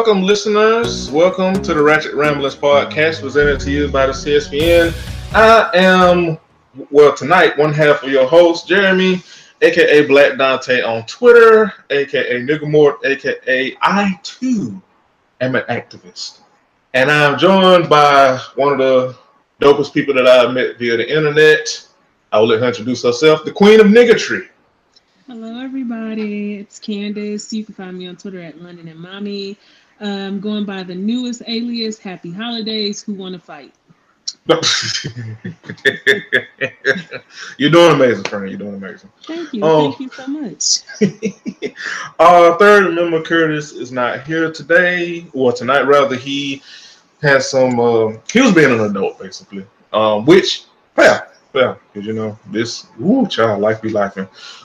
Welcome, 0.00 0.22
listeners. 0.22 1.10
Welcome 1.10 1.60
to 1.62 1.74
the 1.74 1.82
Ratchet 1.82 2.14
Ramblers 2.14 2.56
podcast 2.56 3.20
presented 3.20 3.60
to 3.60 3.70
you 3.70 3.86
by 3.86 4.06
the 4.06 4.14
CSPN. 4.14 4.94
I 5.34 5.68
am, 5.74 6.38
well, 6.90 7.14
tonight, 7.14 7.58
one 7.58 7.74
half 7.74 8.02
of 8.02 8.08
your 8.08 8.26
host, 8.26 8.66
Jeremy, 8.66 9.22
aka 9.60 10.06
Black 10.06 10.38
Dante 10.38 10.80
on 10.80 11.04
Twitter, 11.04 11.74
aka 11.90 12.40
Niggamort, 12.40 13.04
aka 13.04 13.76
I 13.82 14.18
too 14.22 14.80
am 15.42 15.54
an 15.54 15.64
activist. 15.68 16.38
And 16.94 17.10
I'm 17.10 17.38
joined 17.38 17.90
by 17.90 18.38
one 18.54 18.72
of 18.72 18.78
the 18.78 19.18
dopest 19.60 19.92
people 19.92 20.14
that 20.14 20.26
I've 20.26 20.54
met 20.54 20.78
via 20.78 20.96
the 20.96 21.14
internet. 21.14 21.86
I 22.32 22.40
will 22.40 22.46
let 22.46 22.60
her 22.60 22.68
introduce 22.68 23.02
herself, 23.02 23.44
the 23.44 23.52
Queen 23.52 23.80
of 23.80 23.88
Niggatry. 23.88 24.48
Hello, 25.26 25.60
everybody. 25.60 26.54
It's 26.56 26.80
Candace. 26.80 27.52
You 27.52 27.64
can 27.64 27.74
find 27.74 27.96
me 27.96 28.08
on 28.08 28.16
Twitter 28.16 28.40
at 28.40 28.60
London 28.60 28.88
and 28.88 28.98
Mommy. 28.98 29.56
Um, 30.00 30.40
going 30.40 30.64
by 30.64 30.82
the 30.82 30.94
newest 30.94 31.42
alias, 31.46 31.98
Happy 31.98 32.32
Holidays. 32.32 33.02
Who 33.02 33.12
want 33.14 33.34
to 33.34 33.38
fight? 33.38 33.74
You're 37.58 37.70
doing 37.70 37.92
amazing, 37.92 38.24
friend. 38.24 38.48
You're 38.48 38.58
doing 38.58 38.74
amazing. 38.76 39.10
Thank 39.26 39.52
you. 39.52 39.62
Um, 39.62 39.92
Thank 39.92 40.00
you 40.00 40.08
so 40.08 40.26
much. 40.26 40.80
Our 42.18 42.58
third 42.58 42.94
member, 42.94 43.22
Curtis, 43.22 43.72
is 43.72 43.92
not 43.92 44.26
here 44.26 44.50
today, 44.50 45.26
or 45.34 45.52
tonight 45.52 45.82
rather. 45.82 46.16
He 46.16 46.62
has 47.22 47.50
some. 47.50 47.78
Uh, 47.78 48.14
he 48.32 48.40
was 48.40 48.54
being 48.54 48.72
an 48.72 48.80
adult, 48.80 49.20
basically. 49.20 49.66
Um, 49.92 50.24
which, 50.24 50.64
yeah, 50.96 51.26
yeah, 51.54 51.74
because 51.92 52.06
you 52.06 52.12
know 52.12 52.38
this. 52.50 52.86
Ooh, 53.00 53.26
child, 53.26 53.60
life 53.60 53.80
be 53.82 53.90
life. 53.90 54.16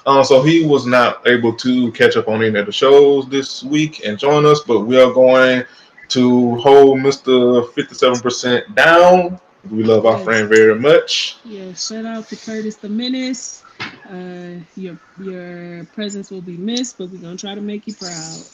Uh, 0.05 0.23
so 0.23 0.41
he 0.41 0.65
was 0.65 0.85
not 0.85 1.25
able 1.27 1.53
to 1.55 1.91
catch 1.93 2.15
up 2.17 2.27
on 2.27 2.43
any 2.43 2.57
of 2.59 2.65
the 2.65 2.71
shows 2.71 3.27
this 3.29 3.63
week 3.63 4.05
and 4.05 4.17
join 4.19 4.45
us, 4.45 4.61
but 4.61 4.81
we 4.81 4.99
are 5.01 5.11
going 5.11 5.63
to 6.09 6.55
hold 6.57 6.99
Mister 6.99 7.63
Fifty 7.75 7.95
Seven 7.95 8.19
Percent 8.19 8.75
down. 8.75 9.39
We 9.69 9.83
love 9.83 10.05
our 10.05 10.17
Yes. 10.17 10.19
friend 10.19 10.49
very 10.49 10.79
much. 10.79 11.37
Yeah, 11.43 11.73
shout 11.73 12.05
out 12.05 12.27
to 12.29 12.37
Curtis 12.37 12.77
the 12.77 12.89
Menace. 12.89 13.65
Uh, 14.09 14.61
your 14.75 14.97
your 15.17 15.85
presence 15.93 16.31
will 16.31 16.41
be 16.41 16.57
missed, 16.57 16.97
but 16.97 17.09
we're 17.09 17.21
gonna 17.21 17.37
try 17.37 17.55
to 17.55 17.61
make 17.61 17.87
you 17.87 17.93
proud. 17.93 18.49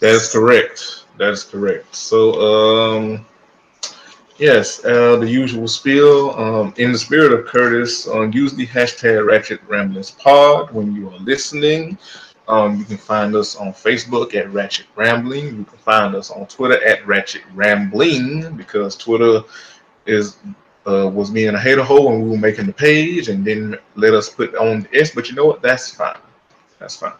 That 0.00 0.10
is 0.14 0.30
correct. 0.32 1.04
That 1.18 1.30
is 1.30 1.44
correct. 1.44 1.94
So, 1.94 2.32
um, 2.40 3.26
yes, 4.40 4.84
uh, 4.84 5.16
the 5.16 5.28
usual 5.28 5.68
spiel. 5.68 6.30
Um, 6.30 6.74
in 6.78 6.92
the 6.92 6.98
spirit 6.98 7.32
of 7.32 7.46
Curtis, 7.46 8.08
um, 8.08 8.32
use 8.32 8.54
the 8.54 8.66
hashtag 8.66 9.24
Ratchet 9.24 9.60
Ramblings 9.68 10.10
Pod 10.10 10.72
when 10.72 10.94
you 10.94 11.10
are 11.10 11.18
listening. 11.18 11.98
Um, 12.48 12.78
you 12.78 12.84
can 12.84 12.96
find 12.96 13.36
us 13.36 13.54
on 13.54 13.72
Facebook 13.72 14.34
at 14.34 14.52
Ratchet 14.52 14.86
Rambling. 14.96 15.44
You 15.46 15.64
can 15.64 15.78
find 15.78 16.16
us 16.16 16.30
on 16.30 16.46
Twitter 16.46 16.82
at 16.84 17.06
Ratchet 17.06 17.42
Rambling 17.54 18.56
because 18.56 18.96
Twitter 18.96 19.42
is 20.06 20.38
uh, 20.86 21.08
was 21.12 21.30
being 21.30 21.54
a 21.54 21.60
hater 21.60 21.84
hole 21.84 22.10
when 22.10 22.22
we 22.22 22.30
were 22.30 22.38
making 22.38 22.66
the 22.66 22.72
page 22.72 23.28
and 23.28 23.44
didn't 23.44 23.78
let 23.94 24.14
us 24.14 24.28
put 24.28 24.54
on 24.56 24.80
the 24.80 24.98
S. 24.98 25.14
But 25.14 25.28
you 25.28 25.36
know 25.36 25.44
what? 25.44 25.62
That's 25.62 25.94
fine. 25.94 26.18
That's 26.78 26.96
fine. 26.96 27.12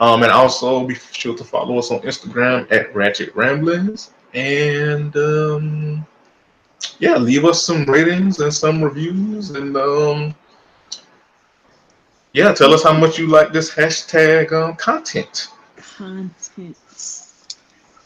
Um, 0.00 0.22
and 0.22 0.30
also 0.30 0.86
be 0.86 0.94
sure 0.94 1.36
to 1.36 1.42
follow 1.42 1.78
us 1.78 1.90
on 1.90 2.00
Instagram 2.00 2.70
at 2.70 2.94
Ratchet 2.94 3.34
Ramblings. 3.34 4.12
And 4.34 5.16
um, 5.16 6.06
yeah, 6.98 7.16
leave 7.16 7.44
us 7.44 7.62
some 7.62 7.84
ratings 7.84 8.40
and 8.40 8.52
some 8.52 8.82
reviews. 8.82 9.50
And 9.50 9.76
um, 9.76 10.34
yeah, 12.32 12.52
tell 12.52 12.74
us 12.74 12.82
how 12.82 12.92
much 12.92 13.18
you 13.18 13.26
like 13.26 13.52
this 13.52 13.74
hashtag 13.74 14.52
um, 14.52 14.76
content. 14.76 15.48
Content. 15.76 16.76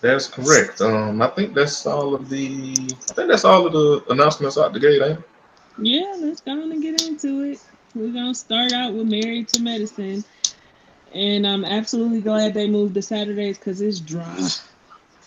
That's 0.00 0.26
correct. 0.26 0.80
Um, 0.80 1.22
I 1.22 1.28
think 1.28 1.54
that's 1.54 1.86
all 1.86 2.14
of 2.14 2.28
the. 2.28 2.72
I 3.10 3.12
think 3.14 3.28
that's 3.28 3.44
all 3.44 3.66
of 3.66 3.72
the 3.72 4.04
announcements 4.10 4.58
out 4.58 4.72
the 4.72 4.80
gate, 4.80 5.00
ain't 5.00 5.18
it? 5.18 5.24
Yeah, 5.78 6.14
let's 6.18 6.40
go 6.40 6.52
on 6.52 6.72
and 6.72 6.82
get 6.82 7.02
into 7.02 7.44
it. 7.44 7.60
We're 7.94 8.12
gonna 8.12 8.34
start 8.34 8.72
out 8.72 8.94
with 8.94 9.06
Married 9.06 9.48
to 9.48 9.62
Medicine, 9.62 10.24
and 11.14 11.46
I'm 11.46 11.64
absolutely 11.64 12.20
glad 12.20 12.52
they 12.52 12.68
moved 12.68 12.94
to 12.94 13.02
Saturdays 13.02 13.58
because 13.58 13.80
it's 13.80 14.00
dry. 14.00 14.48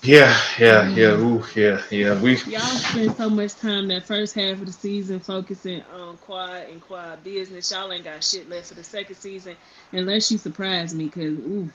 Yeah, 0.02 0.38
yeah, 0.60 0.88
yeah. 0.90 1.12
Ooh, 1.14 1.44
yeah, 1.56 1.82
yeah. 1.90 2.22
We 2.22 2.38
Y'all 2.44 2.62
spend 2.62 3.16
so 3.16 3.30
much 3.30 3.56
time 3.56 3.88
that 3.88 4.06
first 4.06 4.36
half 4.36 4.60
of 4.60 4.68
the 4.68 4.72
season 4.72 5.20
focusing 5.20 5.82
on 5.94 6.18
quad 6.18 6.70
and 6.70 6.82
quad 6.82 7.24
business. 7.24 7.72
Y'all 7.72 7.92
ain't 7.92 8.04
got 8.04 8.24
shit 8.24 8.48
left 8.50 8.68
for 8.68 8.76
the 8.76 8.84
second 8.84 9.16
season 9.16 9.56
unless 9.92 10.32
you 10.32 10.38
surprise 10.38 10.94
me, 10.94 11.10
cause 11.10 11.24
ooh, 11.24 11.70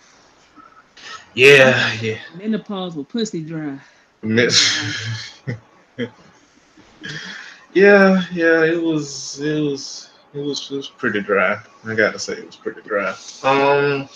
yeah, 1.35 1.93
yeah. 2.01 2.19
menopause 2.37 2.95
will 2.95 3.05
pussy 3.05 3.43
dry. 3.43 3.79
Miss. 4.23 5.41
yeah, 7.73 8.23
yeah, 8.33 8.65
it 8.65 8.81
was, 8.81 9.41
it 9.41 9.61
was, 9.61 10.11
it 10.33 10.41
was, 10.41 10.71
it 10.71 10.77
was 10.77 10.89
pretty 10.89 11.21
dry. 11.21 11.59
I 11.85 11.95
gotta 11.95 12.19
say, 12.19 12.35
it 12.35 12.47
was 12.47 12.57
pretty 12.57 12.83
dry. 12.83 13.15
Um, 13.43 14.09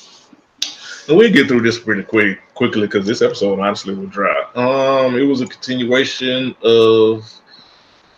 and 1.09 1.17
we 1.17 1.31
get 1.31 1.49
through 1.49 1.63
this 1.63 1.79
pretty 1.79 2.03
quick, 2.03 2.41
quickly 2.55 2.83
because 2.83 3.07
this 3.07 3.23
episode 3.23 3.61
honestly 3.61 3.95
was 3.95 4.11
dry. 4.11 4.45
Um, 4.55 5.17
it 5.17 5.23
was 5.23 5.41
a 5.41 5.47
continuation 5.47 6.55
of 6.63 7.31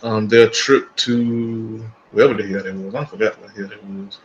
um 0.02 0.28
their 0.28 0.48
trip 0.50 0.94
to 0.96 1.84
wherever 2.12 2.34
the 2.34 2.46
hell 2.46 2.66
it 2.66 2.74
was. 2.74 2.94
I 2.94 3.04
forgot 3.04 3.40
what 3.40 3.54
the 3.54 3.62
hell 3.62 3.72
it 3.72 3.84
was. 3.84 4.18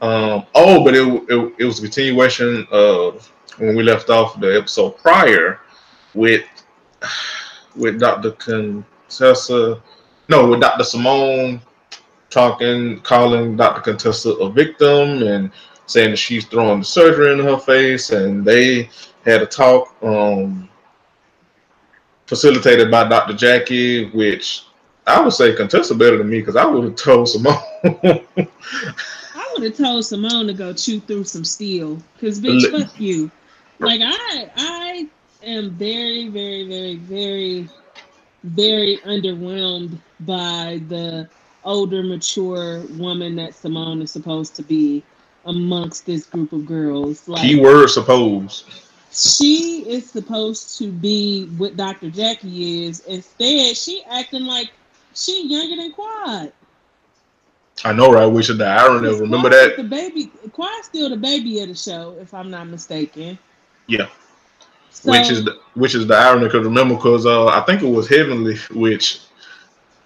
Um, 0.00 0.46
oh, 0.54 0.84
but 0.84 0.94
it, 0.94 1.06
it 1.28 1.54
it 1.58 1.64
was 1.64 1.78
a 1.78 1.82
continuation 1.82 2.66
of 2.70 3.32
when 3.58 3.74
we 3.76 3.82
left 3.82 4.10
off 4.10 4.38
the 4.40 4.56
episode 4.58 4.98
prior 4.98 5.60
with 6.14 6.44
with 7.76 8.00
Dr. 8.00 8.32
Contessa, 8.32 9.80
no, 10.28 10.48
with 10.48 10.60
Dr. 10.60 10.84
Simone 10.84 11.60
talking, 12.30 13.00
calling 13.00 13.56
Dr. 13.56 13.80
Contessa 13.80 14.30
a 14.30 14.50
victim 14.50 15.22
and 15.22 15.50
saying 15.86 16.10
that 16.10 16.16
she's 16.16 16.44
throwing 16.44 16.80
the 16.80 16.84
surgery 16.84 17.32
in 17.32 17.38
her 17.38 17.58
face, 17.58 18.10
and 18.10 18.44
they 18.44 18.88
had 19.24 19.42
a 19.42 19.46
talk 19.46 19.94
um, 20.02 20.68
facilitated 22.26 22.90
by 22.90 23.08
Dr. 23.08 23.34
Jackie, 23.34 24.10
which 24.10 24.64
I 25.06 25.20
would 25.20 25.32
say 25.32 25.54
Contessa 25.54 25.94
better 25.94 26.18
than 26.18 26.28
me 26.28 26.40
because 26.40 26.56
I 26.56 26.64
would 26.64 26.84
have 26.84 26.96
told 26.96 27.28
Simone. 27.28 27.58
I 27.84 29.48
would 29.54 29.62
have 29.62 29.76
told 29.76 30.04
Simone 30.04 30.46
to 30.48 30.54
go 30.54 30.72
chew 30.72 31.00
through 31.00 31.24
some 31.24 31.44
steel, 31.44 32.02
cause 32.20 32.40
bitch, 32.40 32.70
fuck 32.70 33.00
you. 33.00 33.30
Like 33.78 34.00
I, 34.02 34.50
I 34.56 35.08
am 35.42 35.70
very, 35.70 36.28
very, 36.28 36.66
very, 36.66 36.96
very, 36.96 37.68
very 38.42 38.98
underwhelmed 39.04 39.98
by 40.20 40.80
the 40.88 41.28
older, 41.64 42.02
mature 42.02 42.80
woman 42.96 43.36
that 43.36 43.54
Simone 43.54 44.00
is 44.00 44.10
supposed 44.10 44.54
to 44.56 44.62
be 44.62 45.02
amongst 45.46 46.06
this 46.06 46.26
group 46.26 46.52
of 46.52 46.66
girls. 46.66 47.26
Like 47.28 47.42
Keyword 47.42 47.90
suppose. 47.90 48.64
she 49.12 49.84
is 49.88 50.10
supposed 50.10 50.76
to 50.78 50.90
be 50.92 51.46
what 51.56 51.76
Dr. 51.76 52.10
Jackie 52.10 52.84
is. 52.86 53.00
Instead, 53.00 53.76
she 53.76 54.02
acting 54.10 54.44
like 54.44 54.70
she 55.14 55.46
younger 55.46 55.76
than 55.76 55.92
Quad. 55.92 56.52
I 57.84 57.92
know, 57.92 58.10
right? 58.12 58.26
We 58.26 58.42
should 58.42 58.58
the 58.58 58.66
irony. 58.66 59.08
of- 59.08 59.20
Remember 59.20 59.50
that? 59.50 59.76
The 59.76 59.84
baby, 59.84 60.30
Quad's 60.52 60.86
still 60.86 61.10
the 61.10 61.16
baby 61.16 61.60
of 61.60 61.68
the 61.68 61.74
show, 61.74 62.16
if 62.20 62.32
I'm 62.32 62.50
not 62.50 62.66
mistaken. 62.68 63.38
Yeah. 63.86 64.06
So, 64.90 65.10
which 65.10 65.30
is 65.30 65.44
the, 65.44 65.58
which 65.74 65.94
is 65.94 66.06
the 66.06 66.14
irony 66.16 66.44
because 66.46 66.64
remember 66.64 66.94
because 66.94 67.26
uh, 67.26 67.46
I 67.48 67.60
think 67.66 67.82
it 67.82 67.86
was 67.88 68.08
Heavenly 68.08 68.56
which 68.72 69.20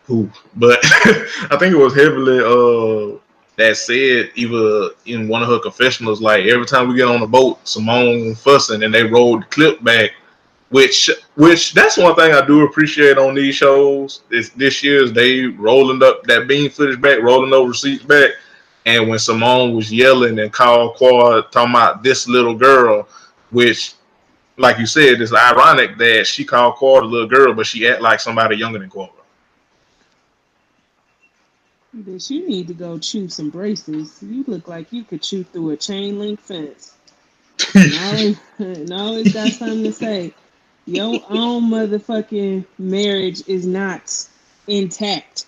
who 0.04 0.28
but 0.56 0.78
I 0.82 1.56
think 1.60 1.72
it 1.72 1.78
was 1.78 1.94
Heavenly 1.94 2.40
uh 2.40 3.18
that 3.60 3.76
said 3.76 4.30
even 4.36 4.90
in 5.06 5.28
one 5.28 5.42
of 5.42 5.48
her 5.48 5.60
confessionals 5.60 6.20
like 6.20 6.46
every 6.46 6.66
time 6.66 6.88
we 6.88 6.96
get 6.96 7.08
on 7.08 7.20
the 7.20 7.26
boat 7.26 7.66
Simone 7.68 8.34
fussing 8.34 8.82
and 8.82 8.94
they 8.94 9.04
rolled 9.04 9.42
the 9.42 9.46
clip 9.46 9.82
back 9.84 10.12
which 10.70 11.10
which 11.36 11.74
that's 11.74 11.98
one 11.98 12.14
thing 12.16 12.32
I 12.32 12.46
do 12.46 12.64
appreciate 12.66 13.18
on 13.18 13.34
these 13.34 13.56
shows 13.56 14.22
is 14.30 14.50
this 14.50 14.82
year's 14.82 15.12
they 15.12 15.46
rolling 15.46 16.02
up 16.02 16.24
that 16.24 16.48
beam 16.48 16.70
footage 16.70 17.00
back 17.00 17.22
rolling 17.22 17.50
those 17.50 17.68
receipts 17.68 18.04
back 18.04 18.32
And 18.86 19.08
when 19.08 19.18
Simone 19.18 19.76
was 19.76 19.92
yelling 19.92 20.38
and 20.40 20.52
called 20.52 20.96
Quad 20.96 21.52
talking 21.52 21.72
about 21.74 22.02
this 22.02 22.26
little 22.28 22.54
girl, 22.54 23.08
which, 23.50 23.94
like 24.58 24.78
you 24.78 24.86
said, 24.86 25.20
it's 25.20 25.32
ironic 25.34 25.98
that 25.98 26.26
she 26.26 26.44
called 26.44 26.76
Quad 26.76 27.04
a 27.04 27.06
little 27.06 27.28
girl, 27.28 27.54
but 27.54 27.66
she 27.66 27.88
act 27.88 28.02
like 28.02 28.20
somebody 28.20 28.56
younger 28.56 28.78
than 28.80 28.90
Quad. 28.90 29.10
Bitch, 31.96 32.30
you 32.30 32.46
need 32.46 32.68
to 32.68 32.74
go 32.74 32.98
chew 32.98 33.28
some 33.28 33.50
braces. 33.50 34.22
You 34.22 34.44
look 34.46 34.68
like 34.68 34.92
you 34.92 35.02
could 35.02 35.22
chew 35.22 35.42
through 35.42 35.70
a 35.70 35.76
chain 35.76 36.20
link 36.20 36.40
fence. 36.40 36.94
and, 37.74 38.92
always, 38.92 39.32
got 39.34 39.50
something 39.52 39.82
to 39.84 39.92
say. 39.92 40.32
Your 40.86 41.20
own 41.28 41.64
motherfucking 41.64 42.64
marriage 42.78 43.42
is 43.48 43.66
not 43.66 44.28
intact. 44.66 45.46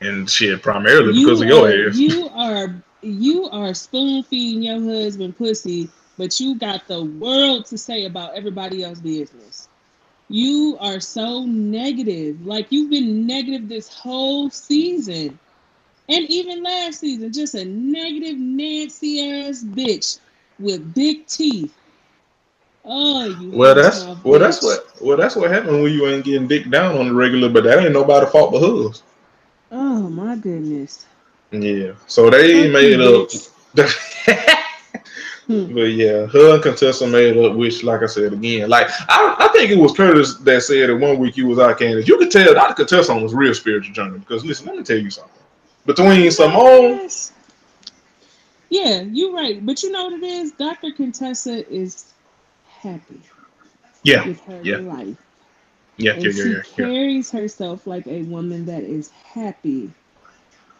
And 0.00 0.28
shit, 0.30 0.62
primarily 0.62 1.12
because 1.12 1.40
you 1.40 1.44
of 1.44 1.48
your 1.48 1.68
are, 1.68 1.88
ass. 1.88 1.96
You 1.96 2.28
are 2.28 2.82
you 3.02 3.48
are 3.50 3.74
spoon 3.74 4.22
feeding 4.22 4.62
your 4.62 4.80
husband 4.80 5.36
pussy, 5.36 5.88
but 6.16 6.38
you 6.40 6.56
got 6.56 6.86
the 6.86 7.04
world 7.04 7.66
to 7.66 7.78
say 7.78 8.04
about 8.04 8.34
everybody 8.34 8.82
else's 8.82 9.02
business. 9.02 9.68
You 10.28 10.76
are 10.80 11.00
so 11.00 11.44
negative. 11.44 12.46
Like 12.46 12.68
you've 12.70 12.90
been 12.90 13.26
negative 13.26 13.68
this 13.68 13.88
whole 13.88 14.50
season. 14.50 15.38
And 16.08 16.28
even 16.28 16.62
last 16.62 17.00
season, 17.00 17.32
just 17.32 17.54
a 17.54 17.64
negative 17.64 18.36
Nancy 18.36 19.30
ass 19.30 19.64
bitch 19.64 20.18
with 20.58 20.94
big 20.94 21.26
teeth. 21.26 21.74
Oh, 22.84 23.24
you 23.26 23.50
well, 23.52 23.76
that's 23.76 24.04
well, 24.24 24.40
that's 24.40 24.62
what 24.62 25.00
well, 25.00 25.16
that's 25.16 25.36
what 25.36 25.50
happened 25.50 25.82
when 25.82 25.92
you 25.92 26.06
ain't 26.08 26.24
getting 26.24 26.48
dick 26.48 26.68
down 26.68 26.96
on 26.96 27.06
the 27.08 27.14
regular. 27.14 27.48
But 27.48 27.64
that 27.64 27.78
ain't 27.78 27.92
nobody 27.92 28.26
fault 28.26 28.52
but 28.52 28.60
hers. 28.60 29.04
Oh 29.70 30.10
my 30.10 30.34
goodness. 30.36 31.06
Yeah, 31.52 31.92
so 32.06 32.28
they 32.30 32.70
Thank 32.70 32.72
made 32.72 33.00
up. 33.00 33.30
Hmm. 35.46 35.74
But 35.74 35.90
yeah, 35.92 36.26
her 36.26 36.54
and 36.54 36.62
Contessa 36.62 37.06
made 37.06 37.36
up, 37.36 37.56
which, 37.56 37.82
like 37.82 38.02
I 38.02 38.06
said 38.06 38.32
again, 38.32 38.70
like 38.70 38.88
I, 39.08 39.36
I 39.38 39.48
think 39.48 39.70
it 39.70 39.78
was 39.78 39.92
Curtis 39.92 40.36
that 40.36 40.62
said 40.62 40.88
that 40.88 40.96
one 40.96 41.18
week 41.18 41.36
you 41.36 41.46
was 41.48 41.58
our 41.58 41.74
candidate. 41.74 42.08
You 42.08 42.16
could 42.16 42.30
tell 42.30 42.54
Dr. 42.54 42.74
Contessa 42.74 43.14
was 43.14 43.34
real 43.34 43.52
spiritual 43.52 43.92
journey 43.92 44.18
because 44.20 44.44
listen, 44.44 44.66
let 44.66 44.76
me 44.76 44.84
tell 44.84 44.98
you 44.98 45.10
something. 45.10 45.41
Between 45.84 46.30
Simone 46.30 47.08
yeah, 48.72 49.02
you're 49.02 49.34
right. 49.34 49.64
But 49.64 49.82
you 49.82 49.92
know 49.92 50.04
what 50.04 50.14
it 50.14 50.22
is? 50.22 50.52
Dr. 50.52 50.92
Contessa 50.92 51.70
is 51.70 52.14
happy. 52.66 53.20
Yeah. 54.02 54.26
With 54.26 54.40
her 54.44 54.62
yeah. 54.62 54.76
life. 54.78 55.18
Yeah, 55.98 56.12
and 56.12 56.24
yeah, 56.24 56.30
yeah, 56.32 56.44
yeah, 56.44 56.62
She 56.62 56.72
carries 56.76 57.30
herself 57.30 57.86
like 57.86 58.06
a 58.06 58.22
woman 58.22 58.64
that 58.64 58.82
is 58.82 59.10
happy 59.10 59.90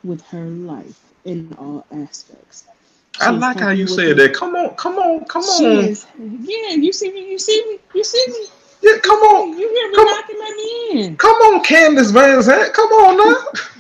with 0.04 0.22
her 0.28 0.46
life 0.46 0.98
in 1.26 1.54
all 1.58 1.84
aspects. 1.92 2.64
She's 3.12 3.22
I 3.22 3.30
like 3.30 3.60
how 3.60 3.68
you 3.68 3.86
said 3.86 4.16
that. 4.16 4.32
Come 4.32 4.56
on, 4.56 4.74
come 4.76 4.96
on, 4.96 5.26
come 5.26 5.42
on. 5.42 5.84
Is, 5.84 6.06
yeah, 6.18 6.70
you 6.70 6.94
see 6.94 7.12
me, 7.12 7.30
you 7.30 7.38
see 7.38 7.62
me, 7.68 7.78
you 7.94 8.04
see 8.04 8.24
me. 8.28 8.46
Yeah, 8.80 8.98
come 9.02 9.18
on. 9.18 9.50
You 9.50 9.68
hear 9.68 9.90
me 9.90 9.96
come 9.96 10.06
knocking 10.06 10.36
at 10.36 10.56
me 10.56 11.02
in. 11.04 11.16
Come 11.18 11.36
on, 11.36 11.62
Candace 11.62 12.10
Van 12.10 12.40
Zandt. 12.40 12.72
Come 12.72 12.88
on 12.88 13.16
now. 13.18 13.60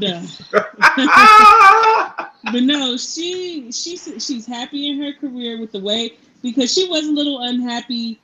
But 2.44 2.62
no, 2.62 2.96
she 2.96 3.70
she's 3.70 4.10
she's 4.18 4.46
happy 4.46 4.88
in 4.88 5.00
her 5.00 5.12
career 5.12 5.60
with 5.60 5.72
the 5.72 5.80
way 5.80 6.16
because 6.42 6.72
she 6.72 6.88
was 6.88 7.06
a 7.06 7.12
little 7.12 7.42
unhappy 7.42 8.18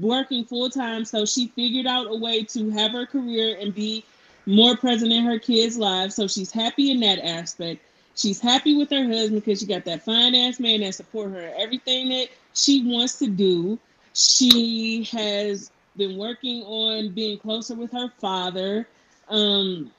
working 0.00 0.44
full 0.44 0.70
time, 0.70 1.04
so 1.04 1.26
she 1.26 1.48
figured 1.48 1.86
out 1.86 2.10
a 2.10 2.16
way 2.16 2.44
to 2.44 2.70
have 2.70 2.92
her 2.92 3.06
career 3.06 3.56
and 3.60 3.74
be 3.74 4.04
more 4.46 4.76
present 4.76 5.12
in 5.12 5.24
her 5.24 5.38
kids' 5.38 5.76
lives. 5.76 6.14
So 6.14 6.26
she's 6.26 6.50
happy 6.50 6.90
in 6.90 7.00
that 7.00 7.18
aspect. 7.18 7.82
She's 8.16 8.40
happy 8.40 8.76
with 8.76 8.90
her 8.90 9.04
husband 9.04 9.42
because 9.42 9.60
she 9.60 9.66
got 9.66 9.84
that 9.84 10.04
fine 10.04 10.34
ass 10.34 10.58
man 10.58 10.80
that 10.80 10.94
support 10.94 11.32
her 11.32 11.52
everything 11.56 12.08
that 12.08 12.28
she 12.54 12.84
wants 12.84 13.18
to 13.18 13.28
do. 13.28 13.78
She 14.14 15.04
has 15.12 15.70
been 15.96 16.16
working 16.16 16.62
on 16.62 17.10
being 17.10 17.38
closer 17.38 17.74
with 17.74 17.92
her 17.92 18.10
father. 18.18 18.86
Um, 19.28 19.90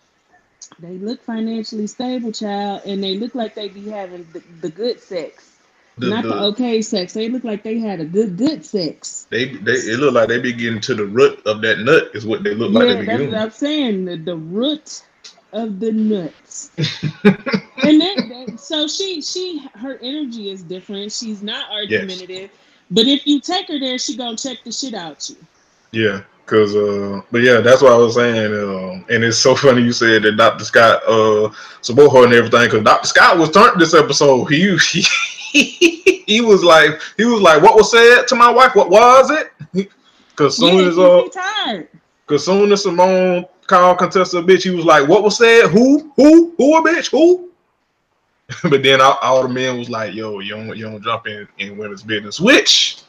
they 0.79 0.97
look 0.97 1.23
financially 1.23 1.87
stable, 1.87 2.31
child, 2.31 2.81
and 2.85 3.03
they 3.03 3.17
look 3.17 3.35
like 3.35 3.55
they 3.55 3.69
be 3.69 3.89
having 3.89 4.27
the, 4.33 4.43
the 4.61 4.69
good 4.69 4.99
sex. 4.99 5.51
The, 5.97 6.09
Not 6.09 6.23
the, 6.23 6.29
the, 6.29 6.41
okay 6.45 6.81
sex. 6.81 7.13
They 7.13 7.29
look 7.29 7.43
like 7.43 7.63
they 7.63 7.77
had 7.77 7.99
a 7.99 8.05
good 8.05 8.35
good 8.35 8.65
sex. 8.65 9.27
They 9.29 9.45
they 9.45 9.73
it 9.73 9.99
look 9.99 10.15
like 10.15 10.27
they 10.27 10.39
be 10.39 10.51
getting 10.51 10.81
to 10.81 10.95
the 10.95 11.05
root 11.05 11.45
of 11.45 11.61
that 11.61 11.79
nut 11.79 12.09
is 12.15 12.25
what 12.25 12.43
they 12.43 12.55
look 12.55 12.71
yeah, 12.71 12.79
like. 12.79 13.05
Yeah, 13.05 13.17
that's 13.17 13.31
what 13.31 13.41
I'm 13.41 13.51
saying. 13.51 14.05
The, 14.05 14.17
the 14.17 14.35
root 14.35 15.03
of 15.51 15.79
the 15.79 15.91
nuts. 15.91 16.71
and 17.23 18.01
then 18.01 18.29
that, 18.29 18.59
so 18.59 18.87
she 18.87 19.21
she 19.21 19.61
her 19.75 19.99
energy 20.01 20.49
is 20.49 20.63
different. 20.63 21.11
She's 21.11 21.43
not 21.43 21.69
argumentative. 21.69 22.29
Yes. 22.29 22.49
But 22.89 23.05
if 23.05 23.27
you 23.27 23.39
take 23.39 23.67
her 23.67 23.79
there, 23.79 23.99
she 23.99 24.17
gonna 24.17 24.35
check 24.35 24.57
the 24.63 24.71
shit 24.71 24.95
out 24.95 25.29
you. 25.29 25.35
Yeah. 25.91 26.23
Cause, 26.45 26.75
uh, 26.75 27.21
but 27.31 27.41
yeah, 27.41 27.61
that's 27.61 27.81
what 27.81 27.93
I 27.93 27.97
was 27.97 28.15
saying. 28.15 28.53
Uh, 28.53 29.03
and 29.13 29.23
it's 29.23 29.37
so 29.37 29.55
funny 29.55 29.81
you 29.81 29.93
said 29.93 30.23
that 30.23 30.37
Dr. 30.37 30.65
Scott 30.65 31.01
uh 31.07 31.49
support 31.81 32.11
her 32.11 32.25
and 32.25 32.33
everything. 32.33 32.69
Cause 32.69 32.83
Dr. 32.83 33.07
Scott 33.07 33.37
was 33.37 33.51
turned 33.51 33.79
this 33.79 33.93
episode. 33.93 34.45
He, 34.45 34.77
he 34.91 36.23
he 36.27 36.41
was 36.41 36.63
like 36.63 36.99
he 37.17 37.25
was 37.25 37.41
like, 37.41 37.61
what 37.61 37.75
was 37.75 37.91
said 37.91 38.27
to 38.27 38.35
my 38.35 38.49
wife? 38.49 38.75
What 38.75 38.89
was 38.89 39.31
it? 39.31 39.89
Cause 40.35 40.57
soon 40.57 40.79
yeah, 40.79 40.87
as 40.87 40.97
uh, 40.97 41.83
cause 42.25 42.45
soon 42.45 42.71
as 42.71 42.81
Simone 42.81 43.45
called 43.67 43.99
Contessa 43.99 44.39
a 44.39 44.43
bitch, 44.43 44.63
he 44.63 44.71
was 44.71 44.83
like, 44.83 45.07
what 45.07 45.21
was 45.21 45.37
said? 45.37 45.67
Who? 45.67 46.11
Who? 46.15 46.55
Who 46.57 46.77
a 46.77 46.81
bitch? 46.81 47.11
Who? 47.11 47.51
but 48.63 48.81
then 48.81 48.99
all, 48.99 49.19
all, 49.21 49.43
the 49.43 49.49
men 49.49 49.77
was 49.77 49.91
like, 49.91 50.15
yo, 50.15 50.39
you 50.39 50.55
don't 50.55 50.75
you 50.75 50.85
don't 50.85 51.03
jump 51.03 51.27
in 51.27 51.47
in 51.59 51.77
women's 51.77 52.01
business, 52.01 52.39
which 52.39 53.02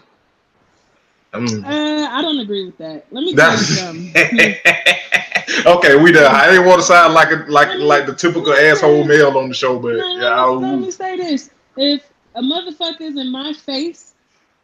Mm. 1.35 1.65
Uh, 1.65 2.09
I 2.11 2.23
don't 2.23 2.39
agree 2.39 2.65
with 2.65 2.79
that. 2.79 3.07
Let 3.11 3.25
me 3.25 3.35
tell 3.35 3.51
you 3.51 3.59
something. 3.59 4.15
okay, 5.67 5.97
we 5.97 6.13
done. 6.13 6.33
I 6.33 6.47
didn't 6.49 6.65
want 6.65 6.81
to 6.81 6.87
sound 6.87 7.13
like 7.13 7.33
a, 7.33 7.45
like 7.49 7.77
like 7.79 8.07
the 8.07 8.15
typical 8.15 8.53
asshole 8.53 9.05
male 9.05 9.37
on 9.37 9.49
the 9.49 9.55
show, 9.55 9.79
but 9.79 9.97
no, 9.97 10.15
yeah. 10.15 10.21
No, 10.21 10.55
let 10.55 10.79
me 10.79 10.91
say 10.93 11.17
this: 11.17 11.51
if 11.77 12.09
a 12.37 12.41
motherfucker 12.41 13.01
is 13.01 13.17
in 13.17 13.33
my 13.33 13.53
face, 13.53 14.15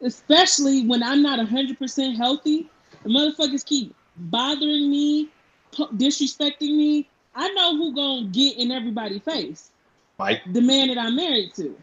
especially 0.00 0.87
when 0.87 1.02
I'm 1.02 1.22
not 1.22 1.44
hundred 1.49 1.76
percent 1.78 2.17
healthy, 2.17 2.69
the 3.02 3.08
motherfuckers 3.08 3.64
keep 3.64 3.93
bothering 4.16 4.90
me, 4.90 5.28
disrespecting 5.73 6.76
me. 6.76 7.08
I 7.34 7.49
know 7.50 7.76
who 7.76 7.94
gonna 7.94 8.26
get 8.28 8.58
in 8.58 8.70
everybody's 8.70 9.23
face. 9.23 9.73
Mike, 10.19 10.43
the 10.52 10.61
man 10.61 10.88
that 10.88 10.99
I'm 10.99 11.16
married 11.16 11.52
to. 11.56 11.76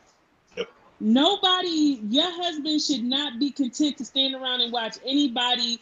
Nobody, 1.00 2.01
your 2.10 2.30
husband 2.30 2.82
should 2.82 3.04
not 3.04 3.39
be 3.39 3.51
content 3.51 3.98
to 3.98 4.06
stand 4.06 4.34
around 4.34 4.62
and 4.62 4.72
watch 4.72 4.98
anybody 5.06 5.80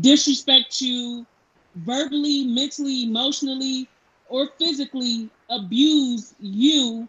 disrespect 0.00 0.80
you 0.80 1.24
verbally, 1.76 2.44
mentally, 2.44 3.04
emotionally, 3.04 3.88
or 4.28 4.48
physically 4.58 5.28
abuse 5.50 6.34
you 6.40 7.06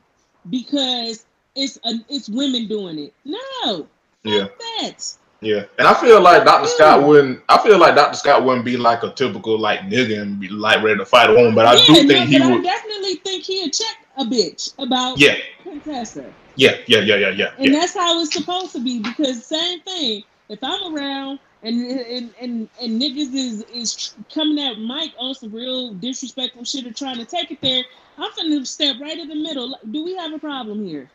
because 0.49 1.25
it's 1.55 1.77
a, 1.83 1.93
it's 2.09 2.29
women 2.29 2.67
doing 2.67 2.99
it. 2.99 3.13
No. 3.25 3.87
Yeah. 4.23 4.47
That. 4.81 5.15
Yeah, 5.43 5.63
and 5.79 5.87
I 5.87 5.95
feel 5.95 6.21
like 6.21 6.45
Dr. 6.45 6.67
Scott 6.67 7.01
wouldn't. 7.01 7.41
I 7.49 7.57
feel 7.63 7.79
like 7.79 7.95
Dr. 7.95 8.15
Scott 8.15 8.45
wouldn't 8.45 8.63
be 8.63 8.77
like 8.77 9.01
a 9.01 9.11
typical 9.11 9.57
like 9.57 9.79
nigga 9.81 10.21
and 10.21 10.39
be 10.39 10.47
like 10.47 10.83
ready 10.83 10.99
to 10.99 11.05
fight 11.05 11.31
a 11.31 11.33
woman. 11.33 11.55
But 11.55 11.65
I 11.65 11.73
yeah, 11.73 11.85
do 11.87 11.93
think 11.95 12.09
no, 12.09 12.25
he 12.25 12.39
would. 12.39 12.59
I 12.59 12.61
definitely 12.61 13.15
think 13.15 13.43
he'd 13.45 13.73
check 13.73 14.05
a 14.17 14.23
bitch 14.23 14.75
about 14.77 15.19
yeah. 15.19 15.37
Contessa. 15.63 16.31
Yeah, 16.55 16.77
yeah, 16.87 16.99
yeah, 16.99 17.15
yeah, 17.15 17.29
yeah. 17.29 17.53
And 17.57 17.73
yeah. 17.73 17.79
that's 17.79 17.93
how 17.93 18.19
it's 18.21 18.33
supposed 18.33 18.73
to 18.73 18.79
be 18.79 18.99
because 18.99 19.45
same 19.45 19.81
thing. 19.81 20.23
If 20.49 20.59
I'm 20.61 20.95
around 20.95 21.39
and 21.63 21.79
and 21.79 22.33
and, 22.39 22.69
and 22.81 23.01
niggas 23.01 23.33
is 23.33 23.63
is 23.73 24.13
coming 24.33 24.59
at 24.59 24.79
Mike 24.79 25.13
on 25.17 25.33
some 25.35 25.51
real 25.51 25.93
disrespectful 25.93 26.63
shit 26.65 26.85
or 26.85 26.93
trying 26.93 27.17
to 27.17 27.25
take 27.25 27.51
it 27.51 27.61
there, 27.61 27.83
I'm 28.17 28.31
gonna 28.35 28.65
step 28.65 28.97
right 28.99 29.17
in 29.17 29.27
the 29.27 29.35
middle. 29.35 29.77
Do 29.91 30.03
we 30.03 30.15
have 30.15 30.33
a 30.33 30.39
problem 30.39 30.85
here? 30.85 31.09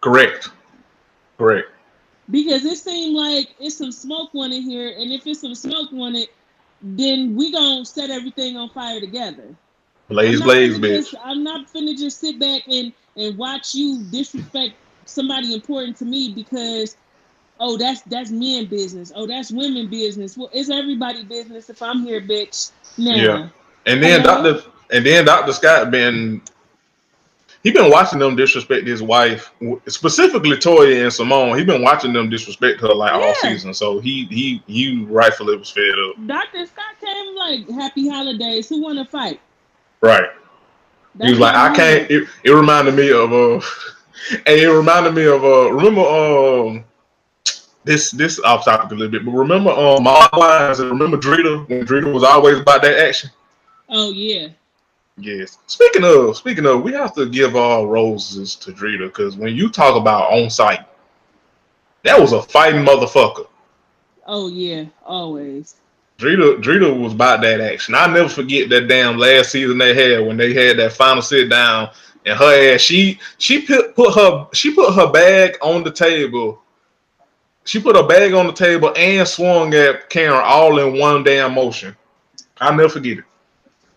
Correct. 0.00 0.50
Correct. 1.38 1.68
Because 2.30 2.64
it 2.64 2.78
seemed 2.78 3.16
like 3.16 3.54
it's 3.58 3.76
some 3.76 3.92
smoke 3.92 4.32
wanted 4.34 4.62
here, 4.62 4.94
and 4.96 5.12
if 5.12 5.26
it's 5.26 5.40
some 5.40 5.54
smoke 5.54 5.90
wanted, 5.92 6.28
then 6.82 7.34
we 7.36 7.52
gonna 7.52 7.84
set 7.84 8.10
everything 8.10 8.56
on 8.56 8.70
fire 8.70 9.00
together. 9.00 9.54
Blaze, 10.08 10.40
blaze, 10.40 10.78
bitch. 10.78 11.10
Just, 11.10 11.14
I'm 11.22 11.44
not 11.44 11.72
finna 11.72 11.96
just 11.96 12.18
sit 12.20 12.38
back 12.38 12.62
and 12.66 12.92
and 13.16 13.36
watch 13.36 13.74
you 13.74 14.02
disrespect 14.10 14.74
somebody 15.04 15.52
important 15.52 15.96
to 15.96 16.04
me 16.04 16.32
because 16.32 16.96
oh 17.58 17.76
that's 17.76 18.02
that's 18.02 18.30
men 18.30 18.66
business. 18.66 19.12
Oh 19.14 19.26
that's 19.26 19.50
women 19.50 19.88
business. 19.88 20.36
Well 20.36 20.50
it's 20.52 20.70
everybody 20.70 21.24
business 21.24 21.70
if 21.70 21.82
i'm 21.82 22.04
here 22.04 22.20
bitch. 22.20 22.70
Now 22.98 23.14
yeah. 23.14 23.48
And 23.86 24.02
then 24.02 24.22
dr 24.22 24.62
and 24.90 25.04
then 25.04 25.24
dr 25.24 25.52
scott 25.52 25.90
been 25.90 26.42
he 27.62 27.70
been 27.70 27.90
watching 27.90 28.18
them 28.18 28.36
disrespect 28.36 28.86
his 28.86 29.02
wife 29.02 29.52
specifically 29.86 30.56
toya 30.56 31.02
and 31.02 31.12
simone. 31.12 31.58
He 31.58 31.64
been 31.64 31.82
watching 31.82 32.14
them 32.14 32.30
disrespect 32.30 32.80
her 32.80 32.88
like 32.88 33.12
yeah. 33.12 33.26
all 33.26 33.34
season. 33.34 33.74
So 33.74 33.98
he 33.98 34.24
he 34.26 34.62
he 34.66 35.04
rightfully 35.04 35.56
was 35.56 35.70
fed 35.70 35.92
up. 36.08 36.26
Dr 36.26 36.66
scott 36.66 36.94
came 37.04 37.36
like 37.36 37.68
happy 37.68 38.08
holidays. 38.08 38.68
Who 38.68 38.80
want 38.80 38.98
to 38.98 39.04
fight? 39.04 39.40
Right 40.00 40.30
he 41.18 41.30
was 41.30 41.38
like, 41.38 41.54
I 41.54 41.74
can't. 41.74 42.10
It, 42.10 42.28
it 42.44 42.50
reminded 42.50 42.94
me 42.94 43.10
of 43.10 43.32
uh, 43.32 43.54
and 44.46 44.60
it 44.60 44.68
reminded 44.68 45.14
me 45.14 45.24
of 45.26 45.44
uh, 45.44 45.72
remember 45.72 46.02
um. 46.02 46.84
This 47.82 48.10
this 48.10 48.38
off 48.40 48.66
topic 48.66 48.90
a 48.90 48.94
little 48.94 49.10
bit, 49.10 49.24
but 49.24 49.32
remember 49.32 49.70
um 49.70 50.04
my 50.04 50.28
lines 50.36 50.80
and 50.80 50.90
remember 50.90 51.16
Drita 51.16 51.66
when 51.66 51.86
Drita 51.86 52.12
was 52.12 52.22
always 52.22 52.58
about 52.58 52.82
that 52.82 52.98
action. 52.98 53.30
Oh 53.88 54.12
yeah. 54.12 54.48
Yes. 55.16 55.58
Speaking 55.66 56.04
of, 56.04 56.36
speaking 56.36 56.66
of, 56.66 56.82
we 56.82 56.92
have 56.92 57.14
to 57.14 57.26
give 57.26 57.56
all 57.56 57.86
roses 57.86 58.54
to 58.56 58.72
Drita 58.72 59.06
because 59.06 59.36
when 59.36 59.54
you 59.56 59.70
talk 59.70 59.96
about 59.96 60.30
on 60.30 60.50
site, 60.50 60.86
that 62.04 62.20
was 62.20 62.32
a 62.32 62.42
fighting 62.42 62.84
motherfucker. 62.84 63.46
Oh 64.26 64.48
yeah, 64.48 64.84
always. 65.04 65.76
Drita, 66.20 66.62
Drita 66.62 67.00
was 67.00 67.14
about 67.14 67.40
that 67.40 67.60
action. 67.60 67.94
I 67.94 68.06
never 68.06 68.28
forget 68.28 68.68
that 68.68 68.88
damn 68.88 69.16
last 69.16 69.52
season 69.52 69.78
they 69.78 69.94
had 69.94 70.26
when 70.26 70.36
they 70.36 70.52
had 70.52 70.78
that 70.78 70.92
final 70.92 71.22
sit 71.22 71.48
down 71.48 71.90
and 72.26 72.38
her 72.38 72.74
ass. 72.74 72.82
She 72.82 73.18
she 73.38 73.62
put 73.62 73.96
put 73.96 74.14
her 74.14 74.46
she 74.52 74.74
put 74.74 74.94
her 74.94 75.10
bag 75.10 75.56
on 75.62 75.82
the 75.82 75.90
table. 75.90 76.60
She 77.64 77.80
put 77.80 77.96
her 77.96 78.06
bag 78.06 78.34
on 78.34 78.46
the 78.46 78.52
table 78.52 78.92
and 78.96 79.26
swung 79.26 79.72
at 79.74 80.10
Karen 80.10 80.42
all 80.44 80.78
in 80.78 80.98
one 80.98 81.24
damn 81.24 81.54
motion. 81.54 81.96
I'll 82.60 82.76
never 82.76 82.88
forget 82.88 83.18
it. 83.18 83.24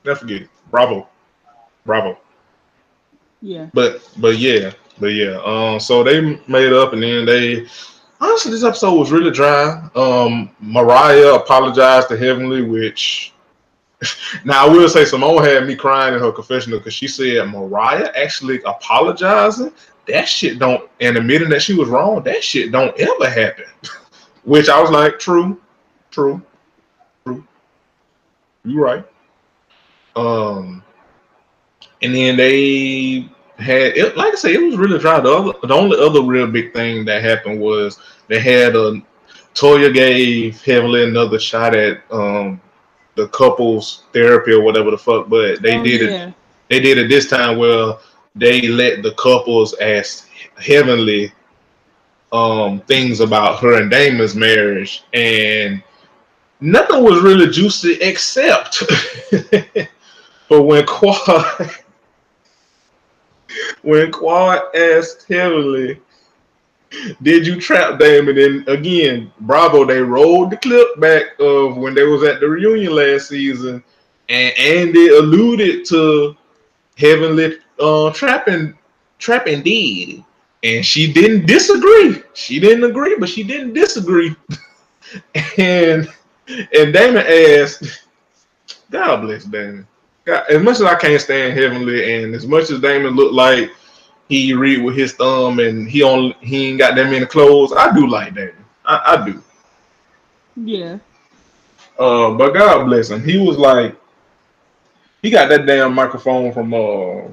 Never 0.05 0.19
forget 0.19 0.43
it. 0.43 0.49
Bravo. 0.71 1.07
Bravo. 1.85 2.17
Yeah. 3.41 3.69
But 3.73 4.09
but 4.17 4.37
yeah, 4.37 4.71
but 4.99 5.07
yeah. 5.07 5.41
Um 5.43 5.79
so 5.79 6.03
they 6.03 6.39
made 6.47 6.71
up 6.71 6.93
and 6.93 7.03
then 7.03 7.25
they 7.25 7.67
honestly 8.23 8.51
this 8.51 8.63
episode 8.63 8.93
was 8.97 9.11
really 9.11 9.31
dry. 9.31 9.87
Um 9.95 10.49
Mariah 10.59 11.33
apologized 11.33 12.07
to 12.09 12.17
Heavenly, 12.17 12.61
which 12.61 13.33
now 14.45 14.65
I 14.65 14.69
will 14.69 14.89
say 14.89 15.05
Simone 15.05 15.43
had 15.43 15.67
me 15.67 15.75
crying 15.75 16.13
in 16.13 16.19
her 16.19 16.31
confessional 16.31 16.79
because 16.79 16.93
she 16.93 17.07
said 17.07 17.49
Mariah 17.49 18.11
actually 18.15 18.61
apologizing. 18.65 19.71
That 20.07 20.27
shit 20.27 20.59
don't 20.59 20.89
and 20.99 21.17
admitting 21.17 21.49
that 21.49 21.61
she 21.61 21.73
was 21.73 21.89
wrong, 21.89 22.23
that 22.23 22.43
shit 22.43 22.71
don't 22.71 22.97
ever 22.99 23.29
happen. 23.29 23.65
which 24.43 24.67
I 24.67 24.81
was 24.81 24.91
like, 24.91 25.19
true, 25.19 25.61
true, 26.11 26.41
true. 27.25 27.45
You 28.65 28.81
right. 28.81 29.05
Um 30.15 30.83
and 32.01 32.13
then 32.15 32.37
they 32.37 33.29
had 33.63 33.97
it, 33.97 34.17
like 34.17 34.33
I 34.33 34.35
said, 34.35 34.51
it 34.51 34.61
was 34.63 34.77
really 34.77 34.99
dry. 34.99 35.19
The 35.19 35.31
other, 35.31 35.53
the 35.67 35.73
only 35.73 35.97
other 35.99 36.21
real 36.21 36.47
big 36.47 36.73
thing 36.73 37.05
that 37.05 37.23
happened 37.23 37.59
was 37.59 37.99
they 38.27 38.39
had 38.39 38.75
a 38.75 39.01
Toya 39.55 39.93
gave 39.93 40.61
Heavenly 40.63 41.03
another 41.03 41.39
shot 41.39 41.75
at 41.75 42.01
um 42.11 42.59
the 43.15 43.27
couples 43.27 44.03
therapy 44.13 44.51
or 44.53 44.61
whatever 44.63 44.91
the 44.91 44.97
fuck, 44.97 45.29
but 45.29 45.61
they 45.61 45.77
Oh, 45.77 45.83
did 45.83 46.01
yeah. 46.09 46.27
it. 46.29 46.33
They 46.69 46.79
did 46.79 46.97
it 46.97 47.09
this 47.09 47.29
time 47.29 47.57
where 47.57 47.95
they 48.35 48.67
let 48.67 49.03
the 49.03 49.13
couples 49.13 49.75
ask 49.79 50.27
Heavenly 50.57 51.31
um 52.31 52.79
things 52.81 53.19
about 53.19 53.59
her 53.59 53.79
and 53.79 53.91
Damon's 53.91 54.35
marriage, 54.35 55.03
and 55.13 55.83
nothing 56.59 57.03
was 57.03 57.21
really 57.21 57.49
juicy 57.51 57.93
except 58.01 58.77
for 60.47 60.61
when 60.61 60.85
Quad 60.85 61.69
when 63.81 64.11
Quad 64.11 64.75
asked 64.75 65.27
Heavenly, 65.27 65.99
did 67.21 67.45
you 67.47 67.59
trap 67.59 67.99
Damon? 67.99 68.37
And 68.37 68.65
then 68.65 68.75
again, 68.75 69.31
bravo, 69.41 69.85
they 69.85 70.01
rolled 70.01 70.51
the 70.51 70.57
clip 70.57 70.99
back 70.99 71.39
of 71.39 71.77
when 71.77 71.93
they 71.93 72.03
was 72.03 72.23
at 72.23 72.39
the 72.39 72.47
reunion 72.47 72.95
last 72.95 73.29
season, 73.29 73.83
and 74.29 74.57
Andy 74.57 75.09
alluded 75.09 75.85
to 75.85 76.35
Heavenly 76.97 77.57
uh 77.79 78.11
trapping 78.11 78.77
trapping 79.17 79.63
dead. 79.63 80.23
And 80.63 80.85
she 80.85 81.11
didn't 81.11 81.45
disagree. 81.45 82.23
She 82.33 82.59
didn't 82.59 82.85
agree, 82.85 83.17
but 83.19 83.27
she 83.27 83.43
didn't 83.43 83.73
disagree. 83.73 84.35
and 85.57 86.07
and 86.47 86.93
Damon 86.93 87.25
asked, 87.27 88.05
God 88.91 89.21
bless 89.21 89.43
Damon. 89.45 89.87
God, 90.25 90.45
as 90.49 90.61
much 90.61 90.75
as 90.75 90.83
I 90.83 90.95
can't 90.95 91.21
stand 91.21 91.57
Heavenly, 91.57 92.23
and 92.23 92.33
as 92.33 92.47
much 92.47 92.69
as 92.69 92.79
Damon 92.79 93.15
looked 93.15 93.33
like 93.33 93.71
he 94.29 94.53
read 94.53 94.81
with 94.83 94.95
his 94.95 95.13
thumb 95.13 95.59
and 95.59 95.89
he 95.89 96.01
only 96.01 96.35
he 96.39 96.69
ain't 96.69 96.79
got 96.79 96.95
that 96.95 97.09
many 97.09 97.25
clothes, 97.25 97.73
I 97.73 97.93
do 97.93 98.07
like 98.07 98.33
Damon. 98.33 98.65
I, 98.85 99.01
I 99.05 99.25
do. 99.25 99.43
Yeah. 100.55 100.97
Uh, 101.99 102.31
but 102.31 102.53
God 102.53 102.85
bless 102.85 103.09
him. 103.09 103.23
He 103.23 103.37
was 103.37 103.57
like, 103.57 103.95
he 105.21 105.29
got 105.29 105.49
that 105.49 105.65
damn 105.65 105.93
microphone 105.93 106.51
from 106.51 106.73
uh 106.73 107.27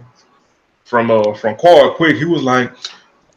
from 0.84 1.10
uh 1.10 1.34
from 1.34 1.56
Quad 1.56 1.94
Quick. 1.96 2.16
He 2.16 2.24
was 2.24 2.42
like, 2.42 2.72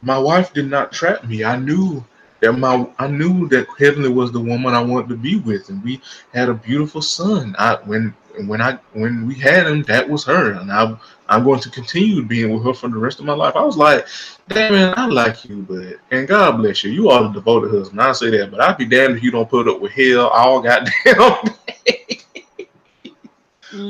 my 0.01 0.17
wife 0.17 0.53
did 0.53 0.69
not 0.69 0.91
trap 0.91 1.23
me. 1.25 1.43
I 1.43 1.57
knew 1.57 2.03
that 2.39 2.53
my 2.53 2.87
I 2.99 3.07
knew 3.07 3.47
that 3.49 3.67
Heavenly 3.79 4.09
was 4.09 4.31
the 4.31 4.39
woman 4.39 4.73
I 4.73 4.81
wanted 4.81 5.09
to 5.09 5.15
be 5.15 5.37
with, 5.37 5.69
and 5.69 5.83
we 5.83 6.01
had 6.33 6.49
a 6.49 6.53
beautiful 6.53 7.01
son. 7.01 7.55
I 7.57 7.75
when 7.85 8.13
when 8.45 8.61
I 8.61 8.79
when 8.93 9.27
we 9.27 9.35
had 9.35 9.67
him, 9.67 9.83
that 9.83 10.07
was 10.07 10.23
her, 10.25 10.53
and 10.53 10.71
I 10.71 10.95
I'm 11.29 11.43
going 11.43 11.59
to 11.61 11.69
continue 11.69 12.23
being 12.23 12.53
with 12.53 12.63
her 12.65 12.73
for 12.73 12.89
the 12.89 12.97
rest 12.97 13.19
of 13.19 13.25
my 13.25 13.33
life. 13.33 13.55
I 13.55 13.63
was 13.63 13.77
like, 13.77 14.07
damn 14.47 14.73
man, 14.73 14.93
I 14.97 15.07
like 15.07 15.45
you, 15.45 15.65
but 15.67 15.99
and 16.11 16.27
God 16.27 16.57
bless 16.57 16.83
you. 16.83 16.91
You 16.91 17.09
are 17.09 17.23
the 17.23 17.29
devoted 17.29 17.71
husband. 17.71 18.01
I 18.01 18.11
say 18.11 18.29
that, 18.31 18.51
but 18.51 18.61
I'd 18.61 18.77
be 18.77 18.85
damned 18.85 19.17
if 19.17 19.23
you 19.23 19.31
don't 19.31 19.49
put 19.49 19.67
up 19.67 19.79
with 19.79 19.91
hell 19.91 20.27
all 20.27 20.61
goddamn 20.61 20.93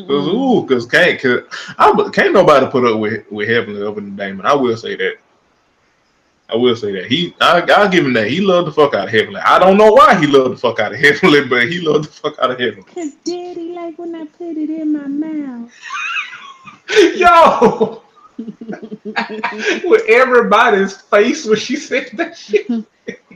Cause 0.07 0.27
Mm-mm. 0.27 0.27
ooh, 0.27 0.65
cause 0.65 0.85
can't 0.85 1.19
cause 1.19 1.41
I 1.77 2.09
can't 2.13 2.33
nobody 2.33 2.67
put 2.67 2.85
up 2.85 2.99
with 2.99 3.29
with 3.29 3.49
Heavenly 3.49 3.81
other 3.81 3.99
than 3.99 4.15
Damon. 4.15 4.45
I 4.45 4.53
will 4.53 4.77
say 4.77 4.95
that. 4.95 5.15
I 6.49 6.55
will 6.55 6.75
say 6.75 6.91
that 6.93 7.05
he 7.05 7.35
I 7.41 7.61
I'll 7.75 7.89
give 7.89 8.05
him 8.05 8.13
that. 8.13 8.27
He 8.27 8.41
loved 8.41 8.67
the 8.67 8.71
fuck 8.71 8.93
out 8.93 9.05
of 9.05 9.13
Heavenly. 9.13 9.41
I 9.41 9.59
don't 9.59 9.77
know 9.77 9.91
why 9.91 10.19
he 10.19 10.27
loved 10.27 10.53
the 10.53 10.57
fuck 10.57 10.79
out 10.79 10.93
of 10.93 10.99
Heavenly, 10.99 11.45
but 11.49 11.67
he 11.67 11.79
loved 11.79 12.05
the 12.05 12.11
fuck 12.11 12.37
out 12.39 12.51
of 12.51 12.59
Heavenly. 12.59 12.83
Cause 12.83 13.13
daddy 13.23 13.73
like 13.73 13.97
when 13.97 14.15
I 14.15 14.25
put 14.25 14.57
it 14.57 14.69
in 14.69 14.93
my 14.93 15.07
mouth. 15.07 15.71
Yo, 17.15 18.03
with 18.37 20.03
everybody's 20.09 20.97
face 20.97 21.45
when 21.45 21.57
she 21.57 21.75
said 21.75 22.09
that 22.13 22.37
shit. 22.37 22.67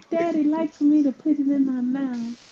daddy 0.10 0.44
like 0.44 0.74
for 0.74 0.84
me 0.84 1.02
to 1.04 1.12
put 1.12 1.34
it 1.34 1.48
in 1.48 1.66
my 1.66 1.82
mouth. 1.82 2.44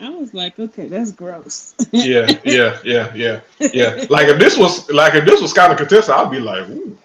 I 0.00 0.08
was 0.10 0.34
like, 0.34 0.58
okay, 0.58 0.88
that's 0.88 1.12
gross. 1.12 1.74
Yeah, 1.92 2.26
yeah, 2.44 2.78
yeah, 2.84 3.14
yeah, 3.14 3.40
yeah. 3.60 4.04
Like 4.10 4.28
if 4.28 4.38
this 4.38 4.56
was 4.56 4.90
like 4.90 5.14
if 5.14 5.24
this 5.24 5.40
was 5.40 5.52
kind 5.52 5.72
of 5.72 5.78
contested, 5.78 6.14
I'd 6.14 6.30
be 6.30 6.40
like, 6.40 6.68
ooh. 6.68 6.98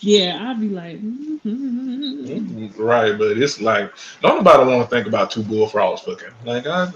Yeah, 0.00 0.48
I'd 0.48 0.60
be 0.60 0.68
like, 0.68 1.00
mm-hmm. 1.02 2.80
Right, 2.80 3.18
but 3.18 3.36
it's 3.38 3.60
like 3.60 3.92
don't 4.22 4.36
nobody 4.36 4.70
want 4.70 4.88
to 4.88 4.94
think 4.94 5.06
about 5.08 5.30
two 5.30 5.42
bullfrogs 5.42 6.02
fucking. 6.02 6.28
Like 6.44 6.66
I, 6.66 6.88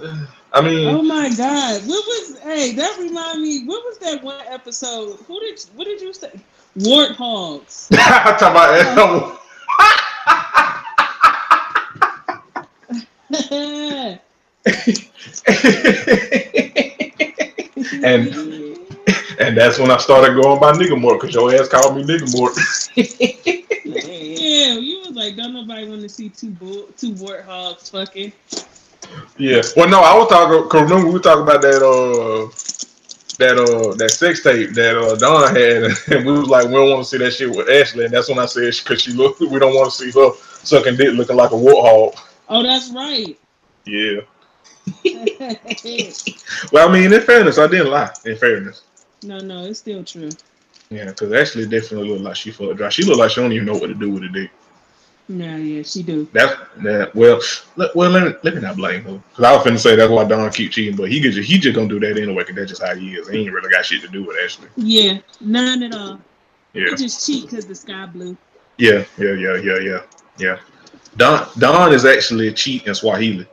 I 0.53 0.61
mean, 0.61 0.89
oh 0.89 1.03
my 1.03 1.29
god, 1.31 1.81
what 1.83 2.05
was? 2.07 2.39
Hey, 2.41 2.73
that 2.73 2.97
remind 2.99 3.43
me. 3.43 3.65
What 3.65 3.85
was 3.85 3.99
that 3.99 4.23
one 4.23 4.45
episode? 4.47 5.17
Who 5.27 5.41
did? 5.41 5.61
What 5.75 5.85
did 5.85 6.01
you 6.01 6.13
say? 6.13 6.31
Warthogs. 6.79 7.89
I'm 7.93 8.39
talking 8.39 8.93
about. 8.93 9.39
And- 18.05 18.52
and 19.43 19.57
that's 19.57 19.79
when 19.79 19.91
I 19.91 19.97
started 19.97 20.41
going 20.41 20.61
by 20.61 20.73
nigga 20.73 21.01
more 21.01 21.19
because 21.19 21.35
your 21.35 21.55
ass 21.55 21.69
called 21.69 21.97
me 21.97 22.05
nigga 22.05 22.33
more. 22.37 22.51
yeah, 23.85 24.79
you 24.79 25.01
was 25.01 25.11
like, 25.11 25.37
don't 25.37 25.55
nobody 25.55 25.89
want 25.89 26.03
to 26.03 26.09
see 26.09 26.29
two 26.29 26.51
bull, 26.51 26.89
two 26.97 27.13
warthogs 27.13 27.91
fucking. 27.91 28.33
yeah. 29.39 29.63
Well, 29.77 29.89
no, 29.89 30.01
I 30.01 30.17
was 30.17 30.29
talking. 30.29 30.69
Cause 30.69 30.83
remember 30.83 31.07
we 31.09 31.13
were 31.15 31.21
talking 31.21 31.43
about 31.43 31.63
that 31.63 31.83
uh 31.83 32.49
that 33.39 33.59
uh 33.59 33.95
that 33.97 34.11
sex 34.11 34.43
tape 34.43 34.71
that 34.71 34.97
uh 34.97 35.17
Don 35.17 35.55
had, 35.55 36.17
and 36.17 36.27
we 36.27 36.33
was 36.33 36.49
like, 36.49 36.67
we 36.67 36.73
don't 36.73 36.91
want 36.91 37.05
to 37.05 37.09
see 37.09 37.19
that 37.19 37.33
shit 37.33 37.51
with 37.51 37.69
Ashley, 37.69 38.05
and 38.05 38.15
that's 38.15 38.29
when 38.29 38.39
I 38.39 38.47
said 38.47 38.73
because 38.83 39.03
she 39.03 39.13
looked, 39.13 39.41
we 39.41 39.59
don't 39.59 39.75
want 39.75 39.93
to 39.93 39.97
see 39.97 40.11
her 40.19 40.33
sucking 40.65 40.97
dick 40.97 41.15
looking 41.15 41.37
like 41.37 41.51
a 41.51 41.55
warthog. 41.55 42.19
Oh, 42.49 42.63
that's 42.63 42.91
right. 42.91 43.39
Yeah. 43.85 44.21
Well, 46.73 46.89
I 46.89 46.93
mean, 46.93 47.13
in 47.13 47.21
fairness, 47.21 47.59
I 47.59 47.67
didn't 47.67 47.91
lie. 47.91 48.11
In 48.25 48.37
fairness. 48.37 48.83
No, 49.25 49.39
no, 49.39 49.65
it's 49.65 49.81
still 49.81 50.05
true. 50.05 50.31
Yeah, 50.91 51.07
because 51.07 51.33
Ashley 51.33 51.67
definitely 51.67 52.11
looked 52.11 52.23
like 52.23 52.37
she 52.37 52.51
fucked 52.51 52.77
dry. 52.77 52.91
She 52.91 53.05
looked 53.05 53.19
like 53.19 53.31
she 53.31 53.41
don't 53.41 53.53
even 53.53 53.67
know 53.67 53.77
what 53.77 53.87
to 53.87 53.95
do 53.95 54.11
with 54.11 54.25
a 54.25 54.29
dick. 54.29 54.51
Yeah, 55.29 55.57
yeah, 55.57 55.83
she 55.83 56.03
do. 56.03 56.29
That's 56.33 56.55
that. 56.83 57.15
Well, 57.15 57.41
let, 57.77 57.95
well, 57.97 58.11
let 58.11 58.25
me, 58.25 58.35
let 58.43 58.55
me 58.55 58.61
not 58.61 58.77
blame 58.77 59.03
her 59.05 59.23
because 59.31 59.45
I 59.45 59.57
was 59.57 59.65
finna 59.65 59.79
say 59.79 59.97
that's 59.97 60.11
why 60.11 60.25
Don 60.25 60.51
keep 60.51 60.73
cheating, 60.73 60.97
but 60.97 61.11
he 61.11 61.21
just, 61.21 61.39
he 61.39 61.59
just 61.59 61.75
gonna 61.75 61.89
do 61.89 62.01
that 62.01 62.19
anyway 62.19 62.43
because 62.43 62.57
that's 62.57 62.71
just 62.71 62.83
how 62.83 62.95
he 62.95 63.15
is. 63.15 63.29
He 63.29 63.39
ain't 63.39 63.53
really 63.53 63.71
got 63.71 63.87
shit 63.87 64.03
to 64.03 64.09
do 64.09 64.25
with 64.25 64.37
Ashley. 64.45 64.69
Yeah, 64.77 65.19
none 65.41 65.83
at 65.83 65.95
all. 65.95 66.21
Yeah, 66.75 66.91
He 66.91 66.97
just 66.97 67.25
cheat 67.25 67.49
because 67.49 67.67
the 67.67 67.75
sky 67.75 68.07
blue. 68.07 68.37
yeah, 68.79 69.05
yeah, 69.17 69.33
yeah, 69.33 69.57
yeah, 69.57 69.79
yeah, 69.79 70.03
yeah. 70.39 70.59
Don 71.17 71.49
Don 71.59 71.95
is 71.95 72.05
actually 72.05 72.49
a 72.49 72.53
cheat 72.53 72.87
in 72.87 72.95
Swahili. 72.95 73.47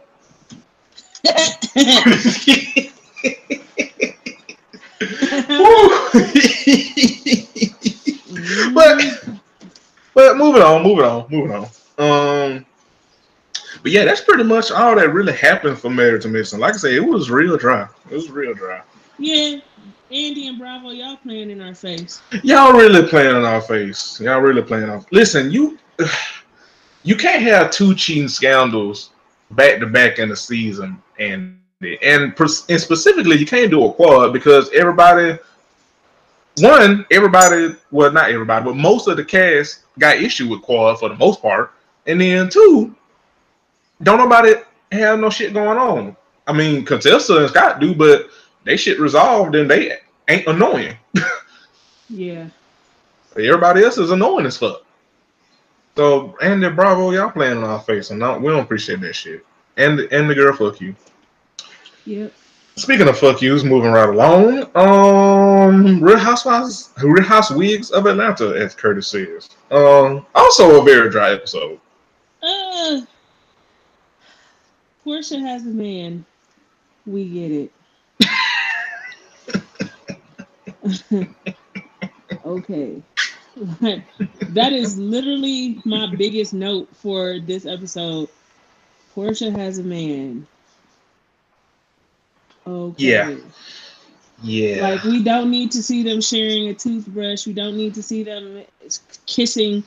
But 8.73 9.23
but 10.13 10.37
moving 10.37 10.61
on, 10.61 10.83
moving 10.83 11.05
on, 11.05 11.25
moving 11.29 11.51
on. 11.51 11.65
Um, 11.97 12.65
but 13.83 13.91
yeah, 13.91 14.05
that's 14.05 14.21
pretty 14.21 14.43
much 14.43 14.71
all 14.71 14.95
that 14.95 15.13
really 15.13 15.33
happened 15.33 15.77
for 15.77 15.89
Married 15.89 16.21
to 16.23 16.27
Medicine. 16.27 16.59
Like 16.59 16.73
I 16.73 16.77
said, 16.77 16.93
it 16.93 16.99
was 16.99 17.29
real 17.29 17.57
dry. 17.57 17.87
It 18.09 18.15
was 18.15 18.29
real 18.29 18.53
dry. 18.53 18.81
Yeah, 19.17 19.59
Andy 20.11 20.47
and 20.47 20.57
Bravo, 20.57 20.89
y'all 20.89 21.17
playing 21.17 21.51
in 21.51 21.61
our 21.61 21.75
face. 21.75 22.21
Y'all 22.43 22.73
really 22.73 23.07
playing 23.07 23.35
in 23.35 23.45
our 23.45 23.61
face. 23.61 24.19
Y'all 24.19 24.41
really 24.41 24.61
playing 24.61 24.89
off. 24.89 25.05
Listen, 25.11 25.51
you 25.51 25.77
you 27.03 27.15
can't 27.15 27.43
have 27.43 27.71
two 27.71 27.95
cheating 27.95 28.27
scandals 28.27 29.11
back 29.51 29.79
to 29.79 29.87
back 29.87 30.19
in 30.19 30.29
the 30.29 30.35
season, 30.35 31.01
and 31.19 31.59
and 31.81 32.33
and 32.69 32.81
specifically, 32.81 33.37
you 33.37 33.45
can't 33.45 33.71
do 33.71 33.85
a 33.85 33.93
quad 33.93 34.33
because 34.33 34.69
everybody. 34.73 35.37
One, 36.61 37.05
everybody, 37.11 37.75
well, 37.91 38.11
not 38.11 38.31
everybody, 38.31 38.65
but 38.65 38.75
most 38.75 39.07
of 39.07 39.17
the 39.17 39.25
cast 39.25 39.81
got 39.97 40.17
issue 40.17 40.49
with 40.49 40.61
quad 40.61 40.99
for 40.99 41.09
the 41.09 41.15
most 41.15 41.41
part, 41.41 41.73
and 42.07 42.19
then 42.19 42.49
two, 42.49 42.95
don't 44.03 44.17
nobody 44.17 44.55
have 44.91 45.19
no 45.19 45.29
shit 45.29 45.53
going 45.53 45.77
on. 45.77 46.15
I 46.47 46.53
mean, 46.53 46.85
Contessa 46.85 47.37
and 47.37 47.49
Scott 47.49 47.79
do, 47.79 47.93
but 47.93 48.29
they 48.63 48.77
shit 48.77 48.99
resolved 48.99 49.55
and 49.55 49.69
they 49.69 49.97
ain't 50.27 50.47
annoying. 50.47 50.97
yeah. 52.09 52.49
Everybody 53.35 53.83
else 53.83 53.97
is 53.97 54.11
annoying 54.11 54.45
as 54.45 54.57
fuck. 54.57 54.83
So 55.95 56.37
Andy 56.41 56.69
Bravo, 56.69 57.11
y'all 57.11 57.29
playing 57.29 57.57
in 57.57 57.63
our 57.63 57.81
face, 57.81 58.09
and 58.09 58.19
not, 58.19 58.41
we 58.41 58.47
don't 58.47 58.63
appreciate 58.63 59.01
that 59.01 59.13
shit. 59.13 59.45
And 59.77 59.99
and 59.99 60.29
the 60.29 60.35
girl, 60.35 60.55
fuck 60.55 60.81
you. 60.81 60.95
Yep. 62.05 62.33
Speaking 62.79 63.09
of 63.09 63.19
fuck 63.19 63.41
yous, 63.41 63.65
moving 63.65 63.91
right 63.91 64.07
along. 64.07 64.69
Um, 64.74 66.01
Real 66.01 66.17
Housewives, 66.17 66.91
Real 67.03 67.25
House 67.25 67.51
Wigs 67.51 67.91
of 67.91 68.05
Atlanta, 68.05 68.51
as 68.55 68.74
Curtis 68.74 69.09
says. 69.09 69.50
Um, 69.69 70.25
also 70.33 70.79
a 70.79 70.83
very 70.86 71.09
dry 71.09 71.33
episode. 71.33 71.77
Uh, 72.41 73.01
Porsha 75.05 75.41
has 75.41 75.63
a 75.63 75.69
man. 75.69 76.25
We 77.05 77.25
get 77.27 77.51
it. 77.51 77.71
okay. 82.45 83.03
that 84.41 84.71
is 84.71 84.98
literally 84.98 85.81
my 85.83 86.15
biggest 86.15 86.53
note 86.53 86.88
for 86.95 87.39
this 87.39 87.65
episode. 87.65 88.29
Porsha 89.13 89.53
has 89.53 89.79
a 89.79 89.83
man. 89.83 90.48
Okay. 92.69 93.03
Yeah. 93.03 93.35
Yeah. 94.41 94.81
Like 94.81 95.03
we 95.03 95.23
don't 95.23 95.51
need 95.51 95.71
to 95.71 95.83
see 95.83 96.03
them 96.03 96.21
sharing 96.21 96.69
a 96.69 96.73
toothbrush. 96.73 97.45
We 97.45 97.53
don't 97.53 97.75
need 97.75 97.93
to 97.95 98.03
see 98.03 98.23
them 98.23 98.63
kissing 99.25 99.83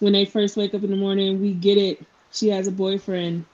when 0.00 0.12
they 0.12 0.24
first 0.24 0.56
wake 0.56 0.74
up 0.74 0.82
in 0.82 0.90
the 0.90 0.96
morning. 0.96 1.40
We 1.40 1.52
get 1.52 1.78
it. 1.78 2.04
She 2.32 2.48
has 2.48 2.66
a 2.66 2.72
boyfriend. 2.72 3.44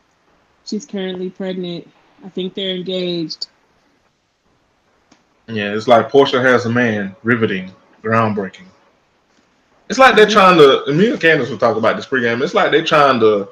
She's 0.64 0.86
currently 0.86 1.28
pregnant. 1.28 1.88
I 2.24 2.28
think 2.28 2.54
they're 2.54 2.74
engaged. 2.74 3.48
Yeah, 5.48 5.74
it's 5.74 5.88
like 5.88 6.10
Porsha 6.10 6.42
has 6.42 6.66
a 6.66 6.70
man. 6.70 7.14
Riveting, 7.24 7.70
groundbreaking. 8.02 8.66
It's 9.88 9.98
like 9.98 10.14
they're 10.14 10.26
mm-hmm. 10.26 10.32
trying 10.32 10.86
to. 10.86 10.92
Me 10.92 11.10
and 11.10 11.20
Candace 11.20 11.50
will 11.50 11.58
talk 11.58 11.76
about 11.76 11.96
this 11.96 12.06
pregame. 12.06 12.42
It's 12.42 12.54
like 12.54 12.70
they're 12.70 12.84
trying 12.84 13.20
to, 13.20 13.48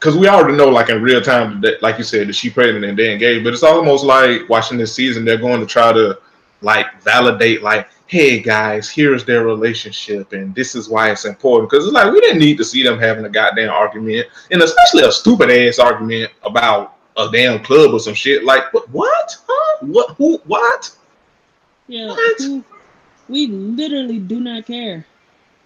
because 0.00 0.16
we 0.16 0.28
already 0.28 0.56
know, 0.56 0.70
like 0.70 0.88
in 0.88 1.02
real 1.02 1.20
time, 1.20 1.60
that, 1.60 1.82
like 1.82 1.98
you 1.98 2.04
said, 2.04 2.26
that 2.26 2.32
she 2.32 2.48
pregnant 2.48 2.86
and 2.86 2.98
they 2.98 3.12
engaged. 3.12 3.44
But 3.44 3.52
it's 3.52 3.62
almost 3.62 4.02
like 4.02 4.48
watching 4.48 4.78
this 4.78 4.94
season. 4.94 5.26
They're 5.26 5.36
going 5.36 5.60
to 5.60 5.66
try 5.66 5.92
to, 5.92 6.18
like, 6.62 7.02
validate, 7.02 7.62
like, 7.62 7.86
hey 8.06 8.40
guys, 8.40 8.88
here's 8.88 9.26
their 9.26 9.44
relationship, 9.44 10.32
and 10.32 10.54
this 10.54 10.74
is 10.74 10.88
why 10.88 11.10
it's 11.10 11.26
important. 11.26 11.70
Because 11.70 11.84
it's 11.84 11.92
like 11.92 12.10
we 12.10 12.18
didn't 12.20 12.40
need 12.40 12.56
to 12.56 12.64
see 12.64 12.82
them 12.82 12.98
having 12.98 13.26
a 13.26 13.28
goddamn 13.28 13.68
argument, 13.68 14.26
and 14.50 14.62
especially 14.62 15.02
a 15.02 15.12
stupid 15.12 15.50
ass 15.50 15.78
argument 15.78 16.32
about 16.44 16.96
a 17.18 17.30
damn 17.30 17.62
club 17.62 17.92
or 17.92 18.00
some 18.00 18.14
shit. 18.14 18.42
Like, 18.42 18.72
what? 18.72 18.88
What? 18.88 19.36
Huh? 19.46 19.86
What? 19.86 20.16
Who? 20.16 20.38
What? 20.46 20.90
Yeah. 21.88 22.08
What? 22.08 22.64
we 23.28 23.46
literally 23.46 24.18
do 24.18 24.40
not 24.40 24.66
care. 24.66 25.06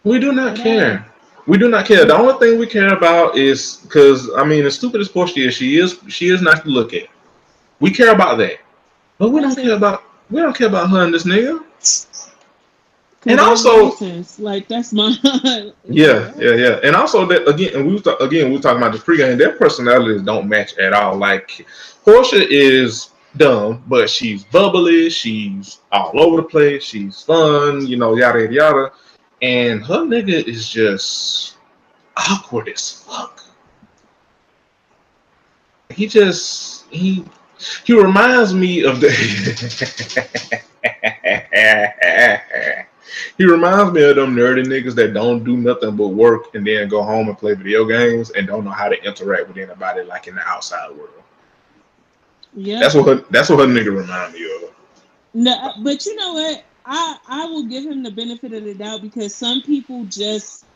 We 0.02 0.18
do 0.18 0.32
not 0.32 0.56
care. 0.56 1.06
We 1.46 1.58
do 1.58 1.68
not 1.68 1.86
care. 1.86 2.04
The 2.06 2.16
only 2.16 2.38
thing 2.38 2.58
we 2.58 2.66
care 2.66 2.94
about 2.94 3.36
is 3.36 3.80
because 3.82 4.30
I 4.36 4.44
mean, 4.44 4.64
as 4.64 4.74
stupid 4.76 5.00
as 5.00 5.08
Porsha 5.08 5.46
is, 5.46 5.54
she 5.54 5.78
is 5.78 5.98
she 6.08 6.28
is 6.28 6.40
nice 6.40 6.60
to 6.60 6.68
look 6.68 6.94
at. 6.94 7.08
We 7.80 7.90
care 7.90 8.12
about 8.12 8.38
that, 8.38 8.60
but 9.18 9.30
we 9.30 9.40
don't 9.40 9.54
care 9.54 9.76
about 9.76 10.04
we 10.30 10.40
don't 10.40 10.56
care 10.56 10.68
about 10.68 10.90
her 10.90 11.04
and 11.04 11.12
this 11.12 11.24
nigga. 11.24 11.62
And 13.26 13.40
also, 13.40 13.92
like 14.38 14.68
that's 14.68 14.92
my 14.98 15.14
yeah, 15.84 16.32
yeah, 16.38 16.54
yeah. 16.54 16.80
And 16.82 16.96
also 16.96 17.26
that 17.26 17.46
again, 17.48 17.74
and 17.74 17.86
we 17.86 17.94
was 17.94 18.06
again 18.20 18.48
we 18.48 18.56
were 18.56 18.62
talking 18.62 18.78
about 18.78 18.92
this 18.92 19.02
pregame. 19.02 19.36
Their 19.36 19.52
personalities 19.52 20.22
don't 20.22 20.48
match 20.48 20.76
at 20.78 20.94
all. 20.94 21.16
Like 21.16 21.66
Porsha 22.06 22.46
is 22.48 23.10
dumb, 23.36 23.82
but 23.86 24.08
she's 24.08 24.44
bubbly. 24.44 25.10
She's 25.10 25.78
all 25.92 26.18
over 26.18 26.38
the 26.38 26.42
place. 26.44 26.84
She's 26.84 27.22
fun. 27.22 27.86
You 27.86 27.98
know, 27.98 28.16
yada 28.16 28.40
yada 28.40 28.54
yada 28.54 28.92
and 29.42 29.84
her 29.84 29.98
nigga 29.98 30.46
is 30.46 30.68
just 30.68 31.56
awkward 32.16 32.68
as 32.68 32.90
fuck. 32.90 33.42
He 35.90 36.06
just 36.06 36.86
he 36.90 37.24
he 37.84 37.94
reminds 37.94 38.54
me 38.54 38.84
of 38.84 39.00
the 39.00 39.10
he 43.38 43.44
reminds 43.44 43.92
me 43.92 44.02
of 44.02 44.16
them 44.16 44.34
nerdy 44.34 44.64
niggas 44.64 44.94
that 44.96 45.14
don't 45.14 45.44
do 45.44 45.56
nothing 45.56 45.96
but 45.96 46.08
work 46.08 46.54
and 46.54 46.66
then 46.66 46.88
go 46.88 47.02
home 47.02 47.28
and 47.28 47.38
play 47.38 47.54
video 47.54 47.84
games 47.84 48.30
and 48.30 48.46
don't 48.46 48.64
know 48.64 48.70
how 48.70 48.88
to 48.88 49.02
interact 49.04 49.48
with 49.48 49.56
anybody 49.56 50.02
like 50.02 50.26
in 50.26 50.34
the 50.34 50.42
outside 50.42 50.90
world. 50.90 51.10
Yeah, 52.54 52.80
that's 52.80 52.94
what 52.94 53.06
her, 53.06 53.24
that's 53.30 53.50
what 53.50 53.60
her 53.60 53.66
nigga 53.66 53.96
remind 53.96 54.32
me 54.32 54.44
of. 54.44 54.70
No, 55.34 55.72
but 55.82 56.06
you 56.06 56.16
know 56.16 56.34
what? 56.34 56.64
I 56.84 57.16
I 57.26 57.46
will 57.46 57.64
give 57.64 57.84
him 57.84 58.02
the 58.02 58.10
benefit 58.10 58.52
of 58.52 58.64
the 58.64 58.74
doubt 58.74 59.02
because 59.02 59.34
some 59.34 59.62
people 59.62 60.04
just 60.04 60.66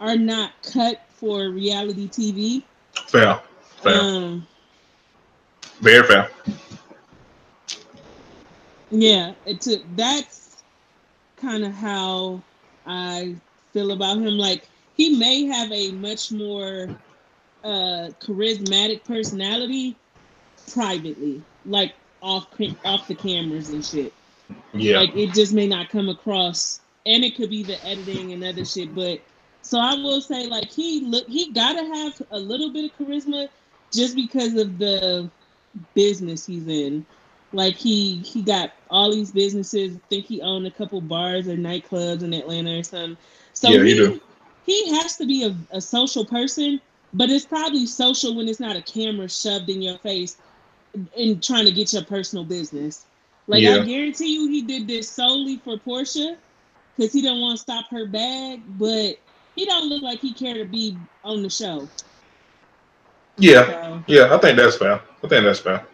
are 0.00 0.16
not 0.16 0.52
cut 0.62 1.00
for 1.18 1.50
reality 1.50 2.08
TV. 2.08 2.62
Fair, 3.06 3.40
fair, 3.82 4.00
um, 4.00 4.46
very 5.80 6.06
fair. 6.06 6.30
Yeah, 8.90 9.34
it's 9.44 9.66
a, 9.68 9.76
that's 9.94 10.62
kind 11.36 11.64
of 11.64 11.72
how 11.72 12.42
I 12.86 13.36
feel 13.72 13.92
about 13.92 14.18
him. 14.18 14.38
Like 14.38 14.68
he 14.94 15.16
may 15.18 15.44
have 15.44 15.70
a 15.70 15.92
much 15.92 16.32
more 16.32 17.00
uh 17.64 18.10
charismatic 18.20 19.04
personality 19.04 19.96
privately, 20.72 21.42
like 21.64 21.94
off 22.22 22.46
off 22.84 23.08
the 23.08 23.14
cameras 23.14 23.70
and 23.70 23.84
shit. 23.84 24.12
Yeah. 24.72 25.00
Like 25.00 25.16
it 25.16 25.34
just 25.34 25.52
may 25.52 25.66
not 25.66 25.88
come 25.88 26.08
across 26.08 26.80
and 27.06 27.24
it 27.24 27.36
could 27.36 27.50
be 27.50 27.62
the 27.62 27.82
editing 27.84 28.32
and 28.32 28.44
other 28.44 28.64
shit, 28.64 28.94
but 28.94 29.20
so 29.62 29.78
I 29.78 29.94
will 29.94 30.20
say 30.20 30.46
like 30.46 30.70
he 30.70 31.00
look 31.00 31.26
he 31.26 31.52
gotta 31.52 31.84
have 31.84 32.22
a 32.30 32.38
little 32.38 32.72
bit 32.72 32.90
of 32.90 32.98
charisma 32.98 33.48
just 33.92 34.14
because 34.14 34.54
of 34.54 34.78
the 34.78 35.30
business 35.94 36.46
he's 36.46 36.66
in. 36.66 37.04
Like 37.52 37.76
he 37.76 38.16
he 38.18 38.42
got 38.42 38.72
all 38.90 39.12
these 39.12 39.32
businesses. 39.32 39.96
I 39.96 40.00
think 40.08 40.26
he 40.26 40.42
owned 40.42 40.66
a 40.66 40.70
couple 40.70 41.00
bars 41.00 41.48
or 41.48 41.56
nightclubs 41.56 42.22
in 42.22 42.34
Atlanta 42.34 42.78
or 42.78 42.82
something. 42.82 43.16
So 43.54 43.70
yeah, 43.70 43.82
he, 43.82 44.20
he, 44.66 44.96
has 44.98 45.16
to 45.16 45.26
be 45.26 45.44
a, 45.44 45.56
a 45.70 45.80
social 45.80 46.24
person, 46.24 46.80
but 47.14 47.30
it's 47.30 47.46
probably 47.46 47.86
social 47.86 48.36
when 48.36 48.48
it's 48.48 48.60
not 48.60 48.76
a 48.76 48.82
camera 48.82 49.28
shoved 49.28 49.68
in 49.70 49.80
your 49.80 49.98
face 49.98 50.36
and 51.16 51.42
trying 51.42 51.64
to 51.64 51.72
get 51.72 51.92
your 51.92 52.04
personal 52.04 52.44
business. 52.44 53.06
Like 53.48 53.62
yeah. 53.62 53.76
I 53.76 53.84
guarantee 53.84 54.34
you, 54.34 54.48
he 54.48 54.62
did 54.62 54.86
this 54.86 55.10
solely 55.10 55.56
for 55.56 55.78
Porsha 55.78 56.36
because 56.96 57.12
he 57.12 57.22
don't 57.22 57.40
want 57.40 57.56
to 57.56 57.62
stop 57.62 57.86
her 57.90 58.06
bag, 58.06 58.60
but 58.78 59.16
he 59.56 59.64
don't 59.64 59.88
look 59.88 60.02
like 60.02 60.20
he 60.20 60.34
care 60.34 60.54
to 60.54 60.66
be 60.66 60.96
on 61.24 61.42
the 61.42 61.48
show. 61.48 61.88
Yeah, 63.38 63.64
so. 63.64 64.04
yeah, 64.06 64.34
I 64.34 64.38
think 64.38 64.58
that's 64.58 64.76
fair. 64.76 65.00
I 65.24 65.28
think 65.28 65.44
that's 65.44 65.60
fair. 65.60 65.84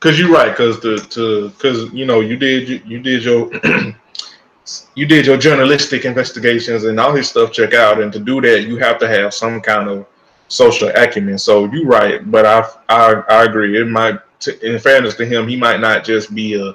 Cause 0.00 0.18
you're 0.18 0.32
right. 0.32 0.54
Cause 0.54 0.80
the 0.80 0.98
to 1.10 1.50
cause 1.58 1.92
you 1.92 2.06
know 2.06 2.20
you 2.20 2.36
did 2.36 2.68
you, 2.68 2.80
you 2.84 3.00
did 3.00 3.24
your 3.24 3.50
you 4.94 5.06
did 5.06 5.26
your 5.26 5.36
journalistic 5.36 6.04
investigations 6.04 6.84
and 6.84 6.98
all 6.98 7.14
his 7.14 7.28
stuff 7.28 7.52
check 7.52 7.74
out, 7.74 8.00
and 8.00 8.12
to 8.12 8.18
do 8.18 8.40
that 8.40 8.62
you 8.62 8.76
have 8.78 8.98
to 8.98 9.08
have 9.08 9.32
some 9.32 9.60
kind 9.60 9.88
of 9.88 10.06
social 10.48 10.88
acumen. 10.88 11.38
So 11.38 11.66
you're 11.66 11.86
right, 11.86 12.28
but 12.30 12.46
I 12.46 12.68
I 12.88 13.22
I 13.28 13.44
agree. 13.44 13.80
It 13.80 13.86
might 13.86 14.18
to, 14.40 14.74
in 14.74 14.78
fairness 14.78 15.14
to 15.16 15.26
him, 15.26 15.48
he 15.48 15.56
might 15.56 15.80
not 15.80 16.04
just 16.04 16.34
be 16.34 16.54
a, 16.54 16.74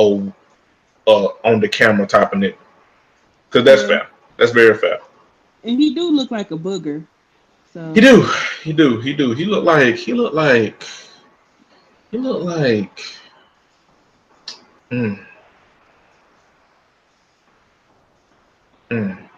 a, 0.00 0.32
a 1.06 1.10
on 1.44 1.60
the 1.60 1.68
camera 1.68 2.06
type 2.06 2.32
of 2.32 2.38
nigga. 2.38 2.56
Cause 3.50 3.64
that's 3.64 3.82
yeah. 3.82 3.88
fair. 3.88 4.08
That's 4.36 4.52
very 4.52 4.76
fair. 4.76 5.00
And 5.64 5.78
he 5.78 5.94
do 5.94 6.10
look 6.10 6.30
like 6.30 6.50
a 6.50 6.56
booger. 6.56 7.04
So 7.72 7.92
he 7.92 8.00
do. 8.00 8.28
He 8.62 8.72
do. 8.72 9.00
He 9.00 9.12
do. 9.12 9.32
He 9.32 9.44
look 9.44 9.64
like 9.64 9.96
he 9.96 10.12
look 10.12 10.34
like 10.34 10.84
he 12.10 12.18
look 12.18 12.42
like 12.42 13.00
hmm. 14.90 15.14
Mm. 18.90 19.28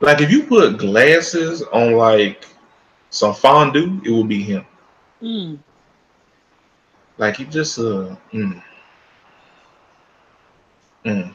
Like 0.00 0.20
if 0.20 0.30
you 0.30 0.42
put 0.42 0.78
glasses 0.78 1.62
on 1.62 1.92
like 1.92 2.44
some 3.10 3.34
fondue, 3.34 4.00
it 4.04 4.10
would 4.10 4.28
be 4.28 4.42
him. 4.42 4.66
Mm. 5.22 5.58
Like 7.18 7.36
he 7.36 7.44
just 7.44 7.78
uh 7.78 8.16
mm. 8.32 8.62
Mm. 11.04 11.34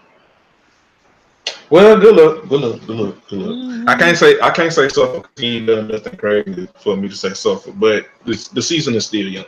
Well, 1.70 2.00
good 2.00 2.15
luck, 2.15 2.50
good 2.50 2.62
luck, 2.62 2.82
good 2.88 2.96
luck, 2.96 3.28
good 3.30 3.39
luck. 3.39 3.56
Mhm. 3.56 3.88
I 3.88 3.96
can't 3.96 4.18
say 4.18 4.39
I 4.42 4.50
can't 4.50 4.74
say 4.74 4.89
Suffolk. 4.89 5.30
He 5.38 5.58
ain't 5.58 5.68
done 5.68 5.88
nothing 5.88 6.18
crazy 6.18 6.68
for 6.80 6.98
me 6.98 7.08
to 7.08 7.15
say 7.15 7.34
Suffolk, 7.34 7.76
but 7.78 8.08
the, 8.26 8.50
the 8.54 8.62
season 8.62 8.96
is 8.96 9.06
still 9.06 9.28
young. 9.28 9.46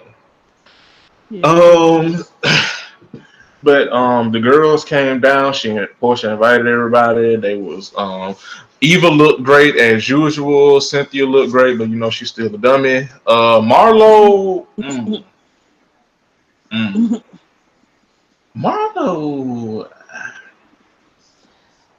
Yeah. 1.32 1.41
Um, 1.48 2.24
but 3.63 3.91
um, 3.91 4.32
the 4.32 4.39
girls 4.39 4.86
came 4.86 5.20
down. 5.20 5.54
She 5.54 5.70
Porsha 6.02 6.32
invited 6.34 6.67
everybody. 6.67 7.38
They 7.38 7.58
was 7.58 7.91
um, 7.98 8.36
Eva 8.82 9.08
looked 9.08 9.44
great 9.44 9.76
as 9.78 10.08
usual. 10.08 10.80
Cynthia 10.82 11.26
looked 11.26 11.52
great, 11.52 11.78
but 11.78 11.89
you 11.89 11.96
know 11.96 12.10
she's 12.10 12.30
still 12.30 12.54
a 12.54 12.58
dummy. 12.58 13.08
Uh, 13.26 13.62
Marlo, 13.62 14.67
mm, 14.78 15.24
mm. 16.72 17.24
Marlo. 18.56 19.90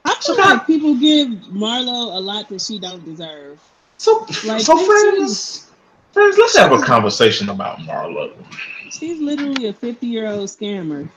I 0.05 0.15
feel 0.15 0.37
like 0.37 0.67
people 0.67 0.95
give 0.95 1.29
Marlo 1.49 2.15
a 2.15 2.19
lot 2.19 2.49
that 2.49 2.61
she 2.61 2.79
don't 2.79 3.03
deserve. 3.05 3.59
So, 3.97 4.25
Like, 4.45 4.61
so 4.61 4.77
friends, 4.77 5.71
friends, 6.11 6.37
let's 6.37 6.57
have 6.57 6.71
a 6.71 6.81
conversation 6.81 7.49
about 7.49 7.79
Marlo. 7.79 8.33
She's 8.91 9.19
literally 9.19 9.67
a 9.67 9.73
50 9.73 10.05
year 10.05 10.27
old 10.27 10.49
scammer. 10.49 11.09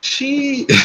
She 0.00 0.66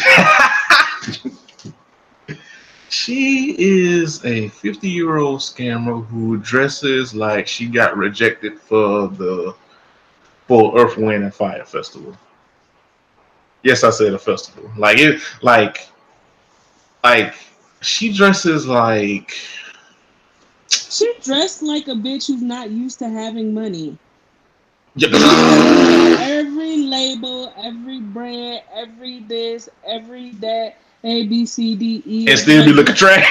she 2.89 3.55
is 3.57 4.23
a 4.25 4.49
50 4.49 4.89
year 4.89 5.17
old 5.17 5.39
scammer 5.39 6.05
who 6.07 6.37
dresses 6.37 7.13
like 7.13 7.47
she 7.47 7.67
got 7.67 7.95
rejected 7.95 8.59
for 8.59 9.07
the 9.07 9.55
for 10.47 10.77
Earth, 10.77 10.97
Wind, 10.97 11.23
and 11.23 11.33
Fire 11.33 11.65
Festival. 11.65 12.15
Yes, 13.63 13.83
I 13.83 13.89
said 13.89 14.13
a 14.13 14.19
festival. 14.19 14.69
Like 14.77 14.99
it, 14.99 15.21
like, 15.41 15.87
like 17.03 17.33
she 17.81 18.13
dresses 18.13 18.67
like 18.67 19.35
She 20.69 21.13
dressed 21.21 21.63
like 21.63 21.87
a 21.87 21.95
bitch 21.95 22.27
who's 22.27 22.41
not 22.41 22.69
used 22.69 22.99
to 22.99 23.09
having 23.09 23.53
money. 23.53 23.97
Every 25.01 26.77
label, 26.77 27.51
every 27.57 27.99
brand, 27.99 28.61
every 28.73 29.19
this, 29.21 29.67
every 29.85 30.31
that, 30.33 30.77
A, 31.03 31.27
B, 31.27 31.45
C, 31.45 31.75
D, 31.75 32.01
E. 32.05 32.27
and 32.29 32.39
still 32.39 32.63
be 32.63 32.71
looking 32.71 32.95
trash. 32.95 33.29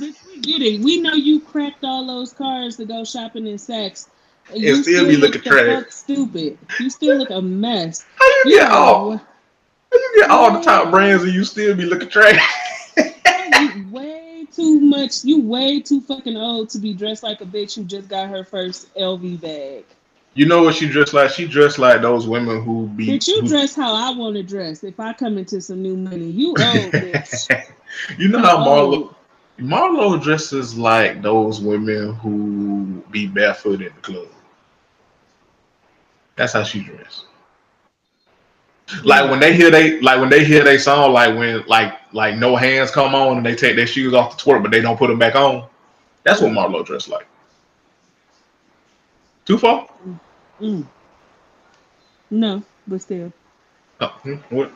Bitch, 0.00 0.24
we 0.26 0.38
get 0.40 0.62
it. 0.62 0.80
We 0.80 1.00
know 1.00 1.14
you 1.14 1.40
cracked 1.40 1.84
all 1.84 2.06
those 2.06 2.32
cars 2.32 2.76
to 2.76 2.84
go 2.84 3.02
shopping 3.04 3.46
in 3.48 3.56
Saks. 3.56 4.06
And 4.52 4.64
And 4.64 4.82
still 4.82 5.06
be 5.06 5.16
looking 5.16 5.42
look 5.42 5.64
trash. 5.64 5.84
Stupid. 5.90 6.58
You 6.80 6.90
still 6.90 7.16
look 7.18 7.30
a 7.30 7.40
mess. 7.42 8.04
How 8.16 8.26
you 8.26 8.42
You 8.46 8.58
get 8.58 8.70
all? 8.70 9.16
How 9.16 9.98
you 9.98 10.12
get 10.20 10.30
all 10.30 10.52
the 10.52 10.60
top 10.60 10.90
brands 10.90 11.22
and 11.24 11.32
you 11.32 11.44
still 11.44 11.74
be 11.74 11.84
looking 11.84 12.08
trash? 12.08 12.40
you 12.96 13.86
way 13.90 14.46
too 14.52 14.80
much. 14.80 15.24
You 15.24 15.42
way 15.42 15.80
too 15.80 16.00
fucking 16.00 16.36
old 16.36 16.70
to 16.70 16.78
be 16.78 16.94
dressed 16.94 17.22
like 17.22 17.40
a 17.40 17.46
bitch 17.46 17.74
who 17.74 17.84
just 17.84 18.08
got 18.08 18.28
her 18.30 18.44
first 18.44 18.94
LV 18.94 19.40
bag. 19.40 19.84
You 20.34 20.46
know 20.46 20.62
what 20.62 20.76
she 20.76 20.88
dressed 20.88 21.14
like? 21.14 21.30
She 21.30 21.46
dressed 21.48 21.78
like 21.78 22.00
those 22.00 22.26
women 22.28 22.62
who 22.62 22.86
be. 22.88 23.08
Bitch, 23.08 23.26
you 23.28 23.40
who- 23.40 23.48
dress 23.48 23.74
how 23.74 23.92
I 23.94 24.16
want 24.16 24.36
to 24.36 24.42
dress. 24.42 24.84
If 24.84 25.00
I 25.00 25.12
come 25.12 25.36
into 25.36 25.60
some 25.60 25.82
new 25.82 25.96
money, 25.96 26.26
you 26.30 26.50
old 26.58 26.58
bitch. 26.60 27.66
you 28.18 28.28
know 28.28 28.38
how 28.38 28.58
Marlo 28.58 29.14
Marlo 29.58 30.22
dresses 30.22 30.78
like 30.78 31.22
those 31.22 31.60
women 31.60 32.14
who 32.14 33.02
be 33.10 33.26
barefoot 33.26 33.80
in 33.82 33.92
the 33.94 34.00
club. 34.02 34.28
That's 36.38 36.52
how 36.52 36.62
she 36.62 36.80
dress. 36.84 37.24
Like 39.04 39.28
when 39.30 39.40
they 39.40 39.52
hear 39.52 39.70
they 39.70 40.00
like 40.00 40.20
when 40.20 40.30
they 40.30 40.44
hear 40.44 40.64
they 40.64 40.78
song, 40.78 41.12
like 41.12 41.36
when 41.36 41.62
like 41.66 41.98
like 42.12 42.38
no 42.38 42.56
hands 42.56 42.90
come 42.90 43.14
on 43.14 43.36
and 43.36 43.44
they 43.44 43.54
take 43.54 43.76
their 43.76 43.86
shoes 43.86 44.14
off 44.14 44.38
the 44.38 44.42
twerk, 44.42 44.62
but 44.62 44.70
they 44.70 44.80
don't 44.80 44.96
put 44.96 45.08
them 45.08 45.18
back 45.18 45.34
on. 45.34 45.68
That's 46.22 46.40
what 46.40 46.52
Marlo 46.52 46.86
dressed 46.86 47.08
like. 47.08 47.26
Too 49.44 49.58
far? 49.58 49.88
Mm. 50.60 50.86
No, 52.30 52.62
but 52.86 53.02
still, 53.02 53.32
Oh, 54.00 54.06
hmm, 54.22 54.34
what? 54.50 54.70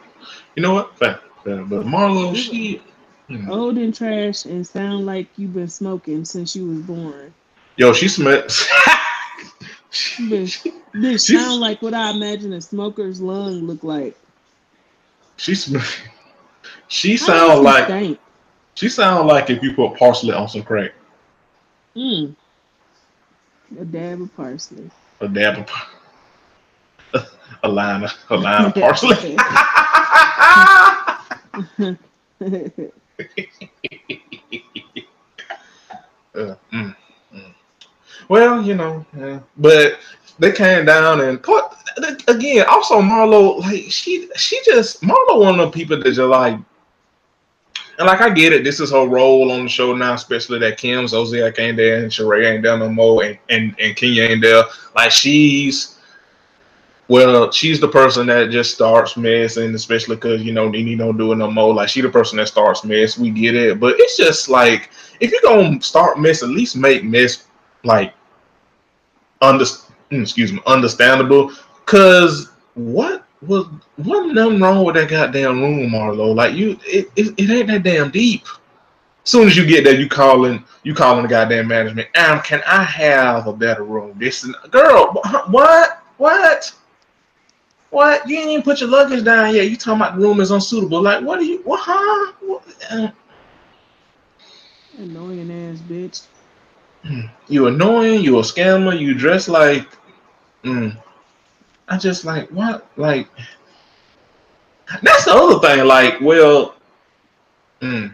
You 0.57 0.63
know 0.63 0.75
what? 0.75 0.99
Fair, 0.99 1.21
fair. 1.45 1.63
But 1.63 1.87
Marlo, 1.87 2.35
she. 2.35 2.83
hmm. 3.29 3.51
old 3.51 3.79
and 3.79 3.95
trash 3.95 4.47
and 4.47 4.67
sound 4.67 5.07
like 5.07 5.29
you've 5.37 5.55
been 5.55 5.69
smoking 5.69 6.25
since 6.25 6.57
you 6.57 6.67
was 6.67 6.81
born. 6.81 7.33
Yo, 7.77 7.93
she 7.93 8.09
smells. 8.09 8.67
She's- 9.93 10.65
sound 11.27 11.61
like 11.61 11.83
what 11.83 11.95
I 11.95 12.11
imagine 12.11 12.53
a 12.55 12.61
smoker's 12.61 13.21
lung 13.21 13.67
look 13.67 13.85
like. 13.85 14.17
she 15.37 15.55
sm- 15.55 15.77
She 16.89 17.17
sound 17.17 17.63
like 17.63 17.85
stink? 17.85 18.19
she 18.75 18.89
sound 18.89 19.29
like 19.29 19.51
if 19.51 19.63
you 19.63 19.75
put 19.75 19.97
parsley 19.99 20.33
on 20.33 20.49
some 20.49 20.63
crack. 20.63 20.93
Mm. 21.95 22.35
A 23.79 23.85
dab 23.85 24.23
of 24.23 24.35
parsley. 24.37 24.91
A 25.21 25.29
dab 25.29 25.59
of 25.59 25.67
par- 25.67 25.89
a 27.63 27.69
line 27.69 28.05
of 28.05 28.13
a 28.31 28.37
line 28.37 28.65
of 28.67 28.75
parsley. 28.75 29.37
Uh, 36.35 36.55
mm. 36.73 36.97
Well, 38.33 38.63
you 38.63 38.75
know, 38.75 39.05
yeah. 39.15 39.41
but 39.59 39.99
they 40.39 40.53
came 40.53 40.87
down 40.87 41.21
and 41.21 41.43
put 41.43 41.67
again. 42.27 42.65
Also, 42.67 42.99
Marlo, 42.99 43.59
like 43.61 43.85
she, 43.91 44.27
she 44.37 44.59
just 44.65 45.03
Marlo, 45.03 45.39
one 45.39 45.61
of 45.61 45.71
the 45.71 45.79
people 45.79 45.99
that 45.99 46.05
just 46.05 46.19
like, 46.19 46.55
and 46.55 48.07
like 48.07 48.23
I 48.23 48.31
get 48.31 48.55
it. 48.55 48.65
This 48.65 48.81
is 48.81 48.91
her 48.91 49.07
role 49.07 49.53
on 49.53 49.65
the 49.65 49.69
show 49.69 49.95
now, 49.95 50.15
especially 50.15 50.59
that 50.61 50.79
Kim 50.79 51.05
Zolciak 51.05 51.59
ain't 51.59 51.77
there 51.77 52.03
and 52.03 52.11
Sheree 52.11 52.51
ain't 52.51 52.63
there 52.63 52.79
no 52.79 52.89
more, 52.89 53.23
and 53.23 53.39
and 53.51 53.79
and 53.79 53.95
Kenya 53.97 54.23
ain't 54.23 54.41
there. 54.41 54.65
Like 54.97 55.11
she's. 55.11 55.99
Well, 57.09 57.53
she's 57.53 57.81
the 57.81 57.89
person 57.89 58.29
that 58.29 58.49
just 58.49 58.73
starts 58.73 59.15
mess, 59.19 59.59
and 59.59 59.75
especially 59.75 60.17
because 60.17 60.41
you 60.41 60.55
know 60.55 60.71
Nene 60.71 60.97
don't 60.97 61.19
do 61.19 61.33
it 61.33 61.37
no 61.37 61.51
more. 61.51 61.75
Like 61.75 61.91
she 61.91 62.01
the 62.01 62.09
person 62.09 62.39
that 62.39 62.49
starts 62.49 62.83
mess. 62.83 63.19
We 63.19 63.29
get 63.29 63.55
it, 63.55 63.79
but 63.79 63.97
it's 63.99 64.17
just 64.17 64.49
like 64.49 64.89
if 65.21 65.31
you're 65.31 65.43
gonna 65.43 65.83
start 65.83 66.19
mess, 66.19 66.43
at 66.43 66.49
least 66.49 66.77
make 66.77 67.05
mess 67.05 67.45
like 67.85 68.15
under 69.43 69.65
excuse 70.11 70.53
me 70.53 70.61
understandable. 70.67 71.53
Cause 71.85 72.51
what 72.75 73.27
was 73.43 73.67
wasn't 73.99 74.35
nothing 74.35 74.61
wrong 74.61 74.85
with 74.85 74.95
that 74.95 75.11
goddamn 75.11 75.61
room, 75.61 75.91
Marlo? 75.91 76.35
Like 76.35 76.55
you, 76.55 76.79
it, 76.87 77.11
it, 77.17 77.35
it 77.37 77.51
ain't 77.51 77.67
that 77.69 77.83
damn 77.83 78.11
deep. 78.11 78.45
As 78.45 79.31
Soon 79.31 79.47
as 79.47 79.57
you 79.57 79.67
get 79.67 79.85
there, 79.85 79.99
you 79.99 80.09
calling 80.09 80.65
you 80.85 80.95
calling 80.95 81.23
the 81.23 81.29
goddamn 81.29 81.69
management. 81.69 82.09
Um, 82.17 82.41
can 82.41 82.63
I 82.67 82.83
have 82.83 83.47
a 83.47 83.53
better 83.53 83.85
room? 83.85 84.17
This 84.19 84.45
and 84.45 84.55
girl, 84.71 85.13
what 85.49 86.03
what 86.17 86.73
what? 87.91 88.29
You 88.29 88.39
ain't 88.39 88.51
even 88.51 88.63
put 88.63 88.81
your 88.81 88.89
luggage 88.89 89.25
down 89.25 89.55
yet. 89.55 89.69
You 89.69 89.77
talking 89.77 90.01
about 90.01 90.17
the 90.17 90.23
room 90.23 90.41
is 90.41 90.51
unsuitable? 90.51 91.03
Like 91.03 91.23
what 91.23 91.39
are 91.39 91.43
you? 91.43 91.59
What? 91.65 91.81
Huh? 91.83 92.33
What, 92.41 92.65
uh, 92.91 93.09
Annoying 94.99 95.51
ass 95.51 95.79
bitch. 95.81 96.27
You 97.49 97.67
annoying, 97.67 98.23
you 98.23 98.39
a 98.39 98.43
scammer, 98.43 98.99
you 98.99 99.15
dress 99.15 99.49
like 99.49 99.89
mm. 100.63 100.97
I 101.89 101.99
just 101.99 102.25
like 102.25 102.49
what 102.51 102.87
like 102.97 103.29
that's 105.03 105.25
the 105.25 105.33
other 105.33 105.59
thing, 105.67 105.87
like, 105.87 106.21
well 106.21 106.75
mm. 107.81 108.13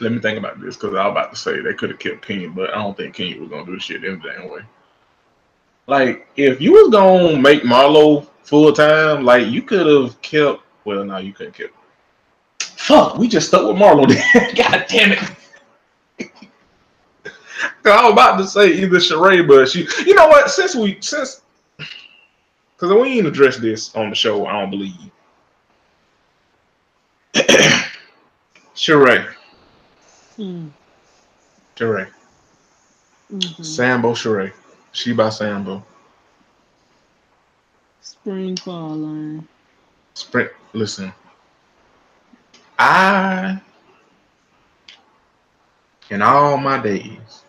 let 0.00 0.12
me 0.12 0.18
think 0.18 0.38
about 0.38 0.60
this 0.60 0.76
because 0.76 0.94
I 0.94 1.06
was 1.06 1.12
about 1.12 1.32
to 1.32 1.38
say 1.38 1.60
they 1.60 1.74
could 1.74 1.90
have 1.90 1.98
kept 1.98 2.26
Kenya, 2.26 2.50
but 2.50 2.70
I 2.70 2.74
don't 2.74 2.96
think 2.96 3.14
Kenya 3.14 3.40
was 3.40 3.50
gonna 3.50 3.66
do 3.66 3.78
shit 3.80 4.02
them 4.02 4.20
damn 4.20 4.50
way. 4.50 4.60
Like, 5.86 6.28
if 6.36 6.60
you 6.60 6.72
was 6.72 6.90
gonna 6.90 7.38
make 7.38 7.62
Marlo 7.62 8.26
full 8.42 8.72
time, 8.72 9.24
like 9.24 9.48
you 9.48 9.62
could 9.62 9.86
have 9.86 10.20
kept 10.22 10.60
well 10.84 11.04
no, 11.04 11.16
you 11.16 11.32
couldn't 11.32 11.54
keep 11.54 11.72
Fuck, 12.60 13.16
we 13.16 13.28
just 13.28 13.48
stuck 13.48 13.66
with 13.66 13.76
Marlo. 13.76 14.06
God 14.56 14.84
damn 14.88 15.12
it. 15.12 15.18
I 17.84 18.02
was 18.04 18.12
about 18.12 18.36
to 18.38 18.46
say 18.46 18.72
either 18.74 18.98
Sheree, 18.98 19.46
but 19.46 19.68
she. 19.68 19.86
You 20.06 20.14
know 20.14 20.28
what? 20.28 20.50
Since 20.50 20.74
we 20.74 20.98
since 21.00 21.42
because 22.76 22.92
we 22.92 23.18
ain't 23.18 23.26
addressed 23.26 23.60
this 23.62 23.94
on 23.94 24.10
the 24.10 24.16
show, 24.16 24.46
I 24.46 24.60
don't 24.60 24.70
believe. 24.70 25.10
Sheree, 28.74 29.32
Mm. 30.38 30.70
Sheree, 31.76 32.10
Mhm. 33.32 33.64
Sambo, 33.64 34.12
Sheree, 34.12 34.52
she 34.92 35.12
by 35.12 35.28
Sambo. 35.30 35.84
Spring 38.00 38.56
fall 38.56 38.90
line. 38.96 39.48
Sprint. 40.14 40.50
Listen, 40.72 41.12
I 42.78 43.60
in 46.10 46.20
all 46.22 46.58
my 46.58 46.78
days, 46.82 47.43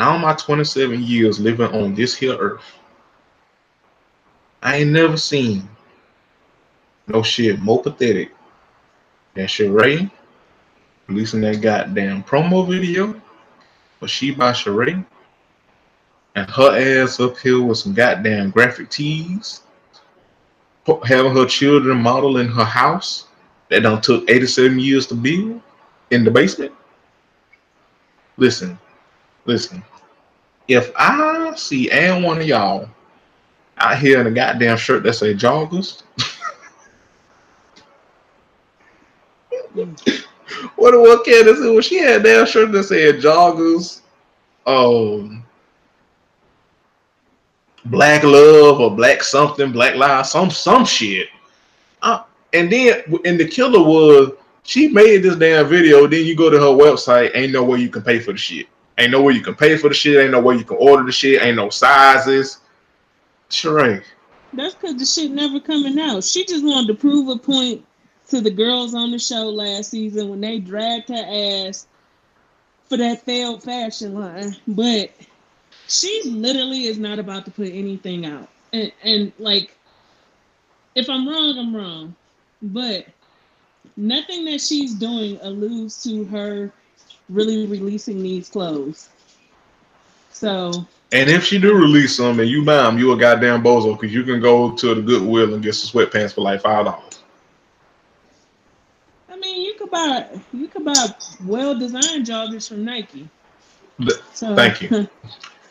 all 0.00 0.18
my 0.18 0.34
27 0.34 1.02
years 1.02 1.40
living 1.40 1.72
on 1.72 1.94
this 1.94 2.14
here 2.14 2.36
earth, 2.36 2.62
I 4.62 4.76
ain't 4.78 4.90
never 4.90 5.16
seen 5.16 5.68
no 7.06 7.22
shit 7.22 7.58
more 7.60 7.82
pathetic 7.82 8.32
than 9.34 9.46
Sheree 9.46 10.10
releasing 11.06 11.40
that 11.40 11.60
goddamn 11.60 12.22
promo 12.22 12.68
video 12.68 13.20
for 13.98 14.06
She 14.06 14.30
by 14.30 14.52
Sheree 14.52 15.04
and 16.34 16.50
her 16.50 17.02
ass 17.02 17.18
up 17.18 17.38
here 17.38 17.60
with 17.60 17.78
some 17.78 17.94
goddamn 17.94 18.50
graphic 18.50 18.90
tees, 18.90 19.62
having 21.04 21.34
her 21.34 21.46
children 21.46 21.98
model 21.98 22.36
in 22.36 22.48
her 22.48 22.64
house 22.64 23.26
that 23.70 23.80
don't 23.80 24.02
took 24.02 24.28
87 24.30 24.78
years 24.78 25.06
to 25.08 25.14
build 25.14 25.60
in 26.10 26.24
the 26.24 26.30
basement. 26.30 26.72
Listen, 28.36 28.78
listen. 29.46 29.82
If 30.68 30.92
I 30.96 31.54
see 31.56 31.90
any 31.90 32.22
one 32.22 32.38
of 32.38 32.46
y'all 32.46 32.88
out 33.78 33.98
here 33.98 34.20
in 34.20 34.26
a 34.26 34.30
goddamn 34.30 34.76
shirt 34.76 35.02
that 35.04 35.14
say 35.14 35.34
joggers, 35.34 36.02
what 40.76 40.92
the 40.92 41.00
what 41.00 41.24
Candace 41.24 41.58
do? 41.58 41.80
She 41.80 41.96
had 41.96 42.20
a 42.20 42.22
damn 42.22 42.46
shirt 42.46 42.72
that 42.72 42.84
said 42.84 43.16
joggers, 43.16 44.02
um, 44.66 45.42
black 47.86 48.22
love 48.22 48.80
or 48.80 48.94
black 48.94 49.22
something, 49.22 49.72
black 49.72 49.94
lives, 49.94 50.30
some 50.30 50.50
some 50.50 50.84
shit. 50.84 51.28
Uh, 52.02 52.24
and 52.52 52.70
then 52.70 53.02
and 53.24 53.40
the 53.40 53.48
killer 53.48 53.82
was 53.82 54.32
she 54.64 54.88
made 54.88 55.22
this 55.22 55.36
damn 55.36 55.66
video. 55.66 56.06
Then 56.06 56.26
you 56.26 56.36
go 56.36 56.50
to 56.50 56.58
her 56.58 56.66
website, 56.66 57.30
ain't 57.34 57.52
no 57.52 57.64
way 57.64 57.80
you 57.80 57.88
can 57.88 58.02
pay 58.02 58.18
for 58.18 58.32
the 58.32 58.38
shit. 58.38 58.66
Ain't 58.98 59.12
no 59.12 59.22
way 59.22 59.34
you 59.34 59.42
can 59.42 59.54
pay 59.54 59.76
for 59.76 59.88
the 59.88 59.94
shit. 59.94 60.18
Ain't 60.18 60.32
no 60.32 60.40
way 60.40 60.56
you 60.56 60.64
can 60.64 60.76
order 60.76 61.04
the 61.04 61.12
shit. 61.12 61.40
Ain't 61.40 61.56
no 61.56 61.70
sizes. 61.70 62.58
Sheree. 63.48 64.02
That's 64.52 64.74
because 64.74 64.96
the 64.96 65.06
shit 65.06 65.30
never 65.30 65.60
coming 65.60 65.98
out. 65.98 66.24
She 66.24 66.44
just 66.44 66.64
wanted 66.64 66.88
to 66.88 66.94
prove 66.94 67.28
a 67.28 67.38
point 67.38 67.84
to 68.28 68.40
the 68.40 68.50
girls 68.50 68.94
on 68.94 69.10
the 69.10 69.18
show 69.18 69.48
last 69.48 69.90
season 69.90 70.28
when 70.28 70.40
they 70.40 70.58
dragged 70.58 71.08
her 71.08 71.14
ass 71.68 71.86
for 72.88 72.96
that 72.96 73.22
failed 73.22 73.62
fashion 73.62 74.14
line. 74.14 74.56
But 74.66 75.12
she 75.86 76.22
literally 76.26 76.84
is 76.84 76.98
not 76.98 77.18
about 77.18 77.44
to 77.44 77.50
put 77.50 77.68
anything 77.68 78.26
out. 78.26 78.48
And, 78.72 78.92
and 79.02 79.32
like, 79.38 79.76
if 80.94 81.08
I'm 81.08 81.28
wrong, 81.28 81.58
I'm 81.58 81.76
wrong. 81.76 82.16
But 82.60 83.06
nothing 83.96 84.44
that 84.46 84.60
she's 84.60 84.94
doing 84.94 85.38
alludes 85.42 86.02
to 86.02 86.24
her 86.24 86.72
really 87.28 87.66
releasing 87.66 88.22
these 88.22 88.48
clothes. 88.48 89.08
So. 90.30 90.86
And 91.10 91.30
if 91.30 91.44
she 91.44 91.58
do 91.58 91.74
release 91.74 92.16
them 92.16 92.38
and 92.38 92.48
you 92.48 92.64
buy 92.64 92.76
them, 92.76 92.98
you 92.98 93.12
a 93.12 93.16
goddamn 93.16 93.62
bozo 93.62 93.98
because 93.98 94.14
you 94.14 94.24
can 94.24 94.40
go 94.40 94.72
to 94.72 94.94
the 94.94 95.00
Goodwill 95.00 95.54
and 95.54 95.62
get 95.62 95.74
some 95.74 96.00
sweatpants 96.00 96.34
for 96.34 96.42
like 96.42 96.60
five 96.60 96.84
dollars. 96.84 97.22
I 99.30 99.36
mean, 99.36 99.64
you 99.64 99.74
could 99.74 99.90
buy 99.90 100.28
you 100.52 100.68
could 100.68 100.84
buy 100.84 101.06
well 101.44 101.78
designed 101.78 102.26
joggers 102.26 102.68
from 102.68 102.84
Nike. 102.84 103.28
So, 104.34 104.54
Thank 104.54 104.82
you. 104.82 104.88
and 104.98 105.08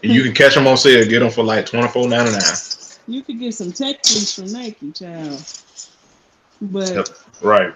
you 0.02 0.24
can 0.24 0.34
catch 0.34 0.56
them 0.56 0.66
on 0.68 0.76
sale, 0.76 1.08
get 1.08 1.20
them 1.20 1.30
for 1.30 1.44
like 1.44 1.68
twenty 1.68 1.88
four 1.88 2.08
ninety 2.08 2.32
nine. 2.32 2.42
You 3.08 3.22
could 3.22 3.40
get 3.40 3.54
some 3.54 3.72
tech 3.72 4.04
fleece 4.06 4.34
from 4.34 4.52
Nike, 4.52 4.92
child. 4.92 5.44
But 6.62 6.94
yep. 6.94 7.08
right. 7.42 7.74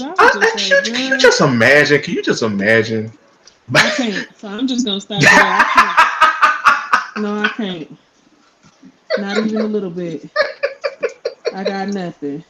I, 0.00 0.14
I, 0.18 0.38
like, 0.38 0.84
can 0.84 0.94
you 0.94 1.18
just 1.18 1.40
imagine? 1.40 2.02
Can 2.02 2.14
you 2.14 2.22
just 2.22 2.42
imagine? 2.42 3.12
I 3.74 3.90
can't. 3.90 4.28
So 4.36 4.48
I'm 4.48 4.66
just 4.66 4.86
gonna 4.86 5.00
stop 5.00 5.20
there. 5.20 5.30
I 5.30 7.02
can't. 7.14 7.22
No, 7.22 7.42
I 7.42 7.48
can't. 7.48 7.98
Not 9.18 9.36
even 9.38 9.60
a 9.60 9.64
little 9.64 9.90
bit. 9.90 10.28
I 11.54 11.64
got 11.64 11.88
nothing. 11.88 12.44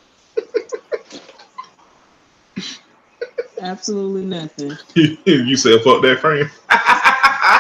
Absolutely 3.61 4.25
nothing. 4.25 4.73
you 5.25 5.57
said 5.57 5.83
fuck 5.83 6.03
that 6.03 6.19
frame. 6.21 6.51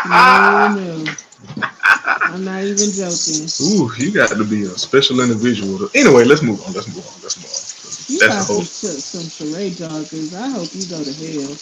no, 0.09 0.75
no. 0.77 1.13
I'm 2.33 2.45
not 2.45 2.63
even 2.63 2.91
joking. 2.91 3.49
Ooh, 3.63 3.91
you 3.99 4.13
got 4.13 4.31
to 4.31 4.45
be 4.45 4.63
a 4.63 4.79
special 4.79 5.21
individual. 5.21 5.89
Anyway, 5.95 6.25
let's 6.25 6.43
move 6.43 6.61
on. 6.67 6.73
Let's 6.73 6.89
move 6.89 7.07
on. 7.07 7.23
Let's 7.23 7.37
move 7.37 7.47
on. 7.47 7.72
You 8.13 8.19
That's 8.19 8.47
got 8.47 8.63
some, 8.67 9.01
some 9.01 9.49
charade 9.49 9.73
joggers. 9.73 10.37
I 10.37 10.51
hope 10.51 10.69
you 10.75 10.85
go 10.87 11.03
to 11.03 11.13
hell. 11.17 11.57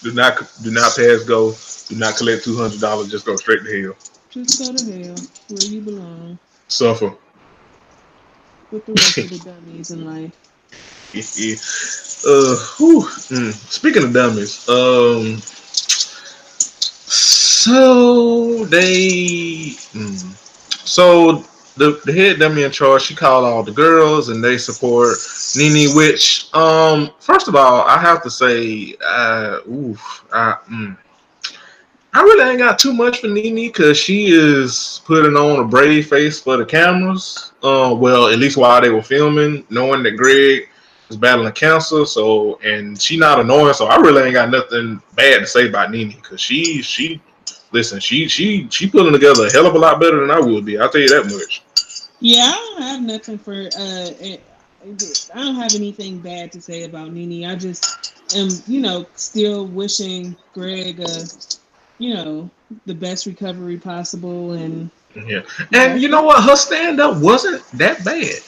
do 0.00 0.14
not 0.14 0.38
do 0.62 0.70
not 0.70 0.94
pass 0.94 1.24
go. 1.24 1.56
Do 1.88 1.96
not 1.96 2.16
collect 2.16 2.44
two 2.44 2.56
hundred 2.56 2.80
dollars. 2.80 3.10
Just 3.10 3.26
go 3.26 3.34
straight 3.34 3.64
to 3.64 3.82
hell. 3.82 3.96
Just 4.30 4.60
go 4.60 4.72
to 4.72 4.84
hell 4.84 5.16
where 5.48 5.64
you 5.64 5.80
belong. 5.80 6.38
Suffer. 6.68 7.12
With 8.70 8.86
the 8.86 8.92
rest 8.92 9.18
of 9.18 9.30
the 9.30 9.38
dummies 9.50 9.90
in 9.90 10.04
life. 10.04 10.30
uh, 11.14 12.54
whew, 12.76 13.02
mm. 13.02 13.52
speaking 13.52 14.04
of 14.04 14.12
dummies, 14.12 14.68
um, 14.68 15.42
so 17.68 18.64
they, 18.64 19.74
mm, 19.92 20.34
so 20.86 21.44
the, 21.76 22.00
the 22.04 22.12
head 22.12 22.38
dummy 22.38 22.64
in 22.64 22.70
charge, 22.70 23.02
she 23.02 23.14
called 23.14 23.44
all 23.44 23.62
the 23.62 23.72
girls 23.72 24.30
and 24.30 24.42
they 24.42 24.58
support 24.58 25.16
Nene, 25.56 25.94
which, 25.94 26.52
um, 26.54 27.10
first 27.20 27.48
of 27.48 27.54
all, 27.54 27.82
I 27.82 27.98
have 27.98 28.22
to 28.22 28.30
say, 28.30 28.96
uh, 29.04 29.60
oof, 29.68 30.24
I, 30.32 30.56
mm, 30.70 30.96
I 32.14 32.22
really 32.22 32.50
ain't 32.50 32.58
got 32.58 32.78
too 32.78 32.92
much 32.92 33.20
for 33.20 33.28
Nene 33.28 33.54
because 33.54 33.98
she 33.98 34.28
is 34.28 35.02
putting 35.04 35.36
on 35.36 35.60
a 35.60 35.64
brave 35.64 36.08
face 36.08 36.40
for 36.40 36.56
the 36.56 36.64
cameras. 36.64 37.52
Uh, 37.62 37.94
well, 37.96 38.28
at 38.28 38.38
least 38.38 38.56
while 38.56 38.80
they 38.80 38.90
were 38.90 39.02
filming, 39.02 39.64
knowing 39.70 40.02
that 40.02 40.16
Greg 40.16 40.68
is 41.10 41.16
battling 41.16 41.52
cancer. 41.52 42.06
So, 42.06 42.58
and 42.64 43.00
she 43.00 43.18
not 43.18 43.40
annoying. 43.40 43.74
So, 43.74 43.86
I 43.86 43.96
really 43.96 44.22
ain't 44.22 44.34
got 44.34 44.50
nothing 44.50 45.02
bad 45.14 45.40
to 45.40 45.46
say 45.46 45.68
about 45.68 45.90
Nene 45.90 46.10
because 46.10 46.40
she 46.40 46.82
she 46.82 47.20
listen, 47.72 48.00
she 48.00 48.28
she 48.28 48.68
she 48.70 48.88
putting 48.88 49.12
together 49.12 49.46
a 49.46 49.52
hell 49.52 49.66
of 49.66 49.74
a 49.74 49.78
lot 49.78 50.00
better 50.00 50.20
than 50.20 50.30
I 50.30 50.40
would 50.40 50.64
be. 50.64 50.78
I'll 50.78 50.90
tell 50.90 51.00
you 51.00 51.08
that 51.08 51.24
much. 51.24 51.62
Yeah, 52.20 52.44
I 52.44 52.52
don't 52.52 52.82
have 52.82 53.02
nothing 53.02 53.38
for 53.38 53.52
uh 53.52 54.10
eh, 54.20 54.38
I 55.34 55.44
don't 55.44 55.56
have 55.56 55.74
anything 55.74 56.18
bad 56.18 56.52
to 56.52 56.60
say 56.60 56.84
about 56.84 57.12
Nene. 57.12 57.48
I 57.48 57.56
just 57.56 58.12
am, 58.34 58.48
you 58.66 58.80
know, 58.80 59.06
still 59.14 59.66
wishing 59.66 60.36
Greg 60.54 61.00
uh, 61.00 61.24
you 61.98 62.14
know, 62.14 62.50
the 62.86 62.94
best 62.94 63.26
recovery 63.26 63.76
possible 63.76 64.52
and 64.52 64.90
yeah. 65.26 65.40
And 65.72 66.00
you 66.00 66.08
know 66.08 66.22
what? 66.22 66.44
Her 66.44 66.56
stand 66.56 67.00
up 67.00 67.20
wasn't 67.20 67.64
that 67.72 68.04
bad. 68.04 68.38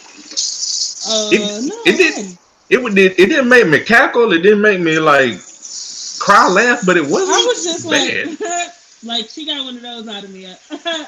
Uh, 1.08 1.30
it, 1.32 1.64
no, 1.68 1.76
it 1.86 1.96
didn't. 1.96 2.38
it 2.68 2.94
did 2.94 3.12
it 3.18 3.26
didn't 3.26 3.48
make 3.48 3.66
me 3.66 3.80
cackle, 3.80 4.32
it 4.32 4.42
didn't 4.42 4.60
make 4.60 4.80
me 4.80 4.98
like 4.98 5.40
cry 6.20 6.48
laugh, 6.48 6.80
but 6.86 6.96
it 6.96 7.02
wasn't 7.02 7.30
I 7.30 7.44
was 7.46 7.64
just 7.64 7.90
bad. 7.90 8.40
like 8.40 8.70
Like 9.02 9.28
she 9.28 9.46
got 9.46 9.64
one 9.64 9.76
of 9.76 9.82
those 9.82 10.08
out 10.08 10.24
of 10.24 10.30
me. 10.30 10.42
yeah, 10.42 10.56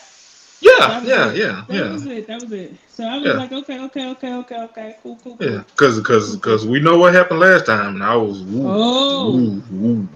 yeah, 0.61 1.03
yeah, 1.03 1.33
yeah. 1.33 1.65
That 1.69 1.93
was 1.93 2.07
it. 2.07 2.27
That 2.27 2.43
was 2.43 2.53
it. 2.53 2.75
So 2.89 3.05
I 3.05 3.19
was 3.19 3.27
yeah. 3.27 3.33
like, 3.35 3.53
okay, 3.53 3.81
okay, 3.81 4.09
okay, 4.11 4.35
okay, 4.35 4.63
okay, 4.63 4.97
cool, 5.03 5.19
cool, 5.23 5.37
cool. 5.37 5.47
Yeah, 5.47 5.65
because 5.69 5.99
because 5.99 6.37
because 6.37 6.67
we 6.67 6.81
know 6.81 6.97
what 6.97 7.15
happened 7.15 7.41
last 7.41 7.67
time, 7.67 7.97
and 7.97 8.05
I 8.05 8.17
was 8.17 8.41
ooh, 8.43 8.67
oh. 8.67 10.09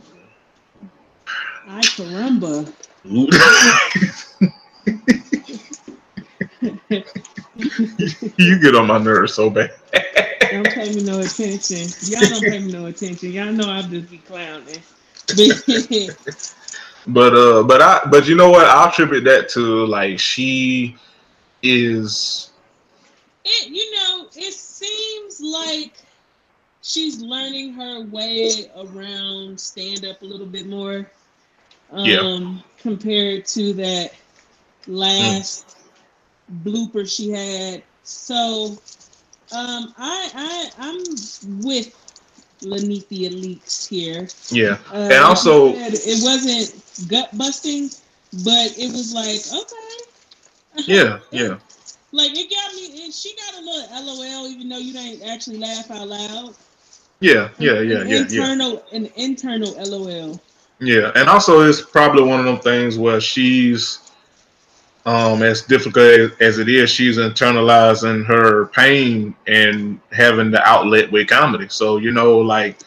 I 1.68 1.80
caramba. 1.80 2.72
you 8.38 8.60
get 8.60 8.74
on 8.74 8.86
my 8.86 8.98
nerves 8.98 9.34
so 9.34 9.50
bad. 9.50 9.72
don't 10.50 10.66
pay 10.68 10.94
me 10.94 11.02
no 11.02 11.20
attention. 11.20 11.88
Y'all 12.02 12.28
don't 12.28 12.42
pay 12.42 12.60
me 12.60 12.72
no 12.72 12.86
attention. 12.86 13.32
Y'all 13.32 13.52
know 13.52 13.68
I'm 13.68 13.90
just 13.90 14.10
be 14.10 14.18
clowning. 14.18 14.82
But 17.06 17.34
uh, 17.34 17.62
but 17.62 17.80
I 17.80 18.00
but 18.10 18.26
you 18.26 18.34
know 18.34 18.50
what? 18.50 18.66
I 18.66 18.88
attribute 18.88 19.24
that 19.24 19.48
to 19.50 19.86
like 19.86 20.18
she 20.18 20.96
is. 21.62 22.50
It 23.44 23.68
you 23.68 23.94
know 23.94 24.26
it 24.34 24.52
seems 24.52 25.40
like 25.40 25.92
she's 26.82 27.20
learning 27.20 27.74
her 27.74 28.02
way 28.06 28.70
around 28.76 29.58
stand 29.58 30.04
up 30.04 30.22
a 30.22 30.24
little 30.24 30.46
bit 30.46 30.66
more. 30.66 31.10
Um, 31.92 32.04
yeah. 32.04 32.58
Compared 32.78 33.46
to 33.46 33.72
that 33.74 34.12
last 34.88 35.76
mm. 36.50 36.62
blooper 36.64 37.08
she 37.08 37.30
had. 37.30 37.84
So 38.02 38.78
um, 39.52 39.94
I 39.96 40.30
I 40.34 40.70
I'm 40.78 40.98
with 41.64 41.94
Linnethia 42.62 43.30
Leakes 43.30 43.88
here. 43.88 44.28
Yeah, 44.50 44.78
uh, 44.92 45.08
and 45.12 45.24
also 45.24 45.72
it 45.74 46.22
wasn't 46.22 46.82
gut 47.04 47.36
busting, 47.36 47.90
but 48.44 48.72
it 48.78 48.92
was 48.92 49.12
like 49.14 49.40
okay, 49.52 49.96
Yeah, 50.86 51.18
yeah. 51.30 51.58
Like 52.12 52.30
it 52.32 52.50
got 52.50 52.74
me. 52.74 53.06
It, 53.06 53.14
she 53.14 53.34
got 53.36 53.60
a 53.60 53.64
little 53.64 54.06
LOL, 54.06 54.46
even 54.48 54.68
though 54.68 54.78
you 54.78 54.92
didn't 54.92 55.28
actually 55.28 55.58
laugh 55.58 55.90
out 55.90 56.08
loud. 56.08 56.54
Yeah, 57.20 57.48
yeah, 57.58 57.80
yeah, 57.80 58.00
an 58.00 58.08
yeah, 58.08 58.14
yeah. 58.14 58.20
internal, 58.20 58.84
an 58.92 59.08
internal 59.16 59.74
LOL. 59.82 60.40
Yeah, 60.80 61.12
and 61.14 61.28
also 61.28 61.60
it's 61.62 61.80
probably 61.80 62.22
one 62.22 62.40
of 62.40 62.46
them 62.46 62.58
things 62.58 62.98
where 62.98 63.20
she's, 63.20 64.12
um, 65.06 65.42
as 65.42 65.62
difficult 65.62 66.32
as 66.40 66.58
it 66.58 66.68
is, 66.68 66.90
she's 66.90 67.16
internalizing 67.16 68.26
her 68.26 68.66
pain 68.66 69.34
and 69.46 69.98
having 70.12 70.50
the 70.50 70.62
outlet 70.62 71.10
with 71.10 71.28
comedy. 71.28 71.68
So 71.68 71.96
you 71.96 72.12
know, 72.12 72.38
like 72.38 72.78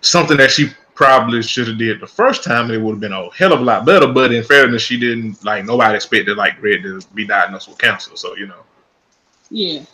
something 0.00 0.36
that 0.36 0.50
she 0.50 0.70
probably 0.94 1.42
should 1.42 1.68
have 1.68 1.78
did 1.78 2.00
the 2.00 2.06
first 2.06 2.44
time, 2.44 2.66
and 2.66 2.74
it 2.74 2.80
would 2.80 2.92
have 2.92 3.00
been 3.00 3.12
a 3.12 3.30
hell 3.34 3.52
of 3.52 3.60
a 3.60 3.64
lot 3.64 3.84
better. 3.84 4.06
But 4.06 4.32
in 4.32 4.44
fairness, 4.44 4.82
she 4.82 4.98
didn't 4.98 5.44
like 5.44 5.64
nobody 5.64 5.96
expected 5.96 6.36
like 6.36 6.62
Red 6.62 6.82
to 6.82 7.00
be 7.14 7.26
diagnosed 7.26 7.68
with 7.68 7.78
cancer. 7.78 8.12
So 8.14 8.36
you 8.36 8.46
know. 8.46 8.62
Yeah. 9.50 9.84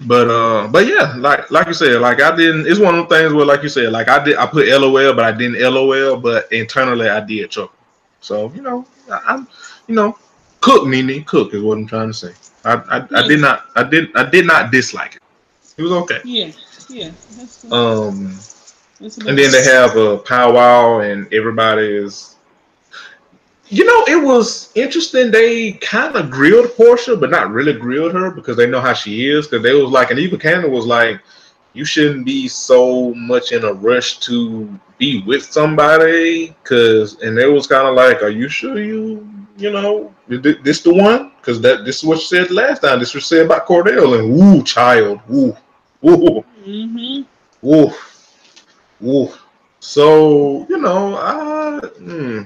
But 0.00 0.28
uh, 0.28 0.68
but 0.68 0.86
yeah, 0.86 1.14
like 1.18 1.50
like 1.50 1.66
you 1.66 1.74
said, 1.74 2.00
like 2.00 2.20
I 2.20 2.34
didn't. 2.34 2.66
It's 2.66 2.80
one 2.80 2.98
of 2.98 3.08
the 3.08 3.14
things 3.14 3.32
where, 3.32 3.46
like 3.46 3.62
you 3.62 3.68
said, 3.68 3.92
like 3.92 4.08
I 4.08 4.24
did, 4.24 4.36
I 4.36 4.46
put 4.46 4.66
LOL, 4.66 5.14
but 5.14 5.24
I 5.24 5.32
didn't 5.32 5.60
LOL, 5.60 6.16
but 6.16 6.50
internally 6.52 7.08
I 7.08 7.20
did 7.20 7.50
chuckle. 7.50 7.76
So 8.20 8.52
you 8.54 8.62
know, 8.62 8.86
I, 9.10 9.20
I'm, 9.28 9.48
you 9.86 9.94
know, 9.94 10.18
cook 10.60 10.86
Nene, 10.86 11.22
cook 11.24 11.54
is 11.54 11.62
what 11.62 11.78
I'm 11.78 11.86
trying 11.86 12.08
to 12.08 12.14
say. 12.14 12.32
I 12.64 12.74
I, 12.74 13.20
I 13.20 13.28
did 13.28 13.40
not, 13.40 13.66
I 13.76 13.84
did, 13.84 14.16
I 14.16 14.28
did 14.28 14.46
not 14.46 14.72
dislike 14.72 15.16
it. 15.16 15.22
It 15.76 15.82
was 15.82 15.92
okay. 15.92 16.20
Yeah. 16.24 16.50
Yeah. 16.88 17.10
Um, 17.70 18.36
and 19.02 19.38
then 19.38 19.50
they 19.50 19.64
have 19.64 19.96
a 19.96 20.18
powwow, 20.18 21.00
and 21.00 21.32
everybody 21.32 21.86
is. 21.86 22.36
You 23.68 23.84
know, 23.86 24.04
it 24.06 24.22
was 24.22 24.70
interesting. 24.74 25.30
They 25.30 25.72
kind 25.72 26.14
of 26.14 26.30
grilled 26.30 26.66
Porsha, 26.72 27.18
but 27.18 27.30
not 27.30 27.50
really 27.50 27.72
grilled 27.72 28.12
her 28.12 28.30
because 28.30 28.56
they 28.56 28.66
know 28.66 28.80
how 28.80 28.92
she 28.92 29.30
is. 29.30 29.46
Because 29.46 29.62
they 29.62 29.72
was 29.72 29.90
like, 29.90 30.10
and 30.10 30.20
Eva 30.20 30.36
Cannon 30.36 30.70
was 30.70 30.84
like, 30.84 31.20
"You 31.72 31.84
shouldn't 31.84 32.26
be 32.26 32.48
so 32.48 33.14
much 33.14 33.50
in 33.50 33.64
a 33.64 33.72
rush 33.72 34.18
to 34.20 34.68
be 34.98 35.22
with 35.22 35.44
somebody." 35.44 36.54
Because, 36.62 37.20
and 37.22 37.38
it 37.38 37.46
was 37.46 37.66
kind 37.66 37.88
of 37.88 37.94
like, 37.94 38.22
"Are 38.22 38.28
you 38.28 38.48
sure 38.48 38.78
you, 38.78 39.26
you 39.56 39.70
know, 39.70 40.14
this 40.28 40.82
the 40.82 40.92
one?" 40.92 41.32
Because 41.40 41.60
that 41.62 41.84
this 41.84 41.98
is 41.98 42.04
what 42.04 42.20
she 42.20 42.26
said 42.26 42.50
last 42.50 42.82
time. 42.82 43.00
This 43.00 43.14
was 43.14 43.26
said 43.26 43.46
about 43.46 43.66
Kordell, 43.66 44.18
and 44.18 44.32
woo, 44.32 44.62
child, 44.62 45.18
woo, 45.28 45.56
woo. 46.02 46.44
Mm-hmm. 46.64 47.22
Woo. 47.62 47.90
Woo. 49.02 49.28
So, 49.80 50.64
you 50.70 50.78
know, 50.78 51.16
uh, 51.16 51.80
hmm. 51.88 52.42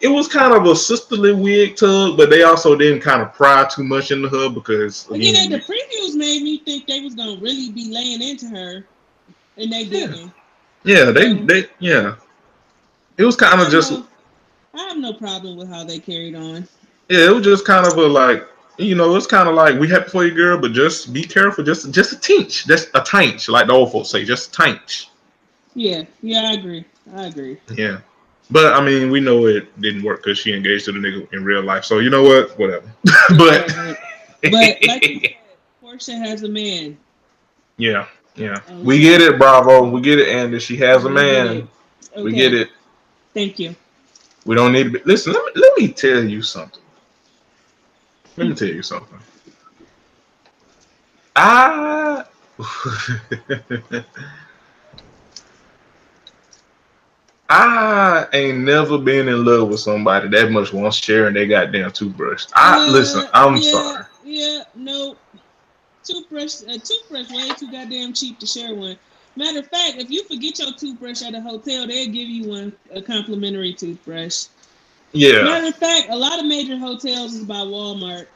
it 0.00 0.06
was 0.06 0.28
kind 0.28 0.54
of 0.54 0.64
a 0.66 0.76
sisterly 0.76 1.32
wig 1.32 1.76
tug, 1.76 2.16
but 2.16 2.30
they 2.30 2.44
also 2.44 2.76
didn't 2.76 3.00
kind 3.00 3.20
of 3.20 3.34
pry 3.34 3.68
too 3.68 3.82
much 3.82 4.12
into 4.12 4.28
her 4.28 4.48
because 4.48 5.08
Again, 5.10 5.34
again, 5.34 5.50
the 5.50 5.58
previews 5.58 6.14
made 6.14 6.42
me 6.42 6.58
think 6.58 6.86
they 6.86 7.00
was 7.00 7.16
gonna 7.16 7.40
really 7.40 7.72
be 7.72 7.90
laying 7.92 8.22
into 8.22 8.46
her, 8.46 8.86
and 9.56 9.72
they 9.72 9.84
didn't. 9.84 10.32
yeah, 10.84 11.10
they 11.10 11.34
they 11.34 11.66
yeah. 11.80 12.14
It 13.18 13.24
was 13.24 13.34
kind 13.34 13.60
I 13.60 13.64
of 13.64 13.70
just 13.70 13.90
have 13.90 14.06
I 14.72 14.88
have 14.88 14.96
no 14.96 15.12
problem 15.12 15.56
with 15.56 15.68
how 15.68 15.82
they 15.82 15.98
carried 15.98 16.36
on. 16.36 16.68
yeah, 17.08 17.26
it 17.26 17.34
was 17.34 17.44
just 17.44 17.66
kind 17.66 17.84
of 17.84 17.98
a 17.98 18.06
like 18.06 18.46
you 18.78 18.94
know, 18.94 19.16
it's 19.16 19.26
kind 19.26 19.48
of 19.48 19.56
like 19.56 19.78
we 19.78 19.88
happy 19.88 20.08
for 20.08 20.24
you, 20.24 20.32
girl, 20.32 20.56
but 20.56 20.72
just 20.72 21.12
be 21.12 21.24
careful, 21.24 21.64
just 21.64 21.90
just 21.90 22.12
a 22.12 22.20
tinch, 22.20 22.66
just 22.68 22.90
a 22.94 23.02
tinch, 23.02 23.48
like 23.48 23.66
the 23.66 23.72
old 23.72 23.90
folks 23.90 24.10
say, 24.10 24.24
just 24.24 24.56
a 24.56 24.62
tinch. 24.62 25.09
Yeah, 25.74 26.02
yeah, 26.22 26.50
I 26.50 26.52
agree. 26.54 26.84
I 27.14 27.26
agree. 27.26 27.58
Yeah. 27.74 28.00
But 28.50 28.74
I 28.74 28.84
mean, 28.84 29.10
we 29.10 29.20
know 29.20 29.46
it 29.46 29.80
didn't 29.80 30.02
work 30.02 30.24
because 30.24 30.38
she 30.38 30.52
engaged 30.52 30.86
to 30.86 30.92
the 30.92 30.98
nigga 30.98 31.32
in 31.32 31.44
real 31.44 31.62
life. 31.62 31.84
So 31.84 32.00
you 32.00 32.10
know 32.10 32.22
what? 32.22 32.58
Whatever. 32.58 32.90
but 33.38 33.72
but 34.42 34.52
like 34.52 35.06
you 35.06 35.20
said, 35.20 35.36
Porsha 35.82 36.18
has 36.18 36.42
a 36.42 36.48
man. 36.48 36.98
Yeah, 37.76 38.06
yeah. 38.34 38.58
Um, 38.68 38.84
we 38.84 38.98
get 39.00 39.20
it, 39.20 39.38
Bravo. 39.38 39.88
We 39.88 40.00
get 40.00 40.18
it, 40.18 40.28
Andy. 40.28 40.58
She 40.58 40.76
has 40.78 41.04
a 41.04 41.10
man. 41.10 41.68
We 42.16 42.32
get 42.32 42.52
it. 42.52 42.70
Thank 43.34 43.60
you. 43.60 43.76
We 44.44 44.56
don't 44.56 44.72
need 44.72 44.84
to 44.84 44.90
be. 44.90 45.00
Listen, 45.04 45.32
let 45.32 45.44
me, 45.44 45.52
let 45.60 45.78
me 45.78 45.88
tell 45.88 46.24
you 46.24 46.42
something. 46.42 46.82
Let 48.36 48.48
me 48.48 48.54
tell 48.54 48.68
you 48.68 48.82
something. 48.82 49.18
I. 51.36 52.24
I 57.52 58.28
ain't 58.32 58.58
never 58.58 58.96
been 58.96 59.28
in 59.28 59.44
love 59.44 59.68
with 59.68 59.80
somebody 59.80 60.28
that 60.28 60.52
much 60.52 60.72
once 60.72 60.94
sharing 60.96 61.34
their 61.34 61.46
goddamn 61.46 61.90
toothbrush. 61.90 62.46
I 62.54 62.86
Uh, 62.86 62.92
listen. 62.92 63.28
I'm 63.34 63.56
yeah, 63.56 63.72
sorry. 63.72 64.04
Yeah, 64.24 64.62
no. 64.76 65.16
Toothbrush, 66.04 66.60
a 66.62 66.78
toothbrush 66.78 67.28
way 67.30 67.48
too 67.58 67.70
goddamn 67.70 68.12
cheap 68.12 68.38
to 68.38 68.46
share 68.46 68.74
one. 68.74 68.96
Matter 69.34 69.58
of 69.58 69.66
fact, 69.66 69.96
if 69.96 70.10
you 70.10 70.22
forget 70.24 70.60
your 70.60 70.72
toothbrush 70.74 71.22
at 71.22 71.34
a 71.34 71.40
hotel, 71.40 71.88
they'll 71.88 72.06
give 72.06 72.28
you 72.28 72.48
one 72.48 72.72
a 72.92 73.02
complimentary 73.02 73.74
toothbrush. 73.74 74.46
Yeah. 75.12 75.42
Matter 75.42 75.68
of 75.68 75.76
fact, 75.76 76.06
a 76.10 76.16
lot 76.16 76.38
of 76.38 76.46
major 76.46 76.78
hotels 76.78 77.34
is 77.34 77.44
by 77.44 77.56
Walmart. 77.56 78.26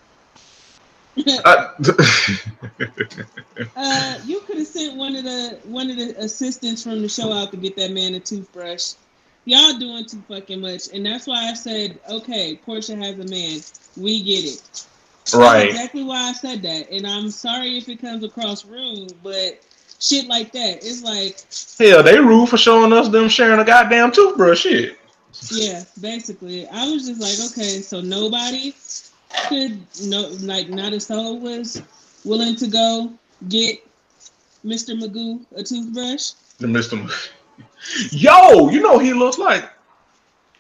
I, 1.17 1.69
Uh, 3.77 4.19
you 4.25 4.41
could 4.41 4.59
have 4.59 4.67
sent 4.67 4.97
one 4.97 5.15
of 5.15 5.23
the 5.23 5.59
one 5.65 5.89
of 5.89 5.97
the 5.97 6.17
assistants 6.19 6.83
from 6.83 7.01
the 7.03 7.09
show 7.09 7.33
out 7.33 7.53
to 7.53 7.57
get 7.57 7.77
that 7.77 7.93
man 7.93 8.15
a 8.15 8.21
toothbrush. 8.21 8.95
Y'all 9.47 9.79
doing 9.79 10.07
too 10.07 10.23
fucking 10.27 10.61
much, 10.61 10.89
and 10.93 11.05
that's 11.05 11.27
why 11.27 11.51
I 11.51 11.55
said, 11.55 11.99
okay, 12.09 12.59
Porsha 12.67 12.97
has 12.97 13.19
a 13.19 13.29
man. 13.29 13.61
We 13.97 14.23
get 14.23 14.45
it. 14.45 14.87
That's 15.25 15.35
right. 15.35 15.69
exactly 15.69 16.03
why 16.03 16.31
I 16.31 16.33
said 16.33 16.63
that, 16.63 16.91
and 16.91 17.07
I'm 17.07 17.31
sorry 17.31 17.77
if 17.77 17.89
it 17.89 18.01
comes 18.01 18.25
across 18.25 18.65
rude, 18.65 19.13
but 19.23 19.61
shit 20.01 20.27
like 20.29 20.53
that, 20.53 20.85
it's 20.85 21.03
like, 21.03 21.41
Hell, 21.79 22.03
they 22.03 22.19
rude 22.19 22.49
for 22.49 22.57
showing 22.57 22.93
us 22.93 23.09
them 23.09 23.29
sharing 23.29 23.61
a 23.61 23.65
goddamn 23.65 24.13
toothbrush. 24.13 24.61
Shit. 24.61 24.99
yeah, 25.51 25.85
basically, 26.01 26.67
I 26.69 26.91
was 26.91 27.07
just 27.07 27.21
like, 27.21 27.53
okay, 27.53 27.81
so 27.81 28.01
nobody 28.01 28.75
could 29.49 29.79
no, 30.05 30.29
like, 30.41 30.69
not 30.69 30.93
a 30.93 31.01
soul 31.01 31.39
was 31.39 31.83
willing 32.25 32.57
to 32.57 32.67
go 32.67 33.13
get 33.49 33.87
Mr. 34.65 34.99
Magoo 34.99 35.45
a 35.55 35.63
toothbrush. 35.63 36.33
The 36.59 36.67
Mr. 36.67 36.99
Yo, 38.11 38.71
you 38.71 38.81
know 38.81 38.99
he 38.99 39.13
looks 39.13 39.39
like? 39.39 39.69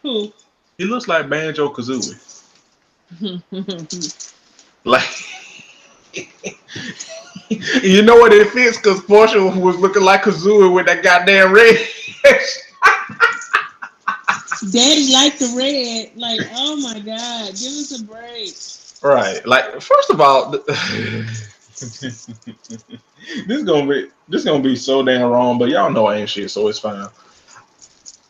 Who? 0.02 0.32
He 0.78 0.84
looks 0.84 1.08
like 1.08 1.28
Banjo 1.28 1.68
Kazooie. 1.70 2.20
Like, 4.86 5.08
you 7.82 8.02
know 8.02 8.16
what 8.16 8.34
it 8.34 8.50
fits? 8.50 8.76
Because 8.76 9.00
Porsha 9.00 9.58
was 9.58 9.76
looking 9.76 10.02
like 10.02 10.24
Kazooie 10.24 10.74
with 10.74 10.84
that 10.86 11.02
goddamn 11.02 11.52
red. 11.52 11.88
Daddy 14.70 15.12
liked 15.12 15.38
the 15.38 15.54
red. 15.56 16.16
Like, 16.16 16.40
oh 16.52 16.76
my 16.76 17.00
god, 17.00 17.48
give 17.52 17.72
us 17.72 17.98
a 17.98 18.04
break. 18.04 18.54
right. 19.02 19.46
Like, 19.46 19.80
first 19.80 20.10
of 20.10 20.20
all, 20.20 20.54
this 23.46 23.58
is 23.58 23.64
gonna 23.64 23.86
be 23.86 24.10
this 24.28 24.40
is 24.40 24.44
gonna 24.44 24.62
be 24.62 24.76
so 24.76 25.02
damn 25.02 25.30
wrong, 25.30 25.58
but 25.58 25.68
y'all 25.68 25.90
know 25.90 26.06
I 26.06 26.16
ain't 26.16 26.30
shit, 26.30 26.50
so 26.50 26.68
it's 26.68 26.78
fine. 26.78 27.08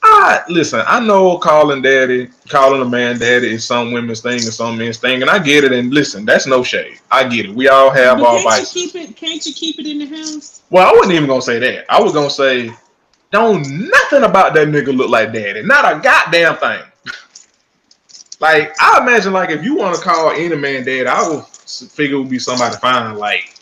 I 0.02 0.42
listen. 0.48 0.82
I 0.86 1.00
know 1.00 1.38
calling 1.38 1.80
daddy, 1.80 2.28
calling 2.48 2.82
a 2.82 2.84
man 2.84 3.18
daddy 3.18 3.54
is 3.54 3.64
some 3.64 3.90
women's 3.92 4.20
thing 4.20 4.34
and 4.34 4.52
some 4.52 4.76
men's 4.76 4.98
thing, 4.98 5.22
and 5.22 5.30
I 5.30 5.38
get 5.38 5.64
it. 5.64 5.72
And 5.72 5.94
listen, 5.94 6.26
that's 6.26 6.46
no 6.46 6.62
shade. 6.62 6.98
I 7.10 7.26
get 7.26 7.46
it. 7.46 7.54
We 7.54 7.68
all 7.68 7.90
have 7.90 8.18
But 8.18 8.26
our 8.26 8.42
can't 8.42 8.74
you 8.74 8.90
keep 8.90 8.94
it? 8.94 9.16
Can't 9.16 9.46
you 9.46 9.54
keep 9.54 9.78
it 9.78 9.86
in 9.86 9.98
the 9.98 10.06
house? 10.06 10.62
Well, 10.70 10.86
I 10.86 10.92
wasn't 10.92 11.14
even 11.14 11.28
gonna 11.28 11.40
say 11.42 11.58
that. 11.58 11.86
I 11.90 12.00
was 12.02 12.12
gonna 12.12 12.28
say, 12.28 12.70
don't 13.30 13.62
nothing 13.88 14.24
about 14.24 14.52
that 14.54 14.68
nigga 14.68 14.94
look 14.94 15.08
like 15.08 15.32
daddy. 15.32 15.62
Not 15.62 15.90
a 15.90 16.00
goddamn 16.00 16.56
thing. 16.58 16.82
Like 18.40 18.74
I 18.80 19.00
imagine, 19.00 19.32
like 19.32 19.48
if 19.50 19.64
you 19.64 19.74
want 19.74 19.96
to 19.96 20.02
call 20.02 20.30
any 20.32 20.54
man 20.54 20.84
daddy, 20.84 21.06
I 21.06 21.18
s- 21.18 21.53
figure 21.66 22.18
would 22.18 22.30
be 22.30 22.38
somebody 22.38 22.76
fine, 22.76 23.16
like 23.16 23.54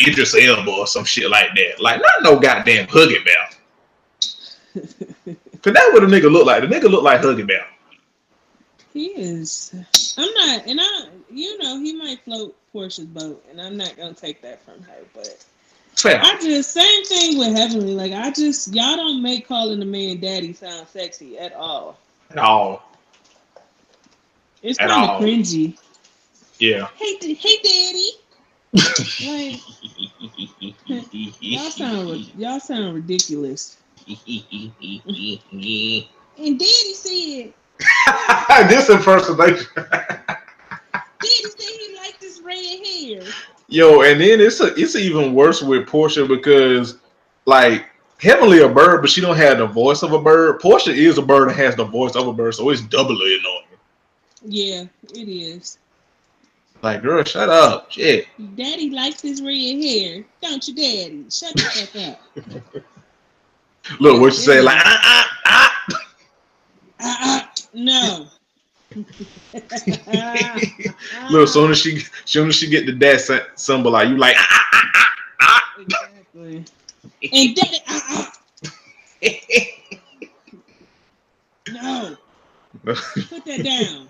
Idris 0.00 0.34
Elba 0.34 0.70
or 0.70 0.86
some 0.86 1.04
shit 1.04 1.30
like 1.30 1.50
that. 1.54 1.80
Like 1.80 2.00
not 2.00 2.22
no 2.22 2.38
goddamn 2.38 2.86
Huggy 2.86 3.24
Bear. 3.24 3.48
Cause 5.62 5.72
that 5.74 5.90
what 5.92 6.02
a 6.02 6.06
nigga 6.06 6.30
look 6.30 6.46
like. 6.46 6.62
The 6.62 6.68
nigga 6.68 6.90
look 6.90 7.02
like 7.02 7.20
Huggy 7.20 7.46
Bear. 7.46 7.66
He 8.92 9.06
is. 9.06 9.74
I'm 10.18 10.34
not, 10.34 10.66
and 10.66 10.78
I, 10.80 11.08
you 11.30 11.56
know, 11.58 11.78
he 11.78 11.94
might 11.94 12.20
float 12.24 12.54
Porsha's 12.74 13.06
boat, 13.06 13.42
and 13.50 13.60
I'm 13.60 13.76
not 13.76 13.96
gonna 13.96 14.12
take 14.12 14.42
that 14.42 14.62
from 14.64 14.82
her. 14.82 14.98
But 15.14 15.44
Fair. 15.96 16.20
I 16.22 16.38
just 16.40 16.72
same 16.72 17.04
thing 17.04 17.38
with 17.38 17.56
Heavenly. 17.56 17.94
Like 17.94 18.12
I 18.12 18.30
just 18.30 18.74
y'all 18.74 18.96
don't 18.96 19.22
make 19.22 19.46
calling 19.46 19.80
a 19.82 19.84
man 19.84 20.20
daddy 20.20 20.52
sound 20.52 20.88
sexy 20.88 21.38
at 21.38 21.52
all. 21.54 21.98
At 22.30 22.38
all. 22.38 22.82
It's 24.62 24.78
kind 24.78 24.92
of 24.92 25.20
cringy. 25.20 25.78
Yeah. 26.62 26.86
Hey, 26.94 27.18
hey, 27.20 27.58
daddy. 27.64 28.10
Like 29.26 29.60
y'all 31.40 31.70
sound 31.70 32.32
y'all 32.38 32.60
sound 32.60 32.94
ridiculous. 32.94 33.78
And 34.06 34.20
daddy 36.38 36.94
said, 36.94 37.52
this 38.68 38.88
impersonation. 38.90 39.66
daddy 39.74 39.98
said 41.20 41.80
he 41.80 41.96
liked 41.96 42.20
this 42.20 42.40
red 42.44 42.86
hair. 42.86 43.22
Yo, 43.66 44.02
and 44.02 44.20
then 44.20 44.40
it's 44.40 44.60
a, 44.60 44.72
it's 44.76 44.94
even 44.94 45.34
worse 45.34 45.62
with 45.62 45.88
Porsha 45.88 46.28
because 46.28 46.98
like 47.44 47.86
Heavenly 48.20 48.60
a 48.60 48.68
bird, 48.68 49.00
but 49.00 49.10
she 49.10 49.20
don't 49.20 49.36
have 49.36 49.58
the 49.58 49.66
voice 49.66 50.04
of 50.04 50.12
a 50.12 50.22
bird. 50.22 50.60
Porsha 50.60 50.94
is 50.94 51.18
a 51.18 51.22
bird 51.22 51.48
and 51.48 51.56
has 51.56 51.74
the 51.74 51.84
voice 51.84 52.14
of 52.14 52.28
a 52.28 52.32
bird, 52.32 52.54
so 52.54 52.70
it's 52.70 52.82
doubly 52.82 53.40
annoying. 53.40 53.64
Yeah, 54.44 54.84
it 55.12 55.28
is. 55.28 55.78
Like, 56.82 57.02
girl, 57.02 57.22
shut 57.22 57.48
up. 57.48 57.92
Shit. 57.92 58.26
Daddy 58.56 58.90
likes 58.90 59.22
his 59.22 59.40
red 59.40 59.80
hair, 59.80 60.24
don't 60.42 60.66
you, 60.66 60.74
Daddy? 60.74 61.24
Shut 61.30 61.54
the 61.54 61.62
fuck 61.62 61.94
up. 62.02 62.18
Look 64.00 64.20
what 64.20 64.32
you 64.32 64.38
say, 64.38 64.60
like 64.60 64.78
ah 64.78 65.00
ah 65.04 65.30
ah. 65.46 65.72
Ah, 67.00 67.18
ah, 67.20 67.48
no. 67.74 68.26
Look, 71.30 71.48
soon 71.48 71.70
as 71.70 71.78
she 71.78 72.02
soon 72.24 72.48
as 72.48 72.56
she 72.56 72.68
get 72.68 72.84
the 72.86 72.92
dad 72.92 73.20
symbol, 73.56 73.92
like 73.92 74.08
you 74.08 74.16
like 74.16 74.34
ah 74.38 74.46
ah 74.50 74.64
ah 74.72 74.90
ah. 74.94 75.10
ah. 75.40 75.74
exactly. 75.80 76.64
And 77.32 77.56
Daddy, 77.56 77.78
ah, 77.88 78.02
ah. 78.12 78.32
no, 81.72 82.16
put 82.84 83.44
that 83.46 83.62
down. 83.64 84.08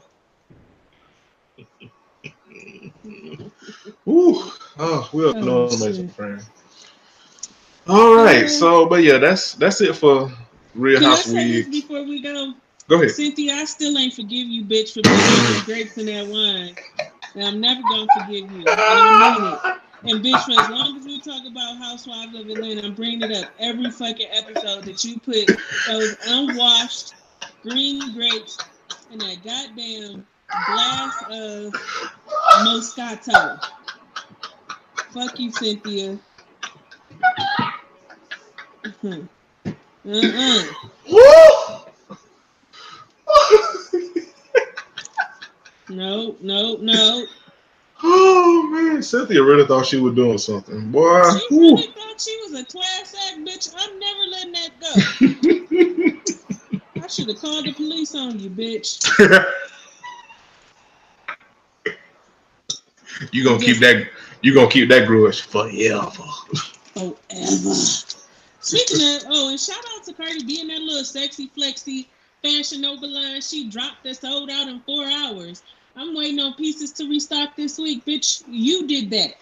Ooh, 3.06 4.50
oh, 4.78 5.08
we'll 5.12 5.36
Oh, 5.36 5.40
know 5.40 5.68
shit. 5.70 5.80
amazing 5.82 6.08
friend. 6.10 6.42
All 7.88 8.16
right, 8.16 8.48
so 8.48 8.86
but 8.86 9.02
yeah, 9.02 9.18
that's 9.18 9.54
that's 9.54 9.80
it 9.80 9.96
for 9.96 10.30
Real 10.74 11.00
Can 11.00 11.10
House 11.10 11.26
Week. 11.26 11.70
before 11.70 12.04
we 12.04 12.22
go? 12.22 12.54
Go 12.88 12.96
ahead. 12.96 13.10
Cynthia, 13.10 13.54
I 13.54 13.64
still 13.64 13.96
ain't 13.98 14.14
forgive 14.14 14.46
you, 14.46 14.64
bitch, 14.64 14.92
for 14.92 15.00
putting 15.02 15.54
the 15.54 15.62
grapes 15.66 15.98
in 15.98 16.06
that 16.06 16.26
wine. 16.26 16.76
And 17.34 17.44
I'm 17.44 17.60
never 17.60 17.80
gonna 17.88 18.06
forgive 18.12 18.50
you. 18.50 18.68
And 18.68 18.80
I 18.80 19.38
mean 19.38 19.52
it. 19.52 19.58
And 20.04 20.24
bitch, 20.24 20.44
for 20.44 20.52
as 20.52 20.68
long 20.68 20.96
as 20.98 21.04
we 21.04 21.20
talk 21.20 21.46
about 21.46 21.78
Housewives 21.78 22.34
of 22.38 22.48
Atlanta, 22.48 22.84
I'm 22.86 22.94
bringing 22.94 23.22
it 23.22 23.36
up 23.36 23.50
every 23.58 23.90
fucking 23.90 24.28
episode 24.32 24.84
that 24.84 25.02
you 25.04 25.18
put 25.20 25.56
those 25.86 26.16
unwashed 26.28 27.14
green 27.62 28.12
grapes 28.14 28.58
in 29.12 29.18
that 29.20 29.44
goddamn 29.44 30.26
glass 30.66 31.22
of 31.30 31.72
Moscato. 32.64 33.60
Fuck 35.12 35.38
you, 35.38 35.50
Cynthia. 35.52 36.18
Uh-uh. 40.04 40.62
Woo! 41.10 41.22
No, 45.88 46.36
no, 46.40 46.76
no. 46.76 47.26
oh 48.02 48.68
man, 48.72 49.02
Cynthia 49.02 49.42
really 49.42 49.66
thought 49.66 49.86
she 49.86 49.98
was 49.98 50.14
doing 50.14 50.38
something, 50.38 50.90
boy. 50.90 51.22
She 51.50 51.58
really 51.58 51.82
thought 51.88 52.20
she 52.20 52.36
was 52.42 52.60
a 52.60 52.64
class 52.64 53.14
act 53.28 53.40
bitch. 53.40 53.74
I'm 53.76 53.98
never 53.98 54.20
letting 54.30 54.52
that 54.52 54.70
go. 54.80 54.92
I 57.02 57.06
should 57.08 57.28
have 57.28 57.38
called 57.38 57.66
the 57.66 57.72
police 57.74 58.14
on 58.14 58.38
you, 58.38 58.48
bitch. 58.48 59.04
you 63.32 63.44
gonna 63.44 63.58
keep 63.58 63.78
that? 63.78 64.08
You 64.42 64.54
gonna 64.54 64.70
keep 64.70 64.88
that 64.88 65.06
grudge 65.06 65.42
forever? 65.42 66.10
Forever. 66.94 67.74
Speaking 68.60 69.16
of, 69.16 69.24
oh, 69.28 69.50
and 69.50 69.58
shout 69.58 69.84
out 69.94 70.04
to 70.04 70.12
Cardi 70.12 70.44
B 70.44 70.60
and 70.60 70.70
that 70.70 70.80
little 70.80 71.04
sexy 71.04 71.48
flexy 71.48 72.08
Fashion 72.42 72.80
Nova 72.80 73.06
line. 73.06 73.40
She 73.40 73.68
dropped 73.68 74.04
that 74.04 74.16
sold 74.16 74.50
out 74.50 74.68
in 74.68 74.80
four 74.80 75.04
hours. 75.04 75.62
I'm 75.96 76.14
waiting 76.14 76.40
on 76.40 76.54
pieces 76.54 76.92
to 76.92 77.08
restock 77.08 77.54
this 77.56 77.78
week, 77.78 78.04
bitch. 78.04 78.42
You 78.48 78.86
did 78.86 79.10
that. 79.10 79.34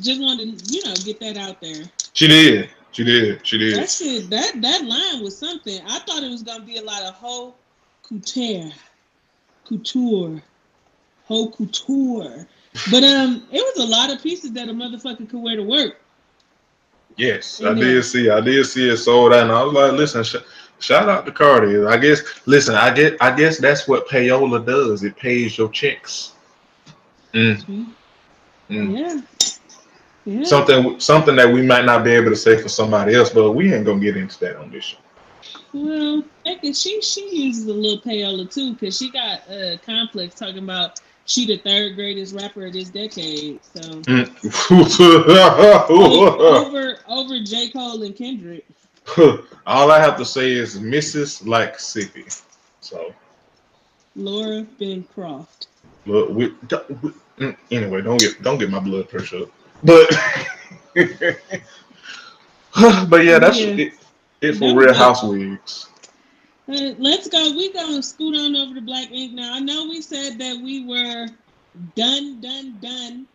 Just 0.00 0.20
wanted 0.20 0.58
to, 0.58 0.74
you 0.74 0.84
know, 0.84 0.94
get 1.04 1.20
that 1.20 1.36
out 1.36 1.60
there. 1.60 1.84
She 2.12 2.26
did. 2.26 2.70
She 2.92 3.04
did. 3.04 3.46
She 3.46 3.58
did. 3.58 3.76
That 3.76 3.90
shit, 3.90 4.30
that 4.30 4.60
that 4.62 4.84
line 4.84 5.22
was 5.22 5.36
something. 5.36 5.80
I 5.86 5.98
thought 6.00 6.22
it 6.22 6.30
was 6.30 6.42
gonna 6.42 6.64
be 6.64 6.78
a 6.78 6.82
lot 6.82 7.02
of 7.02 7.14
haute 7.14 7.54
couture, 8.02 8.70
couture, 9.64 10.42
haute 11.24 11.56
couture. 11.56 12.46
But 12.90 13.04
um, 13.04 13.46
it 13.50 13.60
was 13.60 13.84
a 13.84 13.88
lot 13.88 14.10
of 14.12 14.22
pieces 14.22 14.52
that 14.52 14.68
a 14.68 14.72
motherfucker 14.72 15.28
could 15.28 15.40
wear 15.40 15.56
to 15.56 15.62
work. 15.62 15.96
Yes, 17.16 17.62
I 17.62 17.68
Amen. 17.68 17.80
did 17.80 18.04
see. 18.04 18.28
I 18.28 18.40
did 18.40 18.66
see 18.66 18.88
it 18.88 18.96
sold 18.96 19.32
out, 19.32 19.44
and 19.44 19.52
I 19.52 19.62
was 19.62 19.72
like, 19.72 19.92
"Listen, 19.92 20.24
sh- 20.24 20.44
shout 20.80 21.08
out 21.08 21.24
to 21.26 21.32
Cardi." 21.32 21.84
I 21.84 21.96
guess. 21.96 22.22
Listen, 22.46 22.74
I 22.74 22.92
get. 22.92 23.16
I 23.20 23.34
guess 23.34 23.58
that's 23.58 23.86
what 23.86 24.08
payola 24.08 24.64
does. 24.64 25.04
It 25.04 25.16
pays 25.16 25.56
your 25.56 25.68
checks. 25.70 26.32
Mm, 27.32 27.86
mm. 28.70 28.98
Yeah, 28.98 29.20
yeah. 30.24 30.44
Something. 30.44 30.98
Something 30.98 31.36
that 31.36 31.52
we 31.52 31.62
might 31.62 31.84
not 31.84 32.04
be 32.04 32.10
able 32.10 32.30
to 32.30 32.36
say 32.36 32.60
for 32.60 32.68
somebody 32.68 33.14
else, 33.14 33.30
but 33.30 33.52
we 33.52 33.72
ain't 33.72 33.86
gonna 33.86 34.00
get 34.00 34.16
into 34.16 34.38
that 34.40 34.56
on 34.56 34.70
this 34.72 34.84
show. 34.84 34.98
Well, 35.72 36.24
and 36.44 36.76
she 36.76 37.00
she 37.00 37.46
uses 37.46 37.66
a 37.66 37.72
little 37.72 38.00
payola 38.00 38.52
too, 38.52 38.72
because 38.74 38.96
she 38.96 39.10
got 39.10 39.48
uh 39.48 39.76
complex 39.84 40.34
talking 40.34 40.58
about 40.58 41.00
she 41.26 41.46
the 41.46 41.58
third 41.58 41.94
greatest 41.96 42.34
rapper 42.34 42.66
of 42.66 42.72
this 42.72 42.88
decade. 42.90 43.60
So 43.64 43.80
Mm. 43.80 44.28
over 45.90 46.98
over 47.08 47.40
J 47.40 47.70
Cole 47.70 48.02
and 48.02 48.16
Kendrick. 48.16 48.66
All 49.66 49.90
I 49.90 49.98
have 50.00 50.16
to 50.18 50.24
say 50.24 50.52
is 50.52 50.78
Mrs. 50.78 51.46
Like 51.46 51.78
Sippy. 51.78 52.42
So 52.80 53.12
Laura 54.16 54.62
Bencroft. 54.78 55.68
look, 56.06 56.30
we, 56.30 56.54
we, 57.02 57.10
mm, 57.38 57.56
anyway, 57.70 58.00
don't 58.02 58.18
get 58.18 58.42
don't 58.42 58.58
get 58.58 58.70
my 58.70 58.80
blood 58.80 59.08
pressure 59.08 59.42
up. 59.42 59.48
But 59.82 60.08
but 63.08 63.24
yeah, 63.24 63.38
that's 63.38 63.58
Yeah. 63.58 63.76
it, 63.76 63.92
it 64.40 64.52
for 64.56 64.74
was 64.74 64.74
Real 64.74 64.94
good. 64.94 65.68
Let's 66.66 67.28
go. 67.28 67.52
We 67.54 67.72
gonna 67.72 68.02
scoot 68.02 68.34
on 68.36 68.56
over 68.56 68.74
to 68.74 68.80
Black 68.80 69.10
Ink 69.10 69.34
now. 69.34 69.54
I 69.54 69.60
know 69.60 69.86
we 69.88 70.00
said 70.00 70.38
that 70.38 70.56
we 70.62 70.86
were 70.86 71.28
done, 71.94 72.40
done, 72.40 72.78
done 72.80 73.26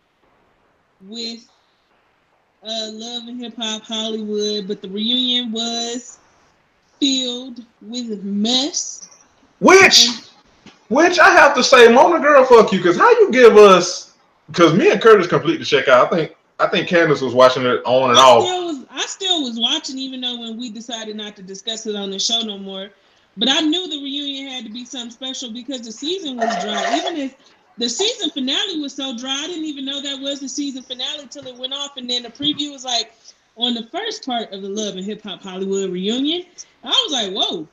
with 1.08 1.48
uh, 2.64 2.90
Love 2.92 3.28
and 3.28 3.40
Hip 3.40 3.56
Hop 3.58 3.84
Hollywood, 3.84 4.68
but 4.68 4.82
the 4.82 4.90
reunion 4.90 5.52
was 5.52 6.18
filled 7.00 7.64
with 7.82 8.24
mess. 8.24 9.08
Which 9.60 10.08
which 10.88 11.20
I 11.20 11.30
have 11.30 11.54
to 11.56 11.64
say, 11.64 11.88
Mona 11.94 12.20
girl, 12.20 12.44
fuck 12.46 12.72
you, 12.72 12.80
because 12.80 12.98
how 12.98 13.10
you 13.12 13.32
give 13.32 13.58
us 13.58 14.14
because 14.48 14.74
me 14.74 14.92
and 14.92 15.00
Curtis 15.00 15.28
completely 15.28 15.66
check 15.66 15.88
out. 15.88 16.12
I 16.12 16.16
think 16.16 16.36
I 16.60 16.68
think 16.68 16.88
Candace 16.88 17.22
was 17.22 17.34
watching 17.36 17.64
it 17.64 17.82
on 17.86 18.10
and 18.10 18.20
I 18.20 18.24
off. 18.24 18.44
still 18.44 18.66
was 18.66 18.86
I 18.90 19.06
still 19.06 19.44
was 19.44 19.60
watching, 19.60 20.00
even 20.00 20.22
though 20.22 20.40
when 20.40 20.58
we 20.58 20.72
decided 20.72 21.16
not 21.16 21.36
to 21.36 21.44
discuss 21.44 21.86
it 21.86 21.96
on 21.96 22.10
the 22.10 22.18
show 22.18 22.42
no 22.42 22.58
more. 22.58 22.90
But 23.40 23.50
I 23.50 23.62
knew 23.62 23.88
the 23.88 24.04
reunion 24.04 24.50
had 24.50 24.66
to 24.66 24.72
be 24.72 24.84
something 24.84 25.12
special 25.12 25.52
because 25.52 25.82
the 25.82 25.94
season 25.94 26.36
was 26.36 26.54
dry. 26.62 26.98
Even 26.98 27.16
if 27.16 27.36
the 27.78 27.88
season 27.88 28.30
finale 28.32 28.82
was 28.82 28.94
so 28.94 29.18
dry, 29.18 29.32
I 29.32 29.48
didn't 29.48 29.64
even 29.64 29.86
know 29.86 30.02
that 30.02 30.20
was 30.20 30.42
the 30.42 30.50
season 30.50 30.84
finale 30.84 31.26
till 31.30 31.48
it 31.48 31.56
went 31.56 31.74
off. 31.74 31.96
And 31.96 32.10
then 32.10 32.24
the 32.24 32.30
preview 32.30 32.74
was 32.74 32.84
like 32.84 33.14
on 33.56 33.76
the 33.76 33.84
first 33.84 34.26
part 34.26 34.52
of 34.52 34.62
the 34.62 34.68
Love 34.68 34.98
and 34.98 35.06
Hip 35.06 35.24
Hop 35.24 35.42
Hollywood 35.42 35.90
reunion. 35.90 36.46
I 36.84 36.90
was 36.90 37.12
like, 37.14 37.34
whoa. 37.34 37.66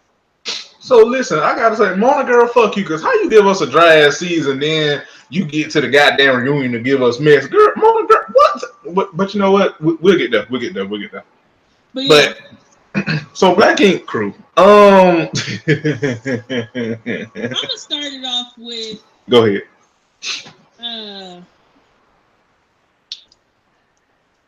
So 0.79 0.99
listen, 0.99 1.41
I 1.41 1.57
gotta 1.57 1.75
say, 1.75 1.97
Mona 1.97 2.25
girl, 2.25 2.47
fuck 2.47 2.77
you, 2.77 2.85
because 2.85 3.03
how 3.03 3.13
you 3.15 3.29
give 3.29 3.49
us 3.49 3.61
a 3.61 3.67
dry 3.67 3.97
ass 3.97 4.19
season, 4.19 4.61
then 4.61 5.03
you 5.31 5.45
get 5.45 5.73
to 5.73 5.81
the 5.81 5.89
goddamn 5.89 6.45
reunion 6.45 6.71
to 6.73 6.79
give 6.79 7.03
us 7.03 7.19
mess, 7.19 7.49
girl, 7.49 7.73
Mona 7.75 8.07
girl, 8.07 8.25
what? 8.33 8.65
But, 8.95 9.17
but 9.17 9.35
you 9.35 9.41
know 9.41 9.51
what? 9.51 9.81
We, 9.81 9.95
we'll 9.97 10.17
get 10.17 10.31
there. 10.31 10.47
We'll 10.49 10.61
get 10.61 10.75
there. 10.75 10.87
We'll 10.87 11.01
get 11.01 11.11
there. 11.11 11.25
But 11.93 12.05
yeah, 12.05 12.09
But 12.09 12.56
so 13.35 13.55
Black 13.55 13.81
Ink 13.81 14.07
Crew. 14.07 14.35
Um, 14.57 15.29
I'm 15.29 15.31
gonna 17.35 17.77
start 17.77 18.05
it 18.05 18.25
off 18.25 18.53
with 18.57 19.03
go 19.29 19.45
ahead. 19.45 19.63
uh, 20.83 21.41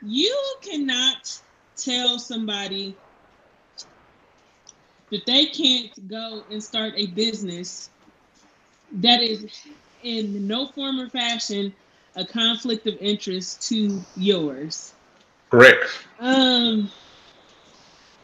you 0.03 0.55
cannot 0.63 1.41
tell 1.77 2.19
somebody 2.19 2.97
that 5.11 5.25
they 5.27 5.47
can't 5.47 6.09
go 6.09 6.43
and 6.51 6.63
start 6.63 6.95
a 6.97 7.07
business 7.07 7.91
that 8.93 9.23
is 9.23 9.47
in 10.03 10.47
no 10.47 10.67
form 10.69 11.01
or 11.01 11.09
fashion 11.09 11.73
a 12.17 12.25
conflict 12.25 12.87
of 12.87 12.97
interest 13.01 13.69
to 13.69 14.01
yours. 14.17 14.93
Correct. 15.51 15.85
Um, 16.19 16.91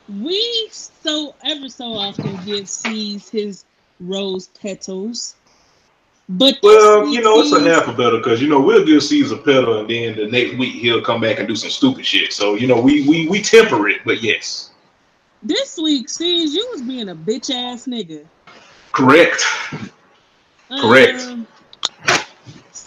we 0.09 0.69
so 0.73 1.35
ever 1.45 1.69
so 1.69 1.95
often 1.95 2.45
give 2.45 2.69
sees 2.69 3.29
his 3.29 3.65
rose 4.01 4.49
petals, 4.49 5.35
but 6.29 6.59
Well, 6.63 7.07
you 7.09 7.21
know, 7.23 7.41
it's 7.41 7.53
an 7.53 7.65
C's- 7.65 7.69
alphabetical 7.69 8.19
because 8.19 8.43
you 8.43 8.49
know 8.49 8.61
we'll 8.61 8.85
give 8.85 9.03
Ceaser 9.03 9.43
petal, 9.45 9.81
and 9.81 9.91
then 9.91 10.17
the 10.17 10.27
next 10.27 10.57
week 10.59 10.75
he'll 10.75 11.01
come 11.03 11.21
back 11.21 11.39
and 11.39 11.49
do 11.49 11.57
some 11.57 11.71
stupid 11.71 12.05
shit. 12.05 12.33
So 12.33 12.55
you 12.55 12.67
know, 12.67 12.81
we 12.81 13.07
we 13.09 13.29
we 13.29 13.41
temper 13.43 13.89
it, 13.89 14.03
but 14.05 14.23
yes, 14.23 14.71
This 15.43 15.79
week, 15.79 16.09
C's, 16.09 16.55
you 16.55 16.69
was 16.73 16.83
being 16.83 17.09
a 17.11 17.17
bitch 17.17 17.51
ass 17.55 17.87
nigga. 17.87 18.27
correct. 18.93 19.43
Correct. 20.81 21.21
Um, 21.23 21.47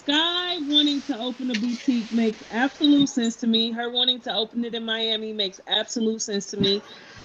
Sky 0.08 0.58
wanting 0.70 1.02
to 1.02 1.20
open 1.20 1.52
a 1.52 1.54
boutique 1.56 2.10
makes 2.14 2.42
absolute 2.54 3.10
sense 3.10 3.36
to 3.36 3.46
me. 3.46 3.74
Her 3.74 3.90
wanting 3.90 4.22
to 4.22 4.34
open 4.34 4.64
it 4.64 4.74
in 4.74 4.86
Miami 4.86 5.34
makes 5.34 5.60
absolute 5.68 6.22
sense 6.22 6.46
to 6.52 6.58
me, 6.58 6.82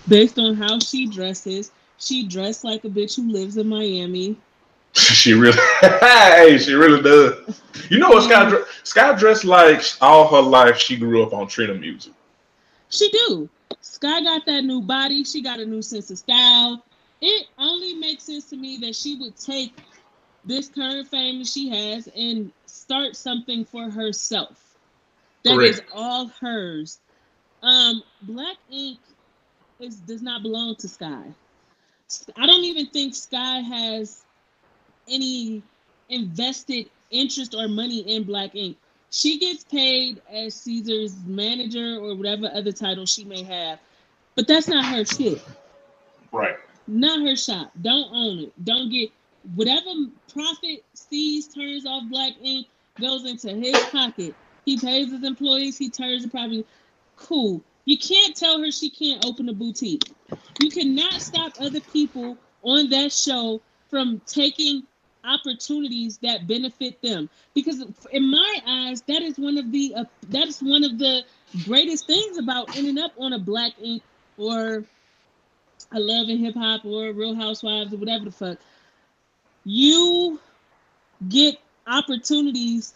based 0.08 0.36
on 0.40 0.56
how 0.56 0.80
she 0.80 1.06
dresses. 1.06 1.70
She 1.98 2.26
dressed 2.26 2.64
like 2.64 2.84
a 2.84 2.88
bitch 2.88 3.14
who 3.14 3.30
lives 3.30 3.56
in 3.56 3.68
Miami. 3.68 4.36
she 4.94 5.32
really, 5.32 5.56
hey, 5.80 6.58
she 6.58 6.72
really 6.72 7.00
does. 7.00 7.62
You 7.88 8.00
know 8.00 8.08
what 8.08 8.24
Sky? 8.24 8.46
Mm-hmm. 8.46 8.50
Dre- 8.50 8.64
Sky 8.82 9.16
dressed 9.16 9.44
like 9.44 9.80
all 10.00 10.26
her 10.26 10.42
life. 10.42 10.76
She 10.76 10.96
grew 10.96 11.22
up 11.22 11.32
on 11.32 11.46
Trina 11.46 11.74
music. 11.74 12.12
She 12.88 13.08
do. 13.12 13.48
Sky 13.80 14.24
got 14.24 14.44
that 14.46 14.64
new 14.64 14.80
body. 14.80 15.22
She 15.22 15.40
got 15.40 15.60
a 15.60 15.64
new 15.64 15.82
sense 15.82 16.10
of 16.10 16.18
style. 16.18 16.84
It 17.20 17.46
only 17.58 17.94
makes 17.94 18.24
sense 18.24 18.50
to 18.50 18.56
me 18.56 18.78
that 18.78 18.96
she 18.96 19.14
would 19.14 19.36
take 19.36 19.72
this 20.44 20.68
current 20.68 21.08
fame 21.08 21.44
she 21.44 21.68
has 21.68 22.08
and 22.16 22.52
start 22.66 23.16
something 23.16 23.64
for 23.64 23.90
herself. 23.90 24.76
That 25.44 25.56
Correct. 25.56 25.74
is 25.74 25.80
all 25.92 26.28
hers. 26.40 26.98
Um, 27.62 28.02
Black 28.22 28.56
Ink 28.70 28.98
is 29.78 29.96
does 29.96 30.22
not 30.22 30.42
belong 30.42 30.76
to 30.76 30.88
Sky. 30.88 31.22
I 32.36 32.46
don't 32.46 32.64
even 32.64 32.86
think 32.86 33.14
Sky 33.14 33.60
has 33.60 34.24
any 35.08 35.62
invested 36.08 36.90
interest 37.10 37.54
or 37.54 37.68
money 37.68 38.00
in 38.00 38.24
Black 38.24 38.54
Ink. 38.54 38.76
She 39.10 39.38
gets 39.38 39.64
paid 39.64 40.22
as 40.30 40.54
Ceaser's 40.54 41.16
manager 41.26 41.98
or 42.00 42.14
whatever 42.14 42.50
other 42.54 42.72
title 42.72 43.04
she 43.06 43.24
may 43.24 43.42
have, 43.42 43.78
but 44.34 44.46
that's 44.46 44.68
not 44.68 44.84
her 44.86 45.04
shit. 45.04 45.42
Right. 46.32 46.56
Not 46.86 47.20
her 47.20 47.36
shop. 47.36 47.72
Don't 47.82 48.08
own 48.12 48.38
it. 48.44 48.64
Don't 48.64 48.90
get 48.90 49.10
whatever 49.42 49.90
profit 50.32 50.84
sees 50.94 51.48
turns 51.48 51.86
off 51.86 52.04
Black 52.10 52.34
Ink 52.42 52.68
goes 53.00 53.24
into 53.26 53.50
his 53.50 53.84
pocket. 53.86 54.36
He 54.64 54.78
pays 54.78 55.10
his 55.10 55.24
employees. 55.24 55.78
He 55.78 55.90
turns 55.90 56.22
the 56.24 56.30
profit. 56.30 56.66
Cool. 57.16 57.64
You 57.84 57.98
can't 57.98 58.36
tell 58.36 58.60
her 58.60 58.70
she 58.70 58.90
can't 58.90 59.24
open 59.24 59.48
a 59.48 59.52
boutique. 59.52 60.04
You 60.60 60.70
cannot 60.70 61.20
stop 61.20 61.52
other 61.60 61.80
people 61.80 62.38
on 62.62 62.88
that 62.90 63.12
show 63.12 63.62
from 63.90 64.20
taking 64.26 64.86
opportunities 65.24 66.18
that 66.18 66.48
benefit 66.48 67.00
them 67.02 67.30
because 67.54 67.84
in 68.10 68.28
my 68.30 68.58
eyes 68.66 69.02
that 69.02 69.22
is 69.22 69.38
one 69.38 69.56
of 69.56 69.70
the 69.70 69.94
uh, 69.94 70.04
that 70.28 70.48
is 70.48 70.60
one 70.60 70.82
of 70.82 70.98
the 70.98 71.22
greatest 71.64 72.08
things 72.08 72.38
about 72.38 72.76
ending 72.76 72.98
up 72.98 73.12
on 73.18 73.32
a 73.32 73.38
black 73.38 73.72
ink 73.80 74.02
or 74.36 74.84
a 75.92 76.00
love 76.00 76.28
and 76.28 76.40
hip 76.40 76.54
hop 76.56 76.84
or 76.84 77.12
real 77.12 77.36
housewives 77.36 77.94
or 77.94 77.98
whatever 77.98 78.24
the 78.24 78.32
fuck 78.32 78.58
you 79.64 80.40
get 81.28 81.56
opportunities 81.86 82.94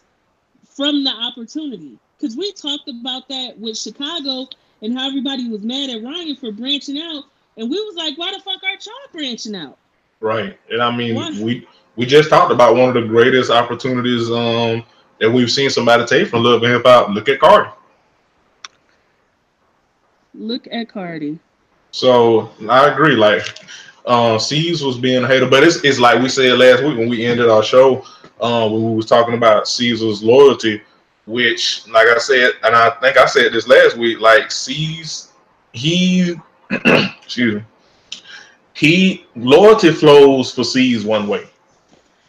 from 0.69 1.05
the 1.05 1.11
opportunity 1.11 1.99
because 2.19 2.37
we 2.37 2.53
talked 2.53 2.89
about 2.89 3.29
that 3.29 3.59
with 3.59 3.77
chicago 3.77 4.47
and 4.83 4.97
how 4.97 5.07
everybody 5.09 5.49
was 5.49 5.63
mad 5.63 5.91
at 5.91 6.03
ryan 6.03 6.37
for 6.37 6.53
branching 6.53 6.99
out 7.01 7.25
and 7.57 7.71
we 7.71 7.77
was 7.81 7.95
like 7.97 8.17
why 8.19 8.33
the 8.33 8.41
fuck 8.41 8.63
aren't 8.65 8.85
y'all 8.87 8.95
branching 9.13 9.55
out 9.57 9.79
Right. 10.21 10.59
And 10.71 10.83
I 10.83 10.97
mean, 10.97 11.15
Why? 11.15 11.31
we 11.41 11.69
we 11.97 12.07
just 12.07 12.31
talked 12.31 12.51
about 12.51 12.75
one 12.75 12.89
of 12.89 12.95
the 12.95 13.07
greatest 13.07 13.51
opportunities 13.51 14.31
um 14.31 14.83
that 15.21 15.31
we've 15.31 15.51
seen 15.51 15.71
somebody 15.71 16.05
take 16.07 16.29
from 16.29 16.43
Love 16.43 16.63
and 16.63 16.73
Hip 16.73 16.83
Hop. 16.87 17.11
Look 17.11 17.29
at 17.29 17.39
Cardi. 17.39 17.71
look 20.35 20.67
at 20.71 20.89
cardi 20.89 21.39
So 21.91 22.51
I 22.69 22.89
agree. 22.91 23.15
Like, 23.15 23.43
uh, 24.07 24.39
C's 24.39 24.83
was 24.83 24.99
being 24.99 25.25
a 25.25 25.27
hater, 25.27 25.49
but 25.49 25.65
it's 25.65 25.85
it's 25.85 25.99
like 25.99 26.21
we 26.23 26.29
said 26.29 26.59
last 26.59 26.83
week 26.85 26.97
when 26.99 27.09
we 27.09 27.25
ended 27.27 27.49
our 27.51 27.63
show. 27.63 28.05
Uh, 28.41 28.69
when 28.69 28.83
we 28.91 28.97
was 28.97 29.07
talking 29.07 29.35
about 29.35 29.65
Ceaser's 29.67 30.23
loyalty, 30.23 30.83
which, 31.27 31.89
like 31.89 32.07
I 32.09 32.19
said, 32.19 32.53
and 32.65 32.77
I 32.77 32.91
think 33.01 33.17
I 33.17 33.27
said 33.27 33.53
this 33.53 33.67
last 33.69 33.97
week. 33.97 34.21
Like 34.21 34.51
C's, 34.53 35.33
he, 35.73 36.35
excuse 36.71 37.55
me, 37.57 37.63
he 38.75 39.27
loyalty 39.37 39.91
flows 39.93 40.53
for 40.53 40.65
C's 40.65 41.05
one 41.05 41.29
way. 41.29 41.47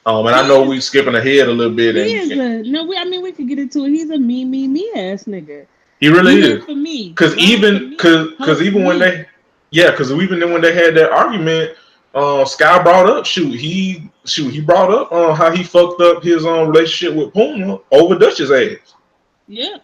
Um, 0.05 0.25
and 0.27 0.35
I 0.35 0.47
know 0.47 0.63
we're 0.67 0.79
skipping 0.81 1.15
ahead 1.15 1.47
a 1.49 1.51
little 1.51 1.75
bit, 1.75 1.95
he 1.95 2.13
is 2.15 2.31
a 2.37 2.63
no 2.63 2.85
we, 2.85 2.97
i 2.97 3.05
mean 3.05 3.21
we 3.21 3.31
could 3.31 3.47
get 3.47 3.59
into 3.59 3.85
it 3.85 3.89
he's 3.91 4.09
a 4.09 4.17
me 4.17 4.45
me 4.45 4.67
me 4.67 4.91
ass 4.95 5.25
nigga 5.25 5.67
he 5.99 6.09
really 6.09 6.35
You 6.35 6.39
is. 6.39 6.49
vote 6.59 6.65
for 6.65 6.75
me 6.75 7.09
Because 7.09 7.37
even 7.37 7.91
because 7.91 8.31
because 8.37 8.61
even 8.61 8.83
when 8.85 8.99
they 8.99 9.26
yeah 9.71 9.91
because 9.91 10.11
even 10.11 10.39
then 10.39 10.51
when 10.53 10.61
they 10.61 10.73
had 10.73 10.95
that 10.95 11.11
argument, 11.11 11.75
uh, 12.13 12.45
Sky 12.45 12.81
brought 12.81 13.07
up 13.09 13.25
shoot 13.25 13.53
he 13.53 14.09
shoot 14.25 14.51
he 14.51 14.61
brought 14.61 14.91
up 14.91 15.11
uh, 15.11 15.33
how 15.33 15.51
he 15.51 15.63
fucked 15.63 16.01
up 16.01 16.23
his 16.23 16.45
um 16.45 16.69
relationship 16.69 17.15
with 17.15 17.33
Puma 17.33 17.79
over 17.91 18.17
Dutch's 18.17 18.51
ass. 18.51 18.95
yeah 19.47 19.77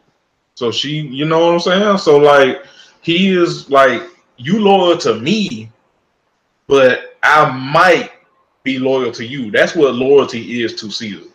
So 0.55 0.71
she, 0.71 1.01
you 1.01 1.25
know 1.25 1.45
what 1.45 1.53
I'm 1.53 1.59
saying? 1.59 1.97
So 1.97 2.17
like 2.17 2.63
he 3.01 3.29
is 3.35 3.69
like 3.69 4.03
you 4.37 4.59
loyal 4.59 4.97
to 4.99 5.19
me, 5.19 5.69
but 6.67 7.17
I 7.21 7.51
might 7.51 8.11
be 8.63 8.79
loyal 8.79 9.11
to 9.11 9.25
you. 9.25 9.51
That's 9.51 9.75
what 9.75 9.93
loyalty 9.93 10.63
is 10.63 10.75
to 10.75 10.87
Ceaser. 10.87 11.27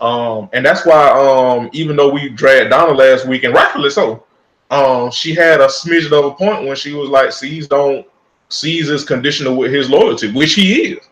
Um, 0.00 0.48
and 0.52 0.64
that's 0.64 0.86
why 0.86 1.08
um 1.10 1.70
even 1.72 1.96
though 1.96 2.10
we 2.12 2.28
dragged 2.28 2.70
Donna 2.70 2.92
last 2.92 3.26
week 3.26 3.44
and 3.44 3.54
rightfully 3.54 3.90
so, 3.90 4.24
um, 4.70 5.10
she 5.10 5.34
had 5.34 5.60
a 5.60 5.66
smidgen 5.66 6.12
of 6.12 6.24
a 6.24 6.30
point 6.32 6.66
when 6.66 6.76
she 6.76 6.92
was 6.92 7.08
like, 7.10 7.28
Ceaser 7.30 7.68
don't 7.68 8.06
Ceaser's 8.50 9.04
conditional 9.04 9.56
with 9.56 9.72
his 9.72 9.88
loyalty, 9.90 10.30
which 10.32 10.54
he 10.54 10.92
is. 10.94 11.08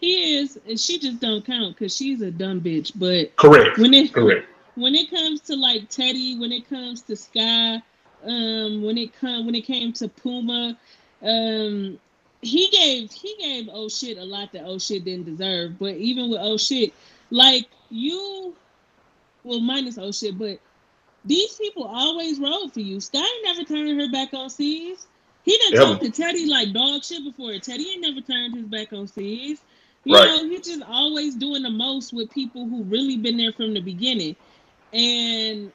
he 0.00 0.38
is 0.38 0.58
and 0.68 0.78
she 0.80 0.98
just 0.98 1.20
don't 1.20 1.44
count 1.44 1.76
because 1.76 1.94
she's 1.94 2.22
a 2.22 2.30
dumb 2.30 2.60
bitch 2.60 2.92
but 2.94 3.34
Correct. 3.36 3.78
when 3.78 3.92
it 3.94 4.12
Correct. 4.12 4.46
when 4.76 4.94
it 4.94 5.10
comes 5.10 5.40
to 5.42 5.56
like 5.56 5.88
Teddy, 5.88 6.38
when 6.38 6.52
it 6.52 6.68
comes 6.68 7.02
to 7.02 7.16
Sky, 7.16 7.82
um, 8.24 8.82
when 8.82 8.96
it 8.98 9.12
come 9.20 9.46
when 9.46 9.54
it 9.54 9.62
came 9.66 9.92
to 9.94 10.08
Puma, 10.08 10.78
um, 11.22 11.98
he 12.42 12.68
gave 12.70 13.10
he 13.12 13.36
gave 13.40 13.68
oh 13.72 13.88
shit 13.88 14.16
a 14.18 14.24
lot 14.24 14.52
that 14.52 14.62
oh 14.64 14.78
shit 14.78 15.04
didn't 15.04 15.26
deserve. 15.26 15.78
But 15.78 15.96
even 15.96 16.30
with 16.30 16.40
oh 16.42 16.56
shit, 16.56 16.92
like 17.30 17.66
you, 17.90 18.54
well 19.44 19.60
minus 19.60 19.98
oh 19.98 20.12
shit, 20.12 20.38
but 20.38 20.58
these 21.24 21.54
people 21.54 21.84
always 21.84 22.38
rode 22.38 22.72
for 22.72 22.80
you. 22.80 23.00
Sky 23.00 23.26
never 23.44 23.64
turned 23.64 24.00
her 24.00 24.10
back 24.10 24.32
on 24.34 24.48
C's. 24.50 25.06
He 25.42 25.56
didn't 25.56 25.80
talk 25.80 26.00
to 26.00 26.10
Teddy 26.10 26.46
like 26.46 26.72
dog 26.72 27.02
shit 27.02 27.24
before. 27.24 27.58
Teddy 27.58 27.90
ain't 27.90 28.02
never 28.02 28.20
turned 28.20 28.54
his 28.54 28.66
back 28.66 28.92
on 28.92 29.06
C's. 29.06 29.60
You 30.04 30.16
Right. 30.16 30.24
know, 30.26 30.48
he's 30.48 30.66
just 30.66 30.82
always 30.82 31.34
doing 31.34 31.62
the 31.62 31.70
most 31.70 32.12
with 32.12 32.30
people 32.30 32.66
who 32.66 32.82
really 32.84 33.16
been 33.16 33.36
there 33.36 33.52
from 33.52 33.74
the 33.74 33.80
beginning. 33.80 34.36
And 34.92 35.72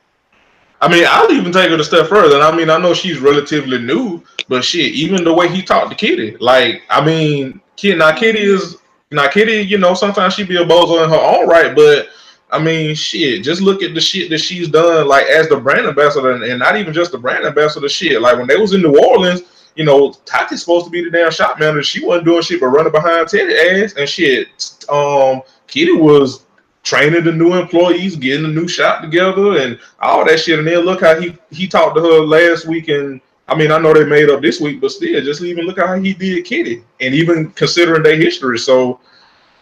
I 0.81 0.87
mean, 0.89 1.05
I'll 1.07 1.31
even 1.31 1.51
take 1.51 1.71
it 1.71 1.79
a 1.79 1.83
step 1.83 2.07
further. 2.07 2.35
And 2.35 2.43
I 2.43 2.55
mean, 2.55 2.69
I 2.69 2.77
know 2.77 2.93
she's 2.93 3.19
relatively 3.19 3.77
new, 3.79 4.23
but 4.49 4.63
shit, 4.63 4.93
even 4.93 5.23
the 5.23 5.33
way 5.33 5.47
he 5.47 5.61
talked 5.61 5.89
to 5.89 5.95
Kitty, 5.95 6.37
like, 6.39 6.83
I 6.89 7.05
mean, 7.05 7.61
Kid, 7.75 7.97
now 7.97 8.15
Kitty 8.15 8.39
is 8.39 8.77
now 9.11 9.27
Kitty, 9.27 9.61
you 9.61 9.77
know, 9.77 9.93
sometimes 9.93 10.33
she 10.33 10.43
be 10.43 10.57
a 10.57 10.65
bozo 10.65 11.03
in 11.03 11.09
her 11.09 11.15
own 11.15 11.47
right, 11.47 11.75
but 11.75 12.09
I 12.51 12.59
mean, 12.61 12.95
shit, 12.95 13.43
just 13.43 13.61
look 13.61 13.81
at 13.81 13.93
the 13.93 14.01
shit 14.01 14.29
that 14.29 14.37
she's 14.37 14.67
done, 14.67 15.07
like 15.07 15.25
as 15.25 15.49
the 15.49 15.57
brand 15.59 15.87
ambassador, 15.87 16.31
and, 16.31 16.59
not 16.59 16.77
even 16.77 16.93
just 16.93 17.11
the 17.11 17.17
brand 17.17 17.45
ambassador 17.45 17.89
shit. 17.89 18.21
Like 18.21 18.37
when 18.37 18.47
they 18.47 18.57
was 18.57 18.73
in 18.73 18.81
New 18.81 18.97
Orleans, 18.97 19.41
you 19.75 19.83
know, 19.83 20.13
Tati's 20.25 20.61
supposed 20.61 20.85
to 20.85 20.91
be 20.91 21.03
the 21.03 21.09
damn 21.09 21.31
shop 21.31 21.59
manager. 21.59 21.83
She 21.83 22.05
wasn't 22.05 22.25
doing 22.25 22.41
shit 22.43 22.61
but 22.61 22.67
running 22.67 22.91
behind 22.91 23.27
Teddy 23.27 23.53
ass 23.53 23.93
and 23.93 24.07
shit. 24.07 24.85
Um, 24.89 25.41
Kitty 25.67 25.93
was 25.93 26.45
training 26.83 27.23
the 27.23 27.31
new 27.31 27.55
employees, 27.55 28.15
getting 28.15 28.43
the 28.43 28.49
new 28.49 28.67
shop 28.67 29.01
together, 29.01 29.59
and 29.59 29.79
all 29.99 30.23
that 30.25 30.39
shit. 30.39 30.59
And 30.59 30.67
then 30.67 30.79
look 30.79 31.01
how 31.01 31.19
he 31.19 31.35
he 31.51 31.67
talked 31.67 31.95
to 31.97 32.01
her 32.01 32.19
last 32.21 32.67
week, 32.67 32.87
and 32.87 33.19
I 33.47 33.55
mean, 33.55 33.71
I 33.71 33.79
know 33.79 33.93
they 33.93 34.05
made 34.05 34.29
up 34.29 34.41
this 34.41 34.61
week, 34.61 34.79
but 34.79 34.91
still, 34.91 35.21
just 35.21 35.41
even 35.41 35.65
look 35.65 35.77
how 35.77 35.99
he 35.99 36.13
did 36.13 36.45
Kitty, 36.45 36.83
and 37.01 37.13
even 37.13 37.51
considering 37.51 38.03
their 38.03 38.15
history. 38.15 38.57
So, 38.57 38.99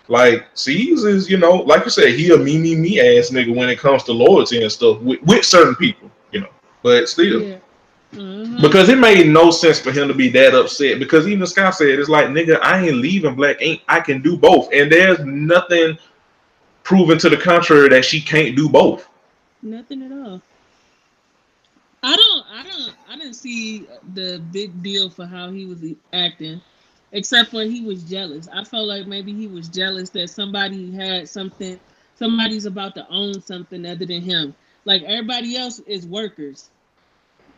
like, 0.08 0.48
C's 0.54 1.04
is 1.04 1.30
you 1.30 1.38
know, 1.38 1.56
like 1.58 1.84
you 1.86 1.92
said, 1.92 2.10
he 2.10 2.32
a 2.32 2.38
me 2.38 2.58
me 2.58 2.76
me 2.76 3.00
ass 3.00 3.30
nigga 3.30 3.56
when 3.56 3.70
it 3.70 3.80
comes 3.80 4.04
to 4.04 4.14
loyalty 4.14 4.62
and 4.62 4.72
stuff 4.72 5.00
with, 5.02 5.22
with 5.24 5.46
certain 5.46 5.76
people, 5.76 6.12
you 6.32 6.42
know. 6.42 6.50
But 6.84 7.10
still, 7.10 7.42
yeah. 7.42 7.58
Mhm. 8.14 8.62
because 8.62 8.90
it 8.90 8.98
made 8.98 9.28
no 9.28 9.50
sense 9.52 9.80
for 9.80 9.92
him 9.92 10.08
to 10.08 10.14
be 10.14 10.30
that 10.30 10.54
upset. 10.54 11.00
Because 11.00 11.28
even 11.28 11.48
Scott 11.48 11.76
said, 11.76 11.88
it's 11.90 12.10
like, 12.10 12.28
nigga, 12.28 12.60
I 12.62 12.86
ain't 12.86 12.98
leaving 12.98 13.36
Black 13.36 13.62
Ink. 13.62 13.82
I 13.88 14.00
can 14.00 14.22
do 14.22 14.38
both. 14.38 14.70
And 14.74 14.92
there's 14.92 15.20
nothing 15.20 15.98
proven 16.84 17.18
to 17.20 17.30
the 17.30 17.38
contrary 17.38 17.90
that 17.90 18.06
she 18.06 18.22
can't 18.22 18.56
do 18.56 18.70
both. 18.70 19.08
Nothing 19.62 20.04
at 20.04 20.12
all. 20.12 20.42
I 22.04 22.16
don't, 22.16 22.46
I 22.52 22.64
don't, 22.64 22.96
I 23.10 23.18
didn't 23.18 23.36
see 23.36 23.88
the 24.14 24.40
big 24.52 24.82
deal 24.84 25.10
for 25.10 25.26
how 25.26 25.50
he 25.52 25.66
was 25.66 25.84
acting, 26.12 26.62
except 27.14 27.52
for 27.52 27.64
he 27.64 27.82
was 27.82 28.04
jealous. 28.04 28.50
I 28.54 28.66
felt 28.66 28.88
like 28.88 29.08
maybe 29.08 29.34
he 29.34 29.48
was 29.48 29.70
jealous 29.70 30.10
that 30.12 30.30
somebody 30.30 30.92
had 30.92 31.30
something, 31.30 31.80
somebody's 32.16 32.66
about 32.66 32.96
to 32.96 33.08
own 33.10 33.42
something 33.42 33.86
other 33.86 34.06
than 34.06 34.22
him. 34.22 34.56
Like 34.86 35.04
everybody 35.04 35.56
else 35.58 35.80
is 35.82 36.06
workers. 36.08 36.72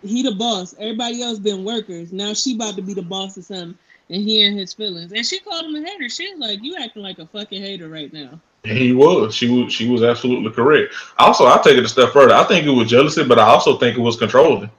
He 0.04 0.22
the 0.22 0.34
boss. 0.36 0.76
Everybody 0.80 1.24
else 1.24 1.40
been 1.40 1.64
workers. 1.66 2.14
Now 2.14 2.34
she 2.34 2.56
about 2.56 2.76
to 2.76 2.84
be 2.84 2.94
the 2.94 3.02
boss 3.02 3.38
of 3.38 3.46
something, 3.46 3.78
and 4.10 4.22
he 4.22 4.46
and 4.46 4.58
his 4.58 4.74
feelings. 4.74 5.12
And 5.14 5.26
she 5.26 5.40
called 5.40 5.66
him 5.66 5.76
a 5.76 5.88
hater. 5.88 6.10
She 6.10 6.32
was 6.32 6.40
like, 6.40 6.64
"You 6.64 6.76
acting 6.78 7.02
like 7.04 7.20
a 7.20 7.26
fucking 7.26 7.62
hater 7.62 7.90
right 7.90 8.14
now." 8.14 8.40
And 8.66 8.78
he 8.78 8.94
was. 8.94 9.34
She 9.34 9.50
was. 9.50 9.74
She 9.74 9.90
was 9.90 10.04
absolutely 10.04 10.52
correct. 10.52 10.94
Also, 11.18 11.48
I 11.48 11.60
take 11.64 11.78
it 11.78 11.86
a 11.86 11.90
step 11.90 12.12
further. 12.12 12.36
I 12.36 12.44
think 12.44 12.68
it 12.68 12.72
was 12.72 12.90
jealousy, 12.90 13.24
but 13.24 13.40
I 13.40 13.46
also 13.48 13.78
think 13.80 13.98
it 13.98 14.02
was 14.02 14.18
controlling. 14.18 14.70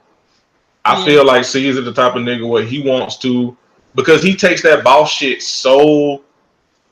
I 0.85 0.97
Yeah. 0.99 1.05
feel 1.05 1.25
like 1.25 1.45
C 1.45 1.67
is 1.67 1.75
the 1.83 1.93
type 1.93 2.15
of 2.15 2.21
nigga 2.21 2.47
where 2.47 2.63
he 2.63 2.81
wants 2.81 3.17
to 3.19 3.57
because 3.97 4.21
he 4.21 4.35
takes 4.35 4.61
that 4.61 4.83
boss 4.83 5.11
shit 5.11 5.41
so 5.41 6.23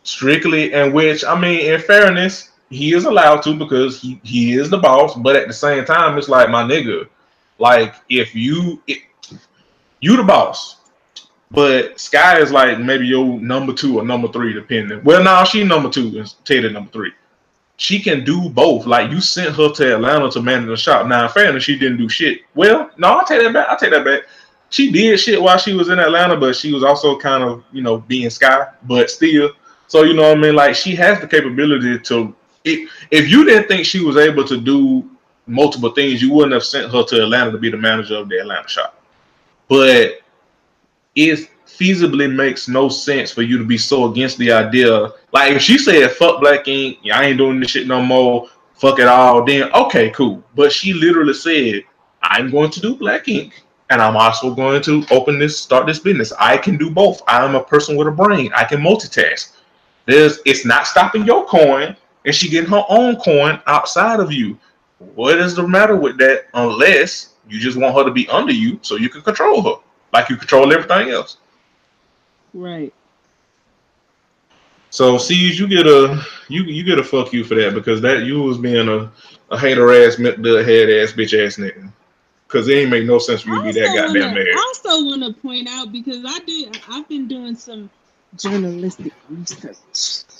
strictly. 0.03 0.73
And 0.73 0.93
which 0.93 1.23
I 1.23 1.39
mean, 1.39 1.71
in 1.71 1.79
fairness, 1.79 2.49
he 2.69 2.93
is 2.93 3.05
allowed 3.05 3.43
to 3.43 3.53
because 3.53 4.01
he, 4.01 4.19
he 4.23 4.55
is 4.55 4.69
the 4.69 4.79
boss. 4.79 5.15
But 5.15 5.37
at 5.37 5.47
the 5.47 5.53
same 5.53 5.85
time, 5.85 6.17
it's 6.17 6.27
like 6.27 6.49
my 6.49 6.63
nigga. 6.63 7.07
Like 7.59 7.95
if 8.09 8.35
you 8.35 8.81
it, 8.87 8.99
you 10.01 10.17
the 10.17 10.23
boss, 10.23 10.77
but 11.51 11.97
Sky 11.97 12.39
is 12.39 12.51
like 12.51 12.79
maybe 12.79 13.07
your 13.07 13.39
number 13.39 13.71
two 13.71 13.99
or 13.99 14.03
number 14.03 14.27
three, 14.27 14.51
depending. 14.51 15.01
Well, 15.03 15.23
now 15.23 15.45
she 15.45 15.63
number 15.63 15.89
two 15.89 16.17
and 16.17 16.33
Teddy 16.43 16.69
number 16.71 16.91
three. 16.91 17.13
She 17.77 17.99
can 17.99 18.23
do 18.23 18.49
both. 18.49 18.85
Like 18.85 19.11
you 19.11 19.21
sent 19.21 19.55
her 19.55 19.71
to 19.71 19.95
Atlanta 19.95 20.31
to 20.31 20.41
manage 20.41 20.67
the 20.67 20.77
shop. 20.77 21.07
Now, 21.07 21.25
in 21.25 21.31
fairness, 21.31 21.63
she 21.63 21.77
didn't 21.77 21.97
do 21.97 22.09
shit. 22.09 22.41
Well, 22.55 22.89
no, 22.97 23.09
I'll 23.09 23.25
take 23.25 23.41
that 23.41 23.53
back. 23.53 23.67
I'll 23.69 23.77
take 23.77 23.91
that 23.91 24.05
back. 24.05 24.23
She 24.75 24.91
did 24.91 25.17
shit 25.21 25.41
while 25.41 25.57
she 25.57 25.73
was 25.73 25.87
in 25.87 25.99
Atlanta, 25.99 26.35
but 26.35 26.53
she 26.53 26.73
was 26.73 26.83
also 26.83 27.17
kind 27.17 27.45
of, 27.45 27.63
you 27.71 27.81
know, 27.81 27.99
being 27.99 28.29
Sky, 28.29 28.67
but 28.83 29.09
still. 29.09 29.51
So, 29.87 30.03
you 30.03 30.13
know 30.13 30.23
what 30.23 30.37
I 30.37 30.41
mean? 30.41 30.53
Like 30.53 30.75
she 30.75 30.97
has 30.97 31.21
the 31.21 31.27
capability 31.29 31.97
to 31.97 32.35
if, 32.65 32.91
if 33.09 33.29
you 33.29 33.45
didn't 33.45 33.69
think 33.69 33.85
she 33.85 34.03
was 34.03 34.17
able 34.17 34.43
to 34.43 34.59
do 34.59 35.09
multiple 35.47 35.91
things, 35.91 36.21
you 36.21 36.33
wouldn't 36.33 36.51
have 36.51 36.65
sent 36.65 36.91
her 36.91 37.05
to 37.05 37.23
Atlanta 37.23 37.53
to 37.53 37.57
be 37.57 37.71
the 37.71 37.77
manager 37.77 38.17
of 38.17 38.27
the 38.27 38.37
Atlanta 38.37 38.67
shop. 38.67 39.01
But 39.69 40.19
it 41.15 41.49
feasibly 41.65 42.29
makes 42.29 42.67
no 42.67 42.89
sense 42.89 43.31
for 43.31 43.43
you 43.43 43.57
to 43.57 43.63
be 43.63 43.77
so 43.77 44.11
against 44.11 44.37
the 44.39 44.51
idea. 44.51 45.13
Like 45.31 45.53
if 45.53 45.61
she 45.61 45.77
said 45.77 46.11
fuck 46.11 46.41
black 46.41 46.67
ink, 46.67 46.97
I 47.13 47.27
ain't 47.27 47.37
doing 47.37 47.61
this 47.61 47.71
shit 47.71 47.87
no 47.87 48.01
more, 48.01 48.49
fuck 48.73 48.99
it 48.99 49.07
all, 49.07 49.45
then 49.45 49.71
okay, 49.71 50.09
cool. 50.09 50.43
But 50.53 50.73
she 50.73 50.91
literally 50.91 51.33
said, 51.33 51.85
I'm 52.21 52.51
going 52.51 52.71
to 52.71 52.81
do 52.81 52.97
black 52.97 53.29
ink 53.29 53.63
and 53.89 54.01
I'm 54.01 54.17
also 54.17 54.53
going 54.53 54.81
to 54.83 55.05
open 55.11 55.39
this, 55.39 55.59
start 55.59 55.85
this 55.85 55.99
business. 55.99 56.33
I 56.39 56.57
can 56.57 56.77
do 56.77 56.89
both. 56.89 57.21
I'm 57.27 57.55
a 57.55 57.63
person 57.63 57.95
with 57.95 58.07
a 58.07 58.11
brain. 58.11 58.51
I 58.55 58.63
can 58.63 58.81
multitask. 58.81 59.51
There's 60.05 60.39
it's 60.45 60.65
not 60.65 60.87
stopping 60.87 61.25
your 61.25 61.45
coin, 61.45 61.95
and 62.25 62.35
she 62.35 62.49
getting 62.49 62.69
her 62.69 62.83
own 62.89 63.17
coin 63.17 63.59
outside 63.67 64.19
of 64.19 64.31
you. 64.31 64.57
What 64.99 65.37
is 65.37 65.55
the 65.55 65.67
matter 65.67 65.95
with 65.95 66.17
that? 66.17 66.45
Unless 66.53 67.33
you 67.47 67.59
just 67.59 67.77
want 67.77 67.95
her 67.95 68.03
to 68.03 68.11
be 68.11 68.27
under 68.29 68.53
you 68.53 68.79
so 68.81 68.95
you 68.95 69.09
can 69.09 69.21
control 69.21 69.61
her, 69.61 69.81
like 70.13 70.29
you 70.29 70.37
control 70.37 70.71
everything 70.73 71.09
else. 71.09 71.37
Right. 72.53 72.93
So 74.89 75.17
see, 75.17 75.51
you 75.51 75.67
get 75.67 75.87
a 75.87 76.23
you 76.47 76.63
you 76.63 76.83
get 76.83 76.99
a 76.99 77.03
fuck 77.03 77.33
you 77.33 77.43
for 77.43 77.55
that 77.55 77.73
because 77.73 77.99
that 78.01 78.23
you 78.23 78.41
was 78.41 78.57
being 78.57 78.87
a, 78.87 79.11
a 79.51 79.59
hater 79.59 79.91
ass, 79.91 80.15
head 80.15 80.89
ass, 80.89 81.11
bitch 81.11 81.45
ass 81.45 81.57
nigga. 81.57 81.91
Cause 82.47 82.67
it 82.67 82.75
ain't 82.75 82.91
make 82.91 83.05
no 83.05 83.17
sense 83.17 83.41
for 83.41 83.49
you 83.49 83.57
to 83.57 83.63
be 83.63 83.71
that 83.71 83.89
also 83.89 84.01
goddamn 84.07 84.21
wanna, 84.21 84.35
mad. 84.35 84.47
I 84.47 84.63
also 84.67 85.05
want 85.05 85.23
to 85.23 85.41
point 85.41 85.67
out 85.67 85.91
because 85.91 86.23
I 86.25 86.39
did. 86.45 86.79
I've 86.89 87.09
been 87.09 87.27
doing 87.27 87.55
some 87.55 87.89
journalistic 88.37 89.13
research. 89.29 90.23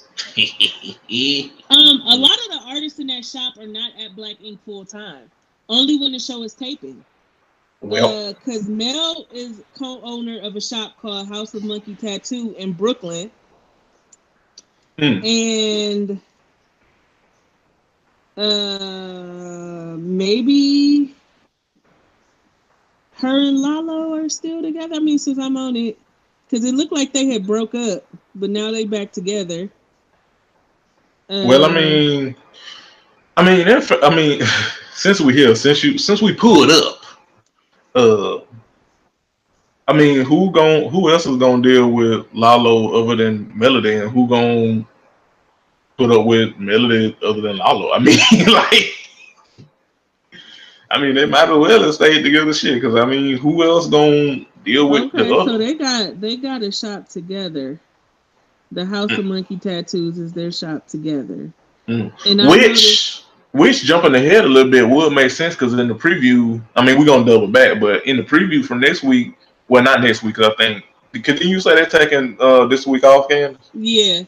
Um, 1.69 2.01
a 2.05 2.15
lot 2.15 2.31
of 2.31 2.51
the 2.51 2.61
artists 2.67 2.99
in 2.99 3.07
that 3.07 3.25
shop 3.25 3.57
are 3.57 3.67
not 3.67 3.91
at 3.99 4.15
Black 4.15 4.35
Ink 4.41 4.59
full 4.65 4.85
time. 4.85 5.29
Only 5.67 5.97
when 5.97 6.11
the 6.11 6.19
show 6.19 6.43
is 6.43 6.53
taping. 6.53 7.03
Well, 7.81 8.33
because 8.33 8.67
Mel 8.67 9.27
is 9.31 9.61
co-owner 9.77 10.39
of 10.41 10.55
a 10.55 10.61
shop 10.61 10.97
called 11.01 11.27
House 11.27 11.53
of 11.53 11.63
Monkey 11.63 11.95
Tattoo 11.95 12.55
in 12.57 12.73
Brooklyn, 12.73 13.29
Hmm. 14.97 15.25
and 15.25 16.21
uh, 18.37 19.95
maybe 19.97 21.13
her 23.17 23.27
and 23.47 23.59
Lalo 23.59 24.14
are 24.25 24.29
still 24.29 24.61
together. 24.61 24.95
I 24.95 24.99
mean, 24.99 25.19
since 25.19 25.39
I'm 25.39 25.57
on 25.57 25.75
it, 25.77 25.99
because 26.49 26.65
it 26.65 26.75
looked 26.75 26.93
like 26.93 27.13
they 27.13 27.27
had 27.27 27.47
broke 27.47 27.75
up, 27.75 28.05
but 28.35 28.49
now 28.51 28.71
they 28.71 28.85
back 28.85 29.11
together. 29.13 29.69
well, 31.43 31.65
I 31.65 31.69
Um, 31.69 31.73
mean, 31.73 32.35
I 33.37 33.43
mean, 33.45 33.67
if, 33.67 33.91
I 34.03 34.15
mean, 34.15 34.41
since 34.93 35.21
we 35.21 35.33
here, 35.33 35.55
since 35.55 35.83
you, 35.83 35.97
since 35.97 36.21
we 36.21 36.33
pulled 36.33 36.71
up, 36.71 37.03
uh, 37.95 38.39
I 39.87 39.93
mean, 39.93 40.25
who 40.25 40.51
gon' 40.51 40.89
who 40.89 41.11
else 41.11 41.25
is 41.25 41.37
gonna 41.37 41.61
deal 41.61 41.89
with 41.91 42.25
Lalo 42.33 43.01
other 43.03 43.15
than 43.23 43.51
Melody, 43.57 43.95
and 43.95 44.11
who 44.11 44.27
gonna 44.27 44.85
put 45.97 46.11
up 46.11 46.25
with 46.25 46.57
Melody 46.57 47.15
other 47.23 47.41
than 47.41 47.57
Lalo? 47.57 47.91
I 47.93 47.99
mean, 47.99 48.17
like, 48.47 49.04
I 50.95 51.01
mean, 51.01 51.15
they 51.15 51.25
might 51.25 51.43
as 51.49 51.57
well 51.57 51.83
have 51.83 51.93
stayed 51.93 52.23
together, 52.23 52.53
shit. 52.53 52.75
Because 52.75 52.95
I 52.95 53.05
mean, 53.05 53.37
who 53.37 53.63
else 53.63 53.87
gonna 53.87 54.45
deal 54.63 54.89
with 54.89 55.03
okay, 55.13 55.27
the 55.27 55.45
so 55.45 55.57
they 55.57 55.73
got 55.73 56.21
they 56.21 56.37
got 56.37 56.63
a 56.63 56.71
shop 56.71 57.09
together. 57.09 57.79
The 58.71 58.85
House 58.85 59.11
of 59.11 59.25
Monkey 59.25 59.57
Tattoos 59.57 60.17
is 60.17 60.33
their 60.33 60.51
shop 60.51 60.87
together. 60.87 61.51
Mm. 61.87 62.11
And 62.25 62.37
noticed- 62.37 63.23
Which, 63.53 63.67
which 63.67 63.83
jumping 63.83 64.15
ahead 64.15 64.43
a 64.43 64.47
little 64.47 64.71
bit 64.71 64.87
would 64.89 65.13
make 65.13 65.31
sense 65.31 65.53
because 65.53 65.73
in 65.73 65.87
the 65.87 65.93
preview, 65.93 66.61
I 66.75 66.83
mean, 66.85 66.97
we're 66.97 67.05
gonna 67.05 67.25
double 67.25 67.47
back, 67.47 67.79
but 67.79 68.05
in 68.05 68.17
the 68.17 68.23
preview 68.23 68.65
from 68.65 68.79
next 68.79 69.03
week, 69.03 69.37
well, 69.67 69.83
not 69.83 70.01
next 70.01 70.23
week, 70.23 70.39
I 70.39 70.49
think. 70.57 70.83
Didn't 71.13 71.47
you 71.47 71.59
say 71.61 71.75
they're 71.75 71.85
taking 71.85 72.35
uh, 72.39 72.65
this 72.65 72.85
week 72.87 73.03
off, 73.03 73.29
Candace? 73.29 73.69
yeah, 73.73 74.23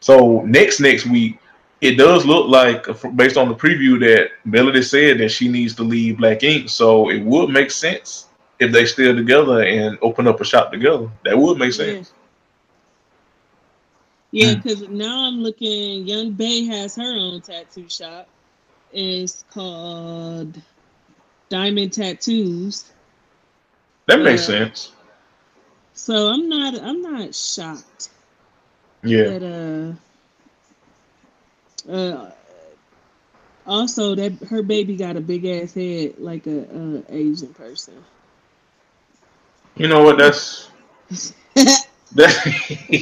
So 0.00 0.42
next 0.42 0.80
next 0.80 1.06
week, 1.06 1.38
it 1.80 1.96
does 1.96 2.26
look 2.26 2.48
like, 2.48 2.88
uh, 2.88 3.08
based 3.10 3.36
on 3.36 3.48
the 3.48 3.54
preview, 3.54 3.98
that 4.00 4.30
Melody 4.44 4.82
said 4.82 5.18
that 5.18 5.30
she 5.30 5.48
needs 5.48 5.74
to 5.76 5.82
leave 5.82 6.18
Black 6.18 6.42
Ink. 6.42 6.68
So 6.70 7.10
it 7.10 7.22
would 7.24 7.50
make 7.50 7.70
sense 7.70 8.28
if 8.58 8.72
they 8.72 8.86
still 8.86 9.16
together 9.16 9.62
and 9.62 9.98
open 10.02 10.26
up 10.28 10.40
a 10.40 10.44
shop 10.44 10.72
together. 10.72 11.10
That 11.24 11.38
would 11.38 11.58
make 11.58 11.72
yeah, 11.72 12.02
sense. 12.02 12.14
yeah. 14.32 14.54
Hmm. 14.54 14.54
Because 14.54 14.88
now 14.88 15.26
I'm 15.28 15.40
looking. 15.40 16.06
Young 16.06 16.32
Bae 16.32 16.66
has 16.72 16.96
her 16.96 17.14
own 17.16 17.42
tattoo 17.42 17.88
shop. 17.88 18.28
It's 18.90 19.44
called 19.52 20.60
Diamond 21.50 21.92
Tattoos. 21.92 22.92
That 24.06 24.20
makes 24.22 24.46
Yeah. 24.48 24.64
sense. 24.64 24.92
So 25.94 26.28
I'm 26.28 26.48
not 26.48 26.74
I'm 26.80 27.02
not 27.02 27.34
shocked 27.34 28.10
Yeah. 29.02 29.30
that 29.30 29.42
uh 29.42 29.96
uh 31.90 32.30
also 33.66 34.14
that 34.16 34.32
her 34.48 34.62
baby 34.62 34.96
got 34.96 35.16
a 35.16 35.20
big 35.20 35.44
ass 35.46 35.74
head 35.74 36.14
like 36.18 36.46
a, 36.46 36.62
uh 36.68 37.02
Asian 37.08 37.54
person. 37.54 38.06
You 39.76 39.88
know 39.88 40.02
what? 40.04 40.18
That's 40.18 40.70
that. 42.14 42.34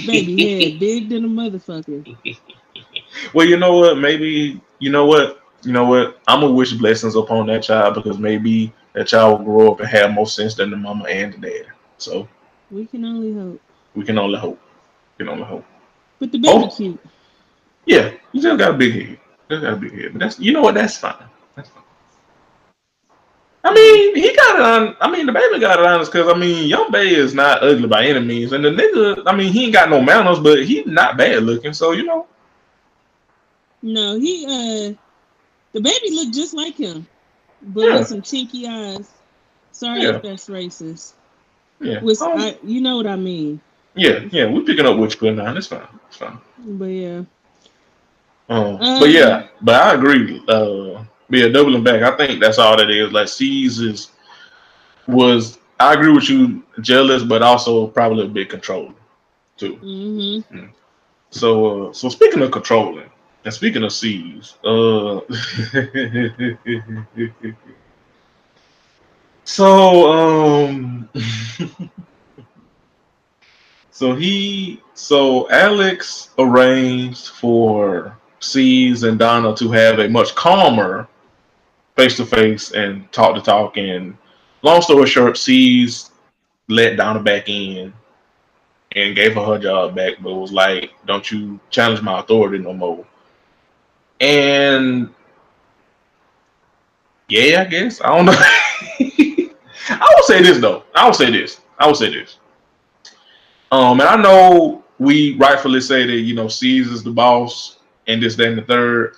baby 0.05 0.41
head 0.41 0.79
big 0.81 1.09
than 1.11 1.25
a 1.25 1.29
motherfucker. 1.29 2.07
Well, 3.35 3.47
you 3.47 3.57
know 3.59 3.77
what? 3.79 3.99
Maybe 3.99 4.61
you 4.79 4.91
know 4.91 5.07
what? 5.07 5.41
You 5.63 5.73
know 5.73 5.85
what? 5.85 6.21
I'm 6.27 6.41
gonna 6.41 6.53
wish 6.53 6.73
blessings 6.73 7.17
upon 7.17 7.47
that 7.47 7.63
child 7.63 7.95
because 7.95 8.19
maybe 8.19 8.73
that 8.95 9.07
child 9.09 9.41
will 9.41 9.47
grow 9.47 9.73
up 9.73 9.81
and 9.81 9.89
have 9.89 10.11
more 10.13 10.27
sense 10.27 10.55
than 10.55 10.71
the 10.71 10.77
mama 10.77 11.05
and 11.09 11.35
the 11.35 11.39
dad. 11.39 11.67
So 11.99 12.29
We 12.71 12.87
can 12.87 13.05
only 13.05 13.33
hope. 13.35 13.63
we 13.95 14.05
can 14.05 14.19
only 14.19 14.39
hope. 14.39 14.61
We 15.19 15.25
can 15.25 15.33
only 15.33 15.45
hope. 15.47 15.65
But 16.21 16.33
the 16.33 16.39
baby 16.39 16.67
Oh. 16.67 16.69
cute. 16.69 17.01
Yeah, 17.89 18.13
you 18.33 18.41
still 18.41 18.57
got 18.59 18.75
a 18.75 18.79
big 18.79 18.93
head. 18.95 19.21
Still 19.47 19.63
got 19.63 19.73
a 19.75 19.77
big 19.77 19.93
head, 19.99 20.13
but 20.13 20.21
that's 20.21 20.39
you 20.39 20.53
know 20.53 20.63
what? 20.63 20.75
That's 20.75 20.99
fine. 20.99 21.25
That's 21.57 21.71
fine. 21.71 21.85
I 23.65 23.75
mean, 23.75 24.15
he 24.17 24.35
got 24.37 24.57
it 24.57 24.63
on. 24.63 24.97
I 25.01 25.11
mean, 25.11 25.27
the 25.27 25.33
baby 25.33 25.59
got 25.59 25.81
it 25.81 25.87
on 25.87 26.01
us 26.01 26.09
because 26.09 26.29
I 26.29 26.39
mean, 26.39 26.69
Young 26.69 26.91
Bae 26.93 27.01
is 27.03 27.35
not 27.35 27.63
ugly 27.65 27.89
by 27.89 28.05
any 28.07 28.21
means, 28.21 28.53
and 28.53 28.65
the 28.65 28.71
nigga, 28.71 29.23
I 29.27 29.35
mean, 29.35 29.53
he 29.53 29.65
ain't 29.65 29.73
got 29.75 29.91
no 29.91 30.01
manners, 30.03 30.39
but 30.41 30.65
he's 30.65 30.87
not 30.87 31.17
bad 31.17 31.43
looking. 31.45 31.73
So 31.73 31.93
you 31.93 32.05
know, 32.05 32.27
No, 33.83 34.19
he 34.19 34.45
uh 34.47 34.95
the 35.73 35.81
baby 35.81 36.11
looked 36.13 36.35
just 36.35 36.55
like 36.55 36.77
him. 36.77 37.07
But 37.63 37.89
Yeah. 37.89 37.99
with 37.99 38.07
some 38.09 38.23
chinky 38.23 38.67
eyes. 38.69 39.11
Sorry 39.73 40.03
Yeah. 40.03 40.17
if 40.17 40.23
that's 40.23 40.49
racist. 40.49 41.15
yeah, 41.81 42.01
With 42.01 42.19
Oh, 42.21 42.37
I, 42.37 42.59
you 42.63 42.81
know 42.81 42.97
what 42.97 43.07
I 43.07 43.17
mean. 43.17 43.61
yeah, 43.95 44.21
yeah. 44.31 44.47
We're 44.47 44.63
picking 44.63 44.87
up 44.87 44.97
what 44.99 45.11
you're 45.13 45.19
putting 45.21 45.37
down. 45.37 45.57
It's 45.57 45.67
fine. 45.69 45.87
It's 46.09 46.17
fine. 46.17 46.39
But 46.59 46.87
yeah. 46.87 47.23
Um, 48.49 48.81
Um, 48.81 49.01
but 49.01 49.11
yeah, 49.11 49.49
but 49.61 49.75
I 49.75 49.95
agree. 49.95 50.43
Uh, 50.49 51.05
but 51.29 51.39
yeah, 51.39 51.49
doubling 51.49 51.85
back, 51.85 52.03
I 52.03 52.17
think 52.17 52.41
that's 52.41 52.59
all 52.59 52.77
that 52.77 52.91
is. 52.91 53.13
Like 53.13 53.29
C's 53.29 53.81
is 53.81 54.11
was 55.07 55.59
I 55.81 55.95
agree 55.95 56.13
with 56.13 56.29
you, 56.29 56.65
jealous, 56.81 57.23
but 57.23 57.43
also 57.43 57.87
probably 57.87 58.25
a 58.25 58.29
bit 58.29 58.51
controlling 58.51 58.97
too. 59.57 59.77
Mm-hmm. 59.77 60.67
So, 61.31 61.89
uh, 61.89 61.93
so 61.93 62.09
speaking 62.09 62.43
of 62.43 62.51
controlling, 62.51 63.11
and 63.45 63.55
speaking 63.55 63.85
of 63.85 63.93
C's, 63.93 64.55
uh, 64.65 65.21
so 69.45 70.13
um, 70.13 71.09
so 73.91 74.15
he, 74.15 74.83
so 74.95 75.49
Alex 75.51 76.31
arranged 76.39 77.29
for 77.29 78.18
Cease 78.41 79.03
and 79.03 79.19
Donna 79.19 79.55
to 79.57 79.71
have 79.71 79.99
a 79.99 80.09
much 80.09 80.35
calmer 80.35 81.09
face 81.97 82.17
to 82.17 82.25
face 82.25 82.73
and 82.73 83.11
talk 83.13 83.35
to 83.35 83.41
talk. 83.41 83.77
And 83.77 84.17
long 84.63 84.81
story 84.83 85.07
short, 85.07 85.37
Sees 85.37 86.11
let 86.69 86.97
Donna 86.97 87.21
back 87.21 87.49
in 87.49 87.93
and 88.93 89.17
gave 89.17 89.35
her 89.35 89.45
her 89.45 89.59
job 89.59 89.97
back, 89.97 90.15
but 90.23 90.35
was 90.35 90.53
like, 90.53 90.93
"Don't 91.07 91.31
you 91.31 91.59
challenge 91.71 92.03
my 92.03 92.21
authority 92.21 92.59
no 92.59 92.73
more." 92.73 93.05
And 94.21 95.13
yeah, 97.29 97.63
I 97.63 97.65
guess 97.65 98.01
I 98.01 98.17
don't 98.17 98.27
know. 98.27 98.33
I 99.91 100.15
will 100.15 100.23
say 100.25 100.43
this 100.43 100.59
though. 100.59 100.85
I 100.95 101.07
will 101.07 101.15
say 101.15 101.31
this. 101.31 101.61
I 101.79 101.87
will 101.87 101.95
say 101.95 102.11
this. 102.11 102.39
Um, 103.71 104.01
and 104.01 104.09
I 104.09 104.17
know 104.17 104.85
we 104.99 105.35
rightfully 105.37 105.81
say 105.81 106.07
that 106.07 106.21
you 106.21 106.35
know 106.35 106.47
is 106.47 107.03
the 107.03 107.11
boss 107.11 107.78
and 108.09 108.23
this, 108.23 108.35
then 108.35 108.57
the 108.57 108.63
third. 108.63 109.17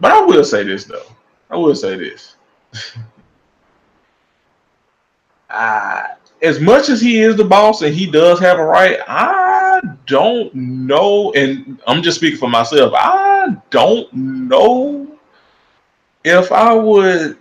But 0.00 0.12
I 0.12 0.20
will 0.20 0.44
say 0.44 0.64
this 0.64 0.84
though. 0.84 1.06
I 1.50 1.56
will 1.56 1.74
say 1.74 1.96
this. 1.96 2.36
uh, 5.50 6.02
as 6.42 6.60
much 6.60 6.88
as 6.88 7.00
he 7.00 7.20
is 7.20 7.36
the 7.36 7.44
boss 7.44 7.82
and 7.82 7.94
he 7.94 8.10
does 8.10 8.40
have 8.40 8.58
a 8.58 8.64
right, 8.64 8.98
I 9.06 9.80
don't 10.06 10.52
know, 10.54 11.32
and 11.32 11.80
I'm 11.86 12.02
just 12.02 12.18
speaking 12.18 12.38
for 12.38 12.50
myself. 12.50 12.92
I 12.96 13.56
don't 13.70 14.12
know 14.12 15.18
if 16.24 16.50
I 16.50 16.74
would 16.74 17.38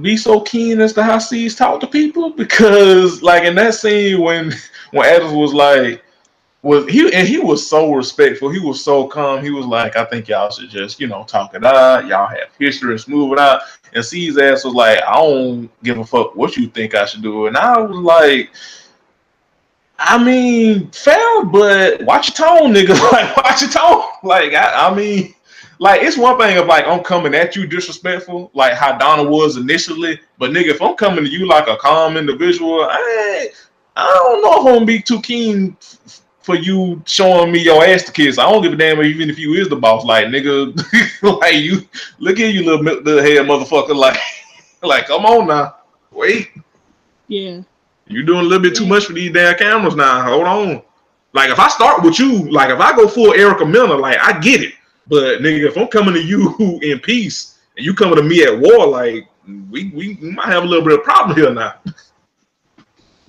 be 0.00 0.16
so 0.16 0.40
keen 0.40 0.80
as 0.80 0.92
to 0.94 1.02
how 1.02 1.18
Cease 1.18 1.54
talk 1.54 1.80
to 1.80 1.86
people 1.86 2.30
because, 2.30 3.22
like 3.22 3.44
in 3.44 3.54
that 3.56 3.74
scene 3.74 4.20
when 4.20 4.52
when 4.90 5.06
Adams 5.06 5.32
was 5.32 5.52
like, 5.52 6.02
was 6.62 6.86
he 6.88 7.12
and 7.12 7.26
he 7.26 7.38
was 7.38 7.68
so 7.68 7.92
respectful. 7.92 8.48
He 8.48 8.60
was 8.60 8.82
so 8.82 9.06
calm. 9.08 9.42
He 9.42 9.50
was 9.50 9.66
like, 9.66 9.96
I 9.96 10.04
think 10.04 10.28
y'all 10.28 10.50
should 10.50 10.70
just, 10.70 11.00
you 11.00 11.08
know, 11.08 11.24
talk 11.24 11.54
it 11.54 11.64
out. 11.64 12.06
Y'all 12.06 12.28
have 12.28 12.54
history 12.58 12.92
and 12.92 13.00
smooth 13.00 13.32
it 13.32 13.38
out. 13.38 13.62
And 13.92 14.04
C's 14.04 14.38
ass 14.38 14.64
was 14.64 14.74
like, 14.74 15.02
I 15.02 15.14
don't 15.14 15.70
give 15.82 15.98
a 15.98 16.04
fuck 16.04 16.36
what 16.36 16.56
you 16.56 16.68
think 16.68 16.94
I 16.94 17.04
should 17.04 17.22
do. 17.22 17.46
And 17.46 17.56
I 17.56 17.78
was 17.78 17.96
like, 17.96 18.50
I 19.98 20.22
mean, 20.22 20.90
fair, 20.90 21.44
but 21.44 22.02
watch 22.02 22.38
your 22.38 22.48
tone, 22.48 22.72
nigga. 22.72 22.90
like, 23.12 23.36
watch 23.36 23.62
your 23.62 23.70
tone. 23.70 24.04
Like, 24.24 24.54
I, 24.54 24.88
I 24.88 24.94
mean, 24.94 25.34
like 25.80 26.02
it's 26.02 26.16
one 26.16 26.38
thing 26.38 26.56
of 26.58 26.66
like 26.66 26.86
I'm 26.86 27.02
coming 27.02 27.34
at 27.34 27.56
you 27.56 27.66
disrespectful, 27.66 28.52
like 28.54 28.74
how 28.74 28.96
Donna 28.96 29.28
was 29.28 29.56
initially. 29.56 30.20
But 30.38 30.52
nigga, 30.52 30.68
if 30.68 30.80
I'm 30.80 30.94
coming 30.94 31.24
to 31.24 31.30
you 31.30 31.48
like 31.48 31.66
a 31.66 31.76
calm 31.76 32.16
individual, 32.16 32.86
I 32.88 33.48
I 33.96 34.06
don't 34.06 34.42
know 34.42 34.52
if 34.52 34.58
I'm 34.68 34.74
gonna 34.74 34.86
be 34.86 35.02
too 35.02 35.20
keen 35.22 35.76
for 36.42 36.56
you 36.56 37.02
showing 37.06 37.52
me 37.52 37.60
your 37.60 37.84
ass 37.84 38.04
to 38.04 38.12
kiss. 38.12 38.38
I 38.38 38.50
don't 38.50 38.62
give 38.62 38.72
a 38.72 38.76
damn 38.76 39.02
even 39.02 39.30
if 39.30 39.38
you 39.38 39.54
is 39.54 39.68
the 39.68 39.76
boss. 39.76 40.04
Like 40.04 40.26
nigga, 40.26 40.76
like 41.40 41.54
you 41.54 41.86
look 42.18 42.40
at 42.40 42.52
you 42.52 42.64
little 42.64 42.82
little 42.82 43.22
head 43.22 43.46
motherfucker. 43.46 43.94
Like 43.94 44.18
like 44.82 45.06
come 45.06 45.24
on 45.24 45.48
now, 45.48 45.76
wait. 46.10 46.50
Yeah. 47.28 47.62
You 48.08 48.24
doing 48.24 48.40
a 48.40 48.42
little 48.42 48.62
bit 48.62 48.76
too 48.76 48.86
much 48.86 49.06
for 49.06 49.12
these 49.12 49.32
damn 49.32 49.56
cameras 49.56 49.96
now. 49.96 50.22
Hold 50.24 50.46
on. 50.46 50.82
Like 51.32 51.50
if 51.50 51.58
I 51.58 51.68
start 51.68 52.02
with 52.02 52.18
you, 52.18 52.50
like 52.50 52.70
if 52.70 52.80
I 52.80 52.94
go 52.94 53.08
full 53.08 53.32
Erica 53.32 53.64
Mena, 53.64 53.94
like 53.94 54.18
I 54.18 54.38
get 54.40 54.62
it. 54.62 54.74
But 55.06 55.40
nigga, 55.40 55.68
if 55.68 55.76
I'm 55.76 55.88
coming 55.88 56.14
to 56.14 56.22
you 56.22 56.54
in 56.82 56.98
peace 57.00 57.58
and 57.76 57.86
you 57.86 57.94
coming 57.94 58.16
to 58.16 58.22
me 58.22 58.44
at 58.44 58.58
war, 58.58 58.86
like 58.86 59.28
we 59.70 59.90
we 59.94 60.16
might 60.16 60.48
have 60.48 60.64
a 60.64 60.66
little 60.66 60.84
bit 60.84 60.98
of 60.98 61.04
problem 61.04 61.36
here 61.36 61.52
now. 61.52 61.74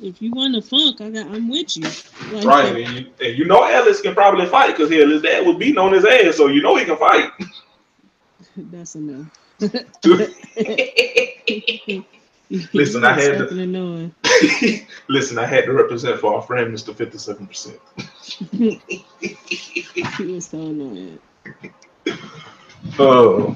If 0.03 0.21
you 0.21 0.31
want 0.31 0.53
to 0.55 0.61
funk, 0.61 0.99
I 0.99 1.09
got 1.09 1.27
I'm 1.27 1.49
with 1.49 1.77
you. 1.77 1.83
Like, 2.31 2.45
right, 2.45 2.75
and 2.75 2.99
you, 2.99 3.11
and 3.21 3.37
you 3.37 3.45
know 3.45 3.63
Ellis 3.63 4.01
can 4.01 4.13
probably 4.13 4.45
fight 4.45 4.75
because 4.75 4.89
his 4.89 5.21
dad 5.21 5.47
was 5.47 5.55
beating 5.55 5.77
on 5.77 5.93
his 5.93 6.03
ass, 6.05 6.35
so 6.35 6.47
you 6.47 6.61
know 6.61 6.75
he 6.75 6.83
can 6.85 6.97
fight. 6.97 7.31
That's 8.57 8.95
enough. 8.95 9.27
listen, 12.73 13.05
I 13.05 13.13
had 13.13 13.37
to. 13.37 14.11
listen, 15.07 15.39
I 15.39 15.45
had 15.45 15.65
to 15.65 15.73
represent 15.73 16.19
for 16.19 16.35
our 16.35 16.41
friend, 16.41 16.71
Mister 16.71 16.93
Fifty 16.93 17.17
Seven 17.17 17.47
Percent. 17.47 17.79
He 18.51 18.81
was 20.25 20.45
so 20.45 20.59
annoying. 20.59 21.19
Oh, 22.99 23.55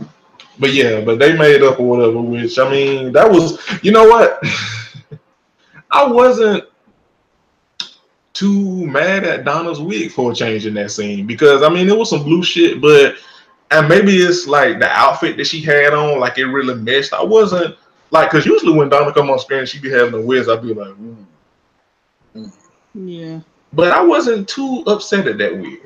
but 0.59 0.73
yeah, 0.73 1.01
but 1.01 1.19
they 1.19 1.37
made 1.37 1.61
up 1.61 1.79
or 1.79 1.89
whatever. 1.89 2.21
Which 2.21 2.57
I 2.57 2.71
mean, 2.71 3.11
that 3.11 3.29
was 3.29 3.59
you 3.83 3.91
know 3.91 4.07
what. 4.07 4.41
I 5.91 6.05
wasn't 6.05 6.63
too 8.33 8.85
mad 8.85 9.23
at 9.23 9.45
Donna's 9.45 9.79
wig 9.79 10.11
for 10.11 10.33
changing 10.33 10.75
that 10.75 10.91
scene 10.91 11.25
because 11.25 11.63
I 11.63 11.69
mean 11.69 11.89
it 11.89 11.97
was 11.97 12.09
some 12.09 12.23
blue 12.23 12.43
shit, 12.43 12.79
but 12.81 13.15
and 13.71 13.89
maybe 13.89 14.17
it's 14.17 14.47
like 14.47 14.79
the 14.79 14.89
outfit 14.89 15.38
that 15.38 15.47
she 15.47 15.61
had 15.61 15.93
on, 15.93 16.19
like 16.19 16.38
it 16.38 16.45
really 16.45 16.75
meshed. 16.75 17.13
I 17.13 17.23
wasn't 17.23 17.75
like 18.11 18.31
because 18.31 18.45
usually 18.45 18.73
when 18.73 18.89
Donna 18.89 19.13
come 19.13 19.29
on 19.29 19.39
screen, 19.39 19.65
she 19.65 19.79
be 19.79 19.89
having 19.89 20.11
the 20.11 20.21
wigs. 20.21 20.47
I'd 20.47 20.61
be 20.61 20.73
like, 20.73 20.93
mm. 22.35 22.51
yeah. 22.93 23.39
But 23.73 23.91
I 23.91 24.01
wasn't 24.01 24.47
too 24.47 24.83
upset 24.88 25.27
at 25.27 25.38
that 25.39 25.57
wig. 25.57 25.81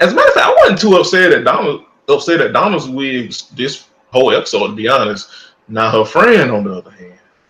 As 0.00 0.12
a 0.12 0.14
matter 0.14 0.28
of 0.28 0.34
fact, 0.34 0.46
I 0.46 0.54
wasn't 0.54 0.80
too 0.80 0.96
upset 0.96 1.32
at 1.32 1.44
Donna 1.44 1.78
upset 2.08 2.40
at 2.40 2.52
Donna's 2.52 2.88
wigs 2.88 3.48
this 3.50 3.88
whole 4.10 4.32
episode. 4.34 4.68
To 4.68 4.74
be 4.74 4.88
honest, 4.88 5.30
now 5.68 5.90
her 5.90 6.04
friend 6.04 6.50
on 6.50 6.64
the 6.64 6.74
other 6.74 6.90
hand. 6.90 7.07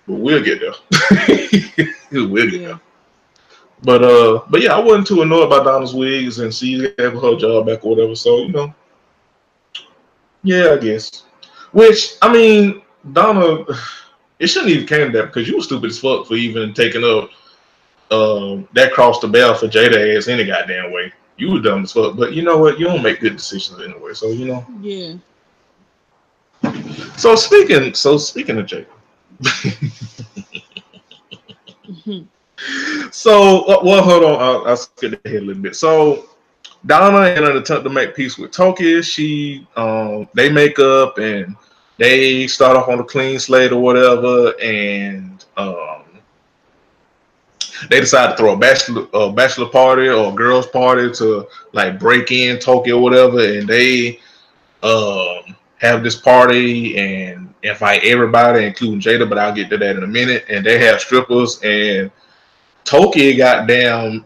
But 0.08 0.14
we'll 0.14 0.42
get 0.42 0.60
there. 0.60 0.72
we'll 2.10 2.50
get 2.50 2.60
yeah. 2.60 2.66
there. 2.66 2.80
But 3.82 4.02
uh, 4.02 4.42
but 4.48 4.62
yeah, 4.62 4.74
I 4.74 4.80
wasn't 4.80 5.06
too 5.06 5.22
annoyed 5.22 5.44
about 5.44 5.64
Donna's 5.64 5.94
wigs 5.94 6.38
and 6.38 6.52
she 6.52 6.80
have 6.98 7.12
her 7.12 7.36
job 7.36 7.66
back 7.66 7.84
or 7.84 7.90
whatever. 7.90 8.16
So 8.16 8.38
you 8.38 8.48
know, 8.48 8.74
yeah, 10.42 10.72
I 10.72 10.78
guess. 10.78 11.24
Which 11.72 12.14
I 12.22 12.32
mean, 12.32 12.82
Donna, 13.12 13.64
it 14.38 14.46
shouldn't 14.48 14.72
even 14.72 14.86
came 14.86 15.12
to 15.12 15.18
that 15.18 15.26
because 15.26 15.46
you 15.46 15.56
were 15.56 15.62
stupid 15.62 15.90
as 15.90 15.98
fuck 15.98 16.26
for 16.26 16.34
even 16.34 16.74
taking 16.74 17.04
up 17.04 17.30
um 18.10 18.66
that 18.72 18.94
cross 18.94 19.20
the 19.20 19.28
bell 19.28 19.54
for 19.54 19.68
Jada 19.68 20.16
ass 20.16 20.28
any 20.28 20.44
goddamn 20.44 20.90
way. 20.90 21.12
You 21.36 21.52
were 21.52 21.60
dumb 21.60 21.84
as 21.84 21.92
fuck. 21.92 22.16
But 22.16 22.32
you 22.32 22.42
know 22.42 22.56
what? 22.56 22.80
You 22.80 22.86
don't 22.86 23.02
make 23.02 23.20
good 23.20 23.36
decisions 23.36 23.80
anyway. 23.80 24.14
So 24.14 24.30
you 24.30 24.46
know. 24.46 24.66
Yeah. 24.80 25.14
So 27.16 27.36
speaking, 27.36 27.94
so 27.94 28.18
speaking 28.18 28.58
of 28.58 28.66
Jada, 28.66 28.86
so, 33.10 33.64
uh, 33.64 33.80
well, 33.84 34.02
hold 34.02 34.24
on. 34.24 34.40
I'll, 34.40 34.66
I'll 34.66 34.76
skip 34.76 35.24
ahead 35.24 35.42
a 35.42 35.44
little 35.44 35.62
bit. 35.62 35.76
So, 35.76 36.26
Donna, 36.86 37.30
in 37.30 37.44
an 37.44 37.56
attempt 37.56 37.84
to 37.84 37.90
make 37.90 38.14
peace 38.14 38.38
with 38.38 38.52
Toki, 38.52 39.02
she 39.02 39.66
um, 39.76 40.28
they 40.34 40.50
make 40.50 40.78
up 40.78 41.18
and 41.18 41.56
they 41.98 42.46
start 42.46 42.76
off 42.76 42.88
on 42.88 43.00
a 43.00 43.04
clean 43.04 43.38
slate 43.38 43.72
or 43.72 43.82
whatever, 43.82 44.54
and 44.60 45.44
um, 45.56 46.04
they 47.90 48.00
decide 48.00 48.30
to 48.30 48.36
throw 48.36 48.52
a 48.52 48.56
bachelor 48.56 49.06
a 49.12 49.32
bachelor 49.32 49.68
party 49.68 50.08
or 50.08 50.32
a 50.32 50.34
girls 50.34 50.66
party 50.68 51.12
to 51.14 51.46
like 51.72 51.98
break 51.98 52.30
in 52.30 52.58
Tokyo 52.58 52.98
or 52.98 53.02
whatever, 53.02 53.40
and 53.40 53.68
they 53.68 54.20
um, 54.82 55.56
have 55.78 56.02
this 56.02 56.16
party 56.16 56.96
and 56.96 57.47
invite 57.62 58.04
everybody, 58.04 58.64
including 58.64 59.00
Jada, 59.00 59.28
but 59.28 59.38
I'll 59.38 59.54
get 59.54 59.70
to 59.70 59.78
that 59.78 59.96
in 59.96 60.02
a 60.02 60.06
minute. 60.06 60.44
And 60.48 60.64
they 60.64 60.78
have 60.78 61.00
strippers 61.00 61.60
and 61.62 62.10
Toki 62.84 63.36
got 63.36 63.66
down. 63.66 64.24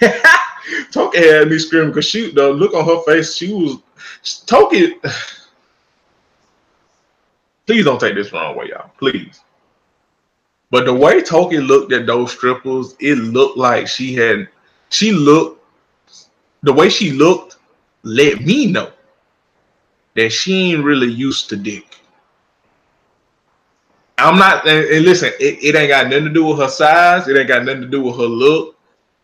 Toki 0.92 1.18
had 1.18 1.48
me 1.48 1.58
screaming 1.58 1.90
because 1.90 2.06
she 2.06 2.30
the 2.32 2.50
look 2.50 2.74
on 2.74 2.84
her 2.84 3.02
face, 3.02 3.34
she 3.34 3.52
was 3.52 3.78
Toki. 4.46 4.96
Please 7.66 7.84
don't 7.84 8.00
take 8.00 8.14
this 8.14 8.32
wrong 8.32 8.56
way, 8.56 8.68
y'all. 8.68 8.90
Please. 8.98 9.40
But 10.70 10.84
the 10.84 10.94
way 10.94 11.20
Toki 11.22 11.58
looked 11.58 11.92
at 11.92 12.06
those 12.06 12.32
strippers, 12.32 12.96
it 13.00 13.16
looked 13.16 13.58
like 13.58 13.88
she 13.88 14.14
had 14.14 14.48
she 14.88 15.12
looked 15.12 15.64
the 16.62 16.72
way 16.72 16.88
she 16.88 17.12
looked 17.12 17.56
let 18.02 18.40
me 18.40 18.66
know 18.66 18.90
that 20.14 20.30
she 20.30 20.72
ain't 20.72 20.84
really 20.84 21.10
used 21.10 21.48
to 21.48 21.56
dick. 21.56 21.99
I'm 24.20 24.38
not. 24.38 24.66
And 24.66 25.04
listen, 25.04 25.30
it, 25.40 25.62
it 25.62 25.74
ain't 25.74 25.88
got 25.88 26.08
nothing 26.08 26.24
to 26.24 26.30
do 26.30 26.46
with 26.46 26.58
her 26.58 26.68
size. 26.68 27.28
It 27.28 27.36
ain't 27.36 27.48
got 27.48 27.64
nothing 27.64 27.82
to 27.82 27.88
do 27.88 28.02
with 28.02 28.16
her 28.16 28.22
look. 28.22 28.76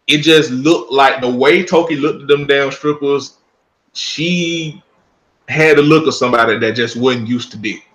It 0.07 0.19
just 0.19 0.51
looked 0.51 0.93
like 0.93 1.21
the 1.21 1.31
way 1.31 1.65
Toki 1.65 1.97
looked 1.97 2.23
at 2.23 2.29
them 2.29 2.47
damn 2.47 2.71
strippers. 2.71 3.39
She 3.93 4.83
had 5.49 5.79
the 5.79 5.83
look 5.83 6.07
of 6.07 6.15
somebody 6.15 6.59
that 6.59 6.73
just 6.73 6.97
wasn't 6.97 7.29
used 7.29 7.51
to 7.53 7.57
dick 7.57 7.87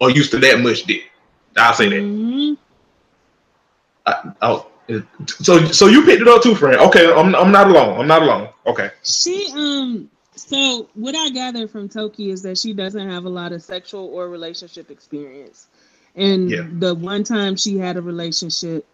or 0.00 0.10
used 0.10 0.30
to 0.32 0.38
that 0.40 0.60
much 0.60 0.84
dick. 0.84 1.10
I'll 1.56 1.74
say 1.74 1.88
that. 1.88 1.96
Mm-hmm. 1.96 2.54
I, 4.06 4.32
oh, 4.42 4.66
so 5.26 5.64
so 5.66 5.86
you 5.86 6.04
picked 6.04 6.22
it 6.22 6.28
up 6.28 6.42
too, 6.42 6.54
friend. 6.54 6.76
Okay, 6.76 7.10
I'm 7.12 7.34
I'm 7.34 7.50
not 7.50 7.68
alone. 7.68 8.00
I'm 8.00 8.06
not 8.06 8.22
alone. 8.22 8.48
Okay. 8.66 8.90
She 9.02 9.50
um. 9.54 10.10
So 10.36 10.88
what 10.94 11.14
I 11.14 11.30
gather 11.30 11.66
from 11.68 11.88
Toki 11.88 12.30
is 12.30 12.42
that 12.42 12.58
she 12.58 12.74
doesn't 12.74 13.08
have 13.08 13.24
a 13.24 13.28
lot 13.28 13.52
of 13.52 13.62
sexual 13.62 14.06
or 14.06 14.28
relationship 14.28 14.90
experience. 14.90 15.68
And 16.16 16.50
yeah. 16.50 16.66
the 16.70 16.94
one 16.94 17.24
time 17.24 17.56
she 17.56 17.76
had 17.78 17.96
a 17.96 18.02
relationship, 18.02 18.86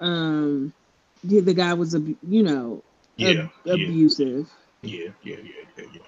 um, 0.00 0.72
the, 1.24 1.40
the 1.40 1.54
guy 1.54 1.74
was, 1.74 1.94
a 1.94 2.00
you 2.00 2.42
know, 2.42 2.82
yeah, 3.16 3.48
ab- 3.66 3.74
abusive. 3.74 4.48
Yeah, 4.82 5.08
yeah, 5.22 5.36
yeah, 5.42 5.52
yeah, 5.76 5.84
yeah. 5.92 6.00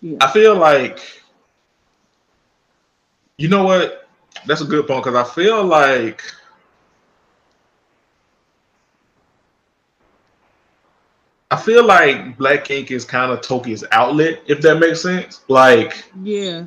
Yeah. 0.00 0.18
I 0.20 0.30
feel 0.30 0.54
like 0.56 1.00
you 3.38 3.48
know 3.48 3.64
what? 3.64 4.08
That's 4.46 4.60
a 4.60 4.64
good 4.64 4.86
point 4.86 5.04
because 5.04 5.16
I 5.16 5.34
feel 5.34 5.64
like 5.64 6.22
I 11.50 11.56
feel 11.56 11.84
like 11.86 12.36
Black 12.36 12.70
Ink 12.70 12.90
is 12.90 13.04
kind 13.04 13.30
of 13.30 13.40
Toki's 13.40 13.84
outlet, 13.92 14.42
if 14.46 14.60
that 14.62 14.78
makes 14.78 15.02
sense. 15.02 15.42
Like, 15.48 16.04
Yeah. 16.22 16.66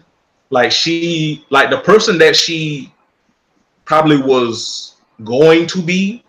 Like 0.49 0.71
she, 0.71 1.45
like 1.49 1.69
the 1.69 1.79
person 1.79 2.17
that 2.19 2.35
she 2.35 2.93
probably 3.85 4.21
was 4.21 4.95
going 5.23 5.67
to 5.67 5.81
be 5.81 6.23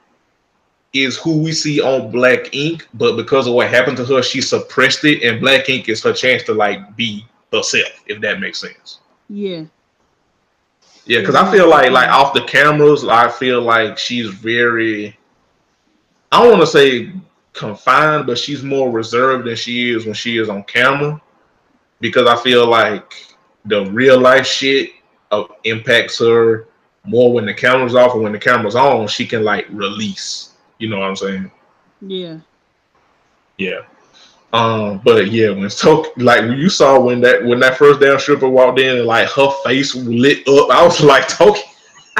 is 0.92 1.16
who 1.18 1.42
we 1.42 1.52
see 1.52 1.80
on 1.80 2.10
Black 2.10 2.54
Ink, 2.54 2.88
but 2.94 3.16
because 3.16 3.46
of 3.46 3.54
what 3.54 3.68
happened 3.68 3.96
to 3.98 4.04
her, 4.06 4.22
she 4.22 4.40
suppressed 4.40 5.04
it, 5.04 5.22
and 5.22 5.40
Black 5.40 5.68
Ink 5.68 5.88
is 5.88 6.02
her 6.02 6.12
chance 6.12 6.42
to 6.44 6.54
like 6.54 6.96
be 6.96 7.26
herself, 7.52 8.02
if 8.06 8.20
that 8.20 8.40
makes 8.40 8.60
sense. 8.60 9.00
Yeah. 9.28 9.64
Yeah, 11.04 11.20
because 11.20 11.34
I 11.36 11.50
feel 11.50 11.68
like 11.68 11.90
like 11.90 12.08
off 12.10 12.34
the 12.34 12.44
cameras, 12.44 13.06
I 13.06 13.30
feel 13.30 13.62
like 13.62 13.96
she's 13.96 14.28
very 14.28 15.18
I 16.30 16.42
don't 16.42 16.50
want 16.50 16.60
to 16.60 16.66
say 16.66 17.12
confined, 17.54 18.26
but 18.26 18.38
she's 18.38 18.62
more 18.62 18.90
reserved 18.90 19.46
than 19.46 19.56
she 19.56 19.90
is 19.90 20.04
when 20.04 20.14
she 20.14 20.36
is 20.36 20.48
on 20.48 20.62
camera. 20.64 21.20
Because 22.00 22.26
I 22.26 22.36
feel 22.36 22.66
like 22.66 23.27
the 23.68 23.86
real 23.90 24.18
life 24.18 24.46
shit 24.46 24.90
uh, 25.30 25.44
impacts 25.64 26.18
her 26.18 26.66
more 27.04 27.32
when 27.32 27.46
the 27.46 27.54
camera's 27.54 27.94
off 27.94 28.14
and 28.14 28.22
when 28.22 28.32
the 28.32 28.38
camera's 28.38 28.74
on, 28.74 29.06
she 29.08 29.26
can 29.26 29.44
like 29.44 29.66
release. 29.70 30.54
You 30.78 30.88
know 30.88 30.98
what 30.98 31.08
I'm 31.08 31.16
saying? 31.16 31.50
Yeah. 32.00 32.38
Yeah. 33.56 33.80
Um, 34.52 35.00
but 35.04 35.30
yeah, 35.30 35.50
when 35.50 35.68
Tok 35.68 36.06
like 36.16 36.44
you 36.44 36.70
saw 36.70 36.98
when 36.98 37.20
that 37.20 37.44
when 37.44 37.60
that 37.60 37.76
first 37.76 38.00
damn 38.00 38.18
stripper 38.18 38.48
walked 38.48 38.78
in 38.78 38.96
and 38.96 39.06
like 39.06 39.28
her 39.30 39.50
face 39.64 39.94
lit 39.94 40.46
up, 40.48 40.70
I 40.70 40.82
was 40.84 41.00
like 41.04 41.28
Toki. 41.28 41.60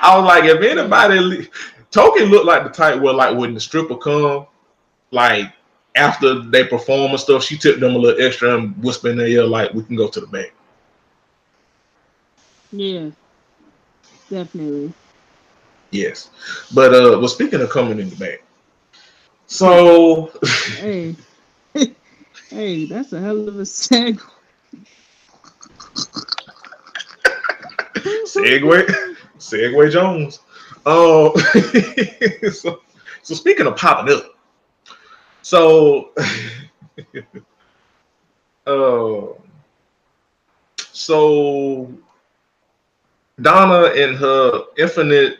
I 0.00 0.16
was 0.16 0.26
like, 0.26 0.44
if 0.44 0.62
anybody 0.62 1.48
Toki 1.90 2.26
looked 2.26 2.46
like 2.46 2.64
the 2.64 2.70
type 2.70 3.00
where 3.00 3.14
like 3.14 3.36
when 3.36 3.54
the 3.54 3.60
stripper 3.60 3.96
come, 3.96 4.46
like 5.10 5.52
after 5.98 6.40
they 6.40 6.64
perform 6.64 7.10
and 7.10 7.20
stuff, 7.20 7.44
she 7.44 7.56
tipped 7.58 7.80
them 7.80 7.94
a 7.94 7.98
little 7.98 8.24
extra 8.24 8.56
and 8.56 8.76
whisper 8.82 9.10
in 9.10 9.18
their 9.18 9.26
ear 9.26 9.44
like 9.44 9.72
we 9.74 9.82
can 9.82 9.96
go 9.96 10.08
to 10.08 10.20
the 10.20 10.26
bank." 10.26 10.52
Yeah. 12.72 13.10
Definitely. 14.30 14.92
Yes. 15.90 16.30
But 16.74 16.94
uh 16.94 17.18
well 17.18 17.28
speaking 17.28 17.60
of 17.60 17.70
coming 17.70 17.98
in 17.98 18.10
the 18.10 18.16
bank, 18.16 18.42
So 19.46 20.32
hey. 20.76 21.16
hey, 22.50 22.84
that's 22.86 23.12
a 23.12 23.20
hell 23.20 23.48
of 23.48 23.56
a 23.58 23.62
segue. 23.62 24.20
Segway, 28.24 28.86
Segway 29.38 29.90
Jones. 29.90 30.40
Oh, 30.86 31.36
so, 32.52 32.80
so 33.22 33.34
speaking 33.34 33.66
of 33.66 33.76
popping 33.76 34.14
up, 34.14 34.37
so, 35.48 36.10
uh, 38.66 39.26
so 40.92 41.90
Donna 43.40 43.84
and 43.96 44.14
her 44.18 44.64
infinite. 44.76 45.38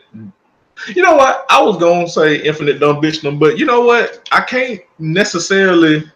You 0.87 1.03
know 1.03 1.15
what? 1.15 1.45
I 1.51 1.61
was 1.61 1.77
gonna 1.77 2.09
say 2.09 2.41
infinite 2.41 2.79
dumb 2.79 3.03
bitch, 3.03 3.21
but 3.37 3.59
you 3.59 3.67
know 3.67 3.81
what? 3.81 4.27
I 4.31 4.41
can't 4.41 4.81
necessarily 4.97 6.11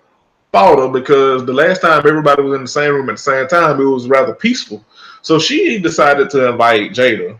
fault 0.52 0.80
her 0.80 0.88
because 0.88 1.46
the 1.46 1.54
last 1.54 1.82
time 1.82 2.00
everybody 2.00 2.42
was 2.42 2.56
in 2.56 2.64
the 2.64 2.68
same 2.68 2.96
room 2.96 3.10
at 3.10 3.18
the 3.18 3.22
same 3.22 3.48
time, 3.48 3.80
it 3.80 3.86
was 3.86 4.08
rather 4.08 4.34
peaceful. 4.34 4.84
So 5.22 5.38
she 5.38 5.78
decided 5.78 6.32
to 6.32 6.50
invite 6.50 6.94
Jada. 6.94 7.38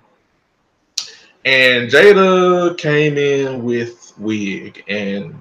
And 1.46 1.90
Jada 1.90 2.78
came 2.78 3.18
in 3.18 3.64
with 3.64 4.14
wig 4.20 4.84
and 4.88 5.34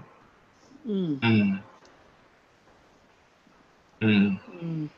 Mm, 0.87 1.21
mm, 1.21 1.63
mm, 4.03 4.41
mm, 4.63 4.89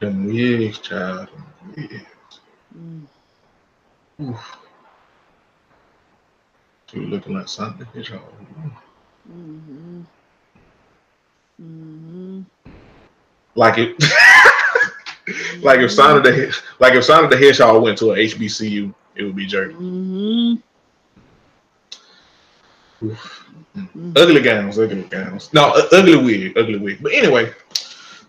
them 0.00 0.26
wigs, 0.26 0.78
child. 0.78 1.28
them 1.28 1.46
wigs. 1.76 2.40
mm. 2.76 3.06
Oof. 4.20 4.56
She 6.90 6.98
was 7.00 7.08
looking 7.08 7.34
like 7.34 7.48
something. 7.48 7.86
It's 7.94 8.10
all- 8.10 8.32
Mm-hmm. 9.26 10.00
Mm-hmm. 11.62 12.40
Like 13.54 13.78
it 13.78 13.96
like 15.62 15.80
if 15.80 15.92
Sonic 15.92 16.24
the 16.24 16.54
like 16.78 16.92
if 16.94 17.04
Sonic 17.04 17.30
the 17.30 17.38
Hedgehog 17.38 17.82
went 17.82 17.96
to 17.98 18.12
a 18.12 18.16
HBCU, 18.16 18.92
it 19.16 19.22
would 19.24 19.34
be 19.34 19.46
Jada. 19.46 19.72
Mm-hmm. 19.72 20.56
Oof. 23.06 23.43
Ugly 23.76 24.42
gowns, 24.42 24.78
ugly 24.78 25.02
gowns. 25.02 25.52
No, 25.52 25.72
ugly 25.92 26.16
wig, 26.16 26.56
ugly 26.56 26.78
wig. 26.78 27.02
But 27.02 27.12
anyway, 27.12 27.52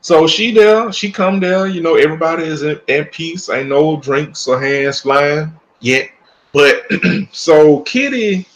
so 0.01 0.27
she 0.27 0.51
there, 0.51 0.91
she 0.91 1.11
come 1.11 1.39
there. 1.39 1.67
You 1.67 1.81
know, 1.81 1.95
everybody 1.95 2.45
is 2.45 2.63
in, 2.63 2.79
in 2.87 3.05
peace. 3.05 3.49
Ain't 3.49 3.69
no 3.69 3.99
drinks 3.99 4.47
or 4.47 4.59
hands 4.59 5.01
flying 5.01 5.51
yet. 5.79 6.09
But 6.51 6.85
so 7.31 7.81
Kitty 7.81 8.47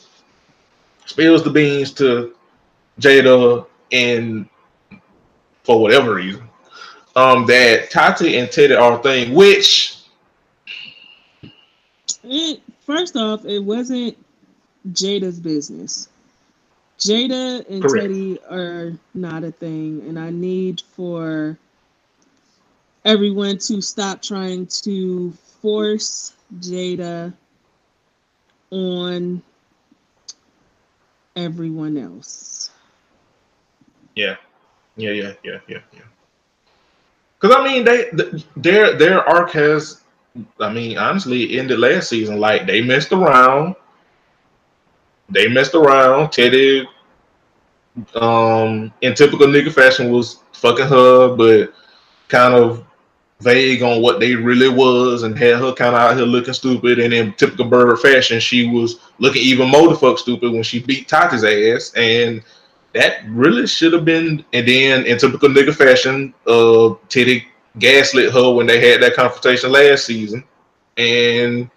spills 1.05 1.43
the 1.43 1.49
beans 1.49 1.91
to 1.93 2.35
Jada, 2.99 3.65
and 3.91 4.47
for 5.63 5.81
whatever 5.81 6.15
reason, 6.15 6.47
um, 7.15 7.45
that 7.47 7.91
Tati 7.91 8.37
and 8.37 8.51
Teddy 8.51 8.75
are 8.75 9.01
thing. 9.01 9.33
Which 9.33 9.97
It, 12.23 12.61
first 12.81 13.15
off, 13.15 13.45
it 13.45 13.59
wasn't 13.59 14.17
Jada's 14.91 15.39
business. 15.39 16.08
Jada 16.99 17.67
and 17.69 17.81
Correct. 17.81 18.05
Teddy 18.09 18.39
are 18.49 18.93
not 19.13 19.43
a 19.43 19.51
thing, 19.51 20.03
and 20.07 20.19
I 20.19 20.29
need 20.29 20.81
for 20.81 21.57
everyone 23.05 23.57
to 23.57 23.81
stop 23.81 24.21
trying 24.21 24.67
to 24.67 25.31
force 25.61 26.33
Jada 26.59 27.33
on 28.71 29.41
everyone 31.35 31.97
else. 31.97 32.71
Yeah, 34.15 34.35
yeah, 34.97 35.11
yeah, 35.11 35.33
yeah, 35.43 35.59
yeah, 35.67 35.79
yeah. 35.93 36.01
Because 37.39 37.55
I 37.55 37.63
mean, 37.63 37.85
they 37.85 38.09
their 38.55 38.97
their 38.97 39.27
arc 39.27 39.51
has, 39.51 40.01
I 40.59 40.71
mean, 40.71 40.97
honestly, 40.97 41.57
ended 41.57 41.79
last 41.79 42.09
season. 42.09 42.39
Like 42.39 42.67
they 42.67 42.81
messed 42.81 43.11
around, 43.11 43.75
they 45.29 45.47
messed 45.47 45.75
around. 45.75 46.31
Teddy, 46.31 46.87
um, 48.15 48.91
in 49.01 49.13
typical 49.15 49.47
nigga 49.47 49.71
fashion, 49.71 50.11
was 50.11 50.43
fucking 50.53 50.87
her, 50.87 51.35
but 51.35 51.73
kind 52.27 52.53
of 52.53 52.85
vague 53.41 53.81
on 53.81 54.01
what 54.01 54.19
they 54.19 54.35
really 54.35 54.69
was, 54.69 55.23
and 55.23 55.37
had 55.37 55.57
her 55.59 55.73
kind 55.73 55.95
of 55.95 56.01
out 56.01 56.17
here 56.17 56.25
looking 56.25 56.53
stupid. 56.53 56.99
And 56.99 57.13
in 57.13 57.33
typical 57.33 57.65
bird 57.65 57.97
fashion, 57.99 58.39
she 58.39 58.67
was 58.67 58.99
looking 59.19 59.41
even 59.41 59.69
more 59.69 59.87
the 59.87 59.95
fuck 59.95 60.17
stupid 60.17 60.51
when 60.51 60.63
she 60.63 60.81
beat 60.81 61.07
Tati's 61.07 61.43
ass, 61.43 61.93
and 61.95 62.43
that 62.93 63.23
really 63.27 63.67
should 63.67 63.93
have 63.93 64.05
been. 64.05 64.43
And 64.53 64.67
then 64.67 65.05
in 65.05 65.17
typical 65.17 65.49
nigga 65.49 65.73
fashion, 65.73 66.33
uh, 66.47 66.95
Teddy 67.07 67.45
gaslit 67.77 68.33
her 68.33 68.51
when 68.51 68.67
they 68.67 68.89
had 68.89 69.01
that 69.01 69.15
confrontation 69.15 69.71
last 69.71 70.05
season, 70.05 70.43
and 70.97 71.69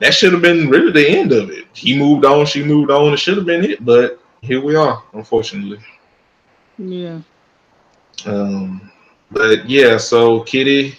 that 0.00 0.14
should 0.14 0.32
have 0.32 0.42
been 0.42 0.68
really 0.68 0.92
the 0.92 1.08
end 1.08 1.32
of 1.32 1.50
it. 1.50 1.66
He 1.72 1.96
moved 1.96 2.24
on, 2.24 2.46
she 2.46 2.64
moved 2.64 2.90
on. 2.90 3.12
It 3.12 3.18
should 3.18 3.36
have 3.36 3.46
been 3.46 3.64
it, 3.64 3.84
but 3.84 4.20
here 4.40 4.60
we 4.62 4.74
are, 4.74 5.02
unfortunately. 5.12 5.78
Yeah. 6.78 7.20
Um, 8.26 8.90
but 9.30 9.68
yeah, 9.68 9.96
so 9.98 10.40
Kitty, 10.40 10.98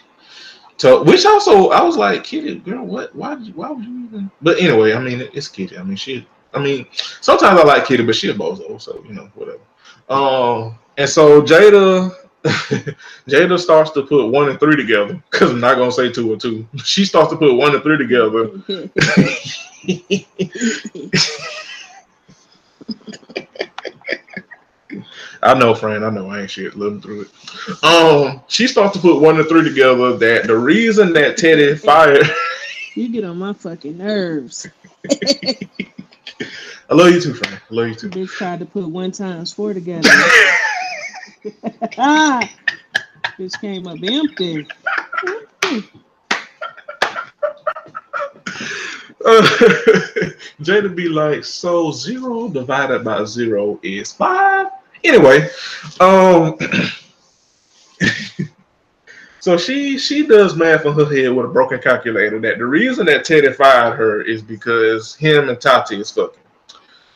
to, 0.77 1.03
which 1.03 1.25
also 1.25 1.69
I 1.69 1.81
was 1.81 1.97
like, 1.97 2.23
Kitty, 2.23 2.55
girl, 2.59 2.85
what? 2.85 3.13
Why? 3.15 3.35
Did 3.35 3.47
you, 3.47 3.53
why 3.53 3.71
would 3.71 3.83
you 3.83 4.05
even? 4.05 4.31
But 4.41 4.59
anyway, 4.59 4.93
I 4.93 4.99
mean, 4.99 5.27
it's 5.33 5.47
Kitty. 5.47 5.77
I 5.77 5.83
mean, 5.83 5.97
she. 5.97 6.27
I 6.53 6.59
mean, 6.59 6.85
sometimes 7.21 7.59
I 7.59 7.63
like 7.63 7.85
Kitty, 7.85 8.03
but 8.03 8.15
she 8.15 8.29
a 8.29 8.33
bozo, 8.33 8.79
so 8.79 9.03
you 9.07 9.13
know, 9.13 9.29
whatever. 9.35 9.61
Um, 10.09 10.77
and 10.97 11.09
so 11.09 11.41
Jada, 11.41 12.13
Jada 13.27 13.59
starts 13.59 13.91
to 13.91 14.01
put 14.01 14.31
one 14.31 14.49
and 14.49 14.59
three 14.59 14.75
together 14.75 15.21
because 15.29 15.51
I'm 15.51 15.59
not 15.59 15.77
gonna 15.77 15.91
say 15.91 16.11
two 16.11 16.33
or 16.33 16.37
two. 16.37 16.67
She 16.83 17.05
starts 17.05 17.31
to 17.31 17.37
put 17.37 17.53
one 17.53 17.75
and 17.75 17.83
three 17.83 17.97
together. 17.99 18.49
I 25.43 25.53
know, 25.53 25.73
friend. 25.75 26.03
I 26.03 26.09
know. 26.09 26.29
I 26.29 26.41
ain't 26.41 26.51
shit. 26.51 26.75
Living 26.75 27.01
through 27.01 27.21
it. 27.21 27.83
Um, 27.83 28.41
she 28.47 28.67
starts 28.67 28.93
to 28.95 29.01
put 29.01 29.21
one 29.21 29.39
and 29.39 29.47
three 29.47 29.63
together. 29.63 30.17
That 30.17 30.47
the 30.47 30.57
reason 30.57 31.13
that 31.13 31.37
Teddy 31.37 31.75
fired. 31.75 32.27
you 32.95 33.09
get 33.09 33.23
on 33.23 33.37
my 33.37 33.53
fucking 33.53 33.97
nerves. 33.97 34.67
I 36.89 36.93
love 36.93 37.11
you 37.11 37.21
too, 37.21 37.33
friend. 37.35 37.61
I 37.69 37.73
love 37.73 37.87
you 37.89 37.95
too. 37.95 38.09
Bitch 38.09 38.29
tried 38.29 38.59
to 38.59 38.65
put 38.65 38.87
one 38.87 39.11
times 39.11 39.53
four 39.53 39.73
together. 39.73 40.09
bitch 43.37 43.61
came 43.61 43.87
up 43.87 43.97
empty. 44.03 44.67
Uh, 49.23 49.41
Jada 50.61 50.95
be 50.95 51.07
like, 51.07 51.43
so 51.43 51.91
zero 51.91 52.47
divided 52.47 53.03
by 53.03 53.23
zero 53.23 53.79
is 53.83 54.11
five. 54.11 54.67
Anyway, 55.03 55.47
um, 55.99 56.57
so 59.39 59.57
she 59.57 59.97
she 59.97 60.25
does 60.25 60.55
math 60.55 60.85
in 60.85 60.93
her 60.93 61.05
head 61.05 61.33
with 61.33 61.45
a 61.45 61.49
broken 61.49 61.79
calculator. 61.79 62.39
That 62.39 62.57
the 62.57 62.65
reason 62.65 63.05
that 63.07 63.25
Teddy 63.25 63.51
fired 63.53 63.95
her 63.95 64.21
is 64.21 64.41
because 64.41 65.15
him 65.15 65.49
and 65.49 65.59
Tati 65.59 65.99
is 65.99 66.11
fucking, 66.11 66.41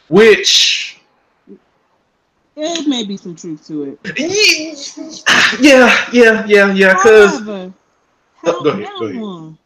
which 0.07 0.84
It 2.57 2.87
may 2.87 3.03
be 3.03 3.17
some 3.17 3.35
truth 3.35 3.67
to 3.67 3.83
it. 3.83 3.99
yeah 5.61 6.05
yeah 6.13 6.45
yeah 6.47 6.71
yeah 6.73 6.93
because 6.93 7.31
However, 7.39 7.73
Oh, 8.45 8.63
go 8.63 8.69
ahead, 8.69 8.89
go 8.97 9.05
ahead. 9.05 9.57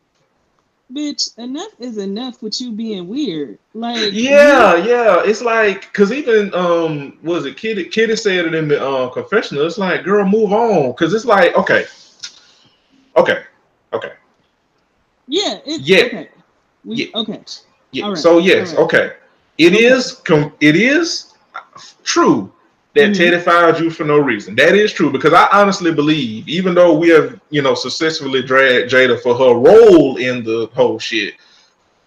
Bitch, 0.92 1.38
enough 1.38 1.70
is 1.78 1.98
enough 2.00 2.42
with 2.42 2.60
you 2.60 2.72
being 2.72 3.08
weird. 3.08 3.60
Like 3.76 4.12
Yeah, 4.12 4.76
yeah. 4.78 5.22
It's 5.24 5.42
like 5.42 5.82
because 5.82 6.12
even 6.12 6.52
um 6.56 7.18
was 7.22 7.46
it 7.46 7.58
Kitty 7.58 7.86
Kitty 7.86 8.16
said 8.16 8.46
it 8.46 8.56
in 8.56 8.68
the 8.68 8.84
uh, 8.84 9.10
confessional. 9.10 9.68
It's 9.68 9.78
like, 9.78 10.04
girl, 10.04 10.26
move 10.26 10.52
on. 10.52 10.94
Cause 10.94 11.14
it's 11.14 11.26
like, 11.26 11.56
okay. 11.56 11.86
Okay. 13.16 13.44
Okay. 13.94 14.14
Yeah, 15.28 15.60
it's 15.66 15.88
Yeah. 15.88 16.06
okay. 16.06 16.30
We, 16.84 16.96
Yeah. 16.96 17.08
Okay. 17.20 17.42
Yeah. 17.92 18.04
All 18.06 18.10
right, 18.12 18.20
So 18.20 18.40
yes, 18.40 18.74
all 18.74 18.86
right. 18.86 18.96
okay. 18.96 19.12
It 19.60 19.74
Okay. 19.74 19.84
is 19.86 20.14
com- 20.26 20.54
it 20.60 20.76
is 20.76 21.34
true 22.04 22.52
that 22.96 23.12
Mhm. 23.12 23.18
Teddy 23.18 23.40
fired 23.40 23.80
you 23.80 23.90
for 23.90 24.04
no 24.04 24.18
reason. 24.18 24.56
That 24.56 24.76
is 24.76 24.92
true 24.92 25.12
because 25.12 25.34
I 25.34 25.48
honestly 25.52 25.92
believe, 25.94 26.48
even 26.50 26.74
though 26.74 26.94
we 26.94 27.10
have, 27.10 27.40
you 27.50 27.62
know, 27.62 27.76
successfully 27.76 28.42
dragged 28.42 28.92
Jada 28.92 29.22
for 29.22 29.36
her 29.36 29.54
role 29.54 30.18
in 30.18 30.44
the 30.44 30.70
whole 30.74 30.98
shit, 31.00 31.36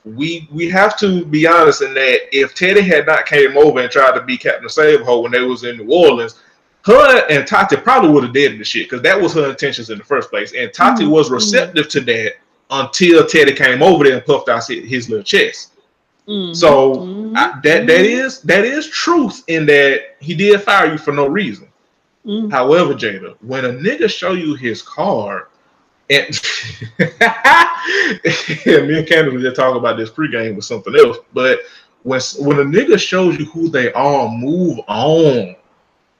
we 0.05 0.49
we 0.51 0.69
have 0.69 0.99
to 0.99 1.25
be 1.25 1.47
honest 1.47 1.83
in 1.83 1.95
that 1.95 2.37
if 2.37 2.55
Teddy 2.55 2.81
had 2.81 3.07
not 3.07 3.27
came 3.27 3.57
over 3.57 3.79
and 3.81 3.91
tried 3.91 4.17
to 4.17 4.23
be 4.23 4.37
Captain 4.37 4.69
Save-Ho 4.69 5.21
when 5.21 5.31
they 5.33 5.43
was 5.43 5.63
in 5.63 5.77
New 5.77 5.93
Orleans, 5.93 6.35
her 6.85 7.25
and 7.31 7.47
Tati 7.47 7.77
probably 7.77 8.11
would 8.11 8.25
have 8.25 8.35
dead 8.35 8.59
the 8.59 8.65
shit 8.65 8.91
because 8.91 9.03
that 9.03 9.21
was 9.21 9.35
her 9.35 9.51
intentions 9.51 9.91
in 9.91 9.99
the 9.99 10.05
first 10.05 10.31
place. 10.31 10.53
And 10.53 10.73
Tati 10.73 11.05
Mhm, 11.05 11.11
was 11.11 11.31
receptive 11.31 11.89
to 11.91 12.01
that 12.01 12.35
until 12.71 13.25
Teddy 13.25 13.53
came 13.53 13.83
over 13.83 14.03
there 14.03 14.15
and 14.15 14.25
puffed 14.27 14.49
out 14.49 14.67
his, 14.67 14.85
his 14.89 15.09
little 15.09 15.23
chest. 15.23 15.75
Mhm, 16.29 16.57
So 16.57 16.95
I, 17.35 17.61
that 17.65 17.87
that 17.87 18.01
mhm, 18.01 18.05
is 18.05 18.41
that 18.43 18.65
is 18.65 18.89
truth 18.89 19.43
in 19.49 19.67
that 19.67 20.17
he 20.21 20.35
did 20.35 20.61
fire 20.63 20.93
you 20.93 20.99
for 20.99 21.13
no 21.13 21.27
reason. 21.29 21.69
mhm. 22.25 22.51
However, 22.51 22.95
Jada, 22.95 23.37
when 23.41 23.65
a 23.65 23.71
nigga 23.71 24.09
show 24.11 24.33
you 24.33 24.55
his 24.55 24.83
card, 24.83 25.45
and 26.11 26.29
me 26.99 27.09
and 28.99 29.09
Candace 29.09 29.33
were 29.33 29.41
just 29.41 29.57
talking 29.57 29.79
about 29.79 29.97
this 29.97 30.11
pregame 30.11 30.57
with 30.57 30.65
something 30.65 30.95
else, 30.97 31.19
but 31.33 31.61
when 32.03 32.21
when 32.39 32.59
a 32.61 32.65
nigga 32.65 32.99
shows 32.99 33.39
you 33.39 33.47
who 33.47 33.69
they 33.69 33.93
are, 33.93 34.29
move 34.29 34.79
on. 34.89 35.57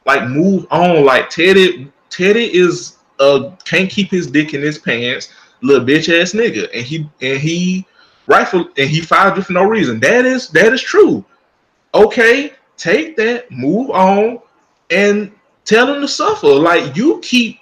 Like 0.07 0.29
move 0.29 0.67
on. 0.71 1.05
Like 1.05 1.31
Teddy, 1.31 1.91
Teddy 2.11 2.55
is 2.55 2.97
a 3.21 3.53
can't 3.65 3.91
keep 3.91 4.11
his 4.11 4.31
dick 4.31 4.55
in 4.55 4.63
his 4.63 4.79
pants, 4.79 5.33
little 5.63 5.87
bitch 5.87 6.09
ass 6.21 6.33
nigga, 6.33 6.69
and 6.75 6.85
he 6.85 7.09
and 7.21 7.41
he 7.41 7.87
rightful 8.33 8.69
and 8.79 8.89
he 8.89 9.01
fired 9.01 9.37
you 9.37 9.43
for 9.43 9.53
no 9.53 9.65
reason. 9.65 10.01
That 10.01 10.25
is 10.25 10.49
that 10.51 10.73
is 10.73 10.83
true. 10.83 11.25
Okay, 11.95 12.53
take 12.77 13.17
that, 13.17 13.51
move 13.51 13.91
on, 13.91 14.41
and 14.91 15.31
tell 15.65 15.93
him 15.93 16.01
to 16.01 16.09
suffer. 16.09 16.49
Like 16.49 16.97
you 16.97 17.21
keep 17.21 17.61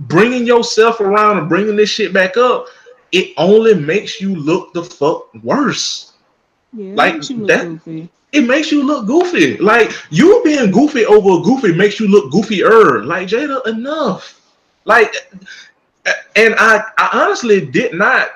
bringing 0.00 0.46
yourself 0.46 1.00
around 1.00 1.38
and 1.38 1.48
bringing 1.48 1.76
this 1.76 1.90
shit 1.90 2.12
back 2.12 2.36
up. 2.36 2.66
It 3.10 3.32
only 3.36 3.74
makes 3.74 4.20
you 4.20 4.34
look 4.36 4.72
the 4.72 4.84
fuck 4.84 5.32
worse. 5.42 6.12
Yeah, 6.72 6.94
like, 6.94 7.14
like 7.14 7.30
you 7.30 7.36
look 7.38 7.48
that- 7.48 7.66
goofy. 7.66 8.08
It 8.30 8.42
makes 8.42 8.70
you 8.70 8.84
look 8.84 9.06
goofy. 9.06 9.56
Like 9.56 9.90
you 10.10 10.42
being 10.44 10.70
goofy 10.70 11.06
over 11.06 11.42
goofy 11.42 11.72
makes 11.72 11.98
you 11.98 12.08
look 12.08 12.30
goofier. 12.30 13.02
Like 13.06 13.26
Jada, 13.26 13.66
enough. 13.66 14.38
Like, 14.84 15.14
and 16.36 16.54
I, 16.58 16.84
I 16.98 17.08
honestly 17.14 17.64
did 17.64 17.94
not 17.94 18.28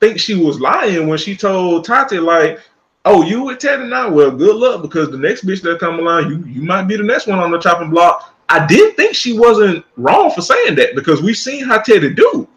think 0.00 0.18
she 0.18 0.34
was 0.34 0.60
lying 0.60 1.08
when 1.08 1.18
she 1.18 1.36
told 1.36 1.84
Tati 1.84 2.18
like, 2.18 2.60
"Oh, 3.04 3.22
you 3.22 3.42
with 3.44 3.58
Teddy 3.58 3.84
now? 3.84 4.10
Well, 4.10 4.30
good 4.30 4.56
luck 4.56 4.82
because 4.82 5.10
the 5.10 5.18
next 5.18 5.44
bitch 5.46 5.62
that 5.62 5.80
come 5.80 5.98
along, 5.98 6.30
you 6.30 6.44
you 6.46 6.62
might 6.62 6.84
be 6.84 6.96
the 6.96 7.02
next 7.02 7.26
one 7.26 7.38
on 7.38 7.50
the 7.50 7.58
chopping 7.58 7.90
block." 7.90 8.34
I 8.48 8.64
did 8.66 8.96
think 8.96 9.14
she 9.14 9.38
wasn't 9.38 9.84
wrong 9.96 10.30
for 10.30 10.40
saying 10.40 10.76
that 10.76 10.94
because 10.94 11.20
we've 11.20 11.36
seen 11.36 11.64
how 11.64 11.78
Teddy 11.80 12.14
do, 12.14 12.48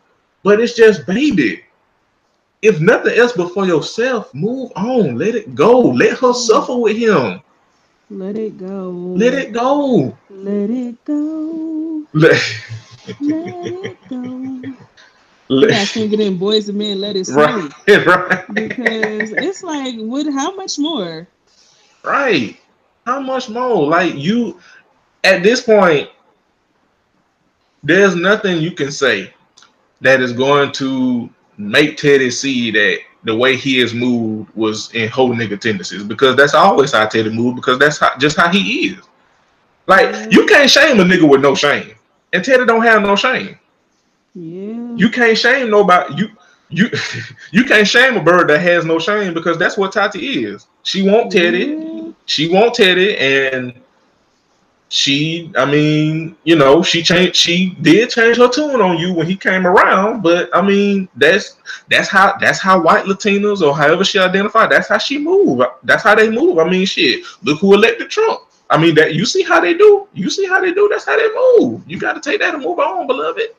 but 0.43 0.59
it's 0.59 0.75
just 0.75 1.05
baby. 1.07 1.63
If 2.61 2.81
nothing 2.81 3.17
else 3.17 3.31
but 3.31 3.53
for 3.53 3.65
yourself, 3.65 4.33
move 4.33 4.71
on. 4.75 5.17
Let 5.17 5.33
it 5.33 5.55
go. 5.55 5.79
Let 5.79 6.19
her 6.19 6.33
suffer 6.33 6.75
with 6.75 6.97
him. 6.97 7.41
Let 8.09 8.37
it 8.37 8.57
go. 8.57 8.89
Let 9.15 9.33
it 9.33 9.53
go. 9.53 10.17
Let 10.29 10.69
it 10.69 11.05
go. 11.05 12.03
Let, 12.13 12.41
Let 13.21 13.85
it 13.85 14.09
go. 14.09 14.63
You 15.49 15.67
gotta 15.67 15.87
sing 15.87 16.13
it 16.13 16.19
in 16.19 16.37
Boyz 16.39 16.69
II 16.69 16.75
Men. 16.75 17.01
Let 17.01 17.15
it 17.15 17.25
swing. 17.25 17.71
right, 17.87 18.05
right, 18.05 18.53
Because 18.53 19.31
it's 19.31 19.63
like, 19.63 19.95
what? 19.97 20.25
How 20.27 20.55
much 20.55 20.77
more? 20.77 21.27
right. 22.03 22.57
How 23.05 23.19
much 23.19 23.49
more? 23.49 23.87
Like 23.87 24.15
you, 24.15 24.59
at 25.23 25.41
this 25.43 25.61
point, 25.61 26.09
there's 27.83 28.15
nothing 28.15 28.61
you 28.61 28.71
can 28.71 28.91
say 28.91 29.33
that 30.01 30.21
is 30.21 30.33
going 30.33 30.71
to 30.73 31.29
make 31.57 31.97
Teddy 31.97 32.29
see 32.31 32.71
that 32.71 32.99
the 33.23 33.35
way 33.35 33.55
he 33.55 33.79
has 33.79 33.93
moved 33.93 34.49
was 34.55 34.93
in 34.93 35.09
whole 35.09 35.31
nigga 35.31 35.59
tendencies 35.59 36.03
because 36.03 36.35
that's 36.35 36.53
always 36.53 36.91
how 36.91 37.05
Teddy 37.07 37.29
moved 37.31 37.55
because 37.55 37.79
that's 37.79 37.97
how, 37.99 38.15
just 38.17 38.37
how 38.37 38.49
he 38.49 38.89
is. 38.89 39.03
Like 39.87 40.31
you 40.31 40.45
can't 40.45 40.69
shame 40.69 40.99
a 40.99 41.03
nigga 41.03 41.27
with 41.27 41.41
no 41.41 41.55
shame, 41.55 41.95
and 42.33 42.43
Teddy 42.45 42.65
don't 42.65 42.83
have 42.83 43.01
no 43.01 43.15
shame. 43.15 43.57
Yeah. 44.35 44.58
You 44.99 45.09
can't 45.09 45.37
shame 45.37 45.69
nobody. 45.69 46.13
You 46.15 46.29
you 46.69 46.89
you 47.51 47.63
can't 47.63 47.87
shame 47.87 48.17
a 48.17 48.21
bird 48.21 48.49
that 48.49 48.59
has 48.59 48.83
no 48.85 48.99
shame 48.99 49.33
because 49.33 49.57
that's 49.57 49.77
what 49.77 49.93
Tati 49.93 50.43
is. 50.43 50.67
She 50.83 51.09
want 51.09 51.31
Teddy. 51.31 51.65
Yeah. 51.67 52.11
She 52.25 52.49
want 52.53 52.75
Teddy, 52.75 53.17
and 53.17 53.73
she, 54.89 55.51
I 55.55 55.65
mean, 55.65 56.35
you 56.43 56.57
know, 56.57 56.83
she 56.83 57.01
changed. 57.01 57.37
She 57.37 57.77
did 57.81 58.09
change 58.09 58.37
her 58.37 58.49
tune 58.49 58.81
on 58.81 58.97
you 58.97 59.13
when 59.13 59.25
he 59.25 59.37
came 59.37 59.65
around. 59.65 60.21
But 60.21 60.49
I 60.53 60.61
mean, 60.61 61.07
that's 61.15 61.55
that's 61.89 62.09
how 62.09 62.37
that's 62.37 62.59
how 62.59 62.81
white 62.81 63.05
Latinas 63.05 63.61
or 63.61 63.73
however 63.73 64.03
she 64.03 64.19
identified. 64.19 64.69
That's 64.69 64.89
how 64.89 64.97
she 64.97 65.17
move. 65.17 65.63
That's 65.83 66.03
how 66.03 66.13
they 66.13 66.29
move. 66.29 66.59
I 66.59 66.69
mean, 66.69 66.85
shit. 66.85 67.23
Look 67.43 67.61
who 67.61 67.73
elected 67.73 68.09
Trump. 68.09 68.41
I 68.69 68.77
mean, 68.77 68.95
that 68.95 69.15
you 69.15 69.25
see 69.25 69.43
how 69.43 69.61
they 69.61 69.75
do. 69.75 70.07
You 70.13 70.29
see 70.29 70.45
how 70.45 70.59
they 70.59 70.73
do. 70.73 70.89
That's 70.91 71.05
how 71.05 71.15
they 71.15 71.29
move. 71.33 71.83
You 71.87 71.97
got 71.97 72.13
to 72.13 72.19
take 72.19 72.41
that 72.41 72.53
and 72.53 72.63
move 72.63 72.79
on, 72.79 73.07
beloved. 73.07 73.55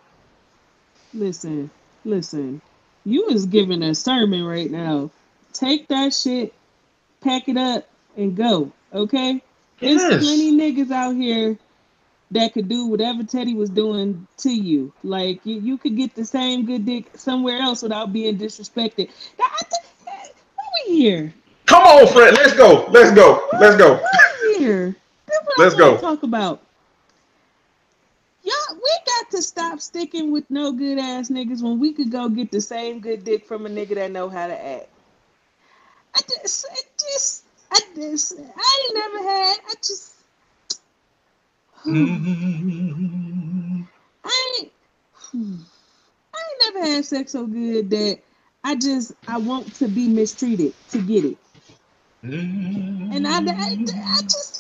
Listen, 1.13 1.71
listen. 2.05 2.61
You 3.05 3.29
is 3.29 3.47
giving 3.47 3.83
a 3.83 3.95
sermon 3.95 4.45
right 4.45 4.71
now. 4.71 5.11
Take 5.53 5.89
that 5.89 6.15
shit, 6.15 6.55
pack 7.21 7.49
it 7.49 7.57
up, 7.57 7.89
and 8.17 8.37
go. 8.37 8.71
Okay? 8.93 9.43
Yes. 9.81 10.01
There's 10.03 10.25
plenty 10.25 10.53
niggas 10.53 10.91
out 10.91 11.17
here 11.17 11.59
that 12.31 12.53
could 12.53 12.69
do 12.69 12.87
whatever 12.87 13.25
Teddy 13.25 13.55
was 13.55 13.71
doing 13.71 14.27
to 14.39 14.51
you. 14.51 14.93
Like 15.03 15.41
you, 15.45 15.61
you 15.61 15.79
could 15.79 15.97
get 15.97 16.15
the 16.15 16.25
same 16.25 16.67
good 16.67 16.87
dick 16.87 17.07
somewhere 17.17 17.59
else 17.59 17.83
without 17.83 18.13
being 18.13 18.39
disrespected. 18.39 19.11
Now, 19.39 19.47
I 19.47 19.63
th- 19.65 20.33
why 20.55 20.65
we 20.87 20.97
here? 20.97 21.35
Come 21.67 21.83
on, 21.83 22.07
Fred. 22.09 22.35
Let's 22.35 22.55
go. 22.55 22.87
Let's 22.91 23.11
go. 23.13 23.49
Let's 23.59 23.77
go. 23.77 23.95
Why 23.95 24.33
we 24.43 24.59
here? 24.59 24.97
That's 25.27 25.45
what 25.47 25.59
Let's 25.59 25.75
go. 25.75 25.97
talk 25.99 26.23
about. 26.23 26.63
Y'all, 28.51 28.77
we 28.77 28.91
got 29.07 29.31
to 29.31 29.43
stop 29.43 29.81
sticking 29.81 30.33
with 30.33 30.51
no 30.51 30.73
good 30.73 30.99
ass 30.99 31.29
niggas 31.31 31.63
when 31.63 31.79
we 31.79 31.93
could 31.93 32.11
go 32.11 32.29
get 32.29 32.51
the 32.51 32.61
same 32.61 32.99
good 33.01 33.23
dick 33.23 33.47
from 33.47 33.65
a 33.67 33.69
nigga 33.69 33.95
that 33.95 34.11
know 34.11 34.29
how 34.29 34.49
to 34.49 34.67
act. 34.67 34.89
I 36.15 36.21
just, 36.23 36.67
I 36.71 36.81
just, 36.99 37.45
I 37.71 37.81
just, 37.95 38.33
I 38.39 38.85
ain't 38.85 38.95
never 38.95 39.19
had. 39.29 39.57
I 39.69 39.75
just. 39.77 40.15
I 44.25 44.57
ain't, 44.59 44.73
I 46.35 46.39
ain't 46.39 46.75
never 46.75 46.87
had 46.87 47.05
sex 47.05 47.33
so 47.33 47.47
good 47.47 47.91
that 47.91 48.19
I 48.65 48.75
just, 48.75 49.13
I 49.29 49.39
want 49.39 49.73
to 49.77 49.87
be 49.89 50.09
mistreated 50.09 50.75
to 50.91 50.99
get 50.99 51.25
it, 51.25 51.39
and 52.23 53.27
I, 53.27 53.39
I, 53.39 53.79
I 53.79 54.23
just, 54.23 54.60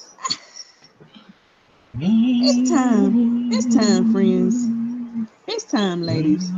it's 2.03 2.71
time, 2.71 3.53
it's 3.53 3.75
time, 3.75 4.13
friends, 4.13 5.29
it's 5.47 5.65
time, 5.65 6.03
ladies. 6.03 6.51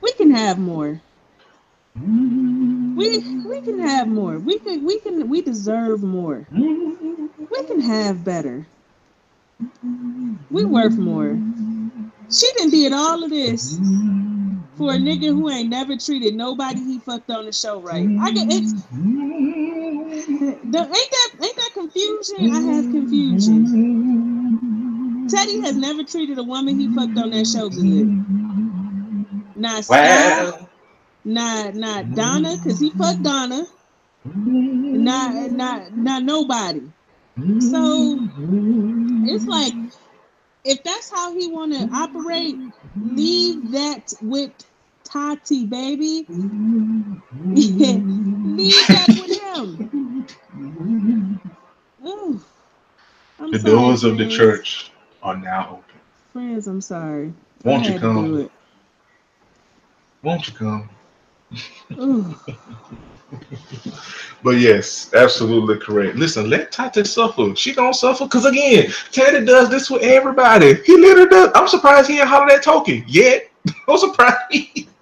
We 0.00 0.12
can 0.12 0.32
have 0.32 0.58
more. 0.58 1.00
We 1.94 3.18
we 3.44 3.60
can 3.60 3.78
have 3.80 4.08
more. 4.08 4.38
We 4.38 4.58
can 4.58 4.84
we 4.84 4.98
can 5.00 5.28
we 5.28 5.42
deserve 5.42 6.02
more. 6.02 6.46
We 6.50 7.62
can 7.64 7.80
have 7.80 8.24
better. 8.24 8.66
We 10.50 10.64
worth 10.64 10.98
more. 10.98 11.38
She 12.30 12.50
didn't 12.52 12.70
did 12.70 12.92
all 12.92 13.22
of 13.24 13.30
this 13.30 13.78
for 14.80 14.94
a 14.94 14.96
nigga 14.96 15.26
who 15.26 15.48
ain't 15.50 15.68
never 15.68 15.94
treated 15.94 16.34
nobody 16.34 16.80
he 16.80 16.98
fucked 17.00 17.30
on 17.30 17.44
the 17.44 17.52
show 17.52 17.82
right. 17.82 18.08
I 18.18 18.32
get 18.32 18.50
it's 18.50 18.72
the, 18.72 18.82
ain't 20.78 20.80
that 20.90 21.30
ain't 21.42 21.56
that 21.56 21.70
confusion? 21.74 22.50
I 22.50 22.60
have 22.60 22.90
confusion. 22.90 23.66
Teddy 25.28 25.60
has 25.60 25.76
never 25.76 26.02
treated 26.02 26.38
a 26.38 26.42
woman 26.42 26.80
he 26.80 26.88
fucked 26.94 27.18
on 27.18 27.28
that 27.30 27.46
show 27.46 27.68
good. 27.68 28.24
Not 29.54 29.84
Scott, 29.84 30.66
not 31.26 31.74
not 31.74 32.14
Donna, 32.14 32.56
cause 32.64 32.80
he 32.80 32.88
fucked 32.88 33.22
Donna. 33.22 33.66
Not 34.24 35.52
not 35.52 35.94
not 35.94 36.22
nobody. 36.22 36.80
So 37.60 38.18
it's 39.28 39.44
like 39.44 39.74
if 40.64 40.82
that's 40.84 41.10
how 41.10 41.34
he 41.34 41.48
want 41.48 41.74
to 41.74 41.86
operate, 41.94 42.56
leave 42.96 43.72
that 43.72 44.14
with 44.22 44.52
Tati, 45.10 45.66
baby. 45.66 46.24
Mm-hmm. 46.30 47.56
leave 48.56 48.86
that 48.86 49.08
with 49.08 49.40
him. 49.40 50.26
Ooh, 52.06 52.40
the 53.38 53.58
sorry, 53.58 53.74
doors 53.74 54.02
friends. 54.02 54.04
of 54.04 54.18
the 54.18 54.28
church 54.28 54.92
are 55.22 55.36
now 55.36 55.70
open. 55.70 56.00
Friends, 56.32 56.68
I'm 56.68 56.80
sorry. 56.80 57.32
Won't 57.64 57.86
you 57.86 57.98
come? 57.98 58.48
Won't 60.22 60.46
you 60.46 60.54
come? 60.54 60.88
but 64.44 64.50
yes, 64.50 65.12
absolutely 65.14 65.78
correct. 65.78 66.16
Listen, 66.16 66.48
let 66.48 66.70
Tati 66.70 67.02
suffer. 67.04 67.56
She 67.56 67.72
don't 67.72 67.94
suffer 67.94 68.26
because 68.26 68.46
again, 68.46 68.92
Teddy 69.10 69.44
does 69.44 69.68
this 69.70 69.90
with 69.90 70.02
everybody. 70.02 70.74
He 70.84 70.96
literally 70.96 71.28
does. 71.28 71.50
I'm 71.56 71.66
surprised 71.66 72.08
he 72.08 72.20
ain't 72.20 72.28
hollered 72.28 72.52
at 72.52 72.62
Toki 72.62 73.04
yet. 73.08 73.50
I'm 73.88 73.98
surprised 73.98 74.38
he. 74.52 74.86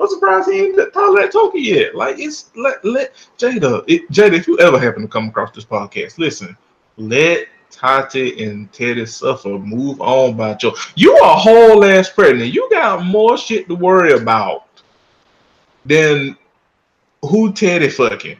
I'm 0.00 0.08
surprised 0.08 0.50
he 0.50 0.60
ain't 0.60 0.94
hollered 0.94 1.24
at 1.24 1.32
Toki 1.32 1.60
yet. 1.60 1.94
Like 1.94 2.18
it's 2.18 2.50
let 2.56 2.84
let 2.84 3.14
Jada. 3.36 3.84
It, 3.86 4.10
Jada, 4.10 4.34
if 4.34 4.46
you 4.46 4.58
ever 4.58 4.78
happen 4.78 5.02
to 5.02 5.08
come 5.08 5.28
across 5.28 5.54
this 5.54 5.64
podcast, 5.64 6.18
listen. 6.18 6.56
Let 6.96 7.46
Tati 7.70 8.44
and 8.44 8.72
Teddy 8.72 9.06
suffer. 9.06 9.50
Move 9.50 10.00
on 10.00 10.36
by 10.36 10.54
Joe. 10.54 10.74
You 10.96 11.14
are 11.16 11.32
a 11.32 11.38
whole 11.38 11.84
ass 11.84 12.10
pregnant. 12.10 12.52
You 12.52 12.68
got 12.70 13.04
more 13.04 13.36
shit 13.36 13.68
to 13.68 13.74
worry 13.74 14.14
about 14.14 14.66
than 15.84 16.36
who 17.22 17.52
Teddy 17.52 17.88
fucking 17.88 18.38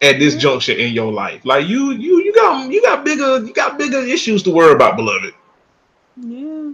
at 0.00 0.18
this 0.18 0.34
mm-hmm. 0.34 0.40
juncture 0.40 0.72
in 0.72 0.92
your 0.92 1.12
life. 1.12 1.44
Like 1.44 1.68
you, 1.68 1.92
you, 1.92 2.22
you 2.22 2.34
got, 2.34 2.70
you 2.70 2.82
got 2.82 3.04
bigger, 3.04 3.44
you 3.44 3.52
got 3.52 3.78
bigger 3.78 4.00
issues 4.00 4.42
to 4.44 4.50
worry 4.50 4.72
about, 4.72 4.96
beloved. 4.96 5.34
Yeah. 6.16 6.72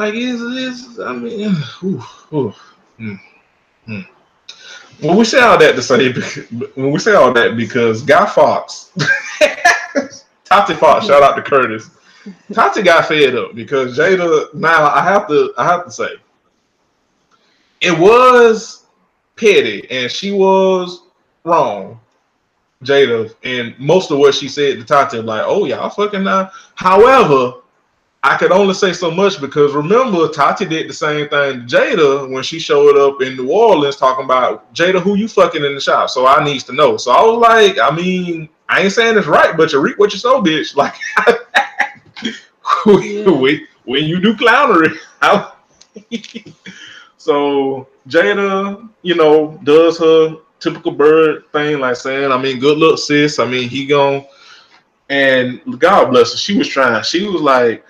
Like 0.00 0.14
it's, 0.14 0.40
it's 0.40 0.98
I 0.98 1.12
mean, 1.12 1.50
mm, 1.50 2.54
mm. 3.86 4.06
When 5.00 5.16
we 5.18 5.26
say 5.26 5.40
all 5.40 5.58
that 5.58 5.74
to 5.74 5.82
say, 5.82 6.10
when 6.74 6.90
we 6.90 6.98
say 6.98 7.12
all 7.12 7.34
that 7.34 7.54
because 7.54 8.00
Guy 8.00 8.24
Fox, 8.24 8.92
Tati 10.44 10.72
Fox, 10.72 11.06
shout 11.06 11.22
out 11.22 11.36
to 11.36 11.42
Curtis. 11.42 11.90
Tati 12.50 12.80
got 12.80 13.08
fed 13.08 13.36
up 13.36 13.54
because 13.54 13.98
Jada. 13.98 14.54
Now 14.54 14.86
I 14.86 15.02
have 15.04 15.28
to, 15.28 15.52
I 15.58 15.66
have 15.66 15.84
to 15.84 15.90
say, 15.90 16.12
it 17.82 17.98
was 17.98 18.86
petty, 19.36 19.86
and 19.90 20.10
she 20.10 20.32
was 20.32 21.02
wrong, 21.44 22.00
Jada. 22.84 23.34
And 23.44 23.78
most 23.78 24.10
of 24.10 24.18
what 24.18 24.34
she 24.34 24.48
said 24.48 24.78
to 24.78 24.84
Tati, 24.84 25.18
like, 25.18 25.44
oh 25.44 25.66
y'all 25.66 25.90
fucking 25.90 26.24
now. 26.24 26.50
However, 26.74 27.60
I 28.22 28.36
could 28.36 28.52
only 28.52 28.74
say 28.74 28.92
so 28.92 29.10
much 29.10 29.40
because 29.40 29.72
remember, 29.72 30.28
Tati 30.28 30.66
did 30.66 30.90
the 30.90 30.92
same 30.92 31.28
thing 31.28 31.66
to 31.66 31.76
Jada 31.76 32.30
when 32.30 32.42
she 32.42 32.58
showed 32.58 32.98
up 32.98 33.22
in 33.22 33.34
New 33.34 33.50
Orleans 33.50 33.96
talking 33.96 34.26
about 34.26 34.72
Jada, 34.74 35.00
who 35.00 35.14
you 35.14 35.26
fucking 35.26 35.64
in 35.64 35.74
the 35.74 35.80
shop. 35.80 36.10
So 36.10 36.26
I 36.26 36.44
needs 36.44 36.64
to 36.64 36.74
know. 36.74 36.98
So 36.98 37.12
I 37.12 37.22
was 37.22 37.38
like, 37.38 37.78
I 37.78 37.94
mean, 37.94 38.50
I 38.68 38.82
ain't 38.82 38.92
saying 38.92 39.16
it's 39.16 39.26
right, 39.26 39.56
but 39.56 39.72
you 39.72 39.80
reap 39.80 39.98
what 39.98 40.12
you 40.12 40.18
sow, 40.18 40.42
bitch. 40.42 40.76
Like 40.76 40.94
when, 42.84 43.66
when 43.84 44.04
you 44.04 44.20
do 44.20 44.34
clownery. 44.34 44.96
So 47.20 47.86
Jada, 48.08 48.88
you 49.02 49.14
know, 49.14 49.60
does 49.62 49.98
her 49.98 50.38
typical 50.58 50.92
bird 50.92 51.44
thing, 51.52 51.78
like 51.78 51.96
saying, 51.96 52.32
I 52.32 52.40
mean, 52.40 52.58
good 52.58 52.78
luck, 52.78 52.98
sis. 52.98 53.38
I 53.38 53.44
mean, 53.44 53.68
he 53.68 53.84
gone. 53.84 54.24
And 55.10 55.60
God 55.78 56.10
bless 56.10 56.32
her, 56.32 56.38
she 56.38 56.56
was 56.56 56.66
trying. 56.66 57.02
She 57.02 57.26
was 57.26 57.42
like, 57.42 57.84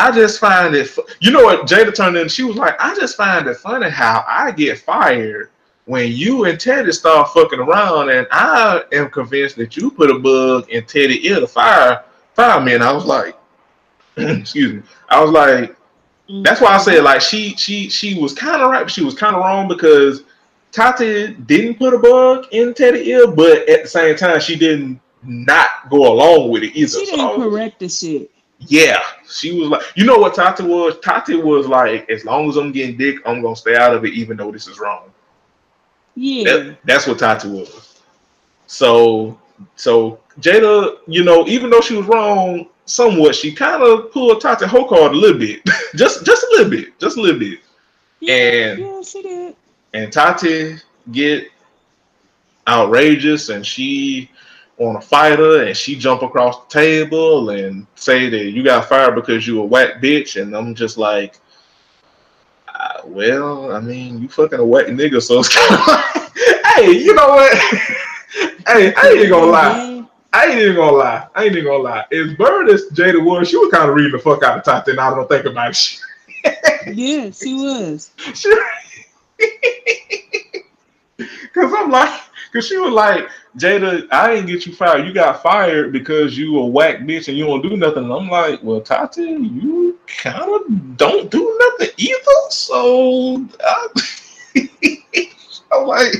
I 0.00 0.10
just 0.10 0.40
find 0.40 0.74
it. 0.74 0.96
You 1.20 1.30
know 1.30 1.44
what? 1.44 1.66
Jada 1.66 1.94
turned 1.94 2.16
in. 2.16 2.28
She 2.28 2.42
was 2.42 2.56
like, 2.56 2.74
I 2.80 2.94
just 2.94 3.16
find 3.16 3.46
it 3.46 3.58
funny 3.58 3.90
how 3.90 4.24
I 4.26 4.50
get 4.50 4.78
fired 4.78 5.50
when 5.84 6.10
you 6.10 6.46
and 6.46 6.58
Teddy 6.58 6.90
start 6.92 7.28
fucking 7.34 7.58
around, 7.58 8.08
and 8.08 8.26
I 8.30 8.82
am 8.92 9.10
convinced 9.10 9.56
that 9.56 9.76
you 9.76 9.90
put 9.90 10.10
a 10.10 10.18
bug 10.18 10.70
in 10.70 10.86
Teddy 10.86 11.26
ear 11.26 11.40
to 11.40 11.46
fire 11.46 12.02
fire 12.34 12.60
me. 12.62 12.74
And 12.74 12.82
I 12.82 12.92
was 12.92 13.04
like, 13.04 13.36
excuse 14.16 14.72
me. 14.72 14.82
I 15.10 15.22
was 15.22 15.32
like, 15.32 15.76
that's 16.42 16.62
why 16.62 16.68
I 16.68 16.78
said 16.78 16.94
mm-hmm. 16.94 17.04
like 17.04 17.20
she 17.20 17.54
she 17.56 17.90
she 17.90 18.18
was 18.18 18.32
kind 18.32 18.62
of 18.62 18.70
right, 18.70 18.84
but 18.84 18.90
she 18.90 19.04
was 19.04 19.14
kind 19.14 19.36
of 19.36 19.42
wrong 19.42 19.68
because 19.68 20.22
Tati 20.72 21.34
didn't 21.34 21.74
put 21.74 21.92
a 21.92 21.98
bug 21.98 22.46
in 22.52 22.72
Teddy 22.72 23.10
ear, 23.10 23.26
but 23.26 23.68
at 23.68 23.82
the 23.82 23.88
same 23.88 24.16
time 24.16 24.40
she 24.40 24.56
didn't 24.56 24.98
not 25.22 25.90
go 25.90 26.10
along 26.10 26.50
with 26.50 26.62
it 26.62 26.74
either. 26.74 27.00
She 27.00 27.04
didn't 27.04 27.18
so, 27.18 27.36
correct 27.36 27.80
the 27.80 27.88
shit. 27.88 28.30
Yeah, 28.60 29.00
she 29.28 29.58
was 29.58 29.68
like, 29.68 29.82
you 29.94 30.04
know 30.04 30.18
what 30.18 30.34
Tati 30.34 30.62
was? 30.62 30.98
Tati 31.00 31.36
was 31.36 31.66
like, 31.66 32.08
as 32.10 32.24
long 32.24 32.48
as 32.48 32.56
I'm 32.56 32.72
getting 32.72 32.96
dick, 32.96 33.16
I'm 33.26 33.40
gonna 33.40 33.56
stay 33.56 33.76
out 33.76 33.94
of 33.94 34.04
it, 34.04 34.12
even 34.12 34.36
though 34.36 34.52
this 34.52 34.68
is 34.68 34.78
wrong. 34.78 35.10
Yeah, 36.14 36.44
that, 36.44 36.78
that's 36.84 37.06
what 37.06 37.18
Tati 37.18 37.48
was. 37.48 38.02
So, 38.66 39.38
so 39.76 40.20
Jada, 40.40 40.98
you 41.06 41.24
know, 41.24 41.46
even 41.46 41.70
though 41.70 41.80
she 41.80 41.96
was 41.96 42.06
wrong, 42.06 42.66
somewhat, 42.84 43.34
she 43.34 43.52
kind 43.52 43.82
of 43.82 44.12
pulled 44.12 44.40
Tati 44.40 44.66
whole 44.66 44.86
card 44.86 45.12
a 45.12 45.16
little 45.16 45.38
bit, 45.38 45.62
just 45.96 46.24
just 46.26 46.42
a 46.44 46.48
little 46.52 46.70
bit, 46.70 46.98
just 46.98 47.16
a 47.16 47.20
little 47.20 47.40
bit. 47.40 47.60
Yeah, 48.20 48.34
and 48.34 48.80
yeah, 48.80 49.02
she 49.02 49.22
did. 49.22 49.56
And 49.94 50.12
Tati 50.12 50.76
get 51.12 51.48
outrageous, 52.68 53.48
and 53.48 53.66
she 53.66 54.29
on 54.80 54.96
a 54.96 55.00
fighter, 55.00 55.64
and 55.64 55.76
she 55.76 55.94
jump 55.94 56.22
across 56.22 56.58
the 56.60 56.80
table 56.80 57.50
and 57.50 57.86
say 57.94 58.28
that 58.28 58.50
you 58.50 58.62
got 58.62 58.88
fired 58.88 59.14
because 59.14 59.46
you 59.46 59.60
a 59.60 59.64
whack 59.64 60.00
bitch, 60.02 60.40
and 60.40 60.56
I'm 60.56 60.74
just 60.74 60.98
like. 60.98 61.38
Uh, 62.68 63.02
well, 63.04 63.72
I 63.72 63.80
mean, 63.80 64.22
you 64.22 64.28
fucking 64.28 64.58
a 64.58 64.64
whack 64.64 64.86
nigga, 64.86 65.20
so 65.20 65.40
it's 65.40 65.54
kind 65.54 65.74
of 65.74 65.86
like, 65.86 66.66
hey, 66.76 66.92
you 66.92 67.14
know 67.14 67.28
what? 67.28 67.54
hey, 68.66 68.94
I 68.94 69.14
ain't 69.18 69.28
gonna 69.28 69.50
lie. 69.50 70.06
I 70.32 70.46
ain't 70.46 70.60
even 70.60 70.76
gonna 70.76 70.96
lie. 70.96 71.26
I 71.34 71.44
ain't 71.44 71.52
even 71.52 71.64
gonna 71.64 71.82
lie. 71.82 72.04
As 72.12 72.34
bird 72.34 72.70
as 72.70 72.84
Jada 72.92 73.22
was, 73.22 73.48
she 73.48 73.56
was 73.56 73.70
kind 73.70 73.88
of 73.88 73.96
reading 73.96 74.12
the 74.12 74.18
fuck 74.18 74.42
out 74.44 74.58
of 74.58 74.64
Tati, 74.64 74.92
and 74.92 75.00
I 75.00 75.10
don't 75.10 75.28
think 75.28 75.44
about 75.44 75.70
it. 75.70 76.00
yeah, 76.94 77.30
she 77.30 77.54
was. 77.54 78.12
she, 78.34 78.50
Cause 81.52 81.72
I'm 81.76 81.90
like, 81.90 82.20
cause 82.52 82.66
she 82.66 82.78
was 82.78 82.92
like, 82.92 83.28
Jada, 83.56 84.06
I 84.12 84.34
didn't 84.34 84.46
get 84.46 84.64
you 84.64 84.74
fired. 84.74 85.06
You 85.06 85.12
got 85.12 85.42
fired 85.42 85.92
because 85.92 86.38
you 86.38 86.58
a 86.58 86.66
whack 86.66 87.00
bitch 87.00 87.28
and 87.28 87.36
you 87.36 87.46
don't 87.46 87.62
do 87.62 87.76
nothing. 87.76 88.04
And 88.04 88.12
I'm 88.12 88.28
like, 88.28 88.62
well, 88.62 88.80
Tati, 88.80 89.22
you 89.22 89.98
kind 90.06 90.54
of 90.54 90.96
don't 90.96 91.30
do 91.30 91.58
nothing 91.60 91.94
either. 91.96 92.50
So 92.50 93.44
I, 93.64 93.88
I'm 95.72 95.86
like, 95.86 96.14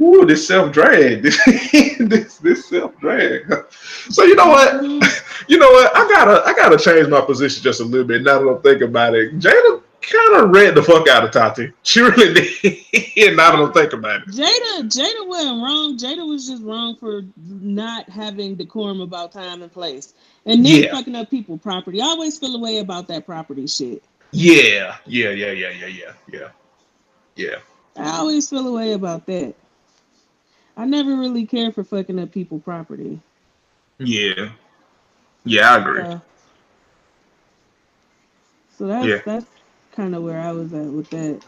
ooh, 0.00 0.26
this 0.26 0.46
self 0.46 0.72
drag, 0.72 1.22
this 1.22 2.38
this 2.38 2.68
self 2.68 2.98
drag. 2.98 3.64
So 4.10 4.24
you 4.24 4.34
know 4.34 4.48
what, 4.48 4.74
mm-hmm. 4.74 5.44
you 5.48 5.58
know 5.58 5.70
what, 5.70 5.96
I 5.96 6.08
gotta 6.08 6.42
I 6.44 6.54
gotta 6.54 6.76
change 6.78 7.08
my 7.08 7.20
position 7.20 7.62
just 7.62 7.80
a 7.80 7.84
little 7.84 8.06
bit 8.06 8.22
now 8.22 8.40
that 8.40 8.48
I'm 8.48 8.62
thinking 8.62 8.88
about 8.88 9.14
it. 9.14 9.38
Jada 9.38 9.82
kind 10.02 10.44
of 10.44 10.50
read 10.50 10.74
the 10.74 10.82
fuck 10.82 11.08
out 11.08 11.24
of 11.24 11.30
Tati. 11.30 11.72
She 11.82 12.00
really 12.00 12.34
did. 12.62 13.36
now 13.36 13.52
that 13.52 13.60
I'm 13.60 13.72
thinking 13.72 13.98
about 13.98 14.22
it. 14.22 14.28
Jada 14.28 14.82
Jada 14.82 15.28
wasn't 15.28 15.62
wrong. 15.62 15.98
Jada 15.98 16.28
was 16.28 16.46
just 16.46 16.62
wrong 16.62 16.96
for 16.96 17.22
not 17.36 18.08
having 18.08 18.54
decorum 18.56 19.00
about 19.00 19.32
time 19.32 19.62
and 19.62 19.72
place, 19.72 20.14
and 20.46 20.64
then 20.64 20.82
yeah. 20.82 20.92
fucking 20.92 21.16
up 21.16 21.30
people 21.30 21.58
property. 21.58 22.00
I 22.00 22.06
always 22.06 22.38
feel 22.38 22.54
a 22.54 22.60
way 22.60 22.78
about 22.78 23.08
that 23.08 23.26
property 23.26 23.66
shit. 23.66 24.02
Yeah, 24.32 24.96
yeah, 25.06 25.30
yeah, 25.30 25.52
yeah, 25.52 25.70
yeah, 25.70 25.86
yeah, 25.86 26.12
yeah, 26.30 26.48
yeah. 27.36 27.56
I 27.96 28.18
always 28.18 28.48
feel 28.48 28.66
a 28.66 28.72
way 28.72 28.92
about 28.92 29.26
that. 29.26 29.54
I 30.76 30.86
never 30.86 31.16
really 31.16 31.46
care 31.46 31.70
for 31.70 31.84
fucking 31.84 32.18
up 32.18 32.32
people 32.32 32.58
property. 32.58 33.20
Yeah. 33.98 34.50
Yeah, 35.44 35.74
I 35.74 35.78
agree. 35.78 36.00
Uh, 36.00 36.18
so 38.78 38.86
that's 38.86 39.06
yeah. 39.06 39.18
that's 39.24 39.46
kind 39.92 40.14
of 40.14 40.22
where 40.22 40.40
I 40.40 40.52
was 40.52 40.72
at 40.74 40.86
with 40.86 41.08
that. 41.10 41.42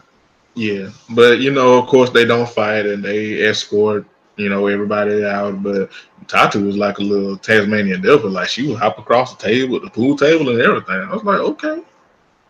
Yeah, 0.53 0.89
but 1.09 1.39
you 1.39 1.51
know, 1.51 1.77
of 1.77 1.87
course, 1.87 2.11
they 2.11 2.25
don't 2.25 2.47
fight 2.47 2.85
and 2.85 3.03
they 3.03 3.41
escort 3.41 4.05
you 4.37 4.49
know 4.49 4.67
everybody 4.67 5.23
out. 5.23 5.61
But 5.61 5.91
Tati 6.27 6.61
was 6.61 6.77
like 6.77 6.99
a 6.99 7.03
little 7.03 7.37
Tasmanian 7.37 8.01
devil. 8.01 8.29
Like 8.29 8.49
she 8.49 8.67
would 8.67 8.77
hop 8.77 8.97
across 8.97 9.35
the 9.35 9.43
table, 9.43 9.79
the 9.79 9.89
pool 9.89 10.15
table, 10.15 10.49
and 10.49 10.61
everything. 10.61 10.95
I 10.95 11.13
was 11.13 11.23
like, 11.23 11.39
okay. 11.39 11.81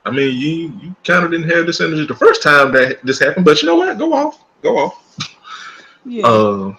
I 0.05 0.11
mean, 0.11 0.37
you 0.37 0.71
you 0.81 0.95
kind 1.03 1.25
of 1.25 1.31
didn't 1.31 1.49
have 1.49 1.65
this 1.65 1.81
energy 1.81 2.05
the 2.05 2.15
first 2.15 2.43
time 2.43 2.71
that 2.73 3.03
this 3.03 3.19
happened, 3.19 3.45
but 3.45 3.61
you 3.61 3.67
know 3.67 3.75
what? 3.75 3.97
Go 3.97 4.13
off, 4.13 4.43
go 4.61 4.77
off. 4.77 5.01
Yeah. 6.05 6.27
Uh, 6.27 6.75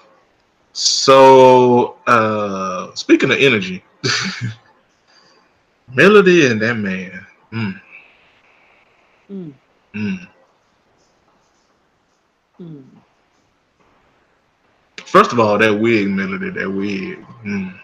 so 0.73 1.97
uh, 2.07 2.95
speaking 2.95 3.31
of 3.33 3.39
energy, 3.39 3.83
Melody 5.95 6.47
and 6.47 6.61
that 6.63 6.75
man. 6.77 7.27
Mm. 7.53 7.81
Mm. 9.31 9.53
Mm. 9.94 10.28
Mm. 12.61 12.85
First 15.05 15.32
of 15.32 15.40
all, 15.40 15.59
that 15.59 15.73
wig, 15.73 16.09
Melody, 16.09 16.51
that 16.51 16.70
wig. 16.70 17.24
Mm. 17.44 17.78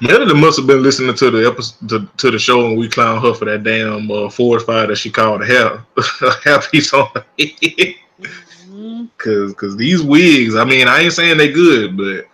Melody 0.00 0.34
must 0.34 0.58
have 0.58 0.66
been 0.66 0.82
listening 0.82 1.14
to 1.16 1.30
the 1.30 1.46
episode 1.46 1.88
to, 1.88 2.08
to 2.16 2.30
the 2.30 2.38
show 2.38 2.66
and 2.66 2.78
we 2.78 2.88
clown 2.88 3.20
her 3.20 3.34
for 3.34 3.46
that 3.46 3.64
damn 3.64 4.10
uh, 4.10 4.28
forest 4.28 4.66
fire 4.66 4.86
that 4.86 4.96
she 4.96 5.10
called 5.10 5.42
a 5.42 5.46
hair 5.46 5.84
hair 6.44 6.60
piece 6.70 6.92
on 6.92 7.08
her 7.14 7.24
head. 7.38 7.94
Mm-hmm. 8.20 9.06
Cause 9.18 9.54
cause 9.54 9.76
these 9.76 10.02
wigs, 10.02 10.54
I 10.54 10.64
mean, 10.64 10.88
I 10.88 11.00
ain't 11.00 11.12
saying 11.12 11.36
they 11.36 11.50
good, 11.50 11.96
but 11.96 12.26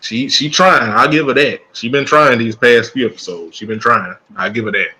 she 0.00 0.28
she 0.28 0.48
trying. 0.48 0.90
I'll 0.90 1.10
give 1.10 1.26
her 1.26 1.34
that. 1.34 1.60
She 1.72 1.88
been 1.88 2.04
trying 2.04 2.38
these 2.38 2.56
past 2.56 2.92
few 2.92 3.06
episodes. 3.06 3.56
She 3.56 3.66
been 3.66 3.80
trying. 3.80 4.14
I 4.36 4.48
give 4.48 4.64
her 4.66 4.72
that. 4.72 4.90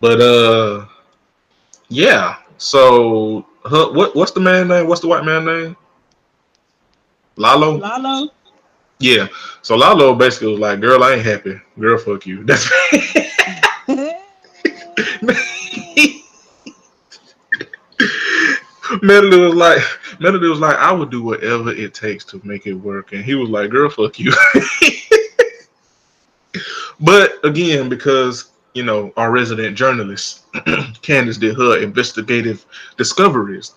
But 0.00 0.20
uh, 0.20 0.86
yeah. 1.90 2.36
So 2.56 3.46
her, 3.68 3.92
what 3.92 4.16
what's 4.16 4.32
the 4.32 4.40
man 4.40 4.68
name? 4.68 4.86
What's 4.86 5.02
the 5.02 5.08
white 5.08 5.24
man 5.24 5.44
name? 5.44 5.76
Lalo. 7.36 7.76
Lalo. 7.76 8.30
Yeah. 8.98 9.28
So 9.62 9.76
Lalo 9.76 10.14
basically 10.14 10.52
was 10.52 10.60
like, 10.60 10.80
"Girl, 10.80 11.02
I 11.02 11.14
ain't 11.14 11.26
happy. 11.26 11.60
Girl, 11.78 11.98
fuck 11.98 12.26
you." 12.26 12.44
That's. 12.48 12.70
Melody 19.02 19.38
was 19.38 19.54
like, 19.54 19.80
Melody 20.18 20.48
was 20.48 20.58
like, 20.58 20.76
I 20.76 20.92
would 20.92 21.10
do 21.10 21.22
whatever 21.22 21.70
it 21.70 21.94
takes 21.94 22.24
to 22.26 22.40
make 22.44 22.66
it 22.66 22.74
work, 22.74 23.12
and 23.12 23.24
he 23.24 23.34
was 23.34 23.48
like, 23.48 23.70
"Girl, 23.70 23.88
fuck 23.88 24.18
you." 24.18 24.32
but 27.00 27.32
again, 27.44 27.88
because 27.88 28.50
you 28.74 28.82
know 28.82 29.12
our 29.16 29.30
resident 29.30 29.76
journalist 29.76 30.44
Candace 31.02 31.38
did 31.38 31.56
her 31.56 31.82
investigative 31.82 32.64
discoveries, 32.96 33.74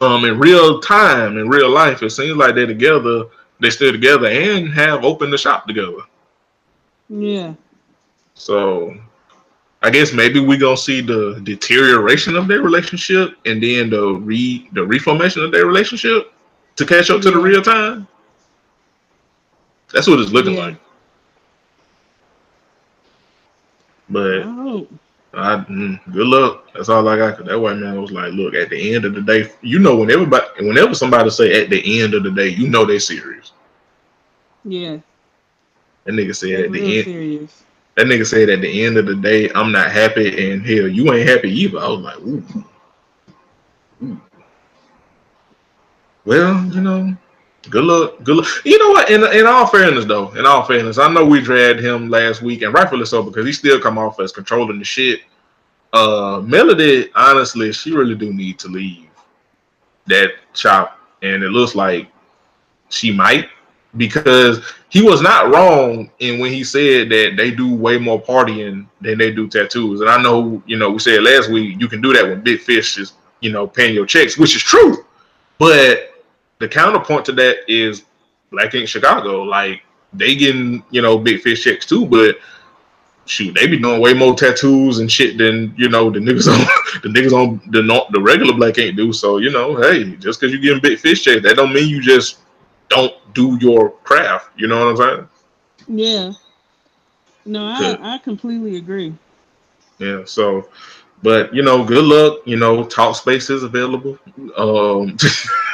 um, 0.00 0.24
in 0.24 0.38
real 0.38 0.80
time, 0.80 1.38
in 1.38 1.48
real 1.48 1.70
life, 1.70 2.02
it 2.02 2.10
seems 2.10 2.36
like 2.36 2.54
they're 2.54 2.66
together. 2.66 3.24
They 3.60 3.70
still 3.70 3.92
together 3.92 4.26
and 4.26 4.68
have 4.74 5.04
opened 5.04 5.32
the 5.32 5.38
shop 5.38 5.66
together. 5.66 6.02
Yeah. 7.08 7.54
So 8.34 8.96
I 9.82 9.90
guess 9.90 10.12
maybe 10.12 10.40
we 10.40 10.56
gonna 10.56 10.76
see 10.76 11.00
the 11.00 11.40
deterioration 11.44 12.36
of 12.36 12.48
their 12.48 12.62
relationship 12.62 13.36
and 13.46 13.62
then 13.62 13.90
the 13.90 14.14
re 14.14 14.68
the 14.72 14.84
reformation 14.84 15.42
of 15.42 15.52
their 15.52 15.66
relationship 15.66 16.32
to 16.76 16.84
catch 16.84 17.10
up 17.10 17.22
to 17.22 17.30
the 17.30 17.38
real 17.38 17.62
time. 17.62 18.08
That's 19.92 20.08
what 20.08 20.18
it's 20.18 20.32
looking 20.32 20.54
yeah. 20.54 20.66
like. 20.66 20.76
But 24.08 24.42
I, 25.32 25.56
mm, 25.68 26.00
good 26.12 26.26
luck. 26.26 26.68
That's 26.74 26.88
all 26.88 27.08
I 27.08 27.16
got. 27.16 27.38
Cause 27.38 27.46
that 27.46 27.58
white 27.58 27.76
man 27.78 28.00
was 28.00 28.12
like, 28.12 28.32
"Look, 28.32 28.54
at 28.54 28.70
the 28.70 28.94
end 28.94 29.04
of 29.04 29.14
the 29.14 29.22
day, 29.22 29.50
you 29.62 29.78
know, 29.78 29.96
when 29.96 30.10
everybody, 30.10 30.46
whenever 30.60 30.94
somebody 30.94 31.30
say 31.30 31.62
at 31.62 31.70
the 31.70 32.02
end 32.02 32.14
of 32.14 32.22
the 32.22 32.30
day, 32.30 32.48
you 32.48 32.68
know 32.68 32.84
they're 32.84 33.00
serious." 33.00 33.52
Yeah. 34.64 34.98
That 36.04 36.12
nigga 36.12 36.36
said 36.36 36.50
they're 36.50 36.64
at 36.66 36.72
the 36.72 36.98
end. 36.98 37.04
Serious. 37.04 37.62
That 37.96 38.06
nigga 38.06 38.26
said 38.26 38.50
at 38.50 38.60
the 38.60 38.84
end 38.84 38.96
of 38.96 39.06
the 39.06 39.14
day, 39.14 39.50
I'm 39.54 39.70
not 39.70 39.90
happy, 39.90 40.52
and 40.52 40.66
hell, 40.66 40.88
you 40.88 41.12
ain't 41.12 41.28
happy 41.28 41.50
either. 41.50 41.78
I 41.78 41.88
was 41.88 42.00
like, 42.00 42.18
ooh. 42.18 42.44
ooh. 44.02 44.20
Well, 46.24 46.64
you 46.66 46.80
know, 46.80 47.16
good 47.70 47.84
luck. 47.84 48.22
Good 48.22 48.36
luck. 48.36 48.46
You 48.64 48.78
know 48.78 48.90
what? 48.90 49.10
In 49.10 49.24
in 49.38 49.46
all 49.46 49.66
fairness, 49.66 50.04
though, 50.04 50.30
in 50.32 50.46
all 50.46 50.64
fairness, 50.64 50.98
I 50.98 51.12
know 51.12 51.24
we 51.24 51.40
dragged 51.40 51.80
him 51.80 52.08
last 52.08 52.42
week, 52.42 52.62
and 52.62 52.72
rightfully 52.72 53.06
so 53.06 53.22
because 53.22 53.46
he 53.46 53.52
still 53.52 53.80
come 53.80 53.98
off 53.98 54.20
as 54.20 54.32
controlling 54.32 54.78
the 54.78 54.84
shit. 54.84 55.20
Uh, 55.92 56.42
Melody, 56.44 57.10
honestly, 57.14 57.72
she 57.72 57.92
really 57.92 58.16
do 58.16 58.32
need 58.32 58.58
to 58.58 58.68
leave 58.68 59.08
that 60.06 60.30
shop, 60.54 60.98
and 61.22 61.42
it 61.42 61.50
looks 61.50 61.74
like 61.74 62.08
she 62.88 63.12
might 63.12 63.48
because 63.96 64.60
he 64.88 65.02
was 65.02 65.20
not 65.20 65.52
wrong 65.52 66.10
in 66.18 66.40
when 66.40 66.52
he 66.52 66.64
said 66.64 67.08
that 67.10 67.34
they 67.36 67.50
do 67.50 67.74
way 67.74 67.98
more 67.98 68.20
partying 68.20 68.86
than 69.00 69.18
they 69.18 69.32
do 69.32 69.48
tattoos. 69.48 70.00
And 70.00 70.10
I 70.10 70.20
know, 70.20 70.62
you 70.66 70.76
know, 70.76 70.90
we 70.90 70.98
said 70.98 71.22
last 71.22 71.50
week 71.50 71.80
you 71.80 71.88
can 71.88 72.00
do 72.00 72.12
that 72.12 72.24
when 72.24 72.40
Big 72.42 72.60
Fish 72.60 72.98
is, 72.98 73.12
you 73.40 73.52
know, 73.52 73.66
paying 73.66 73.94
your 73.94 74.06
checks, 74.06 74.38
which 74.38 74.56
is 74.56 74.62
true. 74.62 75.04
But 75.58 76.13
the 76.64 76.68
counterpoint 76.68 77.26
to 77.26 77.32
that 77.32 77.58
is 77.68 78.04
Black 78.50 78.74
Ink 78.74 78.88
Chicago. 78.88 79.42
Like 79.42 79.82
they 80.14 80.34
getting, 80.34 80.82
you 80.90 81.02
know, 81.02 81.18
Big 81.18 81.42
Fish 81.42 81.62
checks 81.62 81.84
too, 81.84 82.06
but 82.06 82.38
shoot, 83.26 83.54
they 83.54 83.66
be 83.66 83.78
doing 83.78 84.00
way 84.00 84.14
more 84.14 84.34
tattoos 84.34 84.98
and 84.98 85.12
shit 85.12 85.36
than 85.36 85.74
you 85.76 85.90
know 85.90 86.10
the 86.10 86.18
niggas 86.18 86.48
on 86.52 86.58
the 87.02 87.08
niggas 87.10 87.32
on 87.32 87.60
the 87.70 88.06
the 88.12 88.20
regular 88.20 88.54
Black 88.54 88.78
Ink 88.78 88.96
do. 88.96 89.12
So 89.12 89.36
you 89.36 89.50
know, 89.50 89.76
hey, 89.76 90.16
just 90.16 90.40
because 90.40 90.54
you 90.54 90.60
getting 90.60 90.80
Big 90.80 90.98
Fish 90.98 91.22
checks, 91.22 91.42
that 91.42 91.56
don't 91.56 91.74
mean 91.74 91.86
you 91.86 92.00
just 92.00 92.38
don't 92.88 93.12
do 93.34 93.58
your 93.60 93.90
craft. 94.04 94.48
You 94.56 94.68
know 94.68 94.86
what 94.86 94.88
I'm 94.88 94.96
saying? 94.96 95.28
Yeah. 95.86 96.32
No, 97.44 97.66
I, 97.66 98.14
I 98.14 98.18
completely 98.18 98.76
agree. 98.76 99.12
Yeah. 99.98 100.22
So, 100.24 100.70
but 101.22 101.54
you 101.54 101.62
know, 101.62 101.84
good 101.84 102.04
luck. 102.04 102.38
You 102.46 102.56
know, 102.56 102.84
talk 102.84 103.16
space 103.16 103.50
is 103.50 103.64
available. 103.64 104.18
Um, 104.56 105.18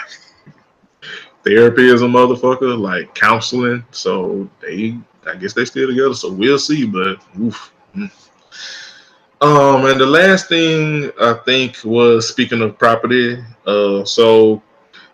therapy 1.50 1.88
is 1.88 2.02
a 2.02 2.06
motherfucker, 2.06 2.78
like 2.78 3.12
counseling. 3.14 3.84
So 3.90 4.48
they, 4.60 4.96
I 5.26 5.34
guess 5.34 5.52
they 5.52 5.64
still 5.64 5.88
together. 5.88 6.14
So 6.14 6.30
we'll 6.32 6.58
see. 6.58 6.86
But 6.86 7.18
oof. 7.40 7.72
Mm. 7.96 8.10
Um, 9.40 9.86
and 9.86 9.98
the 9.98 10.06
last 10.06 10.48
thing 10.48 11.10
I 11.20 11.32
think 11.44 11.78
was 11.84 12.28
speaking 12.28 12.62
of 12.62 12.78
property. 12.78 13.42
Uh, 13.66 14.04
so 14.04 14.62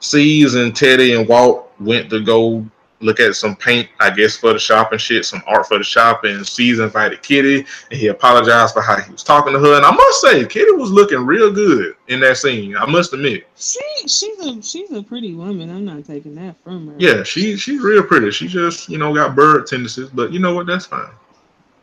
Cease 0.00 0.54
and 0.54 0.76
Teddy 0.76 1.14
and 1.14 1.26
Walt 1.26 1.72
went 1.80 2.10
to 2.10 2.20
go 2.20 2.66
look 3.07 3.20
at 3.20 3.35
some 3.37 3.57
paint, 3.57 3.89
I 4.01 4.11
guess, 4.11 4.37
for 4.37 4.53
the 4.53 4.59
shop 4.59 4.93
and 4.93 5.01
shit, 5.01 5.24
some 5.24 5.43
art 5.47 5.66
for 5.66 5.78
the 5.78 5.85
shop. 5.85 6.24
And 6.24 6.45
invited 6.59 7.23
Kitty, 7.23 7.65
and 7.91 8.01
he 8.01 8.09
apologized 8.09 8.74
for 8.74 8.83
how 8.83 9.01
he 9.01 9.11
was 9.11 9.23
talking 9.23 9.53
to 9.53 9.59
her. 9.59 9.77
And 9.77 9.87
I 9.87 9.91
must 9.93 10.20
say, 10.20 10.45
Kitty 10.45 10.73
was 10.73 10.91
looking 10.91 11.24
real 11.24 11.53
good 11.53 11.95
in 12.09 12.20
that 12.20 12.37
scene. 12.37 12.77
I 12.77 12.85
must 12.87 13.12
admit. 13.12 13.47
She 13.57 13.81
she's 14.03 14.39
a 14.41 14.62
she's 14.62 14.91
a 14.91 15.03
pretty 15.03 15.35
woman. 15.35 15.70
I'm 15.70 15.85
not 15.85 16.05
taking 16.05 16.35
that 16.35 16.57
from 16.62 16.89
her. 16.89 16.95
Yeah, 16.99 17.23
she 17.23 17.57
she's 17.57 17.81
real 17.81 18.03
pretty. 18.03 18.31
She 18.33 18.49
just 18.49 18.89
you 18.89 18.99
know 18.99 19.15
got 19.15 19.37
bird 19.37 19.66
tendencies, 19.66 20.09
but 20.11 20.33
you 20.33 20.41
know 20.41 20.55
what? 20.55 20.66
That's 20.66 20.87
fine. 20.87 21.11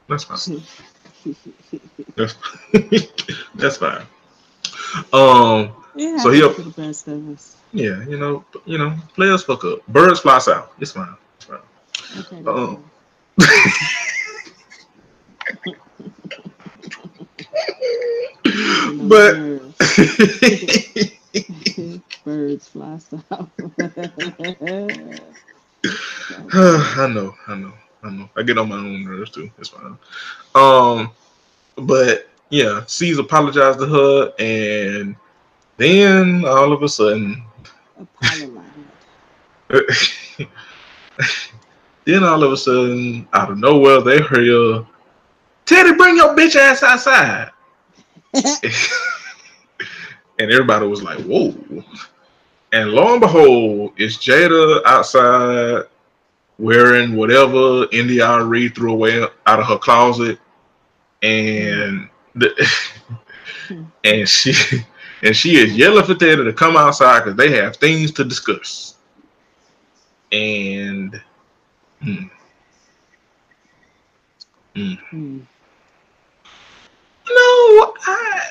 That's 0.10 0.26
fine. 0.26 0.62
that's 2.16 2.36
that's 3.56 3.78
fine. 3.78 4.06
Um. 5.12 5.83
Yeah, 5.96 6.18
so 6.18 6.32
he 6.32 6.42
the 6.42 6.74
best 6.76 7.08
of 7.08 7.30
us. 7.30 7.56
Yeah, 7.72 8.04
you 8.08 8.18
know, 8.18 8.44
you 8.66 8.78
know, 8.78 8.94
players 9.16 9.44
fuck 9.44 9.64
up. 9.66 9.86
Birds 9.88 10.20
fly 10.20 10.38
south. 10.40 10.70
It's 10.80 10.92
fine. 10.92 11.16
It's 11.38 11.46
fine. 11.46 11.60
Okay, 12.20 12.44
um, 12.46 12.84
but 19.08 19.34
birds 22.24 22.68
fly 22.68 22.98
south. 22.98 23.26
I 26.54 27.08
know, 27.08 27.34
I 27.48 27.56
know, 27.56 27.74
I 28.04 28.10
know. 28.10 28.30
I 28.36 28.44
get 28.44 28.58
on 28.58 28.70
my 28.70 28.78
own 28.78 29.04
nerves 29.04 29.32
too. 29.32 29.50
It's 29.60 29.70
fine. 29.70 29.98
Um, 30.56 31.12
but 31.76 32.30
yeah, 32.50 32.84
Cease 32.88 33.18
apologized 33.18 33.80
to 33.80 33.88
her, 33.88 34.34
and 34.40 35.16
then 35.78 36.46
all 36.46 36.72
of 36.72 36.84
a 36.84 36.90
sudden 36.90 37.44
then 42.06 42.24
all 42.24 42.44
of 42.44 42.52
a 42.52 42.58
sudden, 42.58 43.28
out 43.34 43.52
of 43.52 43.58
nowhere, 43.58 44.02
they 44.02 44.22
hear 44.22 44.86
Teddy, 45.66 45.94
bring 45.94 46.18
your 46.18 46.36
bitch 46.36 46.56
ass 46.56 46.84
outside. 46.84 47.50
and 48.34 48.74
everybody 50.52 50.86
was 50.86 51.02
like, 51.02 51.20
whoa. 51.20 51.56
And 52.74 52.92
lo 52.92 53.14
and 53.14 53.22
behold, 53.22 53.94
it's 53.98 54.18
Jada 54.18 54.82
outside 54.86 55.84
wearing 56.58 57.16
whatever 57.16 57.88
India 57.92 58.44
Reed 58.44 58.76
threw 58.76 58.92
away 58.92 59.26
out 59.46 59.60
of 59.60 59.68
her 59.68 59.78
closet. 59.78 60.40
And 61.22 62.10
the, 62.36 62.70
and 64.04 64.28
she 64.28 64.54
and 65.24 65.36
she 65.36 65.56
is 65.56 65.76
yelling 65.76 66.04
for 66.04 66.16
Teddy 66.16 66.44
to 66.44 66.54
come 66.54 66.76
outside 66.76 67.20
because 67.22 67.38
they 67.38 67.52
have 67.56 67.78
things 67.78 68.12
to 68.12 68.26
discuss. 68.26 68.96
And 70.32 71.20
mm, 72.04 72.30
mm. 74.76 75.42
No, 77.30 77.94
I 78.06 78.42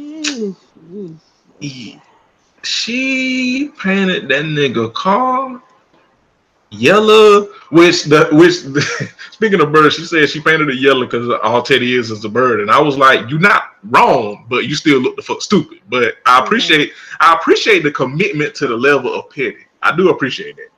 mm-hmm. 0.00 1.14
uh, 1.64 2.00
she 2.62 3.68
painted 3.82 4.28
that 4.28 4.44
nigga 4.44 4.94
car 4.94 5.60
yellow, 6.72 7.44
which 7.70 8.04
the 8.04 8.28
which 8.32 8.64
speaking 9.30 9.60
of 9.60 9.72
birds, 9.72 9.94
she 9.94 10.04
said 10.04 10.28
she 10.28 10.40
painted 10.40 10.68
it 10.70 10.76
yellow 10.76 11.04
because 11.04 11.28
all 11.42 11.62
Teddy 11.62 11.94
is 11.94 12.10
is 12.10 12.24
a 12.24 12.28
bird, 12.28 12.60
and 12.60 12.70
I 12.70 12.80
was 12.80 12.96
like, 12.96 13.28
you're 13.30 13.38
not 13.38 13.76
wrong, 13.84 14.46
but 14.48 14.66
you 14.66 14.74
still 14.74 15.00
look 15.00 15.16
the 15.16 15.22
fuck 15.22 15.42
stupid. 15.42 15.80
But 15.88 16.16
I 16.26 16.42
appreciate 16.42 16.92
I 17.20 17.34
appreciate 17.34 17.82
the 17.82 17.92
commitment 17.92 18.54
to 18.56 18.66
the 18.66 18.76
level 18.76 19.14
of 19.14 19.30
petty. 19.30 19.66
I 19.82 19.94
do 19.94 20.10
appreciate 20.10 20.56
that. 20.56 20.68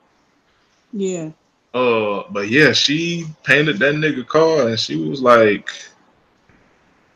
Yeah. 0.93 1.31
Uh, 1.73 2.23
but 2.31 2.49
yeah, 2.49 2.73
she 2.73 3.27
painted 3.43 3.79
that 3.79 3.95
nigga 3.97 4.27
car, 4.27 4.69
and 4.69 4.79
she 4.79 4.97
was 4.97 5.21
like, 5.21 5.71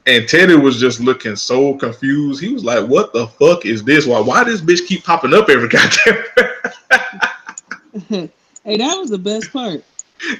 and 0.06 0.28
Teddy 0.28 0.56
was 0.56 0.80
just 0.80 1.00
looking 1.00 1.36
so 1.36 1.74
confused. 1.74 2.42
He 2.42 2.52
was 2.52 2.64
like, 2.64 2.86
"What 2.86 3.12
the 3.12 3.26
fuck 3.28 3.66
is 3.66 3.84
this? 3.84 4.06
Why? 4.06 4.20
Why 4.20 4.42
this 4.44 4.60
bitch 4.60 4.86
keep 4.86 5.05
popping 5.05 5.34
up 5.34 5.48
every 5.48 5.68
goddamn?" 5.70 6.24
hey, 8.69 8.77
that 8.77 8.99
was 8.99 9.11
the 9.11 9.19
best 9.19 9.53
part. 9.53 9.82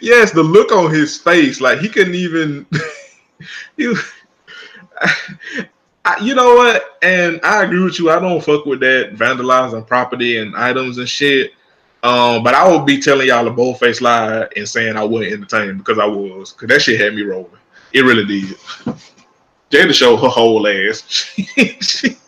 yes, 0.01 0.33
the 0.33 0.43
look 0.43 0.73
on 0.73 0.91
his 0.91 1.17
face, 1.17 1.61
like 1.61 1.79
he 1.79 1.89
couldn't 1.89 2.15
even. 2.15 2.67
you, 3.77 3.97
I, 6.05 6.19
you 6.21 6.35
know 6.35 6.55
what? 6.55 6.99
And 7.03 7.41
I 7.43 7.65
agree 7.65 7.83
with 7.83 7.99
you. 7.99 8.11
I 8.11 8.19
don't 8.19 8.43
fuck 8.43 8.67
with 8.67 8.81
that 8.81 9.15
vandalizing 9.15 9.87
property 9.87 10.39
and 10.39 10.57
items 10.57 10.99
and 10.99 11.09
shit. 11.09 11.53
Um, 12.03 12.45
but 12.45 12.55
I 12.55 12.69
would 12.69 12.87
be 12.87 13.01
telling 13.01 13.29
y'all 13.29 13.47
a 13.49 13.51
bold 13.51 13.81
face 13.81 14.01
lie 14.01 14.47
and 14.57 14.69
saying 14.69 14.97
I 14.97 15.05
wasn't 15.05 15.33
entertained 15.33 15.79
because 15.79 15.99
I 15.99 16.07
was, 16.07 16.53
because 16.53 16.69
that 16.69 16.83
shit 16.83 17.01
had 17.01 17.15
me 17.15 17.23
rolling. 17.23 17.51
It 17.93 18.03
really 18.03 18.25
did. 18.25 18.57
Jada 19.71 19.93
showed 19.93 20.19
her 20.19 20.29
whole 20.29 20.67
ass. 20.67 21.35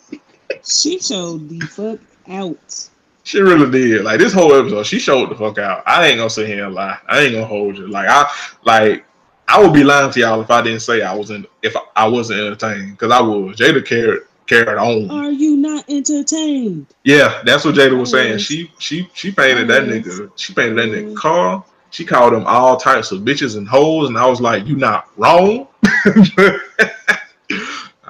She 0.63 0.99
showed 0.99 1.49
the 1.49 1.61
fuck 1.61 1.99
out. 2.29 2.89
She 3.31 3.41
really 3.41 3.71
did. 3.71 4.03
Like 4.03 4.19
this 4.19 4.33
whole 4.33 4.53
episode, 4.55 4.83
she 4.85 4.99
showed 4.99 5.31
the 5.31 5.37
fuck 5.37 5.59
out. 5.59 5.85
I 5.87 6.09
ain't 6.09 6.19
gonna 6.19 6.29
sit 6.29 6.49
here 6.49 6.67
and 6.67 6.75
lie. 6.75 6.99
I 7.07 7.21
ain't 7.21 7.35
gonna 7.35 7.47
hold 7.47 7.79
you. 7.79 7.87
Like 7.87 8.09
I, 8.09 8.29
like 8.65 9.05
I 9.47 9.63
would 9.63 9.73
be 9.73 9.85
lying 9.85 10.11
to 10.11 10.21
y'all 10.21 10.41
if 10.41 10.51
I 10.51 10.61
didn't 10.63 10.81
say 10.81 11.03
I 11.03 11.15
wasn't 11.15 11.47
if 11.63 11.77
I 11.95 12.09
wasn't 12.09 12.41
entertained 12.41 12.93
because 12.93 13.13
I 13.13 13.21
was. 13.21 13.57
Jada 13.57 13.87
carried 13.87 14.23
carried 14.47 14.69
on. 14.69 15.09
Are 15.13 15.31
you 15.31 15.57
not 15.57 15.85
entertained? 15.89 16.89
Yeah, 17.05 17.41
that's 17.45 17.65
what 17.65 17.77
Jada 17.77 17.97
was 17.97 18.11
saying. 18.11 18.39
She 18.39 18.73
she 18.81 19.09
she 19.15 19.31
painted 19.31 19.69
that 19.69 19.85
nigga. 19.85 20.33
She 20.35 20.53
painted 20.53 20.79
that 20.79 20.89
nigga 20.89 21.15
car. 21.17 21.65
She 21.91 22.05
called 22.05 22.33
him 22.33 22.45
all 22.47 22.77
types 22.79 23.13
of 23.13 23.21
bitches 23.21 23.57
and 23.57 23.69
hoes, 23.69 24.09
and 24.09 24.19
I 24.19 24.27
was 24.27 24.41
like, 24.41 24.67
"You 24.67 24.75
not 24.75 25.09
wrong." 25.17 25.69
I 25.85 26.61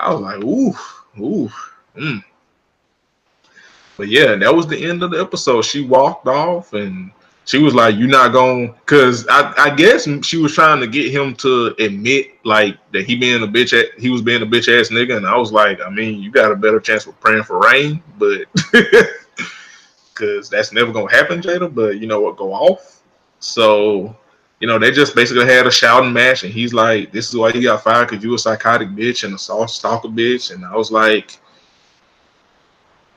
was 0.07 0.21
like, 0.21 0.43
"Ooh, 0.43 0.73
ooh." 1.19 1.51
Mm. 1.95 2.25
But 4.01 4.09
yeah, 4.09 4.35
that 4.35 4.55
was 4.55 4.66
the 4.66 4.82
end 4.82 5.02
of 5.02 5.10
the 5.10 5.20
episode. 5.20 5.60
She 5.60 5.85
walked 5.85 6.27
off, 6.27 6.72
and 6.72 7.10
she 7.44 7.59
was 7.59 7.74
like, 7.74 7.97
"You're 7.97 8.09
not 8.09 8.32
going," 8.32 8.72
because 8.72 9.27
I, 9.28 9.52
I 9.59 9.74
guess 9.77 10.09
she 10.24 10.39
was 10.39 10.55
trying 10.55 10.81
to 10.81 10.86
get 10.86 11.12
him 11.12 11.35
to 11.35 11.74
admit 11.78 12.28
like 12.47 12.78
that 12.93 13.05
he 13.05 13.14
being 13.14 13.43
a 13.43 13.47
bitch. 13.47 13.78
At, 13.78 14.01
he 14.01 14.09
was 14.09 14.22
being 14.22 14.40
a 14.40 14.47
bitch 14.47 14.68
ass 14.74 14.89
nigga, 14.89 15.18
and 15.18 15.27
I 15.27 15.36
was 15.36 15.52
like, 15.52 15.82
I 15.82 15.90
mean, 15.90 16.18
you 16.18 16.31
got 16.31 16.51
a 16.51 16.56
better 16.56 16.81
chance 16.81 17.06
with 17.06 17.20
praying 17.20 17.43
for 17.43 17.60
rain, 17.60 18.02
but 18.16 18.47
because 20.14 20.48
that's 20.48 20.72
never 20.72 20.93
gonna 20.93 21.14
happen, 21.14 21.43
Jada. 21.43 21.74
But 21.74 21.98
you 21.98 22.06
know 22.06 22.22
what, 22.22 22.39
go 22.39 22.55
off. 22.55 23.02
So 23.40 24.16
you 24.60 24.66
know 24.66 24.78
they 24.78 24.93
just 24.93 25.14
basically 25.14 25.44
had 25.44 25.66
a 25.66 25.70
shouting 25.70 26.14
match, 26.14 26.43
and 26.43 26.55
he's 26.55 26.72
like, 26.72 27.12
"This 27.12 27.28
is 27.28 27.36
why 27.36 27.51
you 27.51 27.62
got 27.62 27.85
fired 27.85 28.09
because 28.09 28.24
you 28.24 28.32
a 28.32 28.39
psychotic 28.39 28.89
bitch 28.89 29.24
and 29.24 29.35
a 29.35 29.39
soft 29.39 29.72
stalker 29.72 30.09
bitch," 30.09 30.55
and 30.55 30.64
I 30.64 30.74
was 30.74 30.90
like 30.90 31.39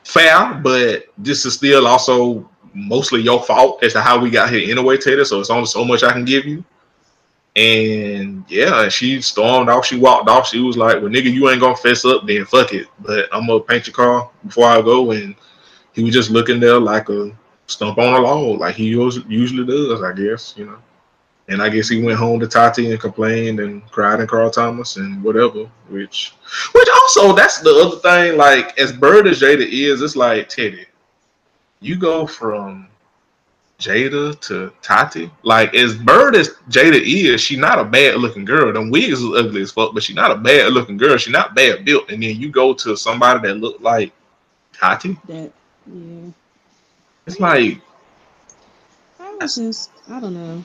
fair, 0.04 0.54
but 0.64 1.06
this 1.18 1.46
is 1.46 1.54
still 1.56 1.88
also 1.88 2.50
mostly 2.74 3.22
your 3.22 3.42
fault 3.44 3.84
as 3.84 3.94
to 3.94 4.02
how 4.02 4.20
we 4.20 4.30
got 4.30 4.50
here 4.50 4.70
anyway, 4.72 4.98
Tater. 4.98 5.26
So 5.26 5.40
it's 5.40 5.50
only 5.50 5.66
so 5.66 5.86
much 5.86 6.04
I 6.04 6.12
can 6.12 6.26
give 6.26 6.46
you. 6.46 6.64
And 7.56 8.44
yeah, 8.50 8.90
she 8.90 9.22
stormed 9.22 9.70
off. 9.70 9.86
She 9.86 9.98
walked 9.98 10.28
off. 10.28 10.48
She 10.48 10.60
was 10.60 10.76
like, 10.76 10.96
"Well, 10.96 11.12
nigga, 11.12 11.32
you 11.32 11.50
ain't 11.50 11.62
gonna 11.62 11.76
fess 11.76 12.04
up, 12.04 12.26
then 12.26 12.46
fuck 12.46 12.74
it." 12.74 12.88
But 13.00 13.30
I'm 13.32 13.46
gonna 13.46 13.60
paint 13.60 13.86
your 13.86 13.94
car 13.94 14.32
before 14.44 14.68
I 14.68 14.82
go. 14.82 15.12
And 15.12 15.36
he 15.94 16.04
was 16.04 16.16
just 16.16 16.32
looking 16.32 16.60
there 16.60 16.80
like 16.80 17.10
a 17.10 17.32
stump 17.68 18.00
on 18.00 18.14
a 18.14 18.20
log, 18.20 18.60
like 18.60 18.76
he 18.76 18.86
usually 18.86 19.66
does, 19.66 20.02
I 20.02 20.14
guess, 20.14 20.56
you 20.58 20.66
know. 20.66 20.78
And 21.50 21.62
I 21.62 21.70
guess 21.70 21.90
he 21.90 22.02
went 22.02 22.18
home 22.18 22.40
to 22.40 22.48
Tati 22.48 22.92
and 22.92 23.00
complained 23.00 23.60
and 23.60 23.86
cried 23.92 24.22
in 24.22 24.28
Carl 24.28 24.50
Thomas 24.50 24.96
and 24.96 25.22
whatever. 25.22 25.70
Which, 25.90 26.34
which 26.72 26.88
also 26.96 27.34
that's 27.34 27.60
the 27.60 27.72
other 27.72 27.98
thing. 27.98 28.38
Like 28.38 28.78
as 28.80 28.94
bird 28.94 29.28
as 29.28 29.42
Jada 29.42 29.68
is, 29.68 30.02
it's 30.02 30.16
like 30.16 30.48
Teddy. 30.48 30.86
You 31.82 31.98
go 31.98 32.26
from 32.26 32.88
Jada 33.78 34.40
to 34.42 34.72
Tati. 34.82 35.30
Like 35.44 35.76
as 35.76 35.96
bird 35.96 36.36
as 36.36 36.52
Jada 36.70 37.02
is, 37.02 37.42
she 37.42 37.58
not 37.58 37.78
a 37.78 37.84
bad 37.84 38.16
looking 38.16 38.46
girl. 38.46 38.72
Them 38.72 38.90
wigs 38.90 39.22
is 39.22 39.36
ugly 39.36 39.64
as 39.64 39.72
fuck, 39.72 39.94
but 39.94 40.04
she 40.04 40.14
not 40.14 40.32
a 40.32 40.36
bad 40.36 40.72
looking 40.72 40.96
girl. 40.96 41.18
She 41.18 41.32
not 41.32 41.56
bad 41.56 41.84
built. 41.84 42.10
And 42.10 42.24
then 42.24 42.40
you 42.40 42.50
go 42.50 42.74
to 42.74 42.96
somebody 42.96 43.46
that 43.48 43.56
look 43.56 43.82
like 43.82 44.14
Tati. 44.72 45.18
That 45.28 45.52
yeah. 45.88 46.30
It's 47.26 47.40
like 47.40 47.82
I 49.20 49.36
was 49.36 49.56
just 49.56 49.92
I 50.10 50.22
don't 50.22 50.34
know. 50.34 50.64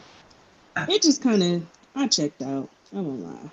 It 0.87 1.03
just 1.03 1.23
kind 1.23 1.43
of 1.43 1.63
I 1.95 2.07
checked 2.07 2.43
out. 2.43 2.69
I 2.95 3.01
won't 3.01 3.21
lie. 3.25 3.51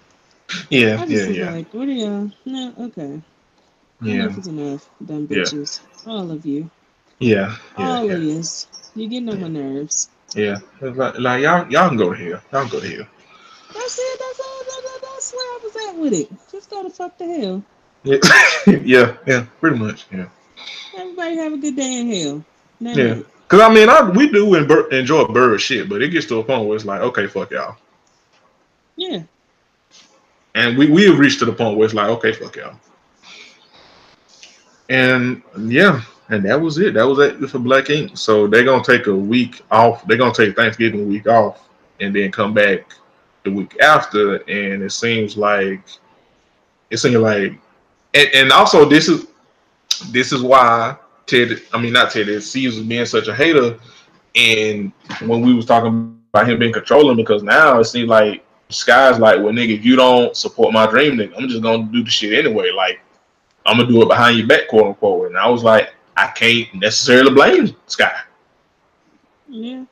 yeah, 0.69 1.01
I 1.01 1.05
just 1.05 1.27
yeah, 1.27 1.27
was 1.27 1.37
yeah, 1.37 1.51
like, 1.51 1.73
what 1.73 1.87
are 1.87 1.91
y'all? 1.91 2.31
No, 2.45 2.73
okay. 2.79 3.21
yeah, 4.01 4.13
Enough 4.13 4.37
is 4.37 4.47
enough, 4.47 4.89
dumb 5.05 5.27
Yeah. 5.29 5.43
bitches. 5.43 5.79
All 6.05 6.31
of 6.31 6.45
you. 6.45 6.69
yeah, 7.19 7.55
yeah, 7.77 7.97
All 7.97 8.05
yeah. 8.05 8.13
of 8.13 8.19
yous. 8.23 8.67
You're 8.95 9.09
getting 9.09 9.29
on 9.29 9.41
my 9.41 9.47
nerves. 9.47 10.09
yeah. 10.35 10.57
Like, 10.81 11.19
like 11.19 11.41
y'all, 11.41 11.69
y'all 11.71 11.89
can 11.89 11.97
go 11.97 12.13
to 12.13 12.17
hell. 12.17 12.41
Y'all 12.51 12.61
can 12.61 12.69
go 12.69 12.79
to 12.81 12.95
hell. 12.95 13.07
That's 13.73 13.97
it. 13.99 14.19
That's 14.19 14.39
all. 14.39 14.63
That, 14.65 14.81
that, 14.83 14.99
that's 15.01 15.33
where 15.33 15.41
I 15.43 15.59
was 15.63 15.75
at 15.89 15.99
with 16.01 16.13
it. 16.13 16.29
Just 16.51 16.69
go 16.69 16.83
to 16.83 16.89
fuck 16.89 17.17
the 17.17 17.25
hell. 17.25 17.63
Yeah, 18.03 18.17
yeah, 18.83 19.17
yeah, 19.25 19.45
pretty 19.59 19.77
much. 19.79 20.05
Yeah. 20.11 20.27
Everybody 20.97 21.37
have 21.37 21.53
a 21.53 21.57
good 21.57 21.75
day 21.75 21.99
in 21.99 22.11
hell. 22.11 22.45
Night 22.79 22.97
Yeah. 22.97 23.03
night. 23.03 23.25
Cause 23.47 23.61
I 23.61 23.71
mean, 23.73 23.89
I 23.89 24.09
we 24.09 24.29
do 24.29 24.55
enjoy 24.55 25.25
bird 25.25 25.61
shit, 25.61 25.87
but 25.87 26.01
it 26.01 26.09
gets 26.09 26.25
to 26.27 26.39
a 26.39 26.43
point 26.43 26.65
where 26.65 26.75
it's 26.75 26.85
like, 26.85 27.01
okay, 27.01 27.27
fuck 27.27 27.51
y'all, 27.51 27.75
Yeah. 28.95 29.21
and 30.55 30.77
we 30.77 30.89
we 30.89 31.05
have 31.05 31.19
reached 31.19 31.39
to 31.39 31.45
the 31.45 31.53
point 31.53 31.77
where 31.77 31.85
it's 31.85 31.93
like, 31.93 32.09
okay, 32.09 32.33
fuck 32.33 32.55
y'all, 32.55 32.75
and 34.89 35.41
yeah, 35.59 36.01
and 36.29 36.43
that 36.45 36.59
was 36.59 36.79
it. 36.79 36.95
That 36.95 37.03
was 37.07 37.19
it 37.19 37.37
for 37.49 37.59
Black 37.59 37.89
Ink. 37.91 38.17
So 38.17 38.47
they're 38.47 38.63
gonna 38.63 38.83
take 38.83 39.05
a 39.07 39.15
week 39.15 39.61
off. 39.69 40.05
They're 40.07 40.17
gonna 40.17 40.33
take 40.33 40.55
Thanksgiving 40.55 41.07
week 41.07 41.27
off, 41.27 41.67
and 41.99 42.15
then 42.15 42.31
come 42.31 42.53
back 42.53 42.93
the 43.43 43.51
week 43.51 43.79
after. 43.79 44.37
And 44.49 44.81
it 44.81 44.91
seems 44.91 45.37
like 45.37 45.81
it 46.89 46.97
seems 46.97 47.15
like, 47.17 47.53
and, 48.15 48.29
and 48.33 48.51
also 48.51 48.85
this 48.85 49.07
is 49.07 49.27
this 50.11 50.31
is 50.31 50.41
why 50.41 50.95
Ted. 51.27 51.61
I 51.73 51.81
mean, 51.81 51.93
not 51.93 52.11
Ted. 52.11 52.27
Ceaser 52.27 52.87
being 52.87 53.05
such 53.05 53.27
a 53.27 53.35
hater. 53.35 53.77
And 54.35 54.91
when 55.21 55.41
we 55.41 55.53
was 55.53 55.65
talking 55.65 56.19
about 56.33 56.49
him 56.49 56.59
being 56.59 56.73
controlling, 56.73 57.15
because 57.15 57.43
now 57.43 57.79
it 57.79 57.85
seems 57.85 58.09
like 58.09 58.45
Sky's 58.69 59.19
like, 59.19 59.37
well, 59.37 59.53
nigga, 59.53 59.77
if 59.77 59.85
you 59.85 59.95
don't 59.95 60.35
support 60.35 60.73
my 60.73 60.87
dream, 60.87 61.13
nigga, 61.13 61.33
I'm 61.37 61.47
just 61.47 61.61
gonna 61.61 61.83
do 61.83 62.03
the 62.03 62.09
shit 62.09 62.33
anyway. 62.33 62.71
Like, 62.71 62.99
I'm 63.65 63.77
gonna 63.77 63.89
do 63.89 64.01
it 64.01 64.07
behind 64.07 64.37
your 64.37 64.47
back, 64.47 64.67
quote 64.67 64.87
unquote. 64.87 65.27
And 65.27 65.37
I 65.37 65.47
was 65.49 65.63
like, 65.63 65.93
I 66.17 66.27
can't 66.27 66.73
necessarily 66.75 67.33
blame 67.33 67.75
Sky. 67.87 68.19
Yeah. 69.47 69.85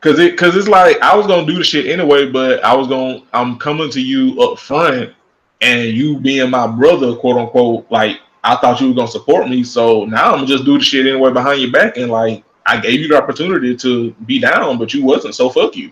Cause 0.00 0.18
it, 0.18 0.36
cause 0.36 0.54
it's 0.54 0.68
like 0.68 1.00
I 1.00 1.16
was 1.16 1.26
gonna 1.26 1.46
do 1.46 1.56
the 1.56 1.64
shit 1.64 1.86
anyway, 1.86 2.30
but 2.30 2.62
I 2.62 2.74
was 2.74 2.88
gonna, 2.88 3.22
I'm 3.32 3.58
coming 3.58 3.90
to 3.90 4.00
you 4.00 4.38
up 4.42 4.58
front, 4.58 5.14
and 5.62 5.88
you 5.88 6.20
being 6.20 6.50
my 6.50 6.66
brother, 6.66 7.16
quote 7.16 7.38
unquote, 7.38 7.90
like 7.90 8.20
I 8.44 8.56
thought 8.56 8.80
you 8.80 8.88
were 8.88 8.94
gonna 8.94 9.08
support 9.08 9.48
me, 9.48 9.64
so 9.64 10.04
now 10.04 10.26
I'm 10.32 10.40
gonna 10.40 10.46
just 10.46 10.64
do 10.64 10.78
the 10.78 10.84
shit 10.84 11.06
anyway 11.06 11.32
behind 11.32 11.60
your 11.60 11.70
back, 11.72 11.96
and 11.96 12.10
like 12.10 12.44
I 12.66 12.78
gave 12.78 13.00
you 13.00 13.08
the 13.08 13.16
opportunity 13.16 13.76
to 13.76 14.12
be 14.26 14.38
down, 14.38 14.78
but 14.78 14.94
you 14.94 15.04
wasn't, 15.04 15.34
so 15.34 15.50
fuck 15.50 15.74
you, 15.76 15.90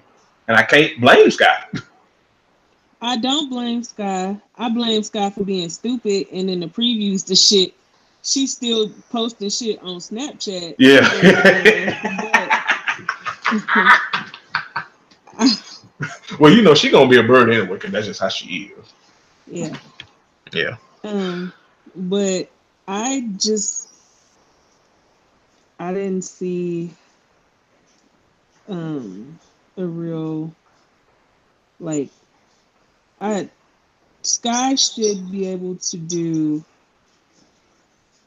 and 0.49 0.57
I 0.57 0.63
can't 0.63 1.01
blame 1.01 1.31
Sky. 1.31 1.65
I 3.01 3.17
don't 3.17 3.51
blame 3.51 3.83
Sky. 3.83 4.37
I 4.57 4.69
blame 4.69 5.03
Sky 5.03 5.31
for 5.31 5.43
being 5.45 5.69
stupid. 5.71 6.29
And 6.33 6.49
in 6.49 6.61
the 6.61 6.69
previews, 6.69 7.27
the 7.27 7.35
shit, 7.35 7.75
she's 8.23 8.53
still 8.53 8.93
posting 9.11 9.51
shit 9.51 9.83
on 9.83 9.97
Snapchat. 9.97 10.77
Yeah. 10.79 11.09
Well, 16.39 16.53
you 16.53 16.63
know 16.63 16.75
she 16.75 16.91
gonna 16.91 17.09
be 17.09 17.19
a 17.19 17.23
bird 17.23 17.51
anyway, 17.51 17.79
cause 17.79 17.91
that's 17.91 18.07
just 18.07 18.21
how 18.21 18.29
she 18.29 18.73
is. 18.79 18.93
yeah. 19.47 19.77
Yeah. 20.53 20.77
Um, 21.05 21.53
but 21.97 22.51
I 22.89 23.29
just 23.39 23.89
I 25.79 25.93
didn't 25.93 26.23
see 26.23 26.91
um 28.69 29.39
a 29.77 29.85
real 29.85 30.53
Like, 31.81 32.11
I 33.21 33.49
Sky 34.23 34.77
should 34.77 35.31
be 35.33 35.47
able 35.49 35.77
to 35.77 35.97
do 35.97 36.65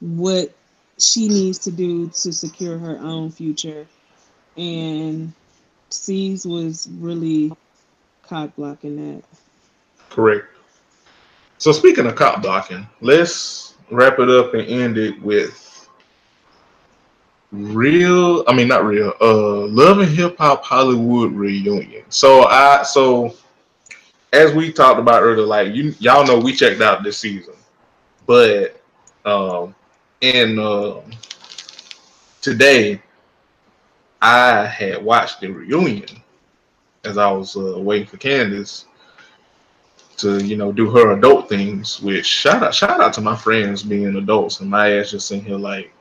what 0.01 0.53
she 0.99 1.29
needs 1.29 1.59
to 1.59 1.71
do 1.71 2.07
to 2.07 2.33
secure 2.33 2.77
her 2.77 2.97
own 2.99 3.31
future, 3.31 3.87
and 4.57 5.33
Cease 5.89 6.45
was 6.45 6.87
really 6.99 7.53
cock 8.27 8.55
blocking 8.57 8.97
that. 8.97 9.23
Correct. 10.09 10.54
So 11.57 11.71
speaking 11.71 12.05
of 12.05 12.15
cop 12.15 12.41
blocking, 12.41 12.87
let's 13.01 13.75
wrap 13.89 14.19
it 14.19 14.29
up 14.29 14.53
and 14.53 14.67
end 14.67 14.97
it 14.97 15.21
with 15.21 15.61
real 17.51 18.43
i 18.47 18.53
mean 18.53 18.67
not 18.67 18.83
real 18.83 19.13
uh 19.21 19.65
love 19.67 19.99
and 19.99 20.09
hip 20.09 20.37
hop 20.37 20.63
hollywood 20.63 21.31
reunion. 21.31 22.03
So 22.09 22.45
i 22.45 22.83
so 22.83 23.35
as 24.33 24.53
we 24.53 24.73
talked 24.73 24.99
about 24.99 25.21
earlier 25.21 25.45
like 25.45 25.73
you 25.73 25.93
y'all 25.99 26.25
know 26.25 26.37
we 26.37 26.53
checked 26.53 26.81
out 26.81 27.03
this 27.03 27.17
season 27.17 27.53
but 28.25 28.81
um 29.23 29.73
and 30.21 30.59
uh 30.59 30.99
today 32.41 33.01
i 34.21 34.65
had 34.65 35.01
watched 35.01 35.39
the 35.39 35.47
reunion 35.47 36.09
as 37.05 37.17
i 37.17 37.31
was 37.31 37.55
uh, 37.55 37.79
waiting 37.79 38.07
for 38.07 38.17
candace 38.17 38.85
to 40.17 40.43
you 40.43 40.55
know 40.57 40.71
do 40.71 40.89
her 40.89 41.11
adult 41.11 41.49
things 41.49 42.01
which 42.01 42.25
shout 42.25 42.63
out 42.63 42.73
shout 42.73 43.01
out 43.01 43.13
to 43.13 43.21
my 43.21 43.35
friends 43.35 43.83
being 43.83 44.15
adults 44.15 44.59
and 44.59 44.69
my 44.69 44.97
ass 44.97 45.11
just 45.11 45.27
sitting 45.27 45.43
here 45.43 45.57
like 45.57 45.91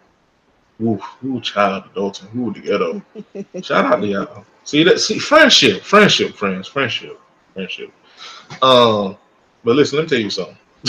Ooh, 0.83 1.01
ooh, 1.25 1.41
child 1.41 1.85
adulting, 1.95 2.35
ooh, 2.37 2.53
the 2.53 2.61
ghetto. 2.61 3.01
Shout 3.63 3.85
out 3.85 4.01
to 4.01 4.07
y'all. 4.07 4.45
See 4.65 4.83
that? 4.85 4.99
See 4.99 5.19
friendship, 5.19 5.83
friendship, 5.83 6.35
friends, 6.35 6.67
friendship, 6.67 7.21
friendship. 7.53 7.93
Um, 8.61 9.17
but 9.63 9.77
listen, 9.77 9.99
let 9.99 10.05
me 10.05 10.09
tell 10.09 10.19
you 10.19 10.31
something. 10.31 10.57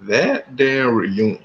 that 0.00 0.56
damn 0.56 0.94
reunion, 0.94 1.42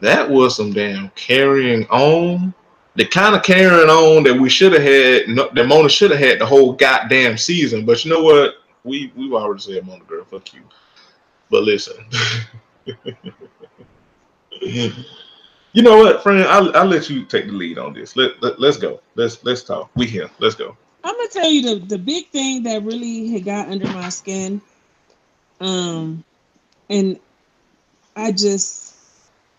that 0.00 0.28
was 0.28 0.56
some 0.56 0.72
damn 0.72 1.10
carrying 1.10 1.86
on. 1.88 2.54
The 2.96 3.06
kind 3.06 3.34
of 3.34 3.42
carrying 3.42 3.90
on 3.90 4.22
that 4.24 4.34
we 4.34 4.48
should 4.48 4.72
have 4.72 4.82
had, 4.82 5.26
that 5.54 5.66
Mona 5.66 5.88
should 5.88 6.10
have 6.10 6.20
had 6.20 6.38
the 6.38 6.46
whole 6.46 6.72
goddamn 6.72 7.36
season. 7.36 7.84
But 7.84 8.04
you 8.04 8.10
know 8.10 8.22
what? 8.22 8.54
We 8.84 9.12
we've 9.16 9.32
already 9.32 9.60
said 9.60 9.86
Mona 9.86 10.04
girl, 10.04 10.24
fuck 10.24 10.54
you. 10.54 10.62
But 11.50 11.64
listen. 11.64 12.06
you 14.60 15.82
know 15.82 15.98
what, 15.98 16.22
friend? 16.22 16.44
I'll, 16.44 16.74
I'll 16.76 16.86
let 16.86 17.10
you 17.10 17.24
take 17.24 17.46
the 17.46 17.52
lead 17.52 17.78
on 17.78 17.92
this. 17.92 18.16
Let, 18.16 18.42
let 18.42 18.58
let's 18.58 18.76
go. 18.76 19.00
Let's 19.14 19.44
let's 19.44 19.62
talk. 19.62 19.90
We 19.94 20.06
here. 20.06 20.30
Let's 20.38 20.54
go. 20.54 20.76
I'm 21.04 21.14
gonna 21.14 21.28
tell 21.28 21.50
you 21.50 21.62
the 21.62 21.86
the 21.86 21.98
big 21.98 22.28
thing 22.30 22.62
that 22.64 22.82
really 22.82 23.28
had 23.28 23.44
got 23.44 23.68
under 23.68 23.86
my 23.86 24.08
skin, 24.08 24.60
um, 25.60 26.24
and 26.88 27.18
I 28.16 28.32
just 28.32 28.96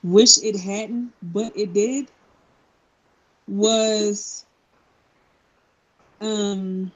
wish 0.03 0.37
it 0.39 0.57
hadn't, 0.57 1.13
but 1.21 1.55
it 1.55 1.73
did. 1.73 2.07
Was 3.47 4.45
um 6.19 6.91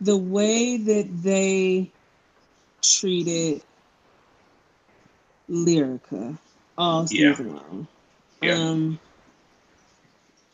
the 0.00 0.16
way 0.16 0.76
that 0.76 1.08
they 1.22 1.90
treated 2.82 3.62
Lyrica 5.50 6.38
all 6.76 7.06
season 7.06 7.48
yeah. 7.48 7.52
long. 7.54 7.86
Yeah. 8.42 8.54
Um, 8.54 8.98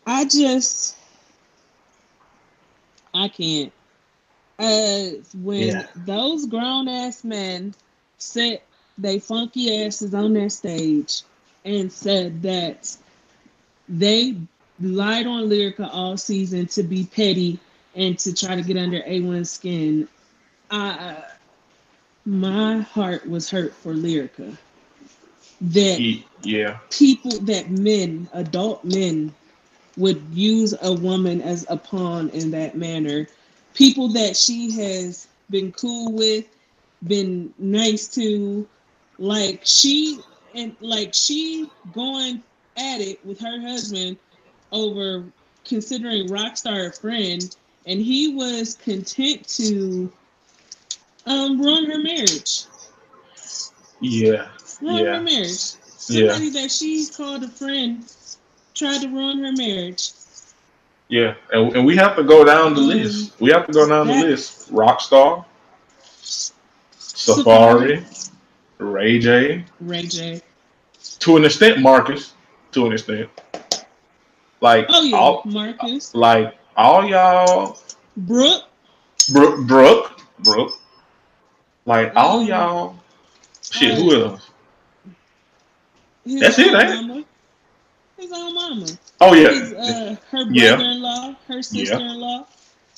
I 0.07 0.25
just, 0.25 0.97
I 3.13 3.29
can't. 3.29 3.73
Uh, 4.59 5.21
when 5.43 5.69
yeah. 5.69 5.87
those 5.97 6.47
grown 6.47 6.89
ass 6.89 7.25
men 7.25 7.75
set 8.19 8.65
they 8.97 9.19
funky 9.19 9.85
asses 9.85 10.15
on 10.15 10.33
their 10.33 10.49
stage 10.49 11.23
and 11.65 11.91
said 11.91 12.41
that 12.43 12.97
they 13.89 14.37
lied 14.81 15.27
on 15.27 15.49
Lyrica 15.49 15.89
all 15.93 16.17
season 16.17 16.67
to 16.69 16.83
be 16.83 17.05
petty 17.05 17.59
and 17.95 18.19
to 18.19 18.35
try 18.35 18.57
to 18.57 18.63
get 18.63 18.77
under 18.77 19.01
A1's 19.01 19.51
skin, 19.51 20.09
I, 20.71 21.23
my 22.25 22.81
heart 22.81 23.29
was 23.29 23.51
hurt 23.51 23.75
for 23.75 23.93
Lyrica. 23.95 24.57
That 25.61 26.21
yeah. 26.43 26.79
people 26.91 27.39
that 27.41 27.71
men 27.71 28.29
adult 28.33 28.85
men 28.85 29.33
would 29.97 30.23
use 30.33 30.75
a 30.83 30.93
woman 30.93 31.41
as 31.41 31.65
a 31.69 31.77
pawn 31.77 32.29
in 32.31 32.51
that 32.51 32.77
manner. 32.77 33.29
People 33.73 34.09
that 34.09 34.37
she 34.37 34.73
has 34.73 35.29
been 35.51 35.73
cool 35.73 36.13
with 36.13 36.47
been 37.07 37.53
nice 37.59 38.09
to 38.09 38.67
like 39.19 39.61
she 39.65 40.19
and 40.55 40.75
like 40.81 41.15
she 41.15 41.71
going 41.93 42.43
at 42.77 43.01
it 43.01 43.25
with 43.25 43.39
her 43.41 43.61
husband 43.61 44.17
over 44.73 45.25
considering 45.65 46.29
rockstar 46.29 46.89
a 46.89 46.93
friend 46.93 47.57
and 47.87 48.01
he 48.01 48.35
was 48.35 48.75
content 48.75 49.47
to 49.49 50.13
um 51.27 51.61
ruin 51.61 51.91
her 51.91 51.99
marriage 51.99 52.65
yeah 54.01 54.49
ruin 54.81 55.05
yeah. 55.05 55.17
her 55.17 55.23
marriage. 55.23 55.75
Somebody 55.97 56.47
yeah. 56.47 56.63
that 56.63 56.71
she 56.71 57.07
called 57.07 57.43
a 57.43 57.49
friend 57.49 58.05
tried 58.75 59.01
to 59.03 59.09
ruin 59.09 59.43
her 59.45 59.53
marriage. 59.53 60.11
Yeah, 61.09 61.35
and, 61.53 61.77
and 61.77 61.87
we 61.87 61.97
have 61.97 62.17
to 62.17 62.25
go 62.25 62.45
down 62.45 62.75
the 62.75 62.81
um, 62.81 62.89
list. 62.89 63.41
We 63.41 63.51
have 63.51 63.67
to 63.67 63.73
go 63.73 63.89
down 63.89 64.09
that, 64.09 64.23
the 64.23 64.29
list. 64.29 64.73
Rockstar, 64.73 65.45
Safari, 66.99 68.05
Ray 68.79 69.19
J, 69.19 69.65
Ray 69.81 70.03
J. 70.03 70.41
To 71.21 71.37
an 71.37 71.45
extent, 71.45 71.81
Marcus. 71.81 72.33
To 72.75 72.87
an 72.87 72.93
extent, 72.93 73.31
like 74.61 74.87
oh 74.89 75.03
yeah, 75.03 75.17
all, 75.17 75.43
Marcus. 75.45 76.13
Like 76.13 76.59
all 76.77 77.05
y'all, 77.07 77.79
Brooke, 78.17 78.65
Brooke, 79.33 79.67
Brooke, 79.69 80.21
Brooke. 80.41 80.73
Like 81.85 82.13
all 82.17 82.41
um, 82.41 82.47
y'all. 82.47 82.97
Shit, 83.63 83.97
who 83.97 84.13
else? 84.15 84.51
His 86.25 86.41
That's 86.41 86.59
it, 86.59 86.75
ain't 86.75 87.07
mama. 87.07 87.25
His 88.17 88.33
own 88.33 88.55
mama. 88.55 88.87
Oh 89.21 89.35
yeah. 89.35 89.51
His, 89.51 89.73
uh, 89.73 90.17
her 90.33 90.45
brother-in-law, 90.45 91.29
yeah. 91.29 91.35
her 91.47 91.63
sister-in-law. 91.63 92.47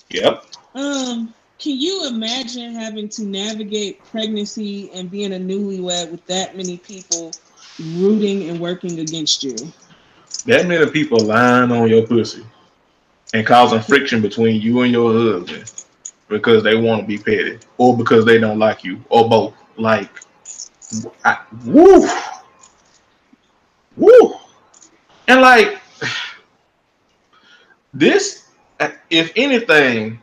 Yep. 0.08 0.44
Um, 0.74 1.34
can 1.58 1.78
you 1.78 2.06
imagine 2.08 2.74
having 2.74 3.10
to 3.10 3.24
navigate 3.24 4.02
pregnancy 4.04 4.90
and 4.94 5.10
being 5.10 5.34
a 5.34 5.38
newlywed 5.38 6.10
with 6.10 6.24
that 6.26 6.56
many 6.56 6.78
people 6.78 7.32
rooting 7.78 8.48
and 8.48 8.60
working 8.60 9.00
against 9.00 9.42
you? 9.44 9.56
That 10.46 10.66
many 10.66 10.90
people 10.90 11.18
lying 11.20 11.72
on 11.72 11.88
your 11.88 12.06
pussy 12.06 12.44
and 13.34 13.46
causing 13.46 13.80
friction 13.80 14.22
between 14.22 14.60
you 14.60 14.82
and 14.82 14.92
your 14.92 15.12
husband 15.12 15.72
because 16.28 16.62
they 16.62 16.76
want 16.76 17.02
to 17.02 17.06
be 17.06 17.18
petty 17.18 17.58
or 17.78 17.96
because 17.96 18.24
they 18.24 18.38
don't 18.38 18.58
like 18.58 18.84
you 18.84 19.02
or 19.08 19.28
both. 19.28 19.54
Like, 19.76 20.10
I, 21.24 21.38
woo. 21.64 22.08
Woo! 23.96 24.34
And 25.28 25.40
like 25.40 25.80
this, 27.92 28.48
if 29.10 29.32
anything, 29.36 30.20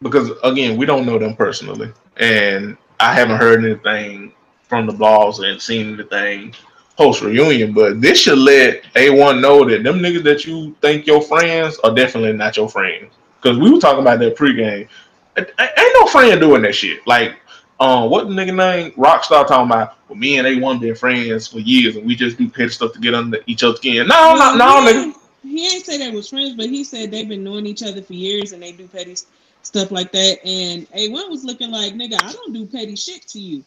because 0.00 0.30
again, 0.42 0.76
we 0.76 0.86
don't 0.86 1.06
know 1.06 1.18
them 1.18 1.34
personally, 1.36 1.92
and 2.16 2.76
I 3.00 3.12
haven't 3.12 3.38
heard 3.38 3.64
anything 3.64 4.32
from 4.74 4.86
the 4.86 4.92
blogs 4.92 5.38
and 5.48 5.62
seen 5.62 5.94
anything 5.94 6.52
post 6.96 7.22
reunion, 7.22 7.72
but 7.72 8.00
this 8.00 8.20
should 8.20 8.38
let 8.38 8.82
A1 8.94 9.40
know 9.40 9.68
that 9.68 9.84
them 9.84 10.00
niggas 10.00 10.24
that 10.24 10.44
you 10.44 10.74
think 10.80 11.06
your 11.06 11.22
friends 11.22 11.78
are 11.84 11.94
definitely 11.94 12.32
not 12.32 12.56
your 12.56 12.68
friends. 12.68 13.12
Because 13.40 13.56
we 13.56 13.70
were 13.70 13.78
talking 13.78 14.00
about 14.00 14.18
that 14.18 14.36
pregame. 14.36 14.88
Ain't 15.36 15.94
no 16.00 16.06
friend 16.06 16.40
doing 16.40 16.62
that 16.62 16.74
shit. 16.74 17.06
Like 17.06 17.36
um, 17.78 18.10
what 18.10 18.28
the 18.28 18.34
nigga 18.34 18.54
name? 18.54 18.92
Rockstar 18.92 19.46
talking 19.46 19.70
about, 19.70 19.96
well, 20.08 20.16
me 20.16 20.38
and 20.38 20.46
A1 20.46 20.80
been 20.80 20.94
friends 20.96 21.46
for 21.46 21.60
years 21.60 21.94
and 21.94 22.04
we 22.04 22.16
just 22.16 22.36
do 22.36 22.48
petty 22.48 22.70
stuff 22.70 22.92
to 22.94 22.98
get 22.98 23.14
under 23.14 23.38
each 23.46 23.62
other's 23.62 23.78
skin. 23.78 24.08
No, 24.08 24.34
no, 24.36 24.56
no, 24.56 24.64
nigga. 24.90 25.14
He 25.42 25.66
ain't 25.66 25.86
say 25.86 25.98
they 25.98 26.10
was 26.10 26.28
friends, 26.30 26.54
but 26.54 26.66
he 26.66 26.82
said 26.82 27.12
they've 27.12 27.28
been 27.28 27.44
knowing 27.44 27.66
each 27.66 27.82
other 27.84 28.02
for 28.02 28.14
years 28.14 28.52
and 28.52 28.62
they 28.62 28.72
do 28.72 28.88
petty 28.88 29.14
stuff 29.62 29.92
like 29.92 30.10
that. 30.12 30.44
And 30.44 30.90
A1 30.90 31.30
was 31.30 31.44
looking 31.44 31.70
like, 31.70 31.94
nigga, 31.94 32.16
I 32.24 32.32
don't 32.32 32.52
do 32.52 32.66
petty 32.66 32.96
shit 32.96 33.22
to 33.28 33.38
you. 33.38 33.64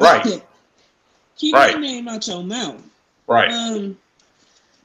Right. 0.00 0.42
Keep 1.36 1.54
right. 1.54 1.70
your 1.70 1.80
name 1.80 2.08
out 2.08 2.26
your 2.26 2.42
mouth. 2.42 2.82
Right. 3.26 3.50
Um, 3.50 3.96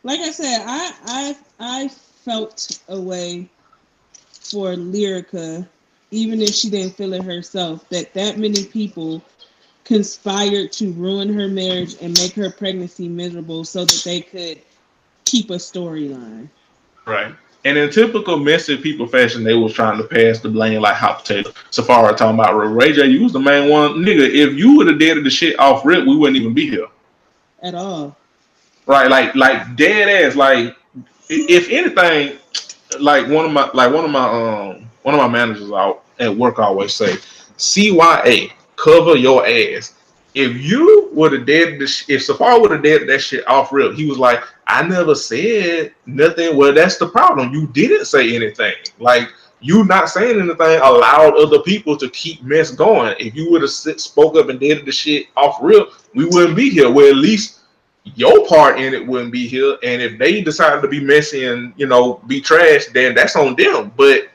like 0.04 0.20
I 0.20 0.32
said, 0.32 0.62
I 0.66 0.94
I 1.06 1.36
I 1.60 1.88
felt 1.88 2.80
a 2.88 3.00
way 3.00 3.50
for 4.32 4.76
Lyrica 4.76 5.68
even 6.12 6.42
if 6.42 6.54
she 6.54 6.70
didn't 6.70 6.96
feel 6.96 7.14
it 7.14 7.24
herself, 7.24 7.88
that 7.90 8.14
that 8.14 8.38
many 8.38 8.66
people 8.66 9.22
conspired 9.84 10.72
to 10.72 10.92
ruin 10.94 11.32
her 11.34 11.48
marriage 11.48 11.96
and 12.02 12.18
make 12.18 12.34
her 12.34 12.50
pregnancy 12.50 13.08
miserable 13.08 13.64
so 13.64 13.86
that 13.86 14.02
they 14.04 14.22
could 14.22 14.62
keep 15.26 15.50
a 15.50 15.56
storyline. 15.56 16.48
Right. 17.06 17.36
And 17.66 17.80
in 17.80 17.90
typical 17.90 18.38
messy 18.38 18.78
people 18.78 19.08
fashion, 19.08 19.44
they 19.44 19.56
was 19.56 19.74
trying 19.74 19.98
to 19.98 20.04
pass 20.04 20.40
the 20.40 20.50
blame 20.50 20.82
like 20.82 20.96
hot 20.96 21.20
potato. 21.20 21.52
Safari 21.72 22.16
talking 22.16 22.40
about 22.40 22.54
Ray 22.54 22.94
J, 22.94 23.08
you 23.08 23.24
was 23.24 23.34
the 23.34 23.40
main 23.40 23.70
one. 23.72 23.96
Nigga, 23.96 24.30
if 24.30 24.54
you 24.54 24.78
would 24.78 24.88
have 24.88 25.00
dead 25.00 25.24
the 25.24 25.30
shit 25.32 25.60
off 25.60 25.84
rip, 25.84 26.06
we 26.06 26.16
wouldn't 26.16 26.38
even 26.38 26.54
be 26.54 26.70
here. 26.70 26.88
At 27.64 27.74
all. 27.74 28.16
Right, 28.86 29.10
like 29.10 29.34
like 29.34 29.76
dead 29.76 30.08
ass. 30.08 30.36
Like 30.36 30.76
if 31.28 31.68
anything, 31.70 32.38
like 33.00 33.28
one 33.28 33.46
of 33.46 33.52
my 33.52 33.72
like 33.74 33.92
one 33.92 34.06
of 34.06 34.12
my 34.12 34.30
um 34.30 34.88
one 35.02 35.16
of 35.16 35.20
my 35.20 35.28
managers 35.28 35.72
out 35.72 36.04
at 36.20 36.36
work 36.36 36.60
always 36.60 36.94
say, 36.94 37.16
CYA, 37.58 38.52
cover 38.76 39.16
your 39.16 39.44
ass. 39.48 39.96
If 40.36 40.56
you 40.58 41.10
would 41.14 41.34
have 41.34 41.48
dead 41.48 41.80
the 41.80 42.04
if 42.08 42.24
Safari 42.24 42.60
would 42.60 42.72
have 42.72 42.84
dead 42.84 43.08
that 43.08 43.20
shit 43.20 43.48
off 43.48 43.74
real, 43.74 43.92
he 43.92 44.06
was 44.06 44.20
like, 44.20 44.44
I 44.68 44.88
never 44.88 45.16
said 45.16 45.94
nothing. 46.06 46.58
Well, 46.58 46.74
that's 46.74 46.98
the 46.98 47.08
problem. 47.08 47.54
You 47.54 47.68
didn't 47.68 48.06
say 48.06 48.36
anything. 48.36 48.74
Like 49.00 49.30
you 49.62 49.86
not 49.86 50.10
saying 50.10 50.40
anything 50.40 50.80
allowed 50.82 51.38
other 51.38 51.60
people 51.60 51.98
to 51.98 52.10
keep 52.10 52.44
mess 52.44 52.72
going. 52.72 53.16
If 53.20 53.36
you 53.36 53.52
would 53.52 53.62
have 53.62 53.72
spoke 53.72 54.36
up 54.36 54.50
and 54.50 54.60
did 54.60 54.86
the 54.86 54.92
shit 54.92 55.28
off 55.36 55.60
real, 55.62 55.88
we 56.14 56.26
wouldn't 56.26 56.56
be 56.56 56.70
here. 56.70 56.92
Well, 56.92 57.10
at 57.10 57.16
least 57.16 57.62
your 58.16 58.48
part 58.48 58.80
in 58.80 58.94
it 58.94 59.06
wouldn't 59.06 59.32
be 59.32 59.48
here. 59.48 59.78
And 59.84 60.02
if 60.02 60.18
they 60.18 60.42
decided 60.42 60.82
to 60.82 60.88
be 60.88 61.00
messy 61.00 61.46
and 61.46 61.74
you 61.78 61.88
know 61.88 62.22
be 62.28 62.42
trash, 62.42 62.86
then 62.88 63.16
that's 63.16 63.36
on 63.36 63.56
them. 63.56 63.92
But 63.96 64.30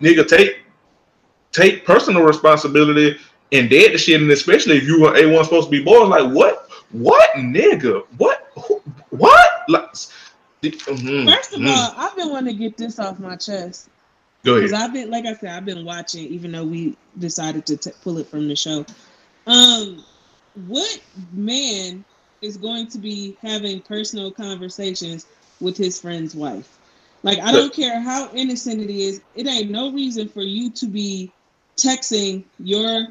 nigga, 0.00 0.26
take 0.26 0.60
take 1.52 1.84
personal 1.86 2.22
responsibility 2.22 3.16
and 3.52 3.70
dead 3.70 3.92
the 3.92 3.98
shit, 3.98 4.20
and 4.20 4.30
especially 4.30 4.76
if 4.76 4.84
you 4.84 5.00
were 5.00 5.16
a 5.16 5.26
one 5.26 5.44
supposed 5.44 5.68
to 5.68 5.70
be 5.70 5.82
born, 5.82 6.10
like 6.10 6.30
what, 6.32 6.68
what 6.90 7.30
nigga, 7.36 8.04
what, 8.18 8.43
who, 8.56 8.82
what? 9.10 9.50
Like, 9.68 9.92
mm, 10.62 11.34
First 11.34 11.54
of 11.54 11.60
mm. 11.60 11.68
all, 11.68 11.94
I've 11.96 12.16
been 12.16 12.30
wanting 12.30 12.56
to 12.56 12.58
get 12.58 12.76
this 12.76 12.98
off 12.98 13.18
my 13.18 13.36
chest. 13.36 13.88
Go 14.44 14.52
ahead. 14.52 14.64
Because 14.64 14.82
I've 14.82 14.92
been, 14.92 15.10
like 15.10 15.26
I 15.26 15.34
said, 15.34 15.50
I've 15.50 15.64
been 15.64 15.84
watching, 15.84 16.26
even 16.26 16.52
though 16.52 16.64
we 16.64 16.96
decided 17.18 17.66
to 17.66 17.76
t- 17.76 17.90
pull 18.02 18.18
it 18.18 18.26
from 18.26 18.48
the 18.48 18.56
show. 18.56 18.84
Um, 19.46 20.04
what 20.66 21.00
man 21.32 22.04
is 22.42 22.56
going 22.56 22.88
to 22.88 22.98
be 22.98 23.36
having 23.42 23.80
personal 23.80 24.30
conversations 24.30 25.26
with 25.60 25.76
his 25.76 26.00
friend's 26.00 26.34
wife? 26.34 26.78
Like, 27.22 27.38
I 27.40 27.52
don't 27.52 27.72
care 27.72 28.00
how 28.00 28.30
innocent 28.34 28.82
it 28.82 28.90
is. 28.90 29.22
It 29.34 29.46
ain't 29.46 29.70
no 29.70 29.90
reason 29.92 30.28
for 30.28 30.42
you 30.42 30.70
to 30.72 30.86
be 30.86 31.32
texting 31.76 32.44
your 32.58 33.08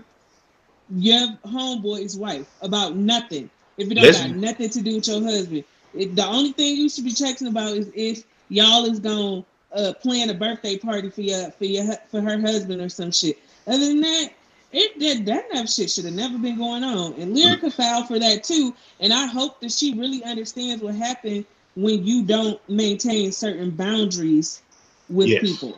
your 0.95 1.27
homeboy's 1.45 2.15
wife 2.15 2.47
about 2.61 2.95
nothing. 2.95 3.49
If 3.77 3.91
it 3.91 3.95
don't 3.95 4.03
Listen. 4.03 4.31
got 4.31 4.39
nothing 4.39 4.69
to 4.69 4.81
do 4.81 4.95
with 4.95 5.07
your 5.07 5.21
husband, 5.21 5.63
it, 5.93 6.15
the 6.15 6.25
only 6.25 6.51
thing 6.51 6.77
you 6.77 6.89
should 6.89 7.03
be 7.03 7.11
texting 7.11 7.49
about 7.49 7.75
is 7.75 7.91
if 7.93 8.23
y'all 8.49 8.85
is 8.85 8.99
gonna 8.99 9.43
uh, 9.73 9.93
plan 10.01 10.29
a 10.29 10.33
birthday 10.33 10.77
party 10.77 11.09
for 11.09 11.21
your 11.21 11.51
for 11.51 11.65
your 11.65 11.95
for 12.09 12.21
her 12.21 12.39
husband 12.39 12.81
or 12.81 12.89
some 12.89 13.11
shit. 13.11 13.39
Other 13.67 13.87
than 13.87 14.01
that, 14.01 14.29
it 14.71 14.99
that 14.99 15.25
that 15.25 15.51
enough 15.51 15.69
shit 15.69 15.89
should 15.89 16.05
have 16.05 16.13
never 16.13 16.37
been 16.37 16.57
going 16.57 16.83
on. 16.83 17.13
And 17.13 17.35
Lyrica 17.35 17.73
filed 17.73 18.07
for 18.07 18.19
that 18.19 18.43
too. 18.43 18.75
And 18.99 19.13
I 19.13 19.25
hope 19.25 19.59
that 19.61 19.71
she 19.71 19.93
really 19.93 20.23
understands 20.23 20.83
what 20.83 20.95
happened 20.95 21.45
when 21.75 22.05
you 22.05 22.23
don't 22.23 22.59
maintain 22.69 23.31
certain 23.31 23.71
boundaries 23.71 24.61
with 25.09 25.27
yes. 25.27 25.41
people. 25.41 25.77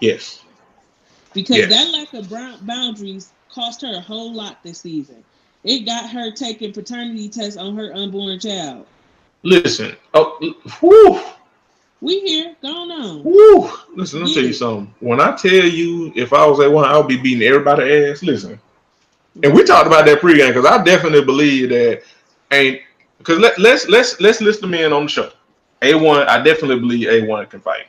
Yes. 0.00 0.42
Because 1.34 1.58
yes. 1.58 1.70
that 1.70 1.90
lack 1.90 2.14
of 2.14 2.66
boundaries 2.66 3.32
cost 3.50 3.82
her 3.82 3.94
a 3.94 4.00
whole 4.00 4.32
lot 4.32 4.62
this 4.62 4.80
season. 4.80 5.24
It 5.64 5.80
got 5.80 6.10
her 6.10 6.30
taking 6.30 6.72
paternity 6.72 7.28
tests 7.28 7.56
on 7.56 7.76
her 7.76 7.92
unborn 7.94 8.38
child. 8.38 8.86
Listen, 9.42 9.96
oh, 10.14 10.38
whew. 10.80 11.20
We 12.00 12.20
here, 12.20 12.54
go 12.62 12.68
on. 12.68 13.24
Woo! 13.24 13.70
Listen, 13.94 14.20
let 14.20 14.28
me 14.28 14.34
tell 14.34 14.44
you 14.44 14.52
something. 14.52 14.94
When 15.00 15.20
I 15.20 15.34
tell 15.34 15.50
you, 15.50 16.12
if 16.14 16.32
I 16.32 16.46
was 16.46 16.60
at 16.60 16.70
one, 16.70 16.84
I 16.84 16.96
would 16.96 17.08
be 17.08 17.16
beating 17.16 17.46
everybody 17.46 18.10
ass. 18.10 18.22
Listen, 18.22 18.60
and 19.42 19.52
we 19.52 19.64
talked 19.64 19.88
about 19.88 20.04
that 20.06 20.20
pregame 20.20 20.48
because 20.48 20.64
I 20.64 20.82
definitely 20.84 21.24
believe 21.24 21.70
that 21.70 22.02
ain't 22.52 22.82
because 23.18 23.38
let, 23.40 23.58
let's 23.58 23.88
let's 23.88 24.20
let's 24.20 24.40
list 24.40 24.60
them 24.60 24.74
in 24.74 24.92
on 24.92 25.04
the 25.04 25.08
show. 25.08 25.32
A 25.82 25.94
one, 25.94 26.28
I 26.28 26.40
definitely 26.42 26.78
believe 26.78 27.08
A 27.08 27.26
one 27.26 27.46
can 27.46 27.60
fight. 27.60 27.86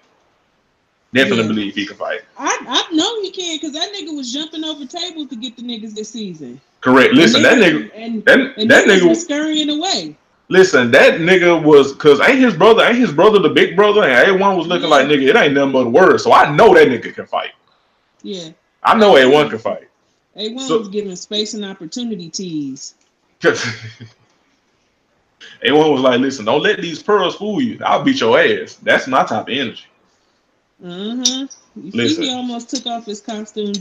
Definitely 1.14 1.44
yeah. 1.44 1.48
believe 1.50 1.76
he 1.76 1.86
can 1.86 1.98
fight. 1.98 2.22
I, 2.38 2.58
I 2.68 2.96
know 2.96 3.22
he 3.22 3.32
can 3.32 3.58
because 3.58 3.74
that 3.74 3.92
nigga 3.94 4.16
was 4.16 4.32
jumping 4.32 4.64
over 4.64 4.86
tables 4.86 5.30
to 5.30 5.36
get 5.36 5.56
the 5.56 5.64
niggas 5.64 5.94
this 5.94 6.10
season. 6.10 6.62
Correct. 6.82 7.14
Listen, 7.14 7.42
that 7.44 7.58
nigga 7.58 7.92
and, 7.94 8.24
that, 8.26 8.58
and 8.58 8.72
that 8.72 8.86
nigga 8.86 9.08
was 9.08 9.24
scurrying 9.24 9.70
away. 9.70 10.16
Listen, 10.48 10.90
that 10.92 11.20
nigga 11.20 11.62
was 11.62 11.94
because 11.94 12.20
ain't 12.22 12.40
his 12.40 12.56
brother, 12.56 12.84
ain't 12.84 12.98
his 12.98 13.12
brother 13.12 13.40
the 13.40 13.50
big 13.50 13.76
brother, 13.76 14.04
and 14.04 14.14
everyone 14.14 14.58
was 14.58 14.68
looking 14.68 14.90
yeah. 14.90 14.96
like 14.96 15.08
nigga, 15.08 15.28
it 15.28 15.36
ain't 15.36 15.54
nothing 15.54 15.74
but 15.74 15.92
words. 15.92 16.24
So 16.24 16.34
I 16.34 16.56
know 16.56 16.74
that 16.74 16.88
nigga 16.88 17.14
can 17.14 17.28
fight. 17.28 17.52
Yeah. 18.24 18.50
I 18.84 18.98
know 18.98 19.14
A1 19.14 19.50
can 19.50 19.60
fight. 19.60 19.90
A1 20.36 20.68
so, 20.68 20.80
was 20.80 20.88
giving 20.88 21.16
space 21.16 21.54
and 21.54 21.66
opportunity 21.66 22.30
tease. 22.30 22.96
A1 23.42 23.68
was 25.64 26.02
like, 26.02 26.20
listen, 26.20 26.46
don't 26.46 26.64
let 26.64 26.82
these 26.82 27.04
pearls 27.04 27.36
fool 27.36 27.62
you. 27.62 27.80
I'll 27.86 28.04
beat 28.04 28.20
your 28.20 28.40
ass. 28.40 28.76
That's 28.76 29.08
my 29.08 29.24
type 29.24 29.44
of 29.44 29.50
energy. 29.50 29.86
Mm-hmm. 30.84 31.86
You 31.86 31.92
Listen, 31.92 32.24
he 32.24 32.34
almost 32.34 32.70
took 32.70 32.86
off 32.86 33.06
his 33.06 33.22
costume 33.22 33.74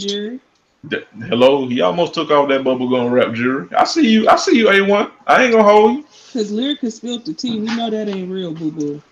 hello, 1.29 1.67
he 1.67 1.81
almost 1.81 2.15
took 2.15 2.31
off 2.31 2.49
that 2.49 2.63
bubblegum 2.63 3.11
rap 3.11 3.35
jury. 3.35 3.69
I 3.77 3.85
see 3.85 4.09
you. 4.09 4.29
I 4.29 4.37
see 4.37 4.57
you, 4.57 4.67
A1. 4.67 5.11
I 5.27 5.45
ain't 5.45 5.53
gonna 5.53 5.65
hold 5.65 5.97
you. 5.97 6.03
Cause 6.33 6.53
Lyrica 6.53 6.93
spilled 6.93 7.25
the 7.25 7.33
tea. 7.33 7.59
We 7.59 7.67
know 7.77 7.91
that 7.91 8.09
ain't 8.09 8.31
real, 8.31 8.53
boo 8.53 8.71
boo. 8.71 9.03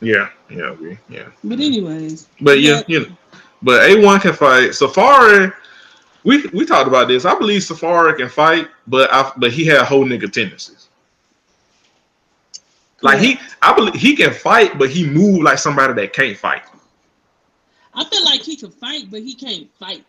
Yeah, 0.00 0.30
yeah, 0.50 0.72
we, 0.72 0.98
yeah. 1.08 1.28
But 1.44 1.60
anyways. 1.60 2.28
But 2.40 2.60
yeah, 2.60 2.78
yeah, 2.78 2.82
you 2.88 3.00
know, 3.00 3.16
but 3.62 3.88
A1 3.88 4.20
can 4.22 4.32
fight. 4.32 4.74
Safari, 4.74 5.52
we 6.24 6.46
we 6.48 6.66
talked 6.66 6.88
about 6.88 7.08
this. 7.08 7.24
I 7.24 7.38
believe 7.38 7.62
Safari 7.62 8.16
can 8.16 8.28
fight, 8.28 8.68
but 8.86 9.12
I 9.12 9.32
but 9.36 9.52
he 9.52 9.64
had 9.64 9.82
whole 9.84 10.04
nigga 10.04 10.32
tendencies. 10.32 10.88
Like 13.02 13.18
he, 13.18 13.38
I 13.60 13.74
believe 13.74 13.94
he 13.94 14.14
can 14.14 14.32
fight, 14.32 14.78
but 14.78 14.88
he 14.88 15.06
move 15.06 15.42
like 15.42 15.58
somebody 15.58 15.92
that 15.94 16.12
can't 16.12 16.36
fight. 16.36 16.62
I 17.94 18.04
feel 18.04 18.24
like 18.24 18.40
he 18.40 18.56
can 18.56 18.70
fight, 18.70 19.10
but 19.10 19.22
he 19.22 19.34
can't 19.34 19.68
fight. 19.74 20.04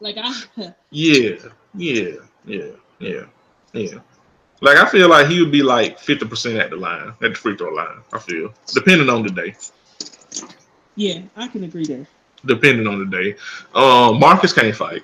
Like 0.00 0.16
I. 0.18 0.42
yeah, 0.90 1.36
yeah, 1.74 2.10
yeah, 2.44 2.70
yeah, 2.98 3.24
yeah. 3.72 3.98
Like 4.60 4.76
I 4.78 4.88
feel 4.88 5.08
like 5.08 5.28
he 5.28 5.40
would 5.40 5.52
be 5.52 5.62
like 5.62 5.98
fifty 5.98 6.26
percent 6.26 6.58
at 6.58 6.70
the 6.70 6.76
line, 6.76 7.08
at 7.08 7.18
the 7.20 7.34
free 7.34 7.56
throw 7.56 7.72
line. 7.72 8.02
I 8.12 8.18
feel, 8.18 8.52
depending 8.74 9.08
on 9.08 9.22
the 9.22 9.30
day. 9.30 9.56
Yeah, 10.96 11.22
I 11.36 11.48
can 11.48 11.64
agree 11.64 11.86
there. 11.86 12.06
Depending 12.44 12.86
on 12.86 12.98
the 12.98 13.06
day, 13.06 13.36
um, 13.74 14.18
Marcus 14.18 14.52
can't 14.52 14.74
fight. 14.74 15.02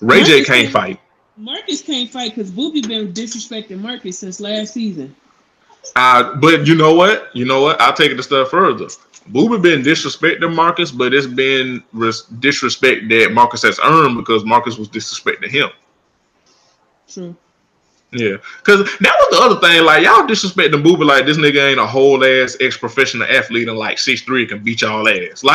Ray 0.00 0.18
Marcus 0.18 0.28
J 0.28 0.44
can't 0.44 0.72
fight. 0.72 1.00
Marcus 1.36 1.82
can't 1.82 2.10
fight 2.10 2.34
because 2.34 2.50
Booby 2.50 2.80
been 2.80 3.12
disrespecting 3.12 3.80
Marcus 3.80 4.18
since 4.18 4.40
last 4.40 4.74
season. 4.74 5.14
Uh, 5.94 6.34
but 6.36 6.66
you 6.66 6.74
know 6.74 6.94
what? 6.94 7.34
You 7.34 7.44
know 7.44 7.62
what? 7.62 7.80
I'll 7.80 7.94
take 7.94 8.10
it 8.10 8.18
a 8.18 8.22
step 8.22 8.48
further. 8.48 8.88
Booby 9.28 9.58
been 9.58 9.82
disrespecting 9.82 10.54
Marcus, 10.54 10.90
but 10.90 11.12
it's 11.12 11.26
been 11.26 11.82
res- 11.92 12.22
disrespect 12.38 13.08
that 13.08 13.32
Marcus 13.32 13.62
has 13.62 13.80
earned 13.82 14.16
because 14.16 14.44
Marcus 14.44 14.78
was 14.78 14.88
disrespecting 14.88 15.50
him. 15.50 15.70
True. 17.08 17.36
Yeah, 18.12 18.36
because 18.58 18.84
that 18.98 19.14
was 19.18 19.38
the 19.38 19.44
other 19.44 19.60
thing. 19.60 19.84
Like 19.84 20.04
y'all 20.04 20.26
disrespecting 20.26 20.82
Booby 20.82 21.04
like 21.04 21.26
this 21.26 21.38
nigga 21.38 21.70
ain't 21.70 21.80
a 21.80 21.86
whole 21.86 22.24
ass 22.24 22.56
ex 22.60 22.76
professional 22.76 23.26
athlete 23.28 23.68
and 23.68 23.76
like 23.76 23.98
six 23.98 24.22
three 24.22 24.46
can 24.46 24.62
beat 24.62 24.82
y'all 24.82 25.08
ass. 25.08 25.42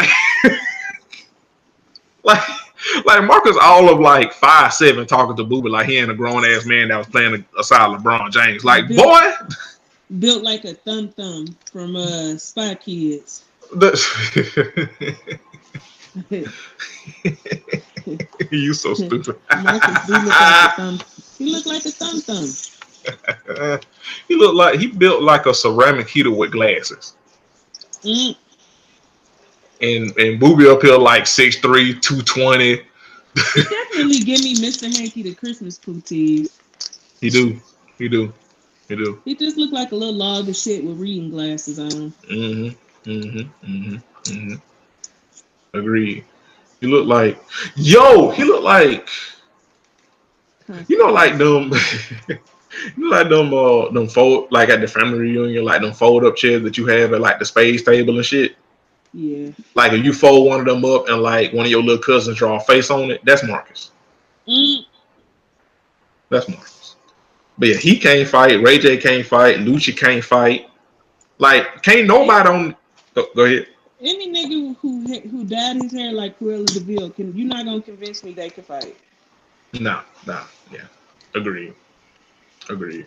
Like, 2.24 2.44
like, 2.44 3.06
like 3.06 3.24
Marcus 3.24 3.58
all 3.60 3.90
of 3.90 4.00
like 4.00 4.34
five 4.34 4.74
seven 4.74 5.08
talking 5.08 5.36
to 5.38 5.44
Booby 5.44 5.70
like 5.70 5.88
he 5.88 5.98
ain't 5.98 6.12
a 6.12 6.14
grown 6.14 6.46
ass 6.46 6.66
man 6.66 6.90
that 6.90 6.98
was 6.98 7.08
playing 7.08 7.44
aside 7.58 7.98
LeBron 7.98 8.32
James. 8.32 8.64
Like, 8.64 8.88
built, 8.88 9.06
boy, 9.06 9.32
built 10.20 10.44
like 10.44 10.66
a 10.66 10.74
thumb 10.74 11.10
thumb 11.10 11.48
from 11.72 11.96
uh 11.96 12.38
Spy 12.38 12.76
Kids. 12.76 13.44
you 18.52 18.74
so 18.74 18.94
stupid. 18.94 19.38
Marcus 19.64 20.08
do 20.08 20.14
look 20.14 20.26
like 20.26 20.66
a 20.66 20.72
thumb. 20.76 21.00
He 21.38 21.52
looked 21.52 21.68
like 21.68 21.86
a 21.86 21.92
thumb 21.92 22.20
thumb. 22.22 22.50
he 24.28 24.36
looked 24.36 24.56
like 24.64 24.80
he 24.80 24.88
built 24.88 25.22
like 25.22 25.46
a 25.46 25.54
ceramic 25.54 26.10
heater 26.10 26.32
with 26.32 26.52
glasses. 26.52 27.16
Mm. 28.04 28.36
And 29.82 30.18
and 30.18 30.40
Booby 30.40 30.68
up 30.68 30.82
here 30.82 30.98
like 30.98 31.24
6'3", 31.24 32.02
220. 32.02 32.82
definitely 33.34 34.20
give 34.20 34.44
me 34.44 34.56
Mr. 34.56 34.96
Hankey 34.96 35.24
the 35.24 35.34
Christmas 35.34 35.80
pooties. 35.80 36.60
He 37.22 37.30
do. 37.30 37.60
He 37.98 38.10
do. 38.10 38.34
He 38.92 38.98
do. 38.98 39.22
He 39.24 39.36
just 39.36 39.56
looked 39.56 39.72
like 39.72 39.94
a 39.94 39.96
little 39.96 40.14
log 40.16 40.50
of 40.50 40.56
shit 40.56 40.84
with 40.84 41.00
reading 41.00 41.30
glasses 41.30 41.80
on. 41.80 42.12
Mm-hmm. 42.30 43.10
Mm-hmm. 43.10 43.40
Mm-hmm. 43.66 43.96
Mm-hmm. 44.34 45.78
Agreed. 45.78 46.26
He 46.82 46.88
looked 46.88 47.08
like 47.08 47.42
yo. 47.78 48.32
He 48.32 48.44
looked 48.44 48.64
like 48.64 49.08
you 50.90 50.98
know, 50.98 51.08
like 51.12 51.38
them. 51.38 51.72
You 52.96 53.10
know, 53.10 53.18
like 53.18 53.28
them 53.28 53.54
uh 53.54 53.90
them 53.92 54.08
fold 54.08 54.50
like 54.52 54.70
at 54.70 54.80
the 54.80 54.88
family 54.88 55.20
reunion, 55.20 55.66
like 55.66 55.82
them 55.82 55.92
fold 55.92 56.24
up 56.24 56.38
chairs 56.38 56.64
that 56.64 56.78
you 56.78 56.86
have 56.88 57.12
at 57.12 57.20
like 57.20 57.38
the 57.38 57.44
space 57.46 57.84
table 57.84 58.16
and 58.16 58.26
shit. 58.26 58.56
Yeah. 59.14 59.52
Like 59.76 59.92
if 59.92 60.06
you 60.06 60.14
fold 60.14 60.48
one 60.48 60.62
of 60.62 60.66
them 60.66 60.86
up 60.86 61.10
and 61.10 61.22
like 61.22 61.52
one 61.52 61.66
of 61.66 61.72
your 61.72 61.84
little 61.84 62.02
cousins 62.02 62.38
draw 62.38 62.56
a 62.56 62.60
face 62.62 62.90
on 62.90 63.12
it, 63.12 63.24
that's 63.26 63.44
Marcus. 63.44 63.92
Mm, 64.48 64.86
That's 66.30 66.48
Marcus. 66.48 66.81
But 67.62 67.70
yeah, 67.70 67.78
he 67.78 68.00
can't 68.00 68.28
fight. 68.28 68.60
Ray 68.64 68.80
J 68.80 68.98
can't 68.98 69.24
fight. 69.24 69.58
Lucci 69.58 69.96
can't 69.96 70.24
fight. 70.24 70.68
Like, 71.38 71.84
can't 71.84 72.08
nobody 72.08 72.50
on. 72.50 72.76
Go, 73.14 73.28
go 73.36 73.46
ahead. 73.46 73.68
any 74.02 74.34
nigga 74.34 74.76
who 74.78 75.06
who 75.30 75.44
dyed 75.44 75.76
his 75.76 75.92
hair 75.92 76.12
like 76.12 76.40
Cruella 76.40 76.66
de 76.66 76.80
Vil, 76.80 77.12
can 77.12 77.38
you 77.38 77.46
not 77.46 77.66
gonna 77.66 77.80
convince 77.80 78.24
me 78.24 78.34
they 78.34 78.50
can 78.50 78.64
fight? 78.64 78.98
Nah, 79.80 80.02
nah, 80.26 80.46
yeah. 80.72 80.88
Agreed. 81.36 81.76
Agreed. 82.68 83.06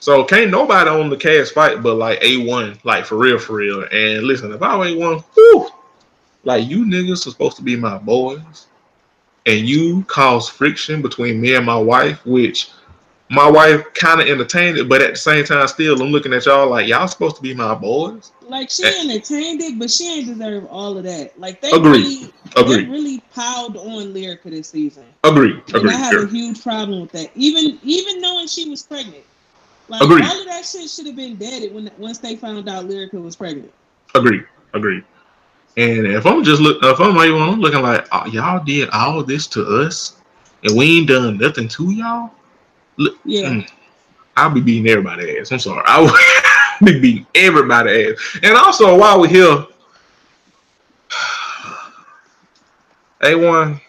So 0.00 0.22
can't 0.24 0.50
nobody 0.50 0.90
on 0.90 1.08
the 1.08 1.16
cast 1.16 1.54
fight 1.54 1.82
but 1.82 1.94
like 1.94 2.20
A1, 2.20 2.84
like 2.84 3.06
for 3.06 3.16
real, 3.16 3.38
for 3.38 3.54
real. 3.54 3.86
And 3.90 4.24
listen, 4.24 4.52
if 4.52 4.60
I 4.60 4.74
A1, 4.74 5.24
whew, 5.32 5.70
like 6.44 6.68
you 6.68 6.84
niggas 6.84 7.26
are 7.26 7.30
supposed 7.30 7.56
to 7.56 7.62
be 7.62 7.74
my 7.74 7.96
boys, 7.96 8.66
and 9.46 9.66
you 9.66 10.02
cause 10.08 10.46
friction 10.46 11.00
between 11.00 11.40
me 11.40 11.54
and 11.54 11.64
my 11.64 11.78
wife, 11.78 12.22
which 12.26 12.68
my 13.28 13.50
wife 13.50 13.92
kind 13.94 14.20
of 14.20 14.28
entertained 14.28 14.78
it, 14.78 14.88
but 14.88 15.02
at 15.02 15.10
the 15.10 15.18
same 15.18 15.44
time, 15.44 15.66
still 15.66 16.00
I'm 16.00 16.10
looking 16.10 16.32
at 16.32 16.46
y'all 16.46 16.70
like 16.70 16.86
y'all 16.86 17.08
supposed 17.08 17.36
to 17.36 17.42
be 17.42 17.54
my 17.54 17.74
boys. 17.74 18.30
Like 18.42 18.70
she 18.70 18.84
entertained 18.84 19.60
it, 19.62 19.78
but 19.78 19.90
she 19.90 20.06
ain't 20.06 20.26
deserve 20.26 20.66
all 20.66 20.96
of 20.96 21.04
that. 21.04 21.38
Like 21.38 21.60
they 21.60 21.70
Agreed. 21.70 22.30
really, 22.54 22.84
they 22.84 22.84
really 22.84 23.20
piled 23.34 23.76
on 23.76 24.14
Lyrica 24.14 24.44
this 24.44 24.68
season. 24.68 25.04
Agree, 25.24 25.60
And 25.74 25.90
I 25.90 25.94
have 25.94 26.22
a 26.22 26.26
huge 26.28 26.62
problem 26.62 27.00
with 27.00 27.12
that. 27.12 27.30
Even 27.34 27.80
even 27.82 28.20
knowing 28.20 28.46
she 28.46 28.68
was 28.68 28.82
pregnant. 28.82 29.24
Like 29.88 30.02
Agreed. 30.02 30.24
all 30.24 30.40
of 30.40 30.46
that 30.46 30.64
shit 30.64 30.88
should 30.88 31.06
have 31.06 31.16
been 31.16 31.36
dead 31.36 31.74
when 31.74 31.90
once 31.98 32.18
they 32.18 32.36
found 32.36 32.68
out 32.68 32.84
Lyrica 32.86 33.20
was 33.20 33.34
pregnant. 33.34 33.72
Agree, 34.14 34.42
agree. 34.72 35.02
And 35.76 36.06
if 36.06 36.24
I'm 36.26 36.44
just 36.44 36.62
look, 36.62 36.78
if 36.82 37.00
I'm 37.00 37.16
like, 37.16 37.30
I'm 37.30 37.60
looking 37.60 37.82
like 37.82 38.06
oh, 38.12 38.26
y'all 38.26 38.62
did 38.64 38.88
all 38.90 39.24
this 39.24 39.48
to 39.48 39.64
us, 39.64 40.16
and 40.62 40.76
we 40.76 40.98
ain't 40.98 41.08
done 41.08 41.38
nothing 41.38 41.66
to 41.68 41.90
y'all. 41.90 42.30
Yeah. 43.24 43.50
Mm. 43.50 43.70
I'll 44.36 44.50
be 44.50 44.60
beating 44.60 44.88
everybody 44.90 45.38
ass. 45.38 45.52
I'm 45.52 45.58
sorry. 45.58 45.82
I 45.86 46.00
will 46.00 46.86
be 46.86 47.00
beating 47.00 47.26
everybody 47.34 48.10
ass. 48.12 48.38
And 48.42 48.56
also, 48.56 48.98
while 48.98 49.20
we're 49.20 49.28
here, 49.28 49.64
A1, 53.22 53.80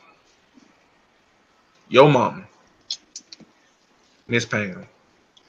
your 1.90 2.10
mama, 2.10 2.46
Miss 4.28 4.46
Pam, 4.46 4.86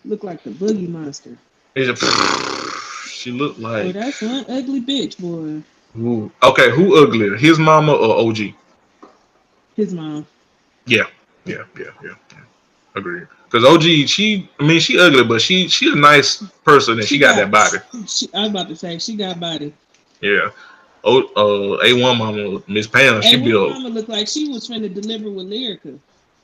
Look 0.04 0.24
like 0.24 0.42
the 0.42 0.50
boogie 0.50 0.88
monster. 0.88 1.36
a, 1.76 1.96
she 3.08 3.30
looked 3.32 3.58
Oh, 3.58 3.62
like 3.62 3.92
that's 3.92 4.22
one 4.22 4.44
ugly 4.48 4.80
bitch, 4.80 5.18
boy. 5.18 5.62
Ooh. 5.98 6.30
okay. 6.42 6.70
Who 6.70 7.02
uglier, 7.02 7.36
his 7.36 7.58
mama 7.58 7.92
or 7.92 8.28
OG? 8.28 8.54
His 9.76 9.92
mom. 9.92 10.26
Yeah, 10.86 11.04
yeah, 11.44 11.64
yeah, 11.78 11.90
yeah. 12.02 12.14
Agreed. 12.94 13.26
Because 13.50 13.64
OG, 13.64 14.08
she, 14.08 14.48
I 14.60 14.66
mean, 14.66 14.78
she 14.78 14.98
ugly, 14.98 15.24
but 15.24 15.40
she, 15.40 15.68
she 15.68 15.90
a 15.90 15.94
nice 15.94 16.42
person, 16.64 16.98
and 16.98 17.08
she, 17.08 17.18
got, 17.18 17.36
that 17.36 17.50
body. 17.50 17.78
She, 18.06 18.28
I 18.34 18.42
was 18.42 18.50
about 18.50 18.68
to 18.68 18.76
say 18.76 18.98
she 18.98 19.16
got 19.16 19.40
body. 19.40 19.72
Yeah. 20.20 20.50
Oh, 21.04 21.22
uh, 21.36 21.84
A1 21.84 22.18
mama, 22.18 22.62
Miss 22.66 22.86
Pam, 22.86 23.22
she 23.22 23.36
and 23.36 23.44
be 23.44 23.52
her 23.52 23.56
a 23.56 23.68
mama 23.70 23.88
looked 23.88 24.10
like 24.10 24.28
she 24.28 24.48
was 24.48 24.66
trying 24.66 24.82
to 24.82 24.88
deliver 24.88 25.30
with 25.30 25.46
Lyrica. 25.46 25.98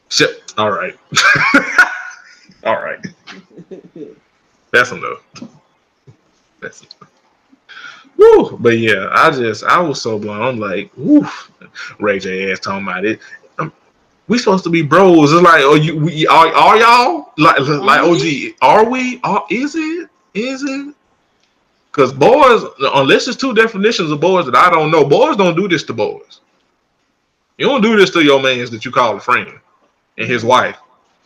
shit. 0.08 0.54
All 0.56 0.70
right. 0.70 0.96
All 2.64 2.76
right. 2.76 3.04
That's 4.72 4.90
enough. 4.92 5.22
That's 6.60 6.80
enough. 6.80 7.10
Woo. 8.16 8.56
But 8.58 8.78
yeah, 8.78 9.08
I 9.12 9.30
just 9.30 9.64
I 9.64 9.80
was 9.80 10.00
so 10.00 10.18
blown. 10.18 10.40
I'm 10.40 10.58
like, 10.58 10.90
woo. 10.96 11.26
Ray 11.98 12.18
J 12.18 12.50
ass 12.52 12.60
talking 12.60 12.86
about 12.86 13.04
it. 13.04 13.20
We 14.26 14.38
supposed 14.38 14.64
to 14.64 14.70
be 14.70 14.82
bros. 14.82 15.32
It's 15.32 15.42
like, 15.42 15.62
oh, 15.64 15.74
you, 15.74 15.98
we, 15.98 16.26
are, 16.26 16.46
are 16.48 16.76
y'all 16.78 17.32
like, 17.36 17.58
like 17.60 18.00
OG? 18.00 18.56
Are 18.62 18.88
we? 18.88 19.20
Are, 19.22 19.44
is 19.50 19.74
it? 19.74 20.08
Is 20.32 20.62
it? 20.62 20.94
Because 21.92 22.12
boys, 22.12 22.62
unless 22.94 23.28
it's 23.28 23.36
two 23.36 23.54
definitions 23.54 24.10
of 24.10 24.20
boys 24.20 24.46
that 24.46 24.56
I 24.56 24.70
don't 24.70 24.90
know, 24.90 25.04
boys 25.04 25.36
don't 25.36 25.54
do 25.54 25.68
this 25.68 25.84
to 25.84 25.92
boys. 25.92 26.40
You 27.56 27.66
don't 27.66 27.82
do 27.82 27.96
this 27.96 28.10
to 28.10 28.24
your 28.24 28.42
mans 28.42 28.70
that 28.70 28.84
you 28.84 28.90
call 28.90 29.16
a 29.16 29.20
friend 29.20 29.48
and 30.18 30.26
his 30.28 30.44
wife. 30.44 30.78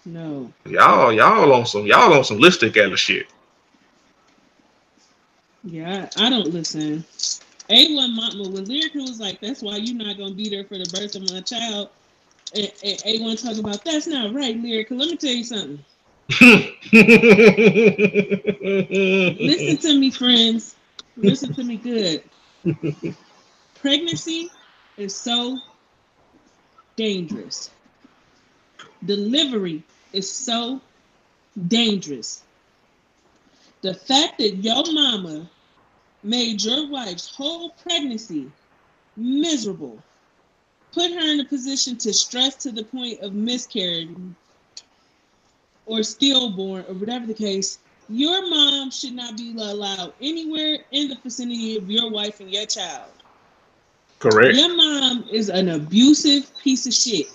no. 0.05 0.53
Y'all, 0.67 1.13
y'all 1.13 1.53
on 1.53 1.65
some, 1.65 1.87
y'all 1.87 2.13
on 2.13 2.25
some 2.25 2.39
lipstick 2.39 2.77
at 2.77 2.99
shit. 2.99 3.29
Yeah, 5.65 6.09
I, 6.17 6.31
don't 6.31 6.49
listen. 6.49 7.05
A1 7.71 8.15
mama 8.15 8.51
when 8.51 8.65
Lyrica 8.67 8.97
was 8.97 9.21
like, 9.21 9.41
that's 9.41 9.63
why 9.63 9.77
you're 9.77 9.97
not 9.97 10.17
gonna 10.17 10.35
be 10.35 10.49
there 10.49 10.65
for 10.65 10.79
the 10.79 10.89
birth 10.95 11.15
of 11.17 11.31
my 11.31 11.41
child. 11.41 11.91
And, 12.55 12.73
and 12.83 12.99
A1 13.01 13.43
talk 13.43 13.59
about 13.59 13.85
that's 13.85 14.07
not 14.07 14.35
right, 14.35 14.57
Lyrica. 14.57 14.93
Let 14.93 15.11
me 15.11 15.17
tell 15.17 15.33
you 15.33 15.45
something. 15.45 15.85
Listen 19.41 19.77
to 19.79 19.99
me, 19.99 20.11
friends. 20.11 20.77
Listen 21.17 21.55
to 21.55 21.65
me 21.65 21.77
good. 21.77 22.23
Pregnancy 23.81 24.51
is 24.97 25.15
so 25.15 25.59
dangerous. 26.97 27.71
Delivery 29.05 29.83
is 30.13 30.31
so 30.31 30.81
dangerous. 31.69 32.43
The 33.83 33.95
fact 33.95 34.39
that 34.39 34.57
your 34.57 34.93
mama 34.93 35.49
made 36.23 36.63
your 36.63 36.89
wife's 36.89 37.35
whole 37.35 37.71
pregnancy 37.71 38.51
miserable, 39.17 40.03
put 40.93 41.11
her 41.13 41.33
in 41.33 41.41
a 41.41 41.45
position 41.45 41.97
to 41.99 42.13
stress 42.13 42.57
to 42.57 42.73
the 42.73 42.85
point 42.85 43.21
of 43.21 43.35
miscarriage 43.35 44.11
or 45.87 46.03
stillborn 46.03 46.85
or 46.89 46.95
whatever 46.95 47.27
the 47.27 47.35
case, 47.35 47.79
your 48.09 48.49
mom 48.49 48.91
should 48.91 49.13
not 49.13 49.37
be 49.37 49.55
allowed 49.59 50.13
anywhere 50.21 50.79
in 50.93 51.09
the 51.09 51.17
vicinity 51.23 51.77
of 51.77 51.91
your 51.91 52.11
wife 52.11 52.41
and 52.41 52.51
your 52.53 52.67
child. 52.67 53.11
Correct. 54.19 54.57
Your 54.57 54.75
mom 54.75 55.25
is 55.31 55.49
an 55.49 55.69
abusive 55.69 56.51
piece 56.59 56.87
of 56.87 56.93
shit 56.95 57.27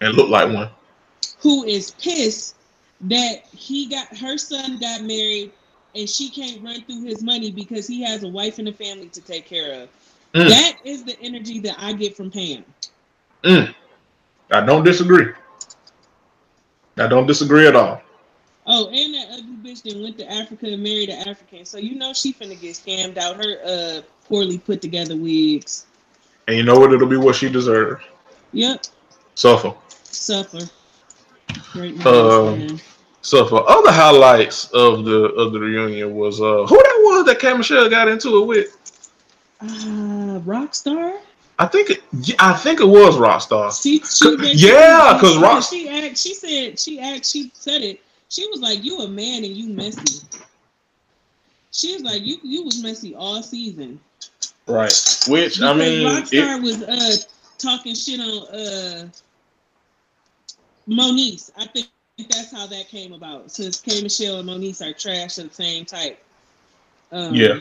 And 0.00 0.14
look 0.14 0.30
like 0.30 0.52
one. 0.52 0.70
who 1.40 1.64
is 1.64 1.90
pissed 1.92 2.54
that 3.02 3.44
he 3.54 3.86
got 3.86 4.16
her 4.16 4.38
son 4.38 4.78
got 4.78 5.02
married 5.02 5.52
and 5.94 6.08
she 6.08 6.30
can't 6.30 6.62
run 6.62 6.80
through 6.84 7.02
his 7.04 7.22
money 7.22 7.50
because 7.50 7.86
he 7.86 8.02
has 8.02 8.22
a 8.22 8.28
wife 8.28 8.58
and 8.58 8.68
a 8.68 8.72
family 8.72 9.08
to 9.08 9.20
take 9.20 9.44
care 9.44 9.82
of. 9.82 9.88
Mm. 10.34 10.48
That 10.48 10.76
is 10.84 11.04
the 11.04 11.18
energy 11.20 11.60
that 11.60 11.76
I 11.78 11.92
get 11.92 12.16
from 12.16 12.30
Pam. 12.30 12.64
Mm. 13.44 13.74
I 14.50 14.60
don't 14.64 14.84
disagree. 14.84 15.32
I 16.98 17.06
don't 17.06 17.26
disagree 17.26 17.66
at 17.66 17.76
all. 17.76 18.02
Oh, 18.66 18.88
and 18.88 19.14
that 19.14 19.26
ugly 19.32 19.56
bitch 19.72 19.82
that 19.82 20.00
went 20.00 20.18
to 20.18 20.30
Africa 20.30 20.66
and 20.66 20.82
married 20.82 21.08
an 21.08 21.26
African. 21.28 21.64
So 21.64 21.78
you 21.78 21.96
know 21.96 22.12
she 22.12 22.32
finna 22.32 22.58
get 22.60 22.74
scammed 22.76 23.16
out 23.18 23.36
her 23.44 23.56
uh 23.64 24.02
poorly 24.26 24.58
put 24.58 24.80
together 24.80 25.16
wigs. 25.16 25.86
And 26.46 26.56
you 26.56 26.62
know 26.62 26.78
what? 26.78 26.92
It'll 26.92 27.08
be 27.08 27.16
what 27.16 27.34
she 27.34 27.48
deserves. 27.48 28.04
Yep, 28.52 28.84
Suffer. 29.34 29.74
suffer. 30.04 30.60
Great 31.72 32.04
Um, 32.06 32.58
man. 32.58 32.80
Suffer. 33.22 33.62
Other 33.66 33.90
highlights 33.92 34.70
of 34.70 35.04
the 35.04 35.24
of 35.34 35.52
the 35.52 35.58
reunion 35.60 36.14
was 36.14 36.40
uh 36.40 36.64
who 36.68 36.76
that 36.76 37.00
was 37.02 37.26
that 37.26 37.38
K 37.40 37.56
Michelle 37.56 37.88
got 37.90 38.08
into 38.08 38.42
it 38.42 38.46
with? 38.46 38.78
Uh, 39.60 39.66
Rockstar. 40.44 41.20
I 41.58 41.66
think 41.66 41.90
it 41.90 42.02
I 42.38 42.54
think 42.54 42.80
it 42.80 42.86
was 42.86 43.16
Rockstar. 43.16 43.70
She, 43.80 43.98
she 44.00 44.54
C- 44.54 44.66
yeah, 44.68 45.18
'cause 45.20 45.34
she, 45.34 45.38
Rock- 45.40 45.62
she 45.62 45.88
act, 45.88 46.18
she 46.18 46.34
said 46.34 46.78
she 46.78 47.00
act, 47.00 47.26
she 47.26 47.50
said 47.54 47.82
it. 47.82 48.00
She 48.28 48.46
was 48.48 48.60
like, 48.60 48.82
"You 48.82 49.00
a 49.00 49.08
man 49.08 49.44
and 49.44 49.54
you 49.56 49.68
messy." 49.68 50.26
She 51.70 51.92
was 51.94 52.02
like, 52.02 52.22
"You 52.22 52.38
you 52.42 52.64
was 52.64 52.82
messy 52.82 53.14
all 53.14 53.42
season." 53.42 54.00
Right. 54.66 54.92
Which 55.28 55.60
I 55.60 55.72
mean 55.74 56.06
Rockstar 56.08 56.56
it, 56.58 56.62
was 56.62 56.82
uh 56.82 57.16
talking 57.58 57.94
shit 57.94 58.20
on 58.20 58.48
uh 58.48 59.08
Moniece. 60.88 61.50
I 61.56 61.66
think 61.66 61.88
that's 62.30 62.52
how 62.52 62.66
that 62.66 62.88
came 62.88 63.12
about. 63.12 63.50
Since 63.50 63.80
K 63.80 64.02
Michelle 64.02 64.38
and 64.38 64.48
Moniece 64.48 64.80
are 64.82 64.92
trash 64.92 65.38
of 65.38 65.48
the 65.48 65.54
same 65.54 65.84
type. 65.84 66.22
Um, 67.12 67.34
Yeah. 67.34 67.60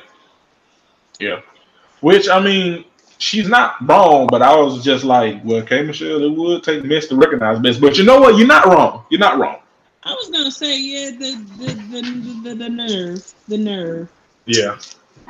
Yeah. 1.20 1.42
Which 2.02 2.30
I 2.30 2.40
mean, 2.44 2.86
she's 3.18 3.48
not 3.48 3.76
wrong, 3.88 4.28
but 4.28 4.42
I 4.42 4.56
was 4.56 4.84
just 4.84 5.04
like, 5.04 5.44
well, 5.44 5.62
K 5.62 5.84
Michelle, 5.84 6.24
it 6.24 6.30
would 6.30 6.64
take 6.64 6.84
miss 6.84 7.08
to 7.08 7.16
recognize 7.16 7.60
miss. 7.60 7.78
But 7.78 7.98
you 7.98 8.04
know 8.04 8.20
what? 8.20 8.38
You're 8.38 8.48
not 8.48 8.66
wrong. 8.66 9.06
You're 9.10 9.20
not 9.20 9.38
wrong. 9.40 9.60
I 10.04 10.14
was 10.14 10.30
gonna 10.30 10.52
say, 10.52 10.80
yeah, 10.80 11.12
the 11.12 11.36
the 11.58 11.74
the, 11.74 12.50
the, 12.50 12.56
the, 12.56 12.70
nerve, 12.70 13.34
the 13.48 13.58
nerve. 13.58 14.10
Yeah. 14.46 14.80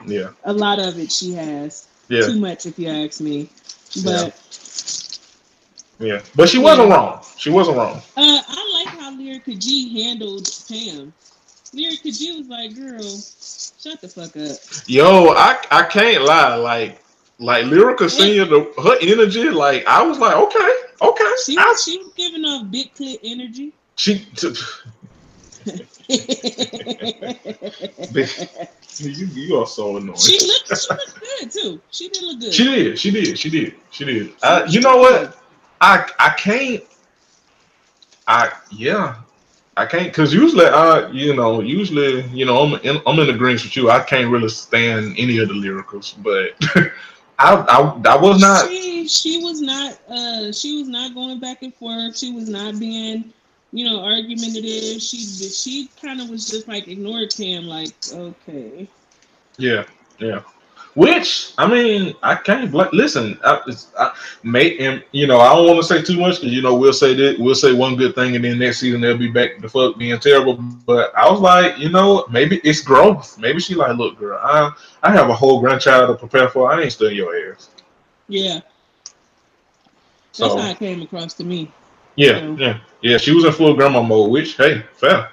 Yeah. 0.07 0.29
A 0.45 0.53
lot 0.53 0.79
of 0.79 0.97
it 0.97 1.11
she 1.11 1.33
has. 1.33 1.87
Yeah. 2.07 2.21
Too 2.21 2.39
much, 2.39 2.65
if 2.65 2.79
you 2.79 2.87
ask 2.87 3.19
me. 3.21 3.49
But 4.03 5.19
Yeah. 5.99 6.21
But 6.35 6.49
she 6.49 6.57
wasn't 6.57 6.89
wrong. 6.89 7.21
She 7.37 7.49
wasn't 7.49 7.77
wrong. 7.77 7.97
uh, 8.17 8.41
I 8.47 8.83
like 8.85 8.87
how 8.97 9.11
how 9.11 9.17
Lyrica 9.17 9.59
G 9.59 10.03
handled 10.03 10.47
Pam. 10.67 11.13
Lyrica 11.75 12.17
G 12.17 12.37
was 12.37 12.47
like, 12.47 12.75
"Girl, 12.75 12.99
shut 13.01 14.01
the 14.01 14.07
fuck 14.07 14.35
up." 14.37 14.57
Yo, 14.87 15.29
I 15.29 15.57
I 15.71 15.83
can't 15.83 16.23
lie. 16.23 16.55
Like 16.55 17.01
like 17.39 17.65
Lyrica 17.65 18.09
Senior, 18.09 18.45
the 18.45 18.71
her 18.83 18.97
energy, 19.01 19.49
like 19.49 19.85
I 19.87 20.01
was 20.03 20.19
like, 20.19 20.35
okay, 20.35 20.73
okay. 21.01 21.33
She 21.45 21.57
I- 21.57 21.75
she 21.83 21.97
was 21.97 22.13
giving 22.15 22.43
off 22.45 22.69
big 22.69 22.93
clit 22.93 23.19
energy. 23.23 23.73
she 23.95 24.19
t- 24.35 24.53
you, 28.99 29.25
you 29.27 29.55
are 29.57 29.67
so 29.67 29.97
annoying. 29.97 30.17
She 30.17 30.39
looked 30.45 30.67
she 30.67 30.89
looked 30.89 31.19
good 31.19 31.51
too. 31.51 31.81
She 31.91 32.09
did 32.09 32.23
look 32.23 32.39
good. 32.39 32.53
She 32.53 32.63
did. 32.65 32.99
She 32.99 33.11
did. 33.11 33.39
She 33.39 33.49
did. 33.49 33.75
She 33.91 34.05
did. 34.05 34.33
Uh, 34.43 34.65
you 34.69 34.81
know 34.81 34.97
what? 34.97 35.37
I 35.79 36.07
I 36.19 36.29
can't. 36.31 36.83
I 38.27 38.51
yeah. 38.71 39.15
I 39.77 39.85
can't 39.85 40.05
because 40.05 40.33
usually 40.33 40.65
I 40.65 41.09
you 41.11 41.33
know 41.35 41.61
usually 41.61 42.23
you 42.29 42.45
know 42.45 42.57
I'm 42.61 42.73
in, 42.81 43.01
I'm 43.05 43.19
in 43.19 43.29
agreement 43.29 43.63
with 43.63 43.75
you. 43.77 43.89
I 43.89 44.01
can't 44.01 44.29
really 44.29 44.49
stand 44.49 45.15
any 45.17 45.39
of 45.39 45.47
the 45.47 45.53
lyricals, 45.53 46.13
but 46.21 46.51
I 47.39 47.55
I, 47.55 48.01
I 48.13 48.17
was 48.17 48.41
not. 48.41 48.67
She 48.67 49.07
she 49.07 49.43
was 49.43 49.61
not 49.61 49.97
uh 50.09 50.51
she 50.51 50.79
was 50.79 50.89
not 50.89 51.13
going 51.13 51.39
back 51.39 51.63
and 51.63 51.73
forth. 51.73 52.17
She 52.17 52.31
was 52.33 52.49
not 52.49 52.79
being 52.79 53.33
you 53.71 53.85
know 53.89 54.03
argumentative. 54.03 55.01
She 55.01 55.17
she 55.17 55.89
kind 56.01 56.19
of 56.21 56.29
was 56.29 56.45
just 56.47 56.67
like 56.67 56.87
ignored 56.87 57.33
Cam 57.33 57.65
like 57.65 57.93
okay. 58.11 58.87
Yeah, 59.57 59.85
yeah. 60.19 60.41
Which 60.93 61.53
I 61.57 61.67
mean, 61.67 62.15
I 62.21 62.35
can't 62.35 62.69
bl- 62.69 62.83
listen. 62.91 63.39
I, 63.45 63.61
it's, 63.65 63.93
I 63.97 64.13
may 64.43 64.77
and 64.79 65.01
you 65.13 65.25
know 65.25 65.39
I 65.39 65.55
don't 65.55 65.65
want 65.65 65.79
to 65.79 65.87
say 65.87 66.01
too 66.01 66.19
much 66.19 66.41
because 66.41 66.53
you 66.53 66.61
know 66.61 66.75
we'll 66.75 66.91
say 66.91 67.13
that 67.13 67.39
we'll 67.39 67.55
say 67.55 67.71
one 67.71 67.95
good 67.95 68.13
thing 68.13 68.35
and 68.35 68.43
then 68.43 68.59
next 68.59 68.79
season 68.79 68.99
they'll 68.99 69.17
be 69.17 69.31
back 69.31 69.57
to 69.61 69.69
fuck 69.69 69.97
being 69.97 70.19
terrible. 70.19 70.55
But 70.55 71.15
I 71.15 71.31
was 71.31 71.39
like, 71.39 71.77
you 71.77 71.89
know, 71.89 72.25
maybe 72.29 72.59
it's 72.65 72.81
growth. 72.81 73.37
Maybe 73.37 73.61
she 73.61 73.73
like, 73.73 73.95
look, 73.95 74.19
girl, 74.19 74.37
I 74.43 74.69
I 75.01 75.11
have 75.13 75.29
a 75.29 75.33
whole 75.33 75.61
grandchild 75.61 76.09
to 76.09 76.15
prepare 76.15 76.49
for. 76.49 76.69
I 76.69 76.81
ain't 76.81 76.91
studying 76.91 77.17
your 77.17 77.53
ass. 77.53 77.69
Yeah, 78.27 78.59
that's 80.37 80.53
So 80.53 80.57
how 80.57 80.69
it 80.71 80.79
came 80.79 81.01
across 81.01 81.33
to 81.35 81.45
me. 81.45 81.71
yeah, 82.17 82.39
so- 82.39 82.55
yeah, 82.59 82.79
yeah. 83.01 83.17
She 83.17 83.33
was 83.33 83.45
in 83.45 83.53
full 83.53 83.75
grandma 83.75 84.01
mode, 84.01 84.29
which 84.31 84.57
hey, 84.57 84.83
fair, 84.93 85.29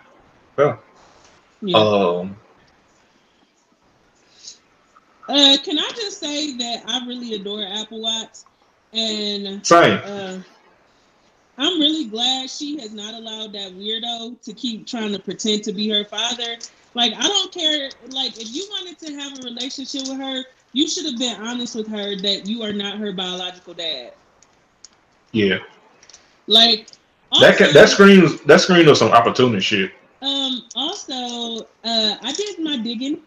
fair. 0.55 0.79
Yeah. 1.63 1.77
Um, 1.79 2.37
Uh, 5.29 5.57
can 5.63 5.79
I 5.79 5.89
just 5.95 6.19
say 6.21 6.57
that 6.57 6.85
I 6.87 7.07
really 7.07 7.35
adore 7.35 7.63
Apple 7.63 8.01
Watts, 8.01 8.47
and 8.95 9.65
same. 9.67 9.99
uh, 10.05 10.39
I'm 11.59 11.79
really 11.81 12.07
glad 12.07 12.49
she 12.49 12.79
has 12.81 12.95
not 12.95 13.13
allowed 13.15 13.53
that 13.53 13.73
weirdo 13.73 14.41
to 14.43 14.53
keep 14.55 14.87
trying 14.87 15.13
to 15.13 15.19
pretend 15.19 15.65
to 15.65 15.73
be 15.73 15.89
her 15.91 16.05
father. 16.05 16.57
Like, 16.95 17.13
I 17.15 17.23
don't 17.23 17.53
care. 17.53 17.91
Like, 18.09 18.41
if 18.41 18.55
you 18.55 18.67
wanted 18.71 18.99
to 19.01 19.15
have 19.17 19.39
a 19.39 19.43
relationship 19.43 20.03
with 20.09 20.19
her, 20.19 20.45
you 20.73 20.89
should 20.89 21.05
have 21.07 21.19
been 21.19 21.39
honest 21.41 21.75
with 21.75 21.89
her 21.89 22.17
that 22.17 22.47
you 22.47 22.63
are 22.63 22.73
not 22.73 22.99
her 22.99 23.13
biological 23.13 23.75
dad. 23.75 24.13
Yeah, 25.33 25.59
Like, 26.47 26.87
that 27.41 27.59
ca- 27.59 27.65
also- 27.67 27.73
that 27.75 27.89
screams 27.91 28.41
that 28.43 28.61
screams 28.63 28.89
of 28.89 28.97
some 28.97 29.11
opportunity 29.11 29.61
shit. 29.61 29.93
Um. 30.23 30.65
Also, 30.75 31.67
uh, 31.85 32.17
I 32.23 32.33
did 32.33 32.59
my 32.61 32.79
digging. 32.79 33.21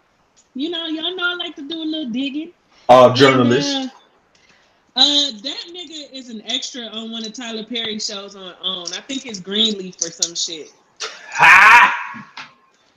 You 0.53 0.69
know, 0.69 0.85
y'all 0.87 1.15
know 1.15 1.31
I 1.31 1.35
like 1.35 1.55
to 1.55 1.67
do 1.67 1.81
a 1.81 1.83
little 1.83 2.09
digging. 2.09 2.51
Uh, 2.89 3.13
journalist. 3.13 3.69
And, 3.69 3.89
uh, 3.89 4.99
uh, 4.99 5.31
that 5.43 5.63
nigga 5.69 6.11
is 6.11 6.29
an 6.29 6.41
extra 6.45 6.83
on 6.87 7.11
one 7.11 7.25
of 7.25 7.31
Tyler 7.31 7.63
Perry 7.63 7.99
shows 7.99 8.35
on 8.35 8.53
OWN. 8.61 8.93
I 8.93 9.01
think 9.01 9.25
it's 9.25 9.39
Greenleaf 9.39 9.95
or 9.97 10.11
some 10.11 10.35
shit. 10.35 10.73
Ha! 11.31 12.27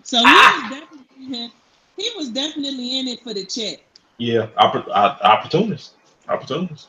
So 0.02 0.18
he 0.18 0.24
was 0.24 0.80
definitely 0.80 1.52
he 1.96 2.10
was 2.16 2.28
definitely 2.30 2.98
in 2.98 3.08
it 3.08 3.22
for 3.22 3.32
the 3.32 3.44
check. 3.44 3.78
Yeah, 4.18 4.48
oppor- 4.58 4.88
uh, 4.88 5.16
opportunists, 5.22 5.94
opportunists. 6.28 6.88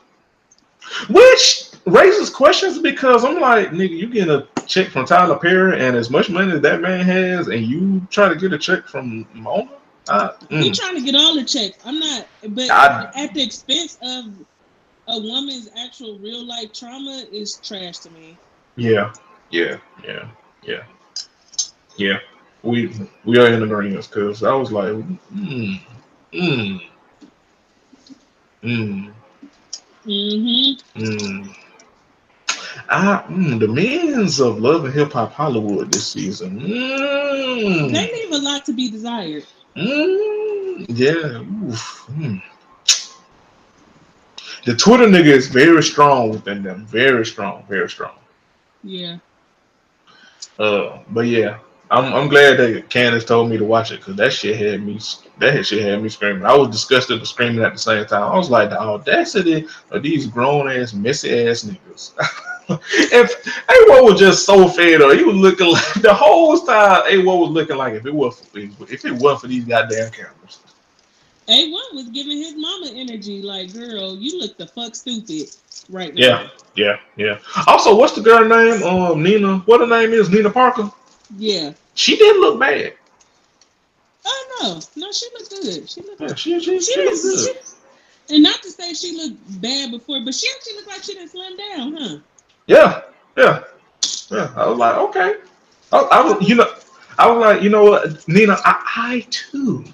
Which 1.08 1.70
raises 1.86 2.30
questions 2.30 2.78
because 2.78 3.24
I'm 3.24 3.40
like, 3.40 3.70
nigga, 3.70 3.96
you 3.96 4.08
get 4.08 4.28
a 4.28 4.46
check 4.66 4.88
from 4.88 5.06
Tyler 5.06 5.36
Perry 5.36 5.80
and 5.80 5.96
as 5.96 6.10
much 6.10 6.28
money 6.28 6.52
as 6.52 6.60
that 6.60 6.80
man 6.80 7.04
has, 7.04 7.48
and 7.48 7.64
you 7.64 8.06
try 8.10 8.28
to 8.28 8.36
get 8.36 8.52
a 8.52 8.58
check 8.58 8.86
from 8.86 9.26
Mona. 9.32 9.68
Uh, 10.08 10.30
He 10.58 10.70
mm, 10.70 10.72
trying 10.72 10.96
to 10.96 11.02
get 11.02 11.14
all 11.14 11.34
the 11.36 11.44
checks. 11.44 11.78
I'm 11.84 11.98
not, 11.98 12.28
but 12.50 12.72
I- 12.72 13.12
at 13.14 13.34
the 13.34 13.42
expense 13.42 13.96
of 14.02 14.24
a 15.08 15.20
woman's 15.20 15.68
actual 15.76 16.18
real 16.20 16.46
life 16.46 16.72
trauma 16.72 17.24
is 17.32 17.58
trash 17.60 18.00
to 18.00 18.10
me. 18.10 18.40
yeah, 18.76 19.12
yeah, 19.50 19.78
yeah, 20.04 20.28
yeah, 20.62 20.84
yeah. 21.96 22.18
We 22.62 22.92
we 23.24 23.38
are 23.38 23.48
in 23.48 23.62
agreement 23.62 24.08
because 24.08 24.42
I 24.42 24.54
was 24.54 24.72
like, 24.72 24.92
mm, 24.92 25.80
mm, 26.32 26.80
mm. 28.62 29.12
Mm-hmm. 30.06 30.80
Mm. 30.96 31.54
I, 32.88 33.24
mm, 33.28 33.60
the 33.60 33.68
men's 33.68 34.40
of 34.40 34.60
Love 34.60 34.84
and 34.84 34.94
Hip 34.94 35.12
Hop 35.12 35.32
Hollywood 35.32 35.92
this 35.92 36.08
season. 36.12 36.60
Mm. 36.60 37.92
They 37.92 38.10
leave 38.12 38.32
a 38.32 38.38
lot 38.38 38.64
to 38.66 38.72
be 38.72 38.90
desired. 38.90 39.46
Mm. 39.76 40.86
Yeah. 40.88 41.40
Oof. 41.68 42.06
Mm. 42.10 42.42
The 44.64 44.74
Twitter 44.74 45.06
nigga 45.06 45.26
is 45.26 45.48
very 45.48 45.82
strong 45.82 46.30
within 46.30 46.62
them. 46.62 46.86
Very 46.86 47.24
strong. 47.24 47.64
Very 47.68 47.88
strong. 47.88 48.16
Yeah. 48.82 49.18
Uh, 50.58 51.00
but 51.10 51.26
yeah, 51.26 51.58
I'm 51.90 52.12
I'm 52.14 52.28
glad 52.28 52.56
that 52.58 52.88
Candace 52.88 53.24
told 53.24 53.50
me 53.50 53.58
to 53.58 53.64
watch 53.64 53.92
it 53.92 53.98
because 53.98 54.16
that 54.16 54.32
shit 54.32 54.56
had 54.56 54.82
me 54.82 54.98
that 55.38 55.64
shit 55.66 55.82
had 55.82 56.02
me 56.02 56.08
screaming. 56.08 56.44
I 56.44 56.56
was 56.56 56.70
disgusted 56.70 57.18
and 57.18 57.28
screaming 57.28 57.64
at 57.64 57.72
the 57.74 57.78
same 57.78 58.04
time. 58.06 58.32
I 58.32 58.36
was 58.36 58.50
like, 58.50 58.70
the 58.70 58.80
audacity 58.80 59.66
of 59.90 60.02
these 60.02 60.26
grown 60.26 60.70
ass 60.70 60.94
messy 60.94 61.46
ass 61.46 61.64
niggas. 61.64 62.12
if 62.68 63.44
A1 63.44 64.04
was 64.04 64.18
just 64.18 64.44
so 64.44 64.68
fed 64.68 65.02
up, 65.02 65.12
he 65.16 65.22
was 65.24 65.36
looking 65.36 65.68
like 65.72 65.94
the 66.02 66.12
whole 66.12 66.58
time 66.58 67.02
A1 67.04 67.24
was 67.24 67.50
looking 67.50 67.76
like 67.76 67.94
if 67.94 68.06
it 68.06 68.14
was 68.14 68.42
if 68.54 69.04
it 69.04 69.12
wasn't 69.12 69.40
for 69.42 69.46
these 69.48 69.64
goddamn 69.64 70.10
cameras. 70.10 70.60
A1 71.48 71.94
was 71.94 72.08
giving 72.12 72.38
his 72.38 72.56
mama 72.56 72.90
energy, 72.92 73.40
like, 73.40 73.72
girl, 73.72 74.16
you 74.16 74.40
look 74.40 74.56
the 74.56 74.66
fuck 74.66 74.96
stupid 74.96 75.48
right 75.88 76.12
now. 76.12 76.20
Yeah. 76.20 76.48
Yeah, 76.74 76.98
yeah. 77.16 77.38
Also, 77.68 77.94
what's 77.96 78.14
the 78.14 78.20
girl 78.20 78.44
name? 78.46 78.82
Um, 78.82 79.22
Nina. 79.22 79.58
What 79.60 79.80
her 79.80 79.86
name 79.86 80.12
is? 80.12 80.28
Nina 80.28 80.50
Parker. 80.50 80.90
Yeah. 81.38 81.72
She 81.94 82.16
didn't 82.16 82.40
look 82.42 82.58
bad. 82.60 82.94
Oh 84.26 84.58
no. 84.60 84.80
No, 84.96 85.12
she 85.12 85.26
looked 85.32 85.50
good. 85.50 85.88
She 85.88 86.02
looked 86.02 86.20
Yeah, 86.20 86.34
she 86.34 86.60
she, 86.60 86.80
she 86.80 86.92
she 86.92 87.00
was, 87.08 87.22
was 87.24 87.46
good. 87.46 87.56
she- 87.56 88.34
and 88.34 88.42
not 88.42 88.60
to 88.62 88.70
say 88.70 88.92
she 88.92 89.16
looked 89.16 89.62
bad 89.62 89.92
before, 89.92 90.20
but 90.24 90.34
she 90.34 90.48
actually 90.56 90.74
looked 90.74 90.88
like 90.88 91.02
she 91.04 91.14
didn't 91.14 91.30
slim 91.30 91.56
down, 91.56 91.96
huh? 91.96 92.16
Yeah, 92.66 93.02
yeah, 93.36 93.62
yeah. 94.30 94.52
I 94.56 94.66
was 94.66 94.78
like, 94.78 94.96
okay. 94.96 95.34
I, 95.92 95.98
I 95.98 96.20
was, 96.20 96.48
you 96.48 96.56
know, 96.56 96.68
I 97.18 97.30
was 97.30 97.40
like, 97.40 97.62
you 97.62 97.70
know 97.70 97.84
what, 97.84 98.26
Nina, 98.28 98.56
I, 98.64 98.82
I 98.96 99.26
too 99.30 99.84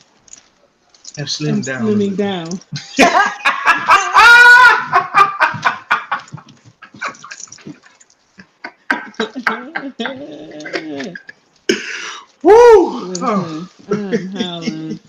have 1.18 1.28
slimmed 1.28 1.66
down. 1.66 1.82
a 1.82 1.92
Slimming 1.92 2.16
down. 2.16 2.48
Woo! 12.42 12.52
Oh, 12.54 13.68
Listen, 13.88 14.04
I'm 14.06 14.28
howling. 14.28 15.00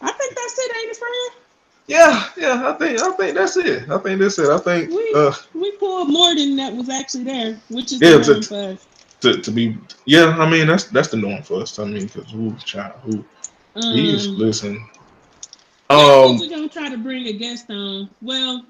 I 0.00 0.12
think 0.12 0.34
that's 0.34 0.58
it, 0.58 0.76
ain't 0.76 0.90
it, 0.90 0.96
friend? 0.96 1.41
Yeah, 1.86 2.28
yeah. 2.36 2.68
I 2.68 2.72
think, 2.74 3.00
I 3.00 3.10
think 3.12 3.36
that's 3.36 3.56
it. 3.56 3.88
I 3.90 3.98
think 3.98 4.20
that's 4.20 4.38
it. 4.38 4.48
I 4.48 4.58
think, 4.58 4.90
We 4.90 5.12
uh, 5.14 5.32
we 5.54 5.72
pulled 5.72 6.10
more 6.10 6.34
than 6.34 6.56
that 6.56 6.72
was 6.74 6.88
actually 6.88 7.24
there, 7.24 7.60
which 7.68 7.92
is 7.92 8.00
Yeah, 8.00 8.18
the 8.18 8.26
norm 8.32 8.40
to- 8.42 8.48
for 8.48 8.72
us. 8.72 8.86
to, 9.20 9.40
to 9.40 9.50
be, 9.50 9.76
yeah. 10.04 10.36
I 10.38 10.48
mean, 10.48 10.66
that's 10.66 10.84
that's 10.84 11.08
the 11.08 11.16
norm 11.16 11.42
for 11.42 11.62
us. 11.62 11.78
I 11.78 11.84
mean, 11.84 12.06
because 12.06 12.30
who, 12.30 12.54
child, 12.64 12.94
who, 13.04 13.24
he's 13.92 14.26
Um, 14.28 14.38
listen. 14.38 14.88
Um, 15.90 15.98
Um, 15.98 16.38
we're 16.38 16.48
gonna 16.48 16.68
try 16.68 16.88
to 16.88 16.96
bring 16.98 17.26
a 17.26 17.32
guest 17.32 17.68
on. 17.70 18.08
Well, 18.22 18.64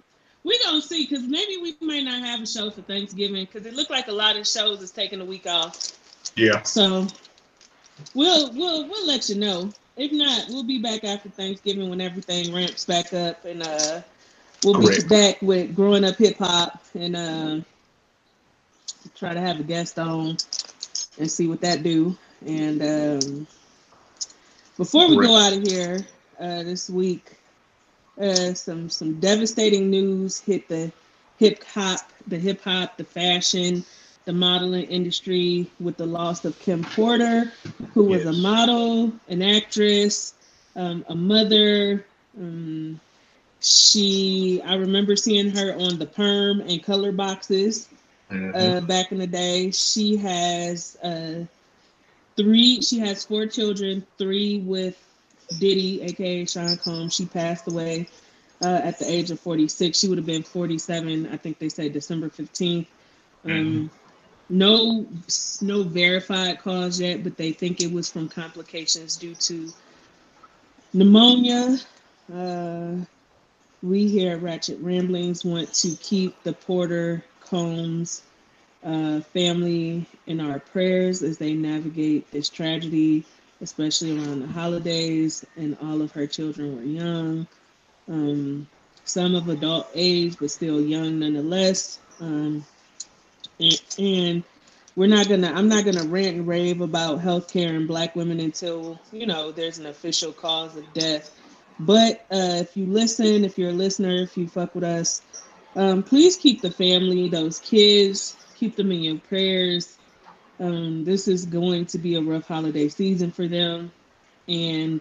we're 0.45 0.59
gonna 0.65 0.83
see 0.83 1.07
because 1.07 1.23
maybe 1.25 1.57
we 1.59 1.77
may 1.81 2.03
not 2.03 2.23
have 2.25 2.41
a 2.43 2.47
show 2.47 2.69
for 2.71 2.83
Thanksgiving 2.83 3.45
because 3.45 3.65
it 3.67 3.75
looked 3.75 3.91
like 3.93 4.09
a 4.09 4.13
lot 4.13 4.37
of 4.37 4.47
shows 4.47 4.83
is 4.83 4.91
taking 4.91 5.21
a 5.21 5.25
week 5.25 5.47
off. 5.47 5.93
yeah, 6.35 6.63
So 6.63 7.07
we'll 8.15 8.53
we'll 8.53 8.89
we'll 8.89 9.07
let 9.07 9.29
you 9.29 9.37
know. 9.37 9.71
If 9.97 10.13
not, 10.13 10.47
we'll 10.49 10.65
be 10.65 10.79
back 10.79 11.05
after 11.05 11.29
Thanksgiving 11.29 11.91
when 11.91 12.01
everything 12.01 12.55
ramps 12.55 12.85
back 12.85 13.13
up 13.13 13.45
and 13.45 13.63
uh 13.63 14.01
we'll 14.65 14.81
Correct. 14.81 15.03
be 15.03 15.09
back 15.09 15.43
with 15.43 15.75
growing 15.75 16.05
up 16.05 16.17
hip 16.17 16.39
hop 16.39 16.83
and 16.95 17.17
uh, 17.17 17.61
try 19.15 19.35
to 19.35 19.41
have 19.41 19.61
a 19.61 19.63
guest 19.63 19.99
on 19.99 20.37
and 21.19 21.31
see 21.31 21.47
what 21.47 21.61
that 21.61 21.83
do. 21.83 22.17
And 22.47 22.83
um 22.83 23.47
before 24.79 25.09
we 25.09 25.17
go 25.27 25.37
out 25.37 25.53
of 25.53 25.63
here 25.63 26.07
uh 26.41 26.63
this 26.63 26.89
week, 26.89 27.37
uh 28.21 28.55
some 28.55 28.89
some 28.89 29.21
devastating 29.21 29.91
news 29.91 30.41
hit 30.41 30.69
the 30.69 30.91
hip 31.39 31.63
hop, 31.65 32.01
the 32.29 32.39
hip 32.39 32.63
hop, 32.63 32.97
the 32.97 33.05
fashion, 33.05 33.85
the 34.25 34.33
modeling 34.33 34.85
industry 34.85 35.67
with 35.81 35.97
the 35.97 36.07
loss 36.07 36.45
of 36.45 36.59
Kim 36.61 36.85
Porter, 36.85 37.53
who 37.93 38.05
was 38.05 38.25
yes. 38.25 38.35
a 38.35 38.39
model, 38.39 39.13
an 39.29 39.43
actress, 39.43 40.35
um, 40.77 41.05
a 41.09 41.15
mother. 41.15 42.05
Um, 42.39 43.01
she, 43.61 44.61
I 44.65 44.75
remember 44.75 45.17
seeing 45.17 45.51
her 45.57 45.75
on 45.75 45.99
the 45.99 46.07
Perm 46.07 46.61
and 46.61 46.83
Color 46.83 47.13
boxes 47.13 47.89
mm-hmm. 48.31 48.55
uh, 48.55 48.81
back 48.83 49.13
in 49.13 49.19
the 49.19 49.27
day. 49.27 49.71
She 49.71 50.17
has 50.17 50.97
uh, 51.03 51.45
three. 52.37 52.81
She 52.81 52.99
has 53.01 53.25
four 53.25 53.47
children. 53.47 54.07
Three 54.19 54.59
with 54.59 54.97
Diddy, 55.59 56.03
aka 56.03 56.45
Sean 56.47 56.77
Combs. 56.77 57.15
She 57.15 57.27
passed 57.27 57.69
away 57.69 58.09
uh, 58.63 58.81
at 58.83 58.99
the 58.99 59.11
age 59.11 59.31
of 59.31 59.41
46. 59.41 59.99
She 59.99 60.09
would 60.09 60.19
have 60.19 60.27
been 60.27 60.43
47. 60.43 61.29
I 61.29 61.37
think 61.37 61.59
they 61.59 61.69
say 61.69 61.89
December 61.89 62.29
15th. 62.29 62.87
Um, 63.45 63.51
mm-hmm. 63.51 63.87
No, 64.53 65.07
no 65.63 65.83
verified 65.83 66.61
cause 66.61 67.01
yet, 67.01 67.25
but 67.25 67.39
they 67.39 67.53
think 67.53 67.81
it 67.81 67.91
was 67.91 68.11
from 68.11 68.29
complications 68.29 69.17
due 69.17 69.35
to 69.35 69.73
pneumonia. 70.93 71.79
Uh, 72.31 72.97
we 73.83 74.09
here 74.09 74.33
at 74.33 74.43
Ratchet 74.43 74.79
Ramblings 74.81 75.43
want 75.43 75.73
to 75.73 75.97
keep 76.03 76.43
the 76.43 76.53
Porter 76.53 77.25
Combs 77.41 78.25
uh, 78.85 79.21
family 79.21 80.05
in 80.27 80.39
our 80.39 80.59
prayers 80.59 81.23
as 81.23 81.39
they 81.39 81.55
navigate 81.55 82.31
this 82.31 82.51
tragedy, 82.51 83.25
especially 83.63 84.19
around 84.19 84.41
the 84.41 84.49
holidays. 84.49 85.47
And 85.57 85.79
all 85.81 86.03
of 86.03 86.13
her 86.13 86.27
children 86.27 86.77
were 86.77 86.83
young, 86.83 87.47
um, 88.07 88.69
some 89.07 89.35
of 89.35 89.49
adult 89.49 89.89
age, 89.95 90.37
but 90.39 90.51
still 90.51 90.79
young 90.79 91.21
nonetheless. 91.21 91.99
Um, 92.21 92.67
and, 93.99 94.45
we're 94.95 95.07
not 95.09 95.27
gonna 95.27 95.51
i'm 95.55 95.71
not 95.71 95.87
gonna 95.87 96.05
rant 96.05 96.37
and 96.37 96.47
rave 96.47 96.83
about 96.83 97.19
healthcare 97.19 97.75
and 97.75 97.89
black 97.89 98.15
women 98.15 98.41
until 98.41 99.01
you 99.11 99.25
know 99.25 99.51
there's 99.51 99.79
an 99.79 99.87
official 99.87 100.33
cause 100.33 100.77
of 100.77 100.93
death. 100.93 101.31
But 101.81 102.27
uh, 102.31 102.61
if 102.61 102.77
you 102.77 102.85
listen 102.85 103.43
if 103.43 103.57
you're 103.57 103.71
a 103.71 103.73
listener 103.73 104.17
if 104.17 104.37
you 104.37 104.47
fuck 104.47 104.75
with 104.75 104.85
us 104.85 105.23
um, 105.77 106.03
please 106.03 106.37
keep 106.37 106.61
the 106.61 106.71
family 106.71 107.31
those 107.31 107.59
kids 107.61 108.37
keep 108.63 108.77
them 108.77 108.93
in 108.93 109.01
your 109.01 109.19
prayers. 109.19 109.99
Um, 110.61 111.05
this 111.05 111.27
is 111.27 111.45
going 111.47 111.87
to 111.87 111.99
be 111.99 112.15
a 112.15 112.21
rough 112.21 112.47
holiday 112.47 112.89
season 112.89 113.33
for 113.33 113.49
them. 113.49 113.91
And 114.47 115.01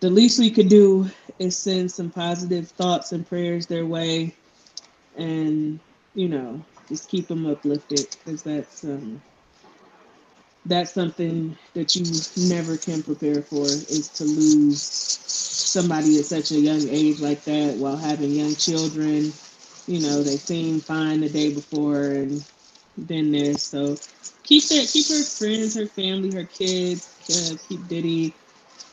the 0.00 0.10
least 0.10 0.40
we 0.40 0.50
could 0.50 0.68
do 0.68 1.08
is 1.38 1.56
send 1.56 1.92
some 1.92 2.10
positive 2.10 2.68
thoughts 2.68 3.12
and 3.12 3.24
prayers 3.24 3.66
their 3.66 3.86
way. 3.86 4.34
And 5.16 5.78
you 6.14 6.28
know 6.28 6.64
just 6.92 7.08
keep 7.08 7.28
them 7.28 7.46
uplifted 7.46 8.06
because 8.24 8.42
that's 8.42 8.84
um, 8.84 9.22
that's 10.66 10.92
something 10.92 11.56
that 11.74 11.96
you 11.96 12.04
never 12.48 12.76
can 12.76 13.02
prepare 13.02 13.42
for 13.42 13.64
is 13.66 14.08
to 14.10 14.24
lose 14.24 14.82
somebody 14.82 16.18
at 16.18 16.26
such 16.26 16.52
a 16.52 16.60
young 16.60 16.86
age 16.88 17.20
like 17.20 17.42
that 17.44 17.76
while 17.76 17.96
having 17.96 18.30
young 18.30 18.54
children. 18.54 19.32
You 19.88 20.00
know, 20.00 20.22
they 20.22 20.36
seem 20.36 20.80
fine 20.80 21.20
the 21.20 21.28
day 21.30 21.54
before 21.54 22.04
and 22.04 22.44
then 22.96 23.32
this. 23.32 23.64
So 23.64 23.96
keep 24.44 24.64
that 24.68 24.88
keep 24.92 25.08
her 25.08 25.24
friends, 25.24 25.74
her 25.76 25.86
family, 25.86 26.32
her 26.32 26.44
kids, 26.44 27.10
uh, 27.30 27.56
keep 27.68 27.88
Diddy 27.88 28.34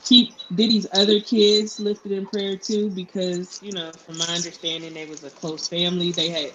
keep 0.06 0.36
Diddy's 0.56 0.88
other 0.94 1.20
kids 1.22 1.80
lifted 1.80 2.14
in 2.14 2.26
prayer 2.26 2.58
too, 2.58 2.90
because 2.92 3.62
you 3.62 3.74
know, 3.74 3.92
from 3.92 4.18
my 4.18 4.26
understanding, 4.28 4.94
they 4.94 5.06
was 5.06 5.24
a 5.24 5.30
close 5.30 5.68
family. 5.68 6.12
They 6.12 6.30
had 6.30 6.54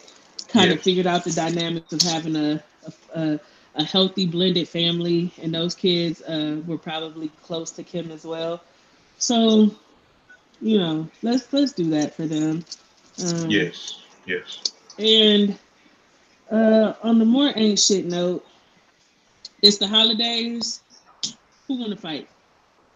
kind 0.55 0.69
yeah. 0.71 0.77
of 0.77 0.83
figured 0.83 1.07
out 1.07 1.25
the 1.25 1.33
dynamics 1.33 1.93
of 1.93 2.01
having 2.01 2.37
a, 2.37 2.63
a, 3.15 3.41
a 3.75 3.85
healthy 3.85 4.25
blended 4.25 4.69
family, 4.69 5.33
and 5.43 5.53
those 5.53 5.75
kids 5.75 6.23
uh, 6.23 6.61
were 6.65 6.79
probably 6.79 7.29
close 7.43 7.73
to 7.73 7.83
Kim 7.83 8.11
as 8.13 8.25
well. 8.25 8.63
So, 9.19 9.75
you 10.61 10.79
know, 10.79 11.09
let's 11.23 11.53
let's 11.53 11.73
do 11.73 11.91
that 11.91 12.15
for 12.15 12.27
them. 12.27 12.65
Um, 13.27 13.51
yes, 13.51 14.03
yes. 14.27 14.63
And 14.97 15.59
uh, 16.51 16.95
on 17.03 17.19
the 17.19 17.25
more 17.25 17.53
ancient 17.57 18.07
note, 18.07 18.47
it's 19.61 19.79
the 19.79 19.89
holidays. 19.89 20.81
Who 21.67 21.81
want 21.81 21.91
to 21.91 21.97
fight? 21.97 22.29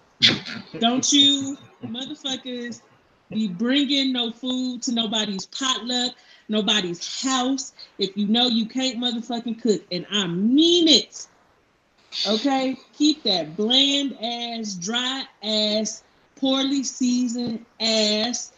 Don't 0.78 1.10
you 1.12 1.59
motherfuckers 1.82 2.82
be 3.30 3.48
bringing 3.48 4.12
no 4.12 4.30
food 4.30 4.82
to 4.82 4.93
nobody's 4.93 5.47
potluck 5.47 6.14
nobody's 6.48 7.22
house 7.22 7.72
if 7.98 8.16
you 8.16 8.26
know 8.26 8.46
you 8.46 8.66
can't 8.66 8.98
motherfucking 8.98 9.60
cook. 9.62 9.82
And 9.92 10.06
I 10.10 10.26
mean 10.26 10.88
it. 10.88 11.26
Okay? 12.26 12.76
Keep 12.96 13.22
that 13.24 13.56
bland 13.56 14.16
ass, 14.22 14.74
dry 14.74 15.24
ass, 15.42 16.02
poorly 16.36 16.82
seasoned 16.82 17.64
ass 17.80 18.52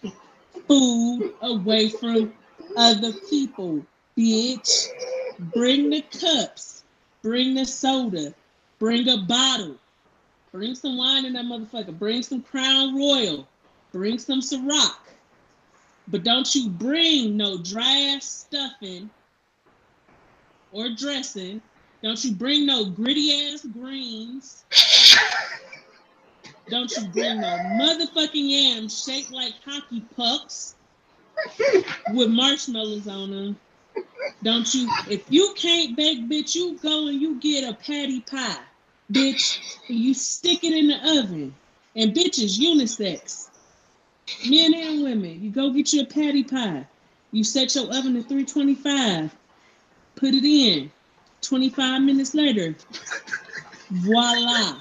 food 0.66 1.34
away 1.42 1.88
from 1.88 2.32
other 2.76 3.12
people, 3.28 3.84
bitch. 4.16 4.86
Bring 5.38 5.90
the 5.90 6.02
cups, 6.02 6.84
bring 7.22 7.54
the 7.54 7.64
soda, 7.64 8.34
bring 8.78 9.08
a 9.08 9.18
bottle, 9.18 9.76
bring 10.52 10.74
some 10.74 10.96
wine 10.96 11.24
in 11.24 11.32
that 11.32 11.44
motherfucker, 11.44 11.98
bring 11.98 12.22
some 12.22 12.42
Crown 12.42 12.96
Royal, 12.96 13.48
bring 13.90 14.18
some 14.18 14.40
Ciroc 14.40 14.99
but 16.10 16.24
don't 16.24 16.54
you 16.54 16.68
bring 16.68 17.36
no 17.36 17.58
dry 17.58 18.14
ass 18.14 18.46
stuffing 18.48 19.10
or 20.72 20.88
dressing. 20.90 21.60
Don't 22.02 22.22
you 22.24 22.32
bring 22.32 22.66
no 22.66 22.84
gritty 22.84 23.52
ass 23.52 23.64
greens. 23.64 24.64
Don't 26.68 26.90
you 26.96 27.08
bring 27.08 27.40
no 27.40 27.48
motherfucking 27.80 28.30
yams 28.32 29.04
shaped 29.04 29.32
like 29.32 29.54
hockey 29.64 30.02
pucks 30.16 30.74
with 32.12 32.30
marshmallows 32.30 33.06
on 33.06 33.30
them. 33.30 33.56
Don't 34.42 34.72
you? 34.74 34.88
If 35.08 35.24
you 35.28 35.52
can't 35.56 35.96
bake, 35.96 36.28
bitch, 36.28 36.54
you 36.54 36.78
go 36.78 37.08
and 37.08 37.20
you 37.20 37.40
get 37.40 37.68
a 37.68 37.74
Patti 37.74 38.20
pie, 38.20 38.58
bitch, 39.12 39.58
and 39.88 39.98
you 39.98 40.14
stick 40.14 40.64
it 40.64 40.72
in 40.72 40.88
the 40.88 41.18
oven. 41.18 41.54
And 41.96 42.14
bitch 42.14 42.40
is 42.42 42.58
unisex 42.58 43.49
men 44.48 44.74
and 44.74 45.02
women. 45.02 45.42
You 45.42 45.50
go 45.50 45.70
get 45.70 45.92
you 45.92 46.02
a 46.02 46.06
Patti 46.06 46.44
pie. 46.44 46.86
You 47.32 47.44
set 47.44 47.74
your 47.74 47.84
oven 47.84 48.14
to 48.14 48.22
325. 48.22 49.34
Put 50.16 50.34
it 50.34 50.44
in. 50.44 50.90
25 51.42 52.02
minutes 52.02 52.34
later, 52.34 52.74
voila. 53.90 54.76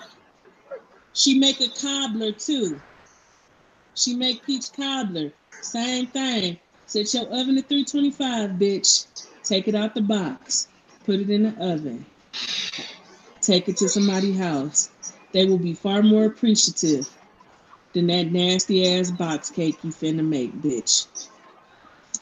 She 1.14 1.40
make 1.40 1.62
a 1.62 1.70
cobbler 1.70 2.32
too. 2.32 2.82
She 3.96 4.14
make 4.16 4.46
peach 4.46 4.72
cobbler. 4.74 5.32
Same 5.62 6.08
thing. 6.08 6.60
Set 6.86 7.14
your 7.14 7.24
oven 7.24 7.56
to 7.56 7.62
325, 7.62 8.52
bitch. 8.52 9.08
Take 9.44 9.68
it 9.68 9.76
out 9.76 9.96
the 9.96 10.02
box. 10.02 10.68
Put 11.06 11.20
it 11.20 11.30
in 11.30 11.44
the 11.44 11.72
oven. 11.74 12.06
Take 13.42 13.70
it 13.70 13.78
to 13.78 13.90
somebody's 13.90 14.38
house. 14.38 14.90
They 15.32 15.46
will 15.46 15.58
be 15.58 15.74
far 15.74 16.02
more 16.02 16.26
appreciative 16.26 17.10
than 17.94 18.08
that 18.08 18.32
nasty 18.32 18.98
ass 18.98 19.12
box 19.12 19.50
cake 19.50 19.78
you 19.84 19.92
finna 19.92 20.26
make, 20.26 20.54
bitch. 20.62 21.08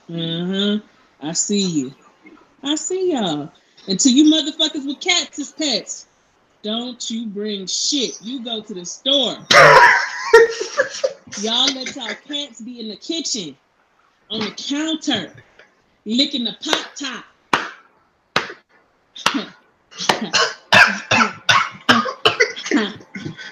Uh 0.10 0.46
huh. 0.46 0.80
I 1.22 1.34
see 1.34 1.62
you. 1.62 1.94
I 2.64 2.76
see 2.76 3.12
y'all. 3.14 3.52
Until 3.88 4.12
you 4.12 4.26
motherfuckers 4.26 4.86
with 4.86 5.00
cats 5.00 5.40
as 5.40 5.52
pets, 5.52 6.08
don't 6.64 7.10
you 7.10 7.28
bring 7.28 7.66
shit. 7.68 8.18
You 8.22 8.44
go 8.44 8.62
to 8.62 8.74
the 8.74 8.86
store. 8.86 9.38
y'all 11.42 11.74
let 11.74 11.96
y'all 11.96 12.16
cats 12.28 12.62
be 12.62 12.80
in 12.80 12.90
the 12.90 12.98
kitchen, 12.98 13.56
on 14.30 14.42
the 14.42 14.52
counter, 14.52 15.32
licking 16.06 16.44
the 16.44 16.56
pot 16.62 16.92
top. 16.96 17.26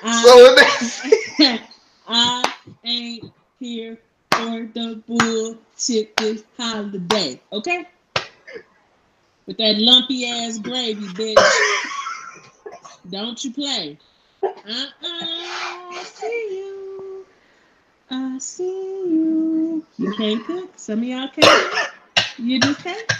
so 0.03 0.55
I 2.07 2.53
ain't 2.83 3.31
here 3.59 3.97
for 4.31 4.69
the 4.73 5.01
bullshit 5.85 6.15
this 6.17 6.43
holiday, 6.57 7.39
okay? 7.51 7.87
With 9.45 9.57
that 9.57 9.75
lumpy 9.77 10.27
ass 10.27 10.57
gravy, 10.57 11.07
bitch. 11.07 11.35
Don't 13.09 13.43
you 13.43 13.53
play. 13.53 13.97
Uh-uh, 14.43 14.87
I 15.03 16.03
see 16.03 16.47
you. 16.51 17.25
I 18.09 18.37
see 18.39 18.63
you. 18.63 19.85
You 19.97 20.13
can't 20.13 20.45
cook. 20.45 20.71
Some 20.75 20.99
of 20.99 21.05
y'all 21.05 21.29
can't. 21.29 21.89
You 22.37 22.59
just 22.59 22.83
can't. 22.83 23.11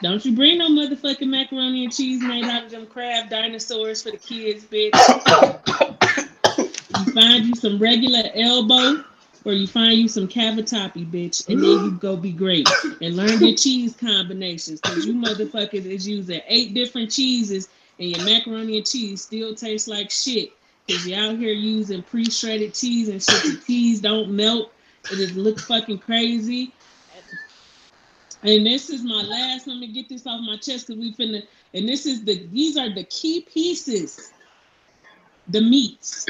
Don't 0.00 0.24
you 0.24 0.32
bring 0.32 0.58
no 0.58 0.68
motherfucking 0.68 1.28
macaroni 1.28 1.84
and 1.84 1.92
cheese 1.92 2.22
made 2.22 2.44
out 2.44 2.64
of 2.64 2.70
them 2.70 2.86
crab 2.86 3.28
dinosaurs 3.30 4.02
for 4.02 4.12
the 4.12 4.16
kids, 4.16 4.64
bitch. 4.64 4.94
You 6.98 7.12
find 7.12 7.44
you 7.46 7.54
some 7.54 7.78
regular 7.78 8.24
elbow 8.34 9.04
or 9.44 9.52
you 9.52 9.66
find 9.66 9.98
you 9.98 10.08
some 10.08 10.28
cavatappi, 10.28 11.10
bitch, 11.10 11.48
and 11.48 11.62
then 11.62 11.70
you 11.70 11.92
go 11.92 12.16
be 12.16 12.32
great 12.32 12.68
and 13.00 13.16
learn 13.16 13.40
your 13.40 13.56
cheese 13.56 13.96
combinations 13.96 14.80
because 14.80 15.06
you 15.06 15.14
motherfuckers 15.14 15.84
is 15.84 16.06
using 16.06 16.40
eight 16.48 16.74
different 16.74 17.10
cheeses 17.10 17.68
and 17.98 18.10
your 18.10 18.24
macaroni 18.24 18.78
and 18.78 18.86
cheese 18.86 19.22
still 19.22 19.54
tastes 19.54 19.88
like 19.88 20.10
shit 20.10 20.52
because 20.88 21.06
you 21.06 21.14
out 21.16 21.36
here 21.36 21.52
using 21.52 22.02
pre-shredded 22.02 22.74
cheese 22.74 23.08
and 23.08 23.22
shit. 23.22 23.42
The 23.42 23.62
cheese 23.66 24.00
don't 24.00 24.30
melt. 24.30 24.72
And 25.10 25.20
it 25.20 25.26
just 25.26 25.36
look 25.36 25.60
fucking 25.60 25.98
crazy. 25.98 26.72
And 28.42 28.64
this 28.64 28.88
is 28.88 29.02
my 29.02 29.22
last. 29.22 29.66
Let 29.66 29.78
me 29.78 29.88
get 29.88 30.08
this 30.08 30.26
off 30.26 30.40
my 30.40 30.56
chest 30.56 30.86
because 30.86 31.00
we 31.00 31.12
finna. 31.12 31.42
And 31.74 31.88
this 31.88 32.06
is 32.06 32.24
the. 32.24 32.46
These 32.52 32.76
are 32.76 32.92
the 32.92 33.04
key 33.04 33.42
pieces. 33.42 34.32
The 35.48 35.60
meats. 35.60 36.26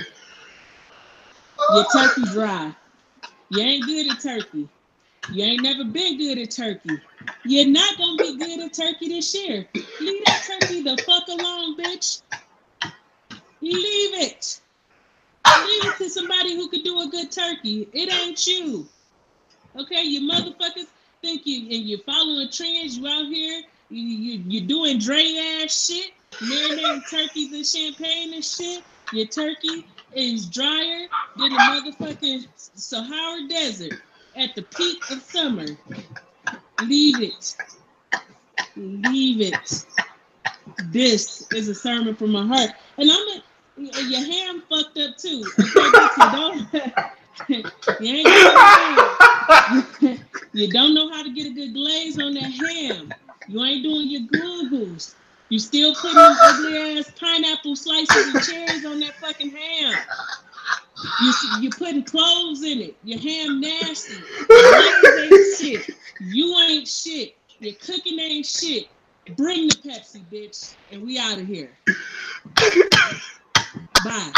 Your 1.70 1.84
turkey 1.92 2.22
dry. 2.32 2.74
You 3.50 3.62
ain't 3.62 3.86
good 3.86 4.10
at 4.10 4.20
turkey. 4.20 4.68
You 5.32 5.44
ain't 5.44 5.62
never 5.62 5.84
been 5.84 6.18
good 6.18 6.38
at 6.38 6.50
turkey. 6.50 7.00
You're 7.44 7.66
not 7.66 7.96
gonna 7.96 8.16
be 8.16 8.36
good 8.36 8.60
at 8.60 8.72
turkey 8.74 9.08
this 9.08 9.34
year. 9.34 9.66
Leave 10.00 10.24
that 10.26 10.42
turkey 10.46 10.82
the 10.82 10.96
fuck 11.04 11.28
alone, 11.28 11.76
bitch. 11.76 12.22
Leave 13.60 14.14
it. 14.22 14.60
Leave 15.46 15.84
it 15.84 15.96
to 15.98 16.10
somebody 16.10 16.54
who 16.54 16.68
could 16.68 16.84
do 16.84 17.00
a 17.00 17.08
good 17.08 17.32
turkey. 17.32 17.88
It 17.92 18.12
ain't 18.12 18.46
you. 18.46 18.86
Okay, 19.76 20.02
you 20.02 20.30
motherfuckers 20.30 20.86
think 21.22 21.46
you 21.46 21.64
and 21.76 21.88
you're 21.88 22.00
following 22.00 22.50
trends. 22.50 22.98
You 22.98 23.06
out 23.06 23.26
here, 23.26 23.62
you 23.90 24.02
you 24.02 24.42
you 24.46 24.60
doing 24.60 24.98
Dre 24.98 25.22
ass 25.62 25.86
shit, 25.86 26.12
marinating 26.32 27.08
turkeys 27.10 27.52
and 27.52 27.66
champagne 27.66 28.34
and 28.34 28.44
shit. 28.44 28.82
Your 29.12 29.26
turkey 29.26 29.86
is 30.14 30.46
drier 30.46 31.06
than 31.36 31.50
the 31.50 31.58
motherfucking 31.58 32.46
Sahara 32.56 33.48
Desert 33.48 34.00
at 34.36 34.54
the 34.54 34.62
peak 34.62 34.98
of 35.10 35.20
summer. 35.22 35.66
Leave 36.84 37.20
it. 37.20 37.56
Leave 38.76 39.40
it. 39.40 39.84
This 40.86 41.50
is 41.52 41.68
a 41.68 41.74
sermon 41.74 42.14
from 42.14 42.30
my 42.32 42.46
heart, 42.46 42.70
and 42.98 43.10
I'm 43.10 43.28
a, 43.28 43.42
your 43.76 44.20
ham 44.20 44.62
fucked 44.68 44.98
up 44.98 45.16
too. 45.16 45.44
You 45.58 45.92
don't. 46.16 46.68
you 50.52 50.70
don't 50.72 50.94
know 50.94 51.10
how 51.10 51.22
to 51.22 51.32
get 51.32 51.46
a 51.46 51.54
good 51.54 51.72
glaze 51.72 52.18
on 52.18 52.34
that 52.34 52.42
ham. 52.42 53.14
You 53.48 53.64
ain't 53.64 53.82
doing 53.82 54.08
your 54.08 54.22
googles. 54.22 55.14
You 55.50 55.58
still 55.58 55.94
putting 55.94 56.18
ugly 56.18 56.98
ass 56.98 57.10
pineapple 57.18 57.74
slices 57.74 58.34
and 58.34 58.44
cherries 58.44 58.84
on 58.84 59.00
that 59.00 59.14
fucking 59.14 59.50
ham. 59.50 59.98
You 61.20 61.32
you 61.60 61.70
putting 61.70 62.04
cloves 62.04 62.62
in 62.62 62.80
it. 62.80 62.96
Your 63.02 63.18
ham 63.18 63.60
nasty. 63.60 64.16
Your 64.50 65.18
ain't 65.18 65.56
shit. 65.58 65.90
You 66.20 66.58
ain't 66.58 66.86
shit. 66.86 67.36
Your 67.60 67.74
cooking 67.74 68.18
ain't 68.18 68.44
shit. 68.44 68.88
Bring 69.36 69.68
the 69.68 69.76
Pepsi, 69.76 70.22
bitch, 70.32 70.74
and 70.90 71.02
we 71.02 71.18
out 71.18 71.38
of 71.38 71.46
here. 71.46 71.70
Bye. 74.04 74.32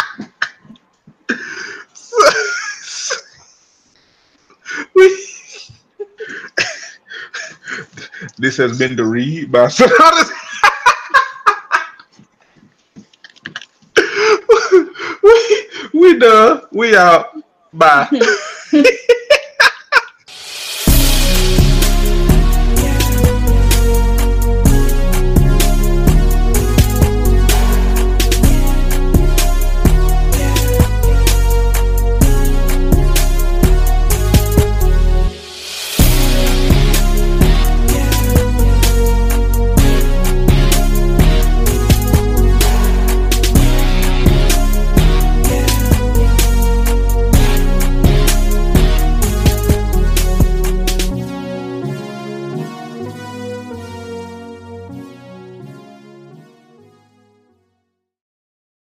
this 8.38 8.56
has 8.56 8.78
been 8.78 8.96
the 8.96 9.04
read 9.04 9.52
by 9.52 9.68
we. 16.20 16.68
We 16.72 16.96
out. 16.96 17.34
Bye. 17.72 18.08